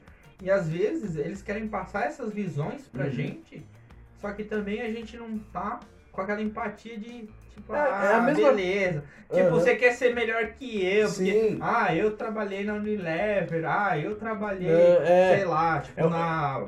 E 0.41 0.51
às 0.51 0.67
vezes 0.67 1.15
eles 1.15 1.41
querem 1.41 1.67
passar 1.67 2.05
essas 2.05 2.34
visões 2.34 2.82
pra 2.88 3.05
Uhum. 3.05 3.11
gente, 3.11 3.65
só 4.19 4.32
que 4.32 4.43
também 4.43 4.82
a 4.82 4.91
gente 4.91 5.15
não 5.15 5.38
tá 5.38 5.80
com 6.11 6.21
aquela 6.21 6.41
empatia 6.41 6.97
de, 6.97 7.30
tipo, 7.53 7.73
É, 7.73 7.79
ah, 7.79 8.09
é 8.11 8.15
a 8.15 8.21
mesma- 8.21 8.51
beleza. 8.51 9.03
Tipo, 9.31 9.47
Aham. 9.47 9.49
você 9.51 9.75
quer 9.75 9.93
ser 9.93 10.13
melhor 10.13 10.45
que 10.59 10.85
eu, 10.85 11.07
porque, 11.07 11.31
Sim. 11.31 11.57
ah, 11.61 11.95
eu 11.95 12.11
trabalhei 12.15 12.63
na 12.63 12.75
Unilever, 12.75 13.63
ah, 13.65 13.97
eu 13.97 14.15
trabalhei, 14.15 14.69
É, 14.69 15.35
sei 15.37 15.45
lá, 15.45 15.79
tipo, 15.79 15.99
É 15.99 16.07
na... 16.07 16.65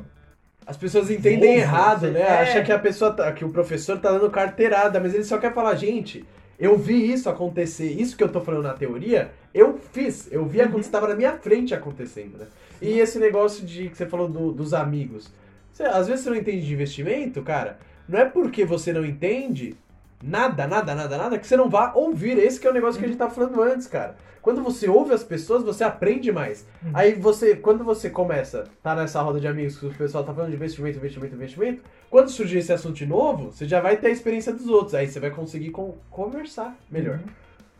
As 0.66 0.76
pessoas 0.76 1.12
entendem 1.12 1.58
Volvo, 1.58 1.62
errado, 1.62 2.08
né? 2.12 2.22
é. 2.22 2.42
Acha 2.42 2.64
que 2.64 2.72
a 2.72 2.80
pessoa 2.80 3.14
tá- 3.14 3.32
que 3.32 3.46
o 3.46 3.50
professor 3.50 4.00
tá 4.00 4.12
dando 4.12 4.32
carteirada, 4.32 5.00
mas 5.00 5.14
ele 5.14 5.24
só 5.24 5.38
quer 5.38 5.54
falar, 5.54 5.76
gente, 5.76 6.26
eu 6.58 6.76
vi 6.76 7.12
isso 7.14 7.30
acontecer, 7.30 7.92
isso 7.92 8.18
que 8.18 8.24
eu 8.24 8.30
tô 8.30 8.42
falando 8.42 8.64
na 8.64 8.74
teoria, 8.74 9.30
eu 9.54 9.78
fiz, 9.94 10.28
eu 10.32 10.44
vi 10.46 10.58
Uhum. 10.58 10.64
acontecer, 10.66 10.88
estava 10.88 11.08
na 11.08 11.16
minha 11.16 11.34
frente 11.34 11.72
acontecendo, 11.76 12.40
né? 12.40 12.48
E 12.82 12.98
esse 12.98 13.20
negócio 13.20 13.64
de 13.64 13.90
que 13.90 13.96
você 13.98 14.08
falou 14.08 14.28
do- 14.28 14.52
dos 14.52 14.74
amigos. 14.74 15.32
Você- 15.72 15.84
às 15.84 16.08
vezes 16.08 16.24
você 16.24 16.32
não 16.32 16.38
entende 16.38 16.66
de 16.66 16.74
investimento, 16.74 17.44
cara, 17.44 17.78
não 18.10 18.18
é 18.20 18.26
porque 18.26 18.66
você 18.66 18.92
não 18.92 19.06
entende 19.06 19.76
nada, 20.24 20.68
nada, 20.68 20.96
nada, 20.96 21.18
nada, 21.18 21.40
que 21.40 21.48
você 21.48 21.58
não 21.58 21.70
vá 21.70 21.94
ouvir. 21.94 22.38
Esse 22.38 22.60
que 22.60 22.68
é 22.68 22.70
o 22.70 22.74
negócio 22.74 23.00
que 23.00 23.06
a 23.06 23.08
gente 23.08 23.18
tava 23.18 23.34
falando 23.34 23.62
antes, 23.62 23.88
cara. 23.88 24.16
Quando 24.42 24.62
você 24.62 24.88
ouve 24.88 25.12
as 25.12 25.24
pessoas, 25.24 25.64
você 25.64 25.84
aprende 25.84 26.32
mais. 26.32 26.68
Uhum. 26.84 26.92
Aí 26.94 27.16
você, 27.16 27.56
quando 27.56 27.84
você 27.84 28.12
começa, 28.12 28.66
tá 28.84 28.96
nessa 28.96 29.20
roda 29.22 29.40
de 29.40 29.48
amigos 29.48 29.78
que 29.80 29.88
o 29.88 29.94
pessoal 29.94 30.24
tá 30.24 30.32
falando 30.34 30.52
de 30.52 30.56
investimento, 30.56 30.98
investimento, 31.00 31.34
investimento, 31.34 31.82
quando 32.12 32.30
surgir 32.30 32.60
esse 32.60 32.72
assunto 32.72 32.94
de 32.96 33.08
novo, 33.08 33.52
você 33.52 33.66
já 33.68 33.82
vai 33.82 33.98
ter 33.98 34.08
a 34.08 34.12
experiência 34.12 34.54
dos 34.54 34.68
outros. 34.68 34.94
Aí 34.94 35.08
você 35.08 35.20
vai 35.20 35.32
conseguir 35.32 35.72
con- 35.72 35.98
conversar 36.12 36.78
melhor. 36.92 37.16
Uhum. 37.16 37.26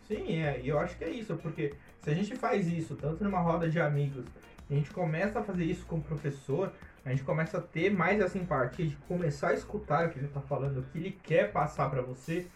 Sim, 0.08 0.42
é, 0.42 0.60
e 0.64 0.70
eu 0.70 0.80
acho 0.80 0.98
que 0.98 1.04
é 1.04 1.10
isso, 1.10 1.36
porque 1.36 1.74
se 2.02 2.10
a 2.10 2.14
gente 2.14 2.36
faz 2.36 2.68
isso, 2.68 2.96
tanto 2.96 3.24
numa 3.24 3.40
roda 3.40 3.70
de 3.70 3.80
amigos, 3.80 4.26
a 4.70 4.74
gente 4.74 4.90
começa 4.90 5.40
a 5.40 5.44
fazer 5.44 5.66
isso 5.66 5.86
com 5.86 5.98
o 5.98 6.02
professor, 6.02 6.72
a 7.06 7.10
gente 7.12 7.24
começa 7.24 7.60
a 7.60 7.62
ter 7.62 7.92
mais 7.92 8.20
essa 8.20 8.38
empatia 8.38 8.86
de 8.88 8.96
começar 9.08 9.50
a 9.50 9.54
escutar 9.54 10.08
o 10.08 10.10
que 10.10 10.18
ele 10.20 10.28
tá 10.28 10.42
falando, 10.42 10.80
o 10.80 10.84
que 10.84 10.98
ele 10.98 11.18
quer 11.24 11.52
passar 11.52 11.90
pra 11.90 12.02
você. 12.02 12.48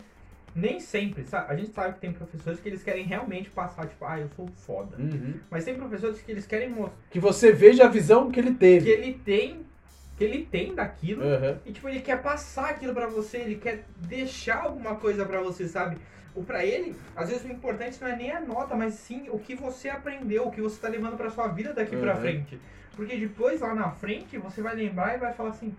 Nem 0.56 0.80
sempre, 0.80 1.24
sabe? 1.26 1.54
A 1.54 1.56
gente 1.56 1.72
sabe 1.72 1.94
que 1.94 2.00
tem 2.00 2.12
professores 2.12 2.60
que 2.60 2.68
eles 2.68 2.82
querem 2.82 3.06
realmente 3.06 3.52
passar, 3.52 3.86
tipo, 3.88 4.04
ah, 4.04 4.20
eu 4.20 4.28
sou 4.36 4.48
foda. 4.48 4.98
Uhum. 4.98 5.36
Mas 5.52 5.64
tem 5.64 5.76
professores 5.76 6.20
que 6.20 6.32
eles 6.32 6.48
querem 6.48 6.70
mostrar 6.72 6.98
Que 7.12 7.20
você 7.20 7.52
veja 7.52 7.86
a 7.86 7.88
visão 7.88 8.32
que 8.32 8.40
ele 8.40 8.52
que 8.52 8.58
teve. 8.58 8.90
ele 8.90 9.14
tem, 9.14 9.64
que 10.18 10.24
ele 10.24 10.44
tem 10.46 10.74
daquilo, 10.74 11.24
Uhum. 11.24 11.58
e 11.64 11.72
tipo, 11.72 11.88
ele 11.88 12.00
quer 12.02 12.20
passar 12.24 12.72
aquilo 12.72 12.96
pra 12.96 13.06
você, 13.06 13.38
ele 13.38 13.56
quer 13.56 13.86
deixar 13.98 14.64
alguma 14.64 14.96
coisa 14.96 15.24
pra 15.24 15.40
você, 15.40 15.68
sabe? 15.68 15.98
O 16.34 16.44
pra 16.44 16.66
ele, 16.66 16.96
às 17.16 17.30
vezes 17.30 17.44
o 17.46 17.48
importante 17.52 18.02
não 18.02 18.08
é 18.08 18.16
nem 18.16 18.32
a 18.32 18.40
nota, 18.42 18.76
mas 18.76 18.96
sim 18.96 19.28
o 19.30 19.38
que 19.38 19.54
você 19.54 19.88
aprendeu, 19.88 20.48
o 20.48 20.52
que 20.52 20.62
você 20.62 20.80
tá 20.82 20.88
levando 20.90 21.16
pra 21.16 21.30
sua 21.30 21.48
vida 21.50 21.74
daqui 21.74 21.96
pra 21.96 22.16
Uhum. 22.16 22.22
frente. 22.22 22.60
Porque 23.00 23.16
depois 23.16 23.62
lá 23.62 23.74
na 23.74 23.92
frente 23.92 24.38
você 24.38 24.62
vai 24.62 24.76
lembrar 24.76 25.16
e 25.16 25.18
vai 25.18 25.32
falar 25.34 25.52
assim, 25.52 25.74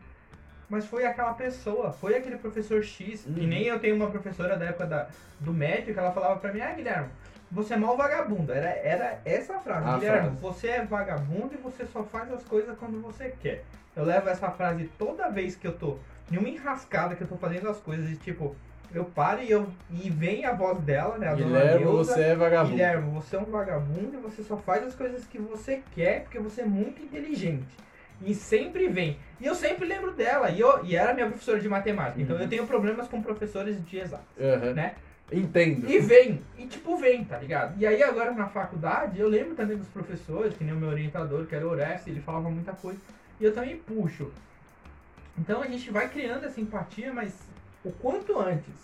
mas 0.70 0.86
foi 0.86 1.04
aquela 1.04 1.34
pessoa, 1.34 1.92
foi 1.92 2.16
aquele 2.16 2.38
professor 2.38 2.82
X, 2.82 3.26
Uhum. 3.26 3.34
que 3.34 3.46
nem 3.46 3.64
eu 3.64 3.78
tenho 3.78 3.94
uma 3.94 4.08
professora 4.10 4.56
da 4.56 4.64
época 4.64 4.86
da, 4.86 5.06
do 5.38 5.52
médio 5.52 5.92
que 5.92 6.00
ela 6.00 6.12
falava 6.12 6.40
pra 6.40 6.50
mim, 6.50 6.62
ah, 6.62 6.72
Guilherme, 6.72 7.08
você 7.52 7.74
é 7.74 7.76
mal 7.76 7.94
vagabundo. 7.94 8.50
Era, 8.52 8.70
era 8.70 9.20
essa 9.26 9.58
frase. 9.58 9.98
Guilherme, 9.98 10.28
frase. 10.28 10.40
você 10.40 10.68
é 10.68 10.84
vagabundo 10.86 11.50
e 11.52 11.58
você 11.58 11.84
só 11.84 12.02
faz 12.04 12.32
as 12.32 12.42
coisas 12.44 12.74
quando 12.78 13.02
você 13.02 13.34
quer. 13.42 13.64
Eu 13.94 14.04
levo 14.04 14.30
essa 14.30 14.50
frase 14.50 14.90
toda 14.96 15.28
vez 15.28 15.54
que 15.56 15.66
eu 15.66 15.72
tô 15.76 15.98
em 16.32 16.38
uma 16.38 16.48
enrascada, 16.48 17.14
que 17.14 17.22
eu 17.22 17.28
tô 17.28 17.36
fazendo 17.36 17.68
as 17.68 17.78
coisas 17.80 18.08
e 18.10 18.16
tipo, 18.16 18.56
eu 18.95 19.05
paro 19.05 19.43
e, 19.43 19.51
eu, 19.51 19.68
e 19.91 20.11
vem 20.11 20.45
a 20.45 20.53
voz 20.53 20.78
dela, 20.80 21.16
né? 21.18 21.28
A 21.28 21.34
dona 21.34 21.47
Guilherme, 21.61 21.84
Neuza, 21.84 22.14
você 22.14 22.20
é 22.22 22.34
vagabundo. 22.34 22.70
Guilherme, 22.72 23.11
você 23.11 23.36
é 23.36 23.38
um 23.38 23.45
vagabundo 23.45 24.16
e 24.18 24.20
você 24.20 24.43
só 24.43 24.57
faz 24.57 24.84
as 24.84 24.95
coisas 24.95 25.24
que 25.26 25.38
você 25.38 25.82
quer 25.95 26.22
porque 26.22 26.38
você 26.38 26.62
é 26.62 26.66
muito 26.66 27.03
inteligente. 27.03 27.68
E 28.22 28.34
sempre 28.34 28.88
vem. 28.88 29.16
E 29.41 29.47
eu 29.47 29.55
sempre 29.55 29.86
lembro 29.86 30.12
dela. 30.12 30.51
E, 30.51 30.61
eu, 30.61 30.84
e 30.84 30.95
era 30.95 31.14
minha 31.14 31.26
professora 31.26 31.59
de 31.61 31.68
matemática. 31.68 32.20
Então 32.20 32.36
Uhum. 32.36 32.43
eu 32.43 32.49
tenho 32.49 32.66
problemas 32.66 33.09
com 33.09 33.22
professores 33.22 33.82
de 33.86 33.99
exatas, 33.99 34.26
Aham. 34.38 34.74
né? 34.74 34.95
Entendo. 35.32 35.88
E 35.88 35.99
vem, 36.01 36.41
e 36.59 36.66
tipo 36.66 36.97
vem, 36.97 37.24
tá 37.24 37.38
ligado? 37.38 37.80
E 37.80 37.86
aí 37.86 38.03
agora 38.03 38.32
na 38.32 38.49
faculdade, 38.49 39.20
eu 39.20 39.28
lembro 39.28 39.55
também 39.55 39.76
dos 39.76 39.86
professores, 39.88 40.55
que 40.57 40.64
nem 40.64 40.74
o 40.74 40.76
meu 40.76 40.88
orientador, 40.88 41.47
que 41.47 41.55
era 41.55 41.64
o 41.66 41.70
Orestes, 41.70 42.09
ele 42.09 42.20
falava 42.20 42.51
muita 42.51 42.72
coisa. 42.72 42.99
E 43.41 43.45
eu 43.45 43.55
também 43.55 43.76
puxo. 43.76 44.30
Então 45.38 45.62
a 45.62 45.66
gente 45.68 45.88
vai 45.91 46.09
criando 46.09 46.45
essa 46.45 46.61
empatia, 46.61 47.12
mas 47.14 47.32
o 47.85 47.91
quanto 47.93 48.39
antes. 48.39 48.74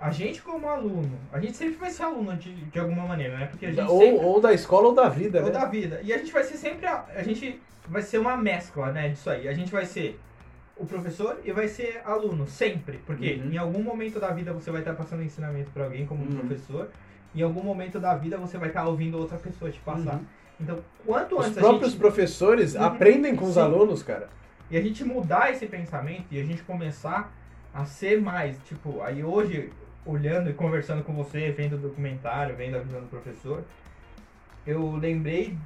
A 0.00 0.10
gente 0.12 0.40
como 0.42 0.68
aluno, 0.68 1.18
a 1.32 1.40
gente 1.40 1.56
sempre 1.56 1.74
vai 1.76 1.90
ser 1.90 2.04
aluno 2.04 2.36
de, 2.36 2.54
de 2.54 2.78
alguma 2.78 3.04
maneira, 3.04 3.36
né? 3.36 3.46
Porque 3.46 3.66
a 3.66 3.72
gente 3.72 3.90
Ou, 3.90 4.00
sempre... 4.00 4.24
ou 4.24 4.40
da 4.40 4.52
escola 4.52 4.88
ou 4.88 4.94
da 4.94 5.08
vida, 5.08 5.40
Ou 5.40 5.46
né? 5.46 5.50
da 5.50 5.64
vida. 5.64 6.00
E 6.04 6.12
a 6.12 6.18
gente 6.18 6.32
vai 6.32 6.44
ser 6.44 6.56
sempre. 6.56 6.86
A, 6.86 7.04
a 7.16 7.22
gente 7.24 7.60
vai 7.88 8.00
ser 8.02 8.18
uma 8.18 8.36
mescla, 8.36 8.92
né, 8.92 9.08
disso 9.08 9.28
aí. 9.28 9.48
A 9.48 9.52
gente 9.52 9.72
vai 9.72 9.84
ser 9.84 10.18
o 10.76 10.86
professor 10.86 11.40
e 11.44 11.50
vai 11.50 11.66
ser 11.66 12.00
aluno, 12.04 12.46
sempre. 12.46 12.98
Porque 13.04 13.40
Uhum. 13.42 13.50
em 13.50 13.58
algum 13.58 13.82
momento 13.82 14.20
da 14.20 14.30
vida 14.30 14.52
você 14.52 14.70
vai 14.70 14.82
estar 14.82 14.94
passando 14.94 15.22
ensinamento 15.24 15.70
para 15.72 15.84
alguém 15.84 16.06
como 16.06 16.22
um 16.22 16.28
Uhum. 16.28 16.36
professor. 16.46 16.88
Em 17.34 17.42
algum 17.42 17.62
momento 17.64 17.98
da 17.98 18.14
vida 18.14 18.38
você 18.38 18.56
vai 18.56 18.68
estar 18.68 18.86
ouvindo 18.86 19.18
outra 19.18 19.36
pessoa 19.36 19.68
te 19.68 19.80
passar. 19.80 20.14
Uhum. 20.14 20.24
Então, 20.60 20.78
quanto 21.04 21.36
Os 21.38 21.46
antes 21.46 21.58
a 21.58 21.60
próprios 21.60 21.90
gente, 21.92 22.00
professores 22.00 22.74
Uhum. 22.76 22.82
aprendem 22.84 23.34
com 23.34 23.46
os 23.46 23.54
Sim. 23.54 23.60
alunos, 23.60 24.02
cara. 24.04 24.28
e 24.70 24.76
a 24.76 24.80
gente 24.82 25.02
mudar 25.04 25.50
esse 25.50 25.66
pensamento 25.66 26.26
e 26.30 26.38
a 26.38 26.44
gente 26.44 26.62
começar 26.62 27.32
a 27.78 27.84
ser 27.84 28.20
mais, 28.20 28.56
tipo, 28.66 29.00
aí 29.02 29.22
hoje, 29.22 29.70
olhando 30.04 30.50
e 30.50 30.52
conversando 30.52 31.04
com 31.04 31.12
você, 31.12 31.52
vendo 31.52 31.74
o 31.76 31.78
documentário, 31.78 32.56
vendo 32.56 32.76
a 32.76 32.80
visão 32.80 33.00
do 33.00 33.06
professor, 33.06 33.62
eu 34.66 34.96
lembrei 34.96 35.56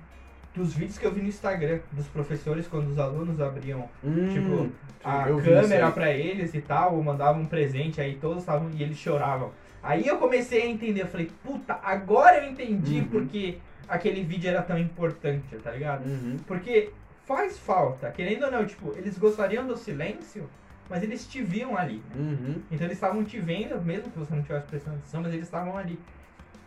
dos 0.55 0.75
vídeos 0.75 0.99
que 0.99 1.07
eu 1.07 1.11
vi 1.11 1.23
no 1.23 1.29
Instagram 1.29 1.79
dos 1.91 2.07
professores 2.09 2.69
quando 2.69 2.89
os 2.91 2.99
alunos 2.99 3.41
abriam 3.41 3.89
Hum, 4.05 4.71
a 5.03 5.25
vi 5.25 5.33
isso 5.33 5.43
câmera 5.43 5.91
pra 5.91 6.13
eles 6.13 6.53
e 6.55 6.61
tal, 6.61 6.97
ou 6.97 7.03
mandavam 7.03 7.41
um 7.43 7.47
presente, 7.47 7.99
aí 7.99 8.19
todos 8.21 8.41
estavam 8.41 8.71
e 8.75 8.83
eles 8.83 8.99
choravam. 8.99 9.51
Aí 9.83 10.07
eu 10.07 10.19
comecei 10.19 10.63
a 10.63 10.67
entender, 10.67 11.03
eu 11.03 11.07
falei, 11.07 11.31
puta, 11.43 11.81
agora 11.83 12.45
eu 12.45 12.51
entendi 12.51 12.99
Uhum. 13.01 13.09
porque 13.09 13.59
aquele 13.89 14.23
vídeo 14.23 14.51
era 14.51 14.61
tão 14.61 14.79
importante, 14.79 15.57
tá 15.57 15.71
ligado? 15.71 16.05
Uhum. 16.05 16.37
Porque 16.47 16.91
faz 17.25 17.59
falta, 17.59 18.11
querendo 18.11 18.45
ou 18.45 18.51
não, 18.51 18.67
tipo, 18.67 18.93
eles 18.97 19.17
gostariam 19.17 19.67
do 19.67 19.77
silêncio, 19.77 20.49
mas 20.93 21.03
eles 21.03 21.27
te 21.27 21.43
viam 21.43 21.77
ali. 21.77 22.05
né? 22.05 22.15
Uhum. 22.21 22.63
Então 22.71 22.87
eles 22.87 22.99
estavam 22.99 23.25
te 23.25 23.41
vendo, 23.41 23.81
mesmo 23.83 24.11
que 24.13 24.19
você 24.19 24.35
não 24.35 24.43
tivesse 24.43 24.69
prestando 24.69 24.97
atenção, 24.99 25.23
mas 25.23 25.33
eles 25.33 25.47
estavam 25.47 25.77
ali. 25.77 25.99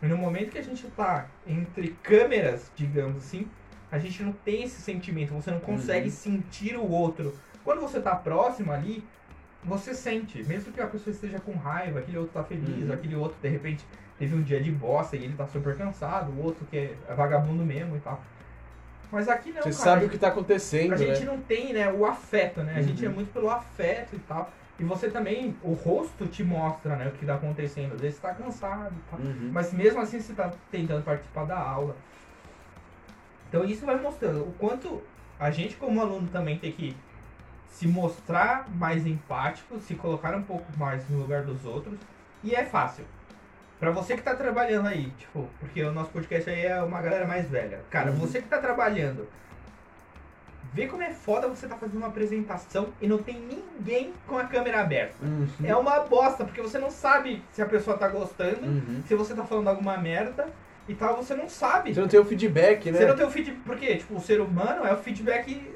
E 0.02 0.06
no 0.06 0.16
momento 0.18 0.50
que 0.50 0.58
a 0.58 0.62
gente 0.62 0.86
tá 0.90 1.30
entre 1.46 1.88
câmeras, 2.02 2.70
digamos 2.74 3.24
assim, 3.24 3.50
a 3.90 3.98
gente 3.98 4.22
não 4.22 4.32
tem 4.32 4.64
esse 4.64 4.82
sentimento, 4.82 5.32
você 5.32 5.50
não 5.50 5.60
consegue 5.60 6.06
Uhum. 6.06 6.10
sentir 6.10 6.76
o 6.76 6.84
outro. 6.86 7.38
Quando 7.64 7.80
você 7.80 8.00
tá 8.00 8.14
próximo 8.16 8.72
ali, 8.72 9.08
você 9.62 9.94
sente, 9.94 10.42
mesmo 10.44 10.72
que 10.72 10.80
a 10.80 10.86
pessoa 10.86 11.12
esteja 11.12 11.40
com 11.40 11.56
raiva, 11.56 11.98
aquele 12.00 12.18
outro 12.18 12.34
tá 12.34 12.44
feliz, 12.44 12.86
Uhum. 12.86 12.92
aquele 12.92 13.16
outro 13.16 13.40
de 13.40 13.48
repente 13.48 13.88
teve 14.16 14.34
um 14.34 14.42
dia 14.42 14.60
de 14.60 14.70
bosta 14.70 15.16
e 15.16 15.24
ele 15.24 15.36
tá 15.36 15.46
super 15.46 15.76
cansado, 15.76 16.32
o 16.32 16.38
outro 16.38 16.66
que 16.66 16.76
é 16.76 17.14
vagabundo 17.16 17.64
mesmo 17.64 17.96
e 17.96 18.00
tal. 18.00 18.24
Mas 19.16 19.30
aqui 19.30 19.50
não, 19.50 19.62
Você 19.62 19.70
cara. 19.70 19.72
sabe 19.72 20.04
o 20.04 20.10
que 20.10 20.18
tá 20.18 20.28
acontecendo, 20.28 20.92
A 20.92 20.96
gente 20.98 21.24
né? 21.24 21.26
não 21.26 21.40
tem, 21.40 21.72
né, 21.72 21.90
o 21.90 22.04
afeto, 22.04 22.62
né? 22.62 22.74
A 22.76 22.82
gente 22.82 23.02
é 23.02 23.08
Uhum. 23.08 23.14
muito 23.14 23.32
pelo 23.32 23.48
afeto 23.48 24.14
e 24.14 24.18
tal. 24.18 24.52
E 24.78 24.84
você 24.84 25.08
também, 25.10 25.56
o 25.62 25.72
rosto 25.72 26.26
te 26.26 26.44
mostra, 26.44 26.96
né, 26.96 27.08
o 27.08 27.12
que 27.12 27.24
tá 27.24 27.36
acontecendo. 27.36 27.94
Às 27.94 28.00
vezes 28.02 28.16
você 28.16 28.22
tá 28.22 28.34
cansado 28.34 28.94
tal. 29.10 29.18
Uhum. 29.18 29.48
Mas 29.50 29.72
mesmo 29.72 30.00
assim 30.00 30.20
você 30.20 30.34
tá 30.34 30.50
tentando 30.70 31.02
participar 31.02 31.46
da 31.46 31.58
aula. 31.58 31.96
Então 33.48 33.64
isso 33.64 33.86
vai 33.86 33.98
mostrando 33.98 34.42
o 34.46 34.52
quanto 34.52 35.00
a 35.38 35.50
gente 35.50 35.76
como 35.76 35.98
aluno 36.02 36.28
também 36.28 36.58
tem 36.58 36.72
que 36.72 36.94
se 37.64 37.86
mostrar 37.86 38.68
mais 38.74 39.06
empático, 39.06 39.80
se 39.80 39.94
colocar 39.94 40.34
um 40.36 40.42
pouco 40.42 40.66
mais 40.78 41.08
no 41.08 41.18
lugar 41.18 41.44
dos 41.44 41.64
outros. 41.64 41.98
E 42.42 42.54
é 42.54 42.64
fácil. 42.66 43.04
Pra 43.78 43.90
você 43.90 44.16
que 44.16 44.22
tá 44.22 44.34
trabalhando 44.34 44.88
aí, 44.88 45.10
tipo, 45.18 45.48
porque 45.60 45.82
o 45.82 45.92
nosso 45.92 46.10
podcast 46.10 46.48
aí 46.48 46.64
é 46.64 46.80
uma 46.82 47.00
galera 47.02 47.26
mais 47.26 47.48
velha. 47.48 47.80
Cara, 47.90 48.10
Uhum. 48.10 48.16
você 48.18 48.40
que 48.40 48.48
tá 48.48 48.58
trabalhando, 48.58 49.28
vê 50.72 50.86
como 50.86 51.02
é 51.02 51.10
foda 51.10 51.46
você 51.48 51.66
tá 51.66 51.76
fazendo 51.76 51.98
uma 51.98 52.08
apresentação 52.08 52.88
e 53.00 53.06
não 53.06 53.18
tem 53.18 53.38
ninguém 53.38 54.12
com 54.26 54.38
a 54.38 54.44
câmera 54.44 54.80
aberta. 54.80 55.14
Uhum. 55.22 55.46
É 55.64 55.76
uma 55.76 56.00
bosta, 56.00 56.44
porque 56.44 56.60
você 56.62 56.78
não 56.78 56.90
sabe 56.90 57.42
se 57.52 57.60
a 57.60 57.66
pessoa 57.66 57.98
tá 57.98 58.08
gostando, 58.08 58.64
Uhum. 58.66 59.02
se 59.06 59.14
você 59.14 59.34
tá 59.34 59.44
falando 59.44 59.68
alguma 59.68 59.96
merda 59.98 60.48
e 60.88 60.94
tal, 60.94 61.16
você 61.16 61.34
não 61.34 61.48
sabe. 61.48 61.92
Você 61.94 62.00
não 62.00 62.08
tem 62.08 62.20
o 62.20 62.24
feedback, 62.24 62.90
né? 62.90 62.98
Você 62.98 63.06
não 63.06 63.16
tem 63.16 63.26
o 63.26 63.30
feedback. 63.30 63.60
Porque, 63.64 63.96
tipo, 63.96 64.16
o 64.16 64.20
ser 64.20 64.40
humano 64.40 64.86
é 64.86 64.92
o 64.92 64.96
feedback 64.96 65.70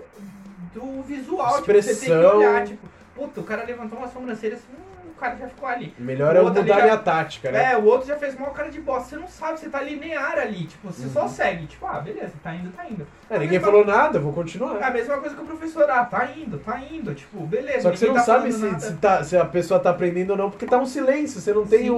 do 0.75 1.03
visual. 1.03 1.61
Tipo, 1.61 1.67
você 1.67 1.73
tem 1.73 1.83
que 1.83 1.91
Expressão. 1.91 2.37
olhar, 2.39 2.65
tipo, 2.67 2.89
puta, 3.15 3.41
o 3.41 3.45
cara 3.45 3.65
levantou 3.65 3.99
uma 3.99 4.09
sobrancelha 4.09 4.55
assim, 4.55 4.73
cara 5.21 5.37
já 5.37 5.47
ficou 5.49 5.68
ali. 5.68 5.95
Melhor 5.99 6.35
O 6.35 6.37
é 6.37 6.41
eu 6.41 6.45
mudar 6.45 6.64
já- 6.66 6.83
minha 6.83 6.97
tática, 6.97 7.51
né? 7.53 7.73
É, 7.73 7.77
o 7.77 7.85
outro 7.85 8.09
já 8.09 8.16
fez 8.16 8.37
mal 8.39 8.51
cara 8.51 8.71
de 8.71 8.81
bosta. 8.81 9.11
Você 9.11 9.16
não 9.16 9.29
sabe, 9.29 9.61
você 9.61 9.68
tá 9.68 9.81
linear 9.83 10.39
ali. 10.39 10.64
Tipo, 10.64 10.89
você 10.91 11.09
só 11.09 11.23
Uhum. 11.23 11.29
segue. 11.29 11.66
Tipo, 11.66 11.87
ah, 11.87 12.01
beleza, 12.01 12.33
tá 12.43 12.55
indo, 12.55 12.73
tá 12.73 12.85
indo. 12.89 13.07
É, 13.29 13.35
ninguém 13.35 13.59
mesma- 13.59 13.66
falou 13.66 13.85
nada, 13.87 14.18
eu 14.18 14.23
vou 14.23 14.33
É 14.33 14.35
continuar. 14.35 14.83
a 14.83 14.91
mesma 14.91 15.18
coisa 15.18 15.37
que 15.37 15.43
o 15.43 15.47
professor, 15.47 15.89
ah, 15.91 16.05
tá 16.05 16.27
indo, 16.37 16.59
tá 16.59 16.81
indo. 16.81 17.14
Tipo, 17.14 17.47
beleza. 17.47 17.83
Só 17.83 17.91
que 17.91 17.99
você 17.99 18.07
não 18.07 18.14
tá 18.14 18.21
sabe 18.23 18.53
se, 18.53 18.81
se, 18.81 18.95
tá- 18.97 19.23
se 19.23 19.37
a 19.37 19.45
pessoa 19.45 19.79
tá 19.79 19.91
aprendendo 19.91 20.31
ou 20.31 20.37
não, 20.37 20.51
porque 20.51 20.66
tá 20.66 20.79
um 20.79 20.87
silêncio, 20.87 21.41
você 21.41 21.53
não 21.53 21.66
tem 21.66 21.91
o, 21.91 21.97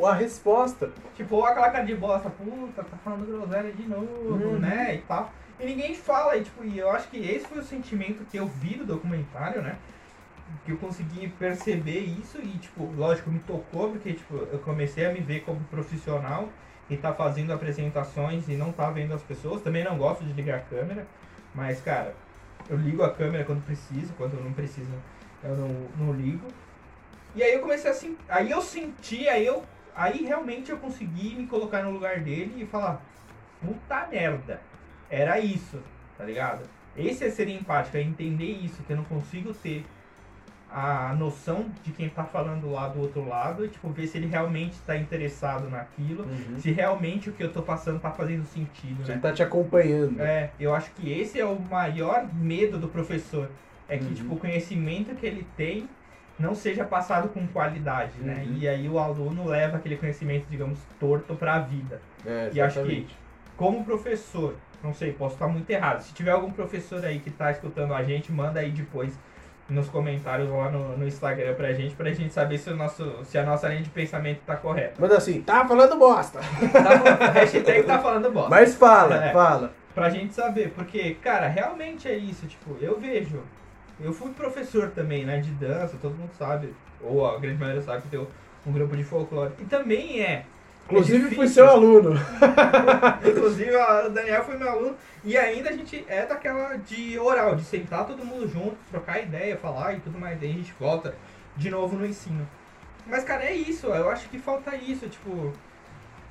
o- 0.00 0.06
a 0.06 0.14
resposta. 0.14 0.90
Tipo, 1.14 1.36
ou 1.36 1.44
aquela 1.44 1.70
cara 1.70 1.84
de 1.84 1.94
bosta, 1.94 2.30
puta, 2.30 2.82
tá 2.82 2.96
falando 3.04 3.26
groselha 3.26 3.70
de 3.72 3.86
novo, 3.88 4.06
Uhum. 4.32 4.58
né? 4.58 4.94
E 4.94 4.98
tal. 4.98 5.30
E 5.60 5.66
ninguém 5.66 5.94
fala, 5.94 6.36
e 6.36 6.42
tipo, 6.42 6.64
e 6.64 6.78
eu 6.78 6.90
acho 6.90 7.06
que 7.08 7.18
esse 7.18 7.46
foi 7.46 7.58
o 7.58 7.62
sentimento 7.62 8.24
que 8.30 8.36
eu 8.36 8.46
vi 8.46 8.74
do 8.74 8.84
documentário, 8.84 9.62
né? 9.62 9.76
Que 10.64 10.72
eu 10.72 10.76
consegui 10.76 11.28
perceber 11.28 12.00
isso 12.00 12.38
e, 12.42 12.58
tipo, 12.58 12.84
lógico, 12.96 13.30
me 13.30 13.38
tocou, 13.40 13.90
porque, 13.90 14.12
tipo, 14.12 14.36
eu 14.36 14.58
comecei 14.60 15.06
a 15.06 15.12
me 15.12 15.20
ver 15.20 15.40
como 15.40 15.60
profissional 15.64 16.48
e 16.90 16.96
tá 16.96 17.12
fazendo 17.12 17.52
apresentações 17.52 18.48
e 18.48 18.54
não 18.54 18.72
tá 18.72 18.90
vendo 18.90 19.14
as 19.14 19.22
pessoas. 19.22 19.62
Também 19.62 19.84
não 19.84 19.96
gosto 19.96 20.24
de 20.24 20.32
ligar 20.32 20.58
a 20.58 20.62
câmera, 20.62 21.06
mas, 21.54 21.80
cara, 21.80 22.14
eu 22.68 22.76
ligo 22.76 23.02
a 23.02 23.12
câmera 23.12 23.44
quando 23.44 23.64
preciso, 23.64 24.12
quando 24.14 24.34
não 24.42 24.52
preciso, 24.52 24.92
eu 25.42 25.56
não, 25.56 26.06
não 26.06 26.12
ligo. 26.12 26.46
E 27.34 27.42
aí 27.42 27.54
eu 27.54 27.60
comecei 27.60 27.90
assim, 27.90 28.16
aí 28.28 28.50
eu 28.50 28.60
senti, 28.60 29.26
aí 29.28 29.46
eu 29.46 29.64
Aí 29.94 30.24
realmente 30.24 30.70
eu 30.70 30.78
consegui 30.78 31.34
me 31.34 31.46
colocar 31.46 31.82
no 31.82 31.90
lugar 31.90 32.20
dele 32.20 32.62
e 32.62 32.66
falar, 32.66 33.02
puta 33.60 34.06
merda, 34.10 34.60
era 35.10 35.38
isso, 35.38 35.82
tá 36.16 36.24
ligado? 36.24 36.62
Esse 36.96 37.24
é 37.24 37.30
ser 37.30 37.48
empático, 37.48 37.96
é 37.96 38.02
entender 38.02 38.50
isso, 38.50 38.82
que 38.82 38.92
eu 38.92 38.96
não 38.96 39.04
consigo 39.04 39.52
ter 39.52 39.84
a 40.74 41.14
noção 41.14 41.70
de 41.82 41.92
quem 41.92 42.08
tá 42.08 42.24
falando 42.24 42.70
lá 42.70 42.88
do 42.88 43.00
outro 43.00 43.24
lado 43.26 43.64
e 43.64 43.68
tipo, 43.68 43.90
ver 43.90 44.06
se 44.06 44.16
ele 44.16 44.26
realmente 44.26 44.78
tá 44.80 44.96
interessado 44.96 45.68
naquilo, 45.68 46.24
se 46.58 46.70
realmente 46.72 47.28
o 47.28 47.32
que 47.32 47.42
eu 47.42 47.52
tô 47.52 47.62
passando 47.62 48.00
tá 48.00 48.10
fazendo 48.10 48.44
sentido, 48.44 49.02
Se 49.04 49.08
né? 49.08 49.14
ele 49.14 49.20
tá 49.22 49.32
te 49.32 49.42
acompanhando. 49.42 50.20
É, 50.20 50.50
eu 50.58 50.74
acho 50.74 50.90
que 50.92 51.10
esse 51.10 51.38
é 51.38 51.44
o 51.44 51.58
maior 51.60 52.32
medo 52.34 52.78
do 52.78 52.88
professor. 52.88 53.50
É 53.88 53.98
que, 53.98 54.04
Uhum. 54.04 54.14
tipo, 54.14 54.34
o 54.34 54.38
conhecimento 54.38 55.14
que 55.14 55.26
ele 55.26 55.42
tem 55.56 55.88
não 56.38 56.54
seja 56.54 56.84
passado 56.84 57.28
com 57.28 57.46
qualidade, 57.48 58.18
né? 58.20 58.42
Uhum. 58.44 58.56
E 58.58 58.66
aí 58.68 58.88
o 58.88 58.98
aluno 58.98 59.44
leva 59.44 59.76
aquele 59.76 59.96
conhecimento, 59.96 60.48
digamos, 60.48 60.78
torto 60.98 61.36
pra 61.36 61.58
vida. 61.60 62.00
É, 62.24 62.50
E 62.54 62.60
acho 62.60 62.82
que, 62.82 63.06
como 63.56 63.84
professor, 63.84 64.56
não 64.82 64.92
sei, 64.94 65.12
posso 65.12 65.34
estar 65.34 65.48
muito 65.48 65.68
errado. 65.70 66.00
Se 66.02 66.14
tiver 66.14 66.30
algum 66.30 66.50
professor 66.52 67.04
aí 67.04 67.20
que 67.20 67.30
tá 67.30 67.50
escutando 67.50 67.94
a 67.94 68.02
gente, 68.02 68.32
manda 68.32 68.60
aí 68.60 68.72
depois 68.72 69.18
nos 69.72 69.88
comentários 69.88 70.48
lá 70.48 70.70
no, 70.70 70.96
no 70.96 71.06
Instagram 71.06 71.54
pra 71.54 71.72
gente, 71.72 71.94
pra 71.94 72.12
gente 72.12 72.32
saber 72.32 72.58
se, 72.58 72.70
o 72.70 72.76
nosso, 72.76 73.24
se 73.24 73.36
a 73.38 73.44
nossa 73.44 73.68
linha 73.68 73.82
de 73.82 73.90
pensamento 73.90 74.40
tá 74.46 74.56
correta. 74.56 75.00
Manda 75.00 75.16
assim, 75.16 75.40
tá 75.42 75.66
falando 75.66 75.96
bosta. 75.98 76.40
Tá? 76.40 77.30
Hashtag 77.32 77.82
tá 77.84 77.98
falando 77.98 78.30
bosta. 78.30 78.50
Mas 78.50 78.74
fala, 78.74 79.24
É. 79.24 79.32
fala. 79.32 79.72
Pra 79.94 80.08
gente 80.08 80.32
saber, 80.32 80.70
porque, 80.74 81.14
cara, 81.14 81.46
realmente 81.48 82.08
é 82.08 82.14
isso, 82.16 82.46
tipo, 82.46 82.76
eu 82.80 82.98
vejo. 82.98 83.40
Eu 84.00 84.12
fui 84.12 84.30
professor 84.32 84.90
também, 84.90 85.24
né, 85.24 85.38
de 85.38 85.50
dança, 85.50 85.96
todo 86.00 86.14
mundo 86.14 86.30
sabe, 86.38 86.74
ou 87.00 87.26
a 87.28 87.38
grande 87.38 87.58
maioria 87.60 87.82
sabe 87.82 88.02
que 88.02 88.08
tem 88.08 88.26
um 88.66 88.72
grupo 88.72 88.96
de 88.96 89.04
folclore. 89.04 89.52
E 89.60 89.64
também 89.64 90.22
é. 90.22 90.44
Inclusive 90.86 91.28
é 91.28 91.34
fui 91.34 91.48
seu 91.48 91.68
aluno. 91.68 92.12
Inclusive, 93.26 93.74
a- 93.76 94.06
o 94.06 94.10
Daniel 94.10 94.44
foi 94.44 94.56
meu 94.56 94.68
aluno. 94.68 94.96
E 95.24 95.36
ainda 95.36 95.70
a 95.70 95.72
gente 95.72 96.04
é 96.08 96.26
daquela 96.26 96.76
de 96.76 97.18
oral, 97.18 97.54
de 97.54 97.64
sentar 97.64 98.06
todo 98.06 98.24
mundo 98.24 98.48
junto, 98.48 98.76
trocar 98.90 99.20
ideia, 99.22 99.56
falar 99.56 99.94
e 99.94 100.00
tudo 100.00 100.18
mais. 100.18 100.38
Daí 100.40 100.50
a 100.50 100.54
gente 100.54 100.74
volta 100.78 101.14
de 101.56 101.70
novo 101.70 101.96
no 101.96 102.04
ensino. 102.04 102.46
Mas, 103.06 103.24
cara, 103.24 103.44
é 103.44 103.52
isso. 103.54 103.86
Eu 103.86 104.10
acho 104.10 104.28
que 104.28 104.38
falta 104.38 104.74
isso. 104.76 105.08
Tipo, 105.08 105.52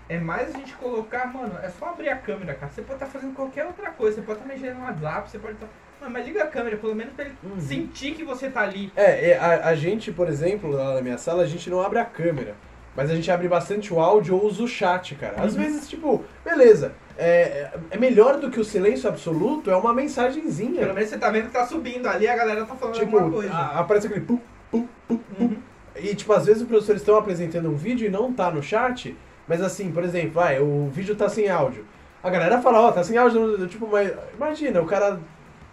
é 0.10 0.20
mais 0.20 0.54
a 0.54 0.58
gente 0.58 0.74
colocar, 0.76 1.26
mano, 1.26 1.58
é 1.64 1.70
só 1.70 1.88
abrir 1.90 2.10
a 2.10 2.18
câmera, 2.18 2.54
cara. 2.54 2.72
Você 2.72 2.82
pode 2.82 2.96
estar 3.02 3.08
fazendo 3.08 3.34
qualquer 3.34 3.66
outra 3.66 3.90
coisa. 3.92 4.18
Você 4.18 4.22
pode 4.22 4.40
estar 4.42 4.54
mexendo 4.54 4.78
no 4.78 4.84
WhatsApp, 4.86 5.30
você 5.30 5.40
pode 5.40 5.54
estar. 5.54 5.68
Mano, 6.02 6.14
mas 6.14 6.26
liga 6.26 6.44
a 6.44 6.48
câmera, 6.48 6.78
pelo 6.78 6.96
menos 6.96 7.14
pra 7.14 7.26
ele 7.26 7.36
Uhum. 7.44 7.60
sentir 7.62 8.14
que 8.16 8.24
você 8.24 8.50
tá 8.50 8.62
ali. 8.62 8.92
É, 8.96 9.32
é, 9.32 9.38
a, 9.38 9.68
a 9.70 9.76
gente, 9.76 10.12
por 10.12 10.28
exemplo, 10.28 10.72
lá 10.72 10.96
na 10.96 11.02
minha 11.02 11.18
sala, 11.18 11.44
a 11.44 11.48
gente 11.48 11.70
não 11.70 11.82
abre 11.82 12.00
a 12.00 12.06
câmera. 12.06 12.56
Mas 12.96 13.10
a 13.10 13.16
gente 13.16 13.32
abre 13.32 13.48
bastante 13.48 13.94
o 13.94 14.00
áudio 14.00 14.36
ou 14.36 14.46
usa 14.46 14.64
o 14.64 14.68
chat, 14.68 15.16
cara. 15.16 15.42
Às 15.42 15.56
Uhum. 15.56 15.64
vezes, 15.64 15.88
tipo, 15.90 16.24
beleza. 16.44 16.92
é, 17.18 17.70
é 17.92 17.98
melhor 17.98 18.38
do 18.40 18.50
que 18.50 18.60
o 18.60 18.64
silêncio 18.66 19.08
absoluto, 19.08 19.70
é 19.70 19.76
uma 19.76 19.94
mensagenzinha. 19.94 20.80
Pelo 20.82 20.94
menos 20.94 21.10
você 21.10 21.18
tá 21.20 21.30
vendo 21.30 21.48
que 21.48 21.52
tá 21.54 21.66
subindo 21.68 22.08
ali, 22.08 22.28
a 22.28 22.36
galera 22.36 22.66
tá 22.66 22.74
falando 22.76 22.96
Tipo, 22.96 23.18
alguma 23.18 23.32
coisa. 23.42 23.54
a- 23.54 23.80
aparece 23.80 24.08
aquele 24.08 24.26
pum, 24.26 24.40
pum, 24.72 24.88
pum, 25.08 25.18
pum. 25.18 25.44
Uhum. 25.46 25.58
E, 25.96 26.16
tipo, 26.16 26.34
às 26.34 26.46
vezes 26.48 26.64
os 26.64 26.68
professores 26.68 27.02
estão 27.02 27.16
apresentando 27.16 27.70
um 27.70 27.76
vídeo 27.76 28.08
e 28.08 28.10
não 28.10 28.34
tá 28.34 28.50
no 28.50 28.64
chat, 28.64 29.16
mas 29.48 29.62
assim, 29.62 29.92
por 29.92 30.04
exemplo, 30.04 30.32
vai, 30.32 30.60
o 30.60 30.90
vídeo 30.92 31.16
tá 31.16 31.30
sem 31.30 31.48
áudio. 31.48 31.86
A 32.24 32.30
galera 32.30 32.60
fala, 32.62 32.80
ó, 32.82 32.92
tá 32.92 33.04
sem 33.04 33.18
áudio, 33.18 33.68
tipo, 33.68 33.88
mas 33.88 34.12
imagina, 34.36 34.82
o 34.82 34.86
cara 34.86 35.20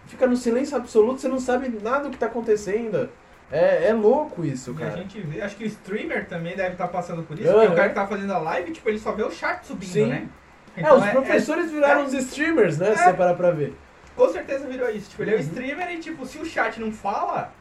fica 0.07 0.27
no 0.27 0.37
silêncio 0.37 0.77
absoluto, 0.77 1.21
você 1.21 1.29
não 1.29 1.39
sabe 1.41 1.69
nada 1.83 2.05
do 2.05 2.11
que 2.11 2.19
tá 2.19 2.27
acontecendo. 2.27 3.09
É, 3.51 3.89
é 3.89 3.93
louco 3.95 4.45
isso, 4.45 4.73
E 4.79 4.83
a 4.83 4.87
cara. 4.87 4.97
gente 4.99 5.21
vê, 5.21 5.41
acho 5.41 5.57
que 5.57 5.65
o 5.65 5.67
streamer 5.67 6.27
também 6.27 6.55
deve 6.55 6.73
estar 6.73 6.89
passando 6.89 7.23
por 7.23 7.39
isso, 7.39 7.49
Aham. 7.49 7.59
porque 7.61 7.73
o 7.73 7.77
cara 7.77 7.89
que 7.89 7.95
tá 7.95 8.07
fazendo 8.07 8.33
a 8.33 8.39
live, 8.39 8.73
tipo, 8.73 8.89
ele 8.89 8.99
só 8.99 9.13
vê 9.13 9.23
o 9.23 9.31
chat 9.31 9.65
subindo, 9.67 9.91
Sim. 9.91 10.07
né? 10.07 10.29
É, 10.77 10.93
os 10.93 11.07
professores 11.07 11.71
viraram 11.71 12.03
é- 12.03 12.05
os 12.05 12.13
streamers, 12.13 12.79
né? 12.79 12.91
É. 12.91 12.97
Se 12.97 13.05
você 13.05 13.13
parar 13.15 13.35
pra 13.35 13.51
ver. 13.51 13.75
com 14.15 14.29
certeza 14.29 14.67
virou 14.67 14.91
isso. 14.91 15.11
Tipo, 15.11 15.23
ele 15.23 15.31
é 15.31 15.35
o 15.35 15.37
Uhum. 15.37 15.43
streamer 15.45 15.91
e, 15.93 15.99
tipo, 15.99 16.27
se 16.27 16.39
o 16.39 16.45
chat 16.45 16.79
não 16.81 16.91
fala, 16.93 17.53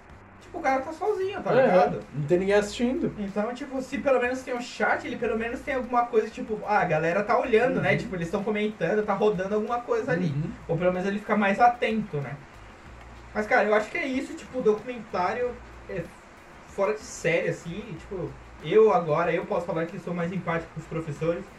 tipo, 0.41 0.57
o 0.57 0.61
cara 0.61 0.81
tá 0.81 0.91
sozinho, 0.91 1.39
tá 1.41 1.51
É, 1.53 1.61
ligado? 1.67 1.99
Não 2.13 2.23
tem 2.27 2.39
ninguém 2.39 2.55
assistindo. 2.55 3.13
Então, 3.19 3.53
tipo, 3.53 3.79
se 3.81 3.97
pelo 3.99 4.19
menos 4.19 4.41
tem 4.41 4.53
um 4.55 4.61
chat, 4.61 5.05
ele 5.05 5.15
pelo 5.17 5.37
menos 5.37 5.59
tem 5.61 5.75
alguma 5.75 6.05
coisa, 6.07 6.27
tipo, 6.29 6.59
ah, 6.67 6.79
a 6.79 6.85
galera 6.85 7.23
tá 7.23 7.39
olhando, 7.39 7.79
né? 7.79 7.91
Uhum. 7.91 7.97
Tipo, 7.97 8.15
eles 8.15 8.27
estão 8.27 8.43
comentando, 8.43 9.03
tá 9.05 9.13
rodando 9.13 9.53
alguma 9.55 9.79
coisa 9.81 10.11
ali. 10.11 10.27
Uhum. 10.29 10.51
Ou 10.67 10.77
pelo 10.77 10.91
menos 10.91 11.07
ele 11.07 11.19
fica 11.19 11.37
mais 11.37 11.59
atento, 11.59 12.17
né? 12.17 12.35
Mas, 13.33 13.45
cara, 13.47 13.63
eu 13.65 13.73
acho 13.75 13.89
que 13.91 13.97
é 13.99 14.05
isso, 14.07 14.33
tipo, 14.33 14.59
o 14.59 14.61
documentário 14.63 15.51
é 15.87 16.11
fora 16.65 16.93
de 16.95 17.01
série, 17.01 17.49
assim, 17.49 17.71
e, 17.91 17.97
tipo, 17.97 18.41
eu 18.59 18.91
agora, 18.93 19.33
eu 19.33 19.45
posso 19.47 19.65
falar 19.65 19.87
que 19.87 19.99
sou 19.99 20.13
mais 20.13 20.31
empático 20.31 20.73
com 20.73 20.79
os 20.79 20.87
professores. 20.87 21.51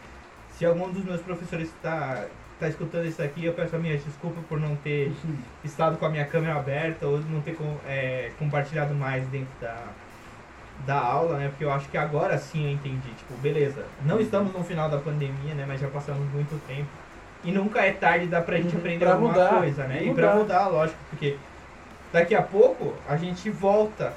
Se 0.48 0.64
algum 0.64 0.92
dos 0.92 1.04
meus 1.04 1.22
professores 1.22 1.74
tá, 1.78 2.30
tá 2.58 2.68
escutando 2.68 3.06
isso 3.06 3.22
aqui, 3.22 3.44
eu 3.44 3.54
peço 3.54 3.76
a 3.76 3.78
minha 3.78 3.98
desculpa 3.98 4.42
por 4.44 4.60
não 4.60 4.76
ter 4.76 5.24
estado 5.62 5.98
com 5.98 6.04
a 6.06 6.10
minha 6.10 6.28
câmera 6.28 6.56
aberta 6.56 7.06
ou 7.08 7.20
não 7.22 7.42
ter 7.42 7.56
é, 7.84 8.32
compartilhado 8.32 8.94
mais 8.94 9.28
dentro 9.28 9.56
da, 9.58 9.98
da 10.76 10.98
aula, 11.00 11.38
né? 11.38 11.48
Porque 11.48 11.64
eu 11.64 11.72
acho 11.72 11.90
que 11.90 11.96
agora 11.96 12.38
sim 12.38 12.64
eu 12.64 12.70
entendi. 12.70 13.14
Tipo, 13.16 13.36
beleza, 13.38 13.94
não 13.98 14.20
estamos 14.20 14.52
no 14.52 14.64
final 14.64 14.88
da 14.90 15.00
pandemia, 15.02 15.54
né? 15.54 15.66
Mas 15.66 15.80
já 15.80 15.90
passamos 15.90 16.30
muito 16.30 16.60
tempo. 16.60 16.98
E 17.42 17.52
nunca 17.52 17.80
é 17.84 17.92
tarde 17.92 18.28
dá 18.28 18.42
pra 18.42 18.60
gente 18.60 18.74
Uhum, 18.74 18.76
aprender 18.76 19.04
pra 19.04 19.14
alguma 19.14 19.40
mudar, 19.40 19.44
coisa, 19.44 19.86
né? 19.86 20.04
E 20.06 20.12
mudar. 20.12 20.14
pra 20.14 20.30
mudar, 20.34 20.68
lógico, 20.68 21.04
porque 21.06 21.46
daqui 22.12 22.34
a 22.34 22.42
pouco 22.42 22.94
a 23.08 23.16
gente 23.16 23.50
volta 23.50 24.12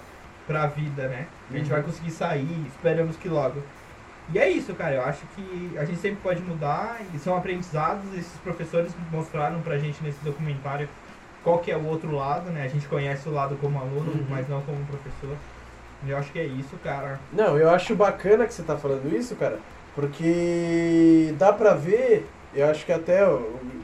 pra 0.47 0.67
vida, 0.67 1.07
né? 1.07 1.27
A 1.49 1.53
gente 1.57 1.65
Uhum. 1.65 1.71
vai 1.75 1.81
conseguir 1.83 2.11
sair, 2.11 2.65
esperamos 2.67 3.15
que 3.15 3.29
logo. 3.29 3.61
E 4.33 4.39
é 4.39 4.49
isso, 4.49 4.73
cara. 4.73 4.95
Eu 4.95 5.03
acho 5.03 5.21
que 5.35 5.73
a 5.77 5.83
gente 5.85 5.99
sempre 5.99 6.19
pode 6.21 6.41
mudar 6.41 6.99
e 7.13 7.19
são 7.19 7.35
aprendizados. 7.35 8.03
Esses 8.13 8.37
professores 8.43 8.91
mostraram 9.11 9.59
pra 9.61 9.77
gente 9.77 10.01
nesse 10.03 10.23
documentário 10.23 10.87
qual 11.43 11.59
que 11.59 11.71
é 11.71 11.75
o 11.77 11.85
outro 11.85 12.15
lado, 12.15 12.49
né? 12.51 12.63
A 12.63 12.67
gente 12.67 12.87
conhece 12.87 13.27
o 13.27 13.31
lado 13.33 13.57
como 13.59 13.79
aluno, 13.79 14.11
Uhum. 14.11 14.25
mas 14.29 14.47
não 14.47 14.61
como 14.61 14.77
professor. 14.85 15.35
E 16.05 16.09
eu 16.11 16.17
acho 16.17 16.31
que 16.31 16.39
é 16.39 16.45
isso, 16.45 16.75
cara. 16.83 17.19
Não, 17.33 17.57
eu 17.57 17.69
acho 17.69 17.95
bacana 17.95 18.45
que 18.45 18.53
você 18.53 18.63
tá 18.63 18.75
falando 18.77 19.13
isso, 19.15 19.35
cara, 19.35 19.59
porque 19.95 21.33
dá 21.37 21.51
pra 21.53 21.73
ver, 21.73 22.27
eu 22.53 22.69
acho 22.69 22.85
que 22.85 22.91
até, 22.91 23.21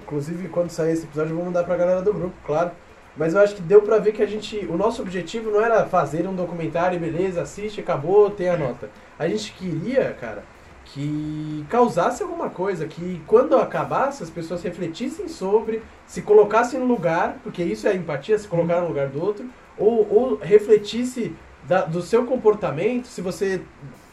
inclusive 0.04 0.48
quando 0.50 0.70
sair 0.70 0.94
esse 0.94 1.04
episódio 1.06 1.32
eu 1.32 1.36
vou 1.36 1.46
mandar 1.46 1.64
pra 1.64 1.76
galera 1.78 2.02
do 2.02 2.14
grupo, 2.14 2.36
claro. 2.46 2.72
Mas 3.18 3.34
eu 3.34 3.41
acho 3.41 3.56
que 3.56 3.61
deu 3.61 3.81
pra 3.81 3.98
ver 3.98 4.11
que 4.11 4.22
a 4.22 4.27
gente, 4.27 4.57
o 4.69 4.77
nosso 4.77 5.02
objetivo 5.02 5.49
não 5.49 5.60
era 5.61 5.85
fazer 5.85 6.27
um 6.27 6.35
documentário, 6.35 6.99
beleza, 6.99 7.41
assiste, 7.41 7.80
acabou, 7.81 8.30
tem 8.30 8.49
a 8.49 8.57
nota. 8.57 8.89
A 9.18 9.27
gente 9.27 9.52
queria, 9.53 10.15
cara, 10.19 10.44
que 10.85 11.65
causasse 11.69 12.22
alguma 12.23 12.49
coisa, 12.49 12.88
que 12.88 13.22
quando 13.27 13.56
acabasse 13.57 14.23
as 14.23 14.30
pessoas 14.30 14.61
refletissem 14.64 15.27
sobre, 15.27 15.81
se 16.06 16.22
colocassem 16.22 16.80
no 16.80 16.85
lugar, 16.85 17.38
porque 17.44 17.64
isso 17.64 17.88
é 17.88 17.95
empatia, 17.95 18.38
se 18.38 18.48
colocar 18.48 18.81
no 18.81 18.88
lugar 18.88 19.07
do 19.10 19.22
outro, 19.22 19.45
ou, 19.77 20.07
ou 20.11 20.35
refletisse 20.38 21.35
da- 21.68 21.85
do 21.85 22.02
seu 22.02 22.26
comportamento, 22.26 23.06
se 23.07 23.22
você. 23.22 23.61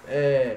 É, 0.08 0.56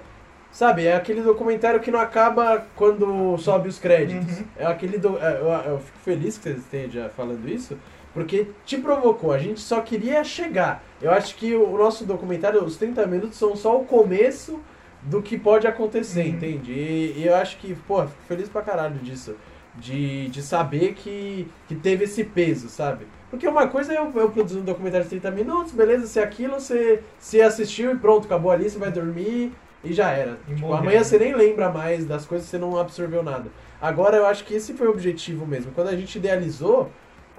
sabe, 0.51 0.85
é 0.85 0.95
aquele 0.95 1.21
documentário 1.21 1.79
que 1.79 1.91
não 1.91 1.99
acaba 1.99 2.65
quando 2.75 3.37
sobe 3.37 3.69
os 3.69 3.77
créditos. 3.79 4.39
Uhum. 4.39 4.45
É 4.57 4.65
aquele. 4.65 4.97
Do, 4.97 5.17
é, 5.19 5.37
eu, 5.39 5.71
eu 5.71 5.79
fico 5.79 5.97
feliz 6.03 6.37
que 6.37 6.43
vocês 6.43 6.57
estejam 6.57 7.07
falando 7.09 7.47
isso, 7.47 7.77
porque 8.17 8.47
te 8.65 8.77
provocou. 8.77 9.31
A 9.31 9.37
gente 9.37 9.59
só 9.59 9.81
queria 9.81 10.23
chegar. 10.23 10.83
Eu 11.01 11.11
acho 11.11 11.35
que 11.35 11.53
o 11.55 11.77
nosso 11.77 12.03
documentário, 12.05 12.63
os 12.63 12.75
30 12.77 13.05
minutos, 13.05 13.37
são 13.37 13.55
só 13.55 13.79
o 13.79 13.85
começo 13.85 14.59
do 15.03 15.21
que 15.21 15.37
pode 15.37 15.67
acontecer, 15.67 16.23
Uhum. 16.23 16.29
entende? 16.29 16.71
E, 16.71 17.13
e 17.17 17.27
eu 17.27 17.35
acho 17.35 17.57
que, 17.57 17.75
pô, 17.87 18.01
fico 18.07 18.23
feliz 18.27 18.49
pra 18.49 18.61
caralho 18.63 18.95
disso. 18.99 19.35
De, 19.75 20.27
de 20.29 20.41
saber 20.41 20.95
que, 20.95 21.47
que 21.67 21.75
teve 21.75 22.05
esse 22.05 22.23
peso, 22.23 22.67
sabe? 22.67 23.05
Porque 23.29 23.47
uma 23.47 23.67
coisa 23.67 23.93
é 23.93 23.97
eu, 23.99 24.11
eu 24.15 24.31
produzir 24.31 24.57
um 24.57 24.63
documentário 24.63 25.03
de 25.03 25.09
30 25.11 25.29
minutos, 25.29 25.71
beleza, 25.71 26.07
se 26.07 26.19
é 26.19 26.23
aquilo, 26.23 26.55
você, 26.59 27.03
você 27.19 27.41
assistiu 27.41 27.91
e 27.91 27.95
pronto, 27.95 28.25
acabou 28.25 28.49
ali, 28.49 28.67
você 28.67 28.79
vai 28.79 28.91
dormir 28.91 29.53
e 29.83 29.93
já 29.93 30.09
era. 30.09 30.39
E 30.47 30.55
Tipo, 30.55 30.73
amanhã 30.73 31.03
você 31.03 31.19
nem 31.19 31.35
lembra 31.35 31.69
mais 31.71 32.05
das 32.05 32.25
coisas, 32.25 32.47
você 32.49 32.57
não 32.57 32.75
absorveu 32.79 33.21
nada. 33.21 33.51
Agora 33.79 34.17
eu 34.17 34.25
acho 34.25 34.43
que 34.45 34.55
esse 34.55 34.73
foi 34.73 34.87
o 34.87 34.91
objetivo 34.91 35.45
mesmo. 35.45 35.71
Quando 35.73 35.89
a 35.89 35.95
gente 35.95 36.17
idealizou, 36.17 36.89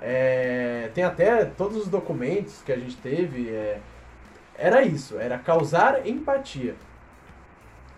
é, 0.00 0.90
tem 0.94 1.04
até 1.04 1.44
todos 1.44 1.76
os 1.76 1.88
documentos 1.88 2.62
que 2.64 2.72
a 2.72 2.76
gente 2.76 2.96
teve, 2.96 3.48
é, 3.50 3.78
era 4.56 4.82
isso, 4.82 5.18
era 5.18 5.38
causar 5.38 6.06
empatia. 6.06 6.74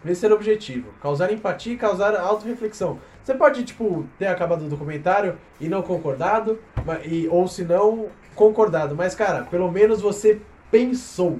Esse 0.04 0.24
era 0.24 0.34
o 0.34 0.36
objetivo, 0.36 0.92
causar 1.02 1.30
empatia 1.30 1.74
e 1.74 1.76
causar 1.76 2.16
autorreflexão. 2.16 2.98
Você 3.22 3.34
pode, 3.34 3.64
tipo, 3.64 4.06
ter 4.18 4.28
acabado 4.28 4.64
o 4.64 4.68
documentário 4.68 5.36
e 5.60 5.68
não 5.68 5.82
concordado, 5.82 6.58
e, 7.04 7.28
ou 7.28 7.46
se 7.46 7.64
não, 7.64 8.08
concordado. 8.34 8.96
Mas, 8.96 9.14
cara, 9.14 9.42
pelo 9.44 9.70
menos 9.70 10.00
você 10.00 10.40
pensou, 10.70 11.38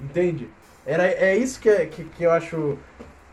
entende? 0.00 0.48
Era, 0.86 1.06
é 1.06 1.36
isso 1.36 1.60
que, 1.60 1.68
é- 1.68 1.84
que, 1.84 2.04
que 2.04 2.24
eu 2.24 2.30
acho 2.30 2.78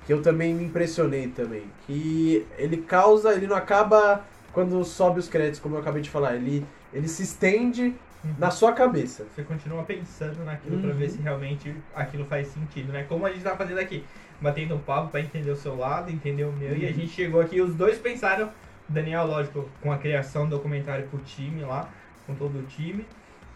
que 0.05 0.11
eu 0.11 0.21
também 0.21 0.53
me 0.53 0.65
impressionei 0.65 1.27
também. 1.29 1.63
Que 1.87 2.45
ele 2.57 2.77
causa, 2.77 3.33
ele 3.33 3.47
não 3.47 3.55
acaba 3.55 4.25
quando 4.55 4.83
sobe 4.85 5.19
os 5.19 5.27
créditos, 5.29 5.59
como 5.59 5.75
eu 5.75 5.79
acabei 5.81 6.01
de 6.01 6.09
falar. 6.09 6.35
Ele, 6.35 6.71
ele 6.91 7.07
se 7.07 7.23
estende 7.23 8.01
na 8.37 8.51
sua 8.51 8.73
cabeça. 8.73 9.25
Você 9.29 9.43
continua 9.43 9.85
pensando 9.85 10.43
naquilo 10.45 10.79
pra 10.79 10.91
Uhum. 10.91 10.97
ver 10.97 11.09
se 11.09 11.21
realmente 11.21 11.85
aquilo 11.93 12.25
faz 12.25 12.47
sentido, 12.49 12.91
né? 12.93 13.03
Como 13.03 13.25
a 13.25 13.31
gente 13.31 13.43
tá 13.43 13.55
fazendo 13.57 13.79
aqui, 13.79 14.09
batendo 14.39 14.75
um 14.75 14.83
papo 14.83 15.11
pra 15.11 15.21
entender 15.21 15.51
o 15.51 15.55
seu 15.55 15.75
lado, 15.75 16.09
entender 16.11 16.45
o 16.45 16.53
meu. 16.53 16.75
E 16.77 16.85
a 16.85 16.89
Uhum. 16.89 16.93
gente 16.93 17.09
chegou 17.09 17.41
aqui, 17.41 17.61
os 17.61 17.75
dois 17.75 17.99
pensaram, 17.99 18.53
Daniel, 18.87 19.25
lógico, 19.27 19.75
com 19.81 19.91
a 19.91 19.97
criação 19.97 20.45
do 20.49 20.55
documentário 20.57 21.09
com 21.09 21.17
o 21.17 21.21
time 21.23 21.63
lá, 21.63 21.93
com 22.25 22.35
todo 22.35 22.59
o 22.59 22.65
time. 22.65 23.09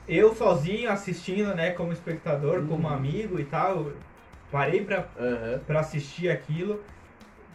Eu 0.08 0.36
sozinho 0.36 0.90
assistindo, 0.92 1.54
né, 1.56 1.72
como 1.72 1.94
espectador, 1.94 2.66
como 2.68 2.88
Uhum. 2.88 2.94
amigo 2.96 3.40
e 3.40 3.46
tal. 3.46 3.94
Parei 4.50 4.84
pra 4.86 5.14
Aham. 5.16 5.64
para 5.66 5.80
assistir 5.82 6.30
aquilo. 6.30 6.84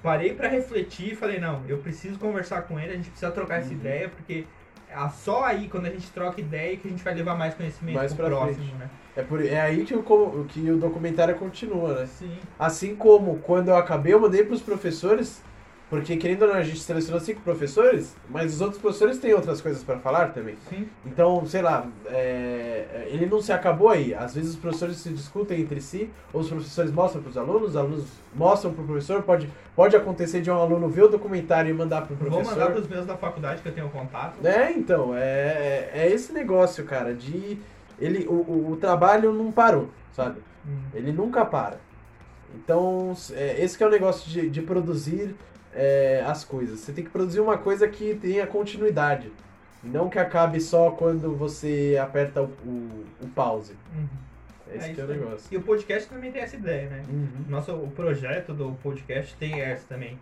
Parei 0.05 0.35
pra 0.35 0.49
refletir 0.49 1.13
e 1.15 1.17
falei, 1.17 1.41
não, 1.41 1.63
eu 1.67 1.79
preciso 1.79 2.19
conversar 2.19 2.61
com 2.63 2.79
ele, 2.79 2.93
a 2.93 2.97
gente 2.97 3.09
precisa 3.09 3.31
trocar 3.33 3.61
essa 3.61 3.71
Uhum. 3.71 3.77
ideia, 3.77 4.11
porque 4.11 4.45
é 4.87 5.09
só 5.09 5.45
aí, 5.45 5.67
quando 5.67 5.87
a 5.87 5.91
gente 5.91 6.11
troca 6.11 6.39
ideia, 6.43 6.77
que 6.77 6.87
a 6.87 6.91
gente 6.91 7.03
vai 7.03 7.15
levar 7.15 7.35
mais 7.35 7.55
conhecimento 7.55 7.95
Mais 7.95 8.13
pro 8.13 8.27
próximo, 8.27 8.55
frente. 8.57 8.75
né? 8.75 8.91
É, 9.17 9.23
por, 9.23 9.43
é 9.43 9.59
aí 9.63 9.83
que 9.83 9.95
o, 9.95 10.03
que 10.47 10.71
o 10.71 10.77
documentário 10.77 11.35
continua, 11.37 12.01
né? 12.01 12.07
Sim. 12.07 12.37
Assim 12.59 12.95
como 12.95 13.39
quando 13.39 13.69
eu 13.69 13.77
acabei, 13.77 14.13
eu 14.13 14.21
mandei 14.21 14.45
pros 14.45 14.61
professores, 14.61 15.41
porque 15.91 16.17
querendo 16.17 16.43
ou 16.43 16.49
não, 16.49 16.55
a 16.55 16.63
gente 16.63 16.81
selecionou 16.81 17.21
cinco 17.21 17.41
professores, 17.43 18.17
mas 18.29 18.55
os 18.55 18.61
outros 18.61 18.81
professores 18.81 19.19
têm 19.19 19.35
outras 19.35 19.61
coisas 19.61 19.85
para 19.85 19.99
falar 19.99 20.33
também. 20.33 20.57
Sim. 20.69 20.89
Então, 21.05 21.45
sei 21.47 21.61
lá, 21.61 21.87
é, 22.07 23.07
ele 23.11 23.27
não 23.27 23.41
se 23.41 23.53
acabou 23.53 23.91
aí. 23.91 24.15
Às 24.15 24.35
vezes 24.35 24.51
os 24.51 24.57
professores 24.57 24.97
se 24.97 25.11
discutem 25.11 25.61
entre 25.61 25.81
si, 25.81 26.11
ou 26.33 26.41
os 26.41 26.49
professores 26.49 26.91
mostram 26.91 27.23
para 27.23 27.31
os 27.31 27.37
alunos, 27.37 27.69
os 27.71 27.77
alunos 27.77 28.07
mostram 28.35 28.73
para 28.73 28.83
o 28.83 28.87
professor. 28.87 29.23
Pode, 29.23 29.49
pode 29.77 29.95
acontecer 29.95 30.41
de 30.41 30.51
um 30.51 30.55
aluno 30.55 30.89
ver 30.89 31.03
o 31.03 31.09
documentário 31.09 31.71
e 31.71 31.75
mandar 31.75 32.03
para 32.03 32.15
o 32.15 32.17
Vou 32.17 32.29
professor. 32.29 32.59
mandar 32.59 32.73
pros 32.73 32.89
meus 32.89 33.07
da 33.07 33.17
faculdade 33.17 33.61
que 33.61 33.69
eu 33.69 33.73
tenho 33.73 33.91
contato. 33.91 34.45
É, 34.45 34.73
então, 34.73 35.15
é, 35.15 35.91
é 35.93 36.11
esse 36.11 36.33
negócio, 36.33 36.85
cara, 36.85 37.15
de. 37.15 37.59
Ele, 38.01 38.27
o, 38.27 38.33
o, 38.33 38.73
o 38.73 38.77
trabalho 38.77 39.33
não 39.33 39.53
parou, 39.53 39.89
sabe? 40.13 40.41
Hum. 40.67 40.79
Ele 40.95 41.13
nunca 41.13 41.45
para. 41.45 41.79
Então, 42.55 43.15
é, 43.33 43.63
esse 43.63 43.77
que 43.77 43.85
é 43.85 43.87
o 43.87 43.91
negócio 43.91 44.31
de, 44.31 44.49
de 44.49 44.63
produzir 44.63 45.35
é, 45.75 46.23
as 46.27 46.45
coisas. 46.45 46.81
Você 46.81 46.93
tem 46.93 47.05
que 47.05 47.11
produzir 47.11 47.41
uma 47.41 47.59
coisa 47.59 47.89
que 47.89 48.15
tenha 48.15 48.47
continuidade. 48.47 49.31
Não 49.83 50.09
que 50.09 50.19
acabe 50.19 50.61
só 50.61 50.91
quando 50.91 51.37
você 51.37 51.99
aperta 52.03 52.43
o, 52.43 52.47
o, 52.47 53.05
o 53.21 53.29
pause. 53.35 53.75
Uhum. 53.95 54.09
Esse 54.75 54.91
É 54.91 54.95
que 54.95 55.01
é 55.01 55.05
o 55.05 55.09
negócio. 55.09 55.47
E 55.51 55.57
o 55.57 55.63
podcast 55.63 56.09
também 56.09 56.33
tem 56.33 56.41
essa 56.41 56.57
ideia, 56.57 56.89
né? 56.89 57.03
Uhum. 57.09 57.29
Nosso, 57.49 57.73
o 57.73 57.91
projeto 57.91 58.55
do 58.55 58.73
podcast 58.83 59.37
tem 59.37 59.61
essa 59.61 59.87
também. 59.87 60.19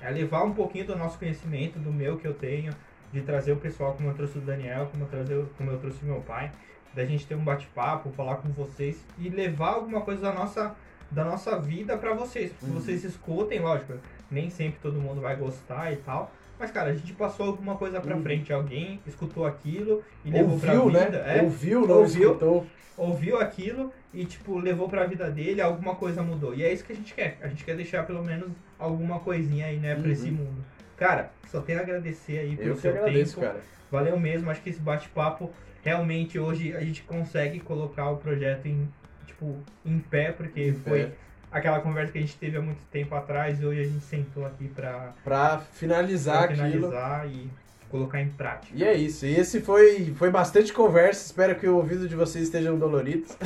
É 0.00 0.10
levar 0.10 0.44
um 0.44 0.52
pouquinho 0.52 0.86
do 0.86 0.96
nosso 0.96 1.18
conhecimento, 1.18 1.78
do 1.78 1.92
meu 1.92 2.16
que 2.16 2.26
eu 2.26 2.34
tenho, 2.34 2.72
de 3.12 3.20
trazer 3.20 3.52
o 3.52 3.56
pessoal 3.56 3.92
como 3.92 4.08
eu 4.08 4.14
trouxe 4.14 4.38
o 4.38 4.40
Daniel, 4.40 4.88
como 4.90 5.04
eu, 5.04 5.08
trazer, 5.08 5.44
como 5.58 5.70
eu 5.70 5.78
trouxe 5.78 6.04
meu 6.04 6.20
pai, 6.22 6.50
da 6.94 7.04
gente 7.04 7.26
ter 7.26 7.34
um 7.34 7.44
bate-papo, 7.44 8.10
falar 8.10 8.36
com 8.36 8.48
vocês 8.48 9.04
e 9.18 9.28
levar 9.28 9.74
alguma 9.74 10.00
coisa 10.00 10.22
da 10.22 10.32
nossa, 10.32 10.74
da 11.10 11.24
nossa 11.24 11.58
vida 11.58 11.96
pra 11.98 12.14
vocês. 12.14 12.50
Uhum. 12.62 12.72
vocês 12.72 13.04
escutem, 13.04 13.60
lógico, 13.60 13.92
nem 14.32 14.50
sempre 14.50 14.78
todo 14.80 15.00
mundo 15.00 15.20
vai 15.20 15.36
gostar 15.36 15.92
e 15.92 15.96
tal, 15.96 16.32
Mas, 16.58 16.70
cara, 16.70 16.90
a 16.90 16.94
gente 16.94 17.12
passou 17.14 17.46
alguma 17.46 17.74
coisa 17.76 18.00
pra 18.00 18.14
Uhum. 18.14 18.22
frente. 18.22 18.52
Alguém 18.52 19.00
escutou 19.04 19.44
aquilo 19.44 20.00
e 20.24 20.30
levou 20.30 20.52
Ouviu, 20.52 20.82
pra 20.82 20.90
né? 20.92 21.04
vida. 21.06 21.16
É, 21.18 21.42
Ouviu, 21.42 21.86
não 21.88 21.98
Ouviu. 22.00 22.28
escutou. 22.28 22.66
ouviu 22.96 23.38
aquilo 23.40 23.92
e, 24.14 24.24
tipo, 24.24 24.58
levou 24.58 24.88
pra 24.88 25.04
vida 25.06 25.28
dele, 25.28 25.60
alguma 25.60 25.96
coisa 25.96 26.22
mudou. 26.22 26.54
E 26.54 26.62
é 26.62 26.72
isso 26.72 26.84
que 26.84 26.92
a 26.92 26.94
gente 26.94 27.14
quer. 27.14 27.38
A 27.42 27.48
gente 27.48 27.64
quer 27.64 27.74
deixar 27.74 28.06
pelo 28.06 28.22
menos 28.22 28.48
alguma 28.78 29.18
coisinha 29.18 29.66
aí, 29.66 29.76
né, 29.78 29.94
pra 29.96 30.04
Uhum. 30.04 30.12
esse 30.12 30.30
mundo. 30.30 30.64
Cara, 30.96 31.32
só 31.50 31.60
tenho 31.60 31.80
a 31.80 31.82
agradecer 31.82 32.38
aí 32.38 32.54
pelo 32.56 32.70
Eu 32.70 32.76
seu 32.76 32.92
agradeço, 32.92 33.40
tempo. 33.40 33.46
cara. 33.52 33.60
Valeu 33.90 34.16
mesmo, 34.20 34.48
acho 34.48 34.62
que 34.62 34.70
esse 34.70 34.78
bate-papo 34.80 35.50
realmente 35.82 36.38
hoje 36.38 36.76
a 36.76 36.80
gente 36.80 37.02
consegue 37.02 37.58
colocar 37.58 38.08
o 38.10 38.18
projeto 38.18 38.66
em, 38.66 38.88
tipo, 39.26 39.58
em 39.84 39.98
pé, 39.98 40.30
porque 40.30 40.68
Em 40.68 40.74
foi 40.74 41.06
pé. 41.06 41.12
Aquela 41.52 41.80
conversa 41.80 42.12
que 42.12 42.18
a 42.18 42.20
gente 42.22 42.36
teve 42.36 42.56
há 42.56 42.60
muito 42.62 42.82
tempo 42.90 43.14
atrás 43.14 43.60
e 43.60 43.66
hoje 43.66 43.80
a 43.80 43.84
gente 43.84 44.04
sentou 44.04 44.46
aqui 44.46 44.68
pra, 44.68 45.12
Pra 45.22 45.58
finalizar 45.72 46.48
pra 46.48 46.64
aquilo. 46.66 46.88
finalizar 46.88 47.28
e 47.28 47.50
colocar 47.90 48.22
em 48.22 48.28
prática. 48.30 48.72
E 48.74 48.82
é 48.82 48.94
isso. 48.94 49.26
E 49.26 49.34
esse 49.38 49.60
foi, 49.60 50.14
foi 50.16 50.30
bastante 50.30 50.72
conversa. 50.72 51.26
Espero 51.26 51.54
que 51.56 51.68
o 51.68 51.76
ouvido 51.76 52.08
de 52.08 52.16
vocês 52.16 52.44
estejam 52.44 52.78
doloridos. 52.78 53.36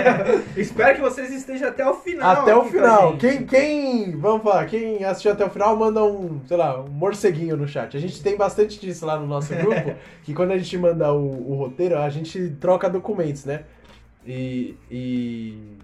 Espero 0.54 0.96
que 0.96 1.00
vocês 1.00 1.32
estejam 1.32 1.70
até 1.70 1.88
o 1.88 1.94
final. 1.94 2.42
até 2.42 2.54
o 2.54 2.64
final. 2.66 3.16
Quem, 3.16 3.46
quem, 3.46 4.10
vamos 4.18 4.42
falar, 4.42 4.66
quem 4.66 5.02
assistiu 5.02 5.32
até 5.32 5.42
o 5.46 5.48
final, 5.48 5.74
manda 5.74 6.04
um, 6.04 6.38
sei 6.46 6.56
lá, 6.58 6.82
um 6.82 6.88
morceguinho 6.90 7.56
no 7.56 7.66
chat. 7.66 7.96
A 7.96 8.00
gente 8.00 8.22
tem 8.22 8.36
bastante 8.36 8.78
disso 8.78 9.06
lá 9.06 9.18
no 9.18 9.26
nosso 9.26 9.54
grupo, 9.56 9.94
que 10.22 10.34
quando 10.34 10.50
a 10.52 10.58
gente 10.58 10.76
manda 10.76 11.10
o, 11.10 11.52
o 11.52 11.54
roteiro, 11.56 11.96
a 11.96 12.10
gente 12.10 12.50
troca 12.60 12.90
documentos, 12.90 13.46
né? 13.46 13.64
E. 14.26 14.76
e... 14.90 15.78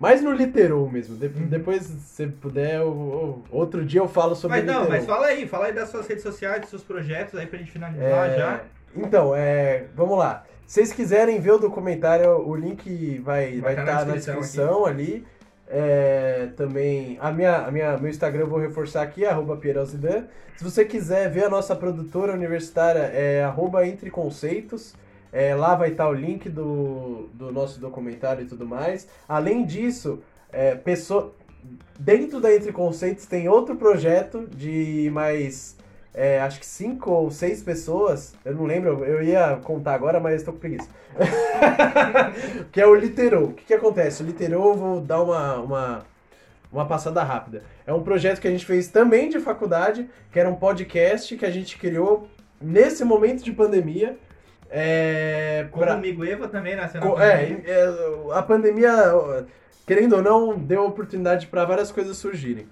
Mais 0.00 0.22
no 0.22 0.32
literou 0.32 0.90
mesmo. 0.90 1.14
De- 1.14 1.26
Uhum. 1.26 1.46
Depois, 1.46 1.82
se 1.84 2.26
puder, 2.26 2.76
eu- 2.76 2.82
eu- 2.86 3.42
outro 3.52 3.84
dia 3.84 4.00
eu 4.00 4.08
falo 4.08 4.34
sobre 4.34 4.56
Mas 4.56 4.66
não, 4.66 4.88
mas 4.88 5.04
fala 5.04 5.26
aí, 5.26 5.46
fala 5.46 5.66
aí 5.66 5.72
das 5.74 5.90
suas 5.90 6.06
redes 6.06 6.22
sociais, 6.22 6.62
dos 6.62 6.70
seus 6.70 6.82
projetos 6.82 7.38
aí 7.38 7.46
pra 7.46 7.58
gente 7.58 7.70
finalizar 7.70 8.30
É, 8.30 8.36
já. 8.36 8.60
Então, 8.96 9.36
é, 9.36 9.84
vamos 9.94 10.18
lá. 10.18 10.44
Se 10.66 10.74
vocês 10.76 10.92
quiserem 10.92 11.38
ver 11.38 11.52
o 11.52 11.58
documentário, 11.58 12.30
o 12.48 12.56
link 12.56 13.18
vai 13.18 13.60
Vai 13.60 13.72
estar 13.72 13.84
tá 13.84 13.94
na 13.96 14.04
na 14.06 14.14
descrição 14.14 14.86
ali. 14.86 15.24
É, 15.68 16.48
também, 16.56 17.16
a 17.20 17.30
minha, 17.30 17.58
a 17.58 17.70
minha, 17.70 17.96
meu 17.98 18.10
Instagram 18.10 18.40
eu 18.40 18.48
vou 18.48 18.58
reforçar 18.58 19.02
aqui, 19.02 19.24
arroba 19.24 19.56
Pierelzidan. 19.56 20.24
Se 20.56 20.64
você 20.64 20.84
quiser 20.84 21.30
ver 21.30 21.44
a 21.44 21.48
nossa 21.48 21.76
produtora 21.76 22.32
universitária, 22.32 23.00
é 23.14 23.44
arroba 23.44 23.86
Entre 23.86 24.10
Conceitos. 24.10 24.94
É, 25.32 25.54
lá 25.54 25.74
vai 25.74 25.90
estar 25.90 26.08
o 26.08 26.12
link 26.12 26.48
do, 26.48 27.28
do 27.34 27.52
nosso 27.52 27.80
documentário 27.80 28.42
e 28.42 28.46
tudo 28.46 28.66
mais. 28.66 29.08
Além 29.28 29.64
disso, 29.64 30.20
é, 30.52 30.74
pessoa, 30.74 31.32
dentro 31.98 32.40
da 32.40 32.54
Entre 32.54 32.72
Conceitos 32.72 33.26
tem 33.26 33.48
outro 33.48 33.76
projeto 33.76 34.46
de 34.46 35.10
mais 35.12 35.78
é, 36.12 36.40
acho 36.40 36.58
que 36.58 36.66
cinco 36.66 37.10
ou 37.10 37.30
seis 37.30 37.62
pessoas, 37.62 38.34
eu 38.44 38.54
não 38.54 38.64
lembro, 38.64 39.04
eu 39.04 39.22
ia 39.22 39.60
contar 39.62 39.94
agora, 39.94 40.18
mas 40.18 40.36
estou 40.36 40.52
com 40.52 40.60
preguiça. 40.60 40.88
que 42.72 42.80
é 42.80 42.86
o 42.86 42.94
Literou. 42.94 43.44
O 43.44 43.52
que, 43.52 43.64
que 43.64 43.74
acontece? 43.74 44.22
O 44.22 44.26
Literou, 44.26 44.74
vou 44.74 45.00
dar 45.00 45.22
uma, 45.22 45.56
uma, 45.58 46.06
uma 46.72 46.84
passada 46.84 47.22
rápida. 47.22 47.62
É 47.86 47.92
um 47.92 48.02
projeto 48.02 48.40
que 48.40 48.48
a 48.48 48.50
gente 48.50 48.66
fez 48.66 48.88
também 48.88 49.28
de 49.28 49.38
faculdade, 49.38 50.10
que 50.32 50.40
era 50.40 50.48
um 50.48 50.56
podcast 50.56 51.36
que 51.36 51.46
a 51.46 51.50
gente 51.50 51.78
criou 51.78 52.28
nesse 52.60 53.04
momento 53.04 53.44
de 53.44 53.52
pandemia. 53.52 54.18
É, 54.70 55.66
Como 55.70 55.84
pra- 55.84 55.94
o 55.94 55.98
amigo 55.98 56.24
Eva 56.24 56.48
também 56.48 56.76
nasceu 56.76 57.00
na 57.00 57.06
Co- 57.08 57.20
é, 57.20 57.60
é, 57.64 57.84
a 58.32 58.42
pandemia, 58.42 58.92
querendo 59.86 60.16
ou 60.16 60.22
não, 60.22 60.56
deu 60.58 60.84
oportunidade 60.86 61.46
para 61.48 61.64
várias 61.64 61.90
coisas 61.90 62.16
surgirem. 62.16 62.66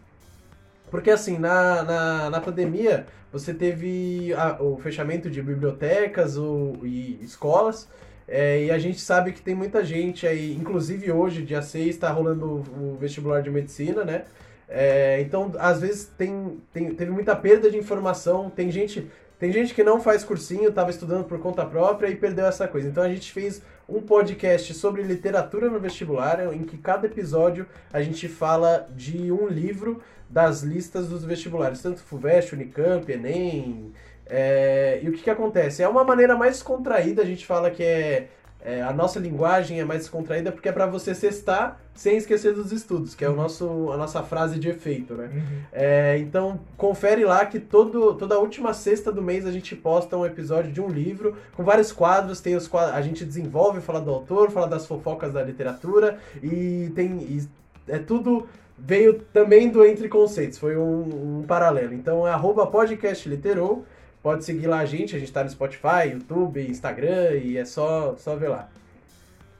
Porque 0.90 1.10
assim, 1.10 1.38
na, 1.38 1.82
na, 1.82 2.30
na 2.30 2.40
pandemia, 2.40 3.06
você 3.32 3.52
teve 3.52 4.32
a- 4.34 4.62
o 4.62 4.78
fechamento 4.78 5.28
de 5.28 5.42
bibliotecas 5.42 6.36
o, 6.38 6.78
e 6.82 7.18
escolas, 7.22 7.88
é, 8.26 8.64
e 8.64 8.70
a 8.70 8.78
gente 8.78 9.00
sabe 9.00 9.32
que 9.32 9.42
tem 9.42 9.54
muita 9.54 9.84
gente 9.84 10.26
aí, 10.26 10.54
inclusive 10.54 11.10
hoje, 11.12 11.42
dia 11.42 11.62
6, 11.62 11.88
está 11.90 12.10
rolando 12.10 12.46
o, 12.78 12.94
o 12.94 12.96
vestibular 12.98 13.42
de 13.42 13.50
medicina, 13.50 14.04
né? 14.04 14.24
É, 14.68 15.20
então, 15.22 15.50
às 15.58 15.80
vezes, 15.80 16.06
tem, 16.16 16.58
tem, 16.72 16.94
teve 16.94 17.10
muita 17.10 17.34
perda 17.34 17.70
de 17.70 17.76
informação, 17.78 18.50
tem 18.50 18.70
gente... 18.70 19.10
Tem 19.38 19.52
gente 19.52 19.72
que 19.72 19.84
não 19.84 20.00
faz 20.00 20.24
cursinho, 20.24 20.68
estava 20.68 20.90
estudando 20.90 21.24
por 21.24 21.38
conta 21.38 21.64
própria 21.64 22.08
e 22.08 22.16
perdeu 22.16 22.46
essa 22.46 22.66
coisa. 22.66 22.88
Então 22.88 23.04
a 23.04 23.08
gente 23.08 23.30
fez 23.30 23.62
um 23.88 24.00
podcast 24.00 24.74
sobre 24.74 25.02
literatura 25.02 25.70
no 25.70 25.78
vestibular, 25.78 26.52
em 26.52 26.64
que 26.64 26.76
cada 26.76 27.06
episódio 27.06 27.64
a 27.92 28.02
gente 28.02 28.28
fala 28.28 28.88
de 28.90 29.30
um 29.30 29.46
livro 29.46 30.02
das 30.28 30.62
listas 30.62 31.08
dos 31.08 31.24
vestibulares, 31.24 31.80
tanto 31.80 32.00
FUVEST, 32.00 32.54
Unicamp, 32.54 33.10
Enem. 33.10 33.92
é, 34.26 34.98
e 35.02 35.08
o 35.08 35.12
que, 35.12 35.22
que 35.22 35.30
acontece? 35.30 35.82
É 35.82 35.88
uma 35.88 36.04
maneira 36.04 36.36
mais 36.36 36.62
contraída, 36.62 37.22
a 37.22 37.24
gente 37.24 37.46
fala 37.46 37.70
que 37.70 37.82
é, 37.82 38.28
é, 38.60 38.82
a 38.82 38.92
nossa 38.92 39.20
linguagem 39.20 39.80
é 39.80 39.84
mais 39.84 40.00
descontraída 40.00 40.50
porque 40.50 40.68
é 40.68 40.72
para 40.72 40.86
você 40.86 41.14
cestar 41.14 41.80
sem 41.94 42.16
esquecer 42.16 42.54
dos 42.54 42.72
estudos, 42.72 43.14
que 43.14 43.24
é 43.24 43.28
o 43.28 43.34
nosso, 43.34 43.90
a 43.92 43.96
nossa 43.96 44.22
frase 44.22 44.58
de 44.58 44.68
efeito, 44.68 45.14
né? 45.14 45.30
Uhum. 45.32 45.60
É, 45.72 46.18
então, 46.18 46.60
confere 46.76 47.24
lá 47.24 47.44
que 47.46 47.58
todo, 47.58 48.14
toda 48.14 48.38
última 48.38 48.72
sexta 48.72 49.10
do 49.10 49.22
mês 49.22 49.46
a 49.46 49.52
gente 49.52 49.74
posta 49.74 50.16
um 50.16 50.26
episódio 50.26 50.72
de 50.72 50.80
um 50.80 50.88
livro 50.88 51.36
com 51.54 51.64
vários 51.64 51.92
quadros. 51.92 52.40
Tem 52.40 52.56
os 52.56 52.68
quadros, 52.68 52.94
a 52.94 53.02
gente 53.02 53.24
desenvolve, 53.24 53.80
fala 53.80 54.00
do 54.00 54.10
autor, 54.10 54.50
fala 54.50 54.66
das 54.66 54.86
fofocas 54.86 55.32
da 55.32 55.42
literatura 55.42 56.18
e 56.42 56.90
tem 56.94 57.18
e 57.20 57.48
é 57.88 57.98
tudo 57.98 58.46
veio 58.76 59.20
também 59.32 59.68
do 59.68 59.84
Entre 59.84 60.08
Conceitos, 60.08 60.58
foi 60.58 60.76
um, 60.76 61.40
um 61.40 61.44
paralelo. 61.46 61.94
Então 61.94 62.26
é 62.26 62.30
arroba 62.30 62.66
podcast 62.66 63.28
literou. 63.28 63.84
Pode 64.28 64.44
seguir 64.44 64.66
lá 64.66 64.80
a 64.80 64.84
gente, 64.84 65.16
a 65.16 65.18
gente 65.18 65.32
tá 65.32 65.42
no 65.42 65.48
Spotify, 65.48 66.10
YouTube, 66.12 66.60
Instagram 66.60 67.36
e 67.36 67.56
é 67.56 67.64
só, 67.64 68.14
só 68.16 68.36
ver 68.36 68.48
lá. 68.48 68.68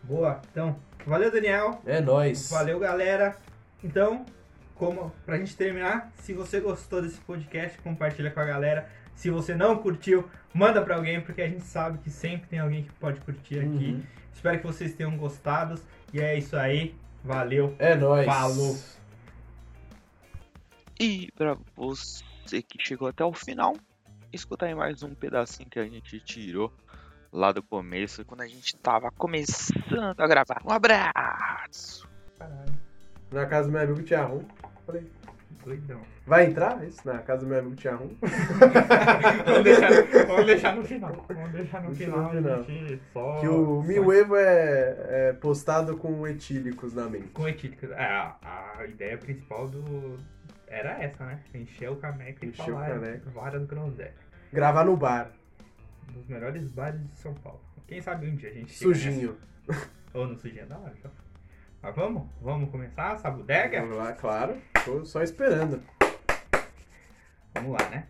Boa. 0.03 0.43
Então, 0.53 0.79
valeu, 1.07 1.31
Daniel. 1.31 1.81
É 1.87 2.03
nóis. 2.03 2.51
Valeu, 2.51 2.79
galera. 2.79 3.35
Então, 3.83 4.27
como 4.75 5.11
pra 5.25 5.39
gente 5.39 5.57
terminar, 5.57 6.13
se 6.17 6.35
você 6.35 6.61
gostou 6.61 7.01
desse 7.01 7.19
podcast, 7.21 7.79
compartilha 7.79 8.31
com 8.31 8.41
a 8.41 8.45
galera. 8.45 8.91
Se 9.15 9.31
você 9.31 9.55
não 9.55 9.79
curtiu, 9.79 10.29
manda 10.53 10.83
pra 10.83 10.97
alguém, 10.97 11.19
porque 11.23 11.41
a 11.41 11.49
gente 11.49 11.65
sabe 11.65 11.97
que 12.01 12.11
sempre 12.11 12.47
tem 12.51 12.59
alguém 12.59 12.83
que 12.83 12.93
pode 12.93 13.23
curtir 13.23 13.61
aqui. 13.61 13.93
Uhum. 13.93 14.03
Espero 14.35 14.59
que 14.59 14.67
vocês 14.67 14.95
tenham 14.95 15.17
gostado. 15.17 15.81
E 16.13 16.21
é 16.21 16.37
isso 16.37 16.55
aí. 16.59 16.95
Valeu. 17.25 17.75
É 17.79 17.95
nóis. 17.95 18.27
Falou. 18.27 18.77
E 21.01 21.33
pra 21.35 21.57
você 21.75 22.61
que 22.61 22.79
chegou 22.79 23.09
até 23.09 23.25
o 23.25 23.33
final, 23.33 23.75
escuta 24.33 24.67
aí 24.67 24.75
mais 24.75 25.03
um 25.03 25.15
pedacinho 25.15 25.69
que 25.69 25.79
a 25.79 25.85
gente 25.85 26.21
tirou 26.21 26.73
lá 27.33 27.53
do 27.53 27.63
começo, 27.63 28.25
quando 28.25 28.41
a 28.43 28.47
gente 28.47 28.75
tava 28.77 29.11
começando 29.11 30.19
a 30.19 30.27
gravar. 30.27 30.63
Um 30.65 30.71
abraço! 30.73 32.09
Caralho, 32.39 32.73
Na 33.31 33.47
casa 33.47 33.69
do 33.69 33.73
meu 33.73 33.83
amigo 33.83 34.03
tinha 34.03 34.23
rum. 34.23 34.43
Falei, 34.87 35.11
doidão. 35.65 36.01
vai 36.27 36.47
entrar 36.47 36.83
isso? 36.87 37.07
Na 37.07 37.19
casa 37.19 37.43
do 37.43 37.49
meu 37.49 37.59
amigo 37.59 37.77
tinha 37.77 37.95
rum. 37.95 38.17
vamos, 39.45 39.65
deixar, 39.65 40.27
vamos 40.27 40.47
deixar 40.47 40.77
no 40.77 40.85
final. 40.85 41.27
Vamos 41.29 41.53
deixar 41.53 41.83
no 41.83 41.91
Deixa 41.91 42.05
final. 42.13 42.23
no 42.23 42.31
final. 42.43 42.65
gente 42.65 43.03
só, 43.13 43.41
Que 43.41 43.49
o 43.49 43.83
só 43.83 43.87
Mil 43.89 44.13
Evo 44.13 44.37
é, 44.37 44.97
é 45.29 45.33
postado 45.35 45.97
com 45.99 46.27
etílicos 46.27 46.95
na 46.95 47.09
mente. 47.09 47.29
Com 47.29 47.47
etílica. 47.47 47.87
É, 47.89 48.03
a, 48.05 48.37
a 48.79 48.87
ideia 48.87 49.19
principal 49.19 49.69
do. 49.69 50.19
Era 50.69 51.03
essa, 51.03 51.25
né? 51.25 51.43
Encher 51.55 51.91
o 51.91 51.97
caneco 51.97 52.45
e 52.45 52.49
Encher 52.49 52.63
o 52.65 52.67
falar 52.77 52.89
caneco. 52.91 53.31
várias 53.31 53.65
groselhas. 53.67 54.15
Gravar 54.53 54.85
no 54.85 54.97
bar, 54.97 55.31
Um 56.09 56.13
dos 56.13 56.27
melhores 56.29 56.71
bares 56.71 57.01
de 57.09 57.17
São 57.19 57.35
Paulo. 57.35 57.61
Quem 57.87 58.01
sabe 58.03 58.29
um 58.29 58.35
dia 58.37 58.51
a 58.51 58.53
gente 58.53 58.73
chega 58.73 58.95
sujinho. 58.95 59.37
nessa. 59.67 59.91
Ou 60.15 60.27
no 60.27 60.37
sujinho 60.37 60.63
é 60.63 60.67
da 60.67 60.79
hora, 60.79 60.95
já. 61.03 61.11
Mas 61.83 61.95
vamos? 61.95 62.29
Vamos 62.41 62.71
começar 62.71 63.15
essa 63.15 63.31
bodega? 63.31 63.81
Vamos 63.81 63.97
lá, 63.97 64.13
claro. 64.13 64.57
Tô 64.85 65.05
só 65.05 65.23
esperando. 65.23 65.83
Vamos 67.55 67.73
lá, 67.81 67.89
né? 67.91 68.07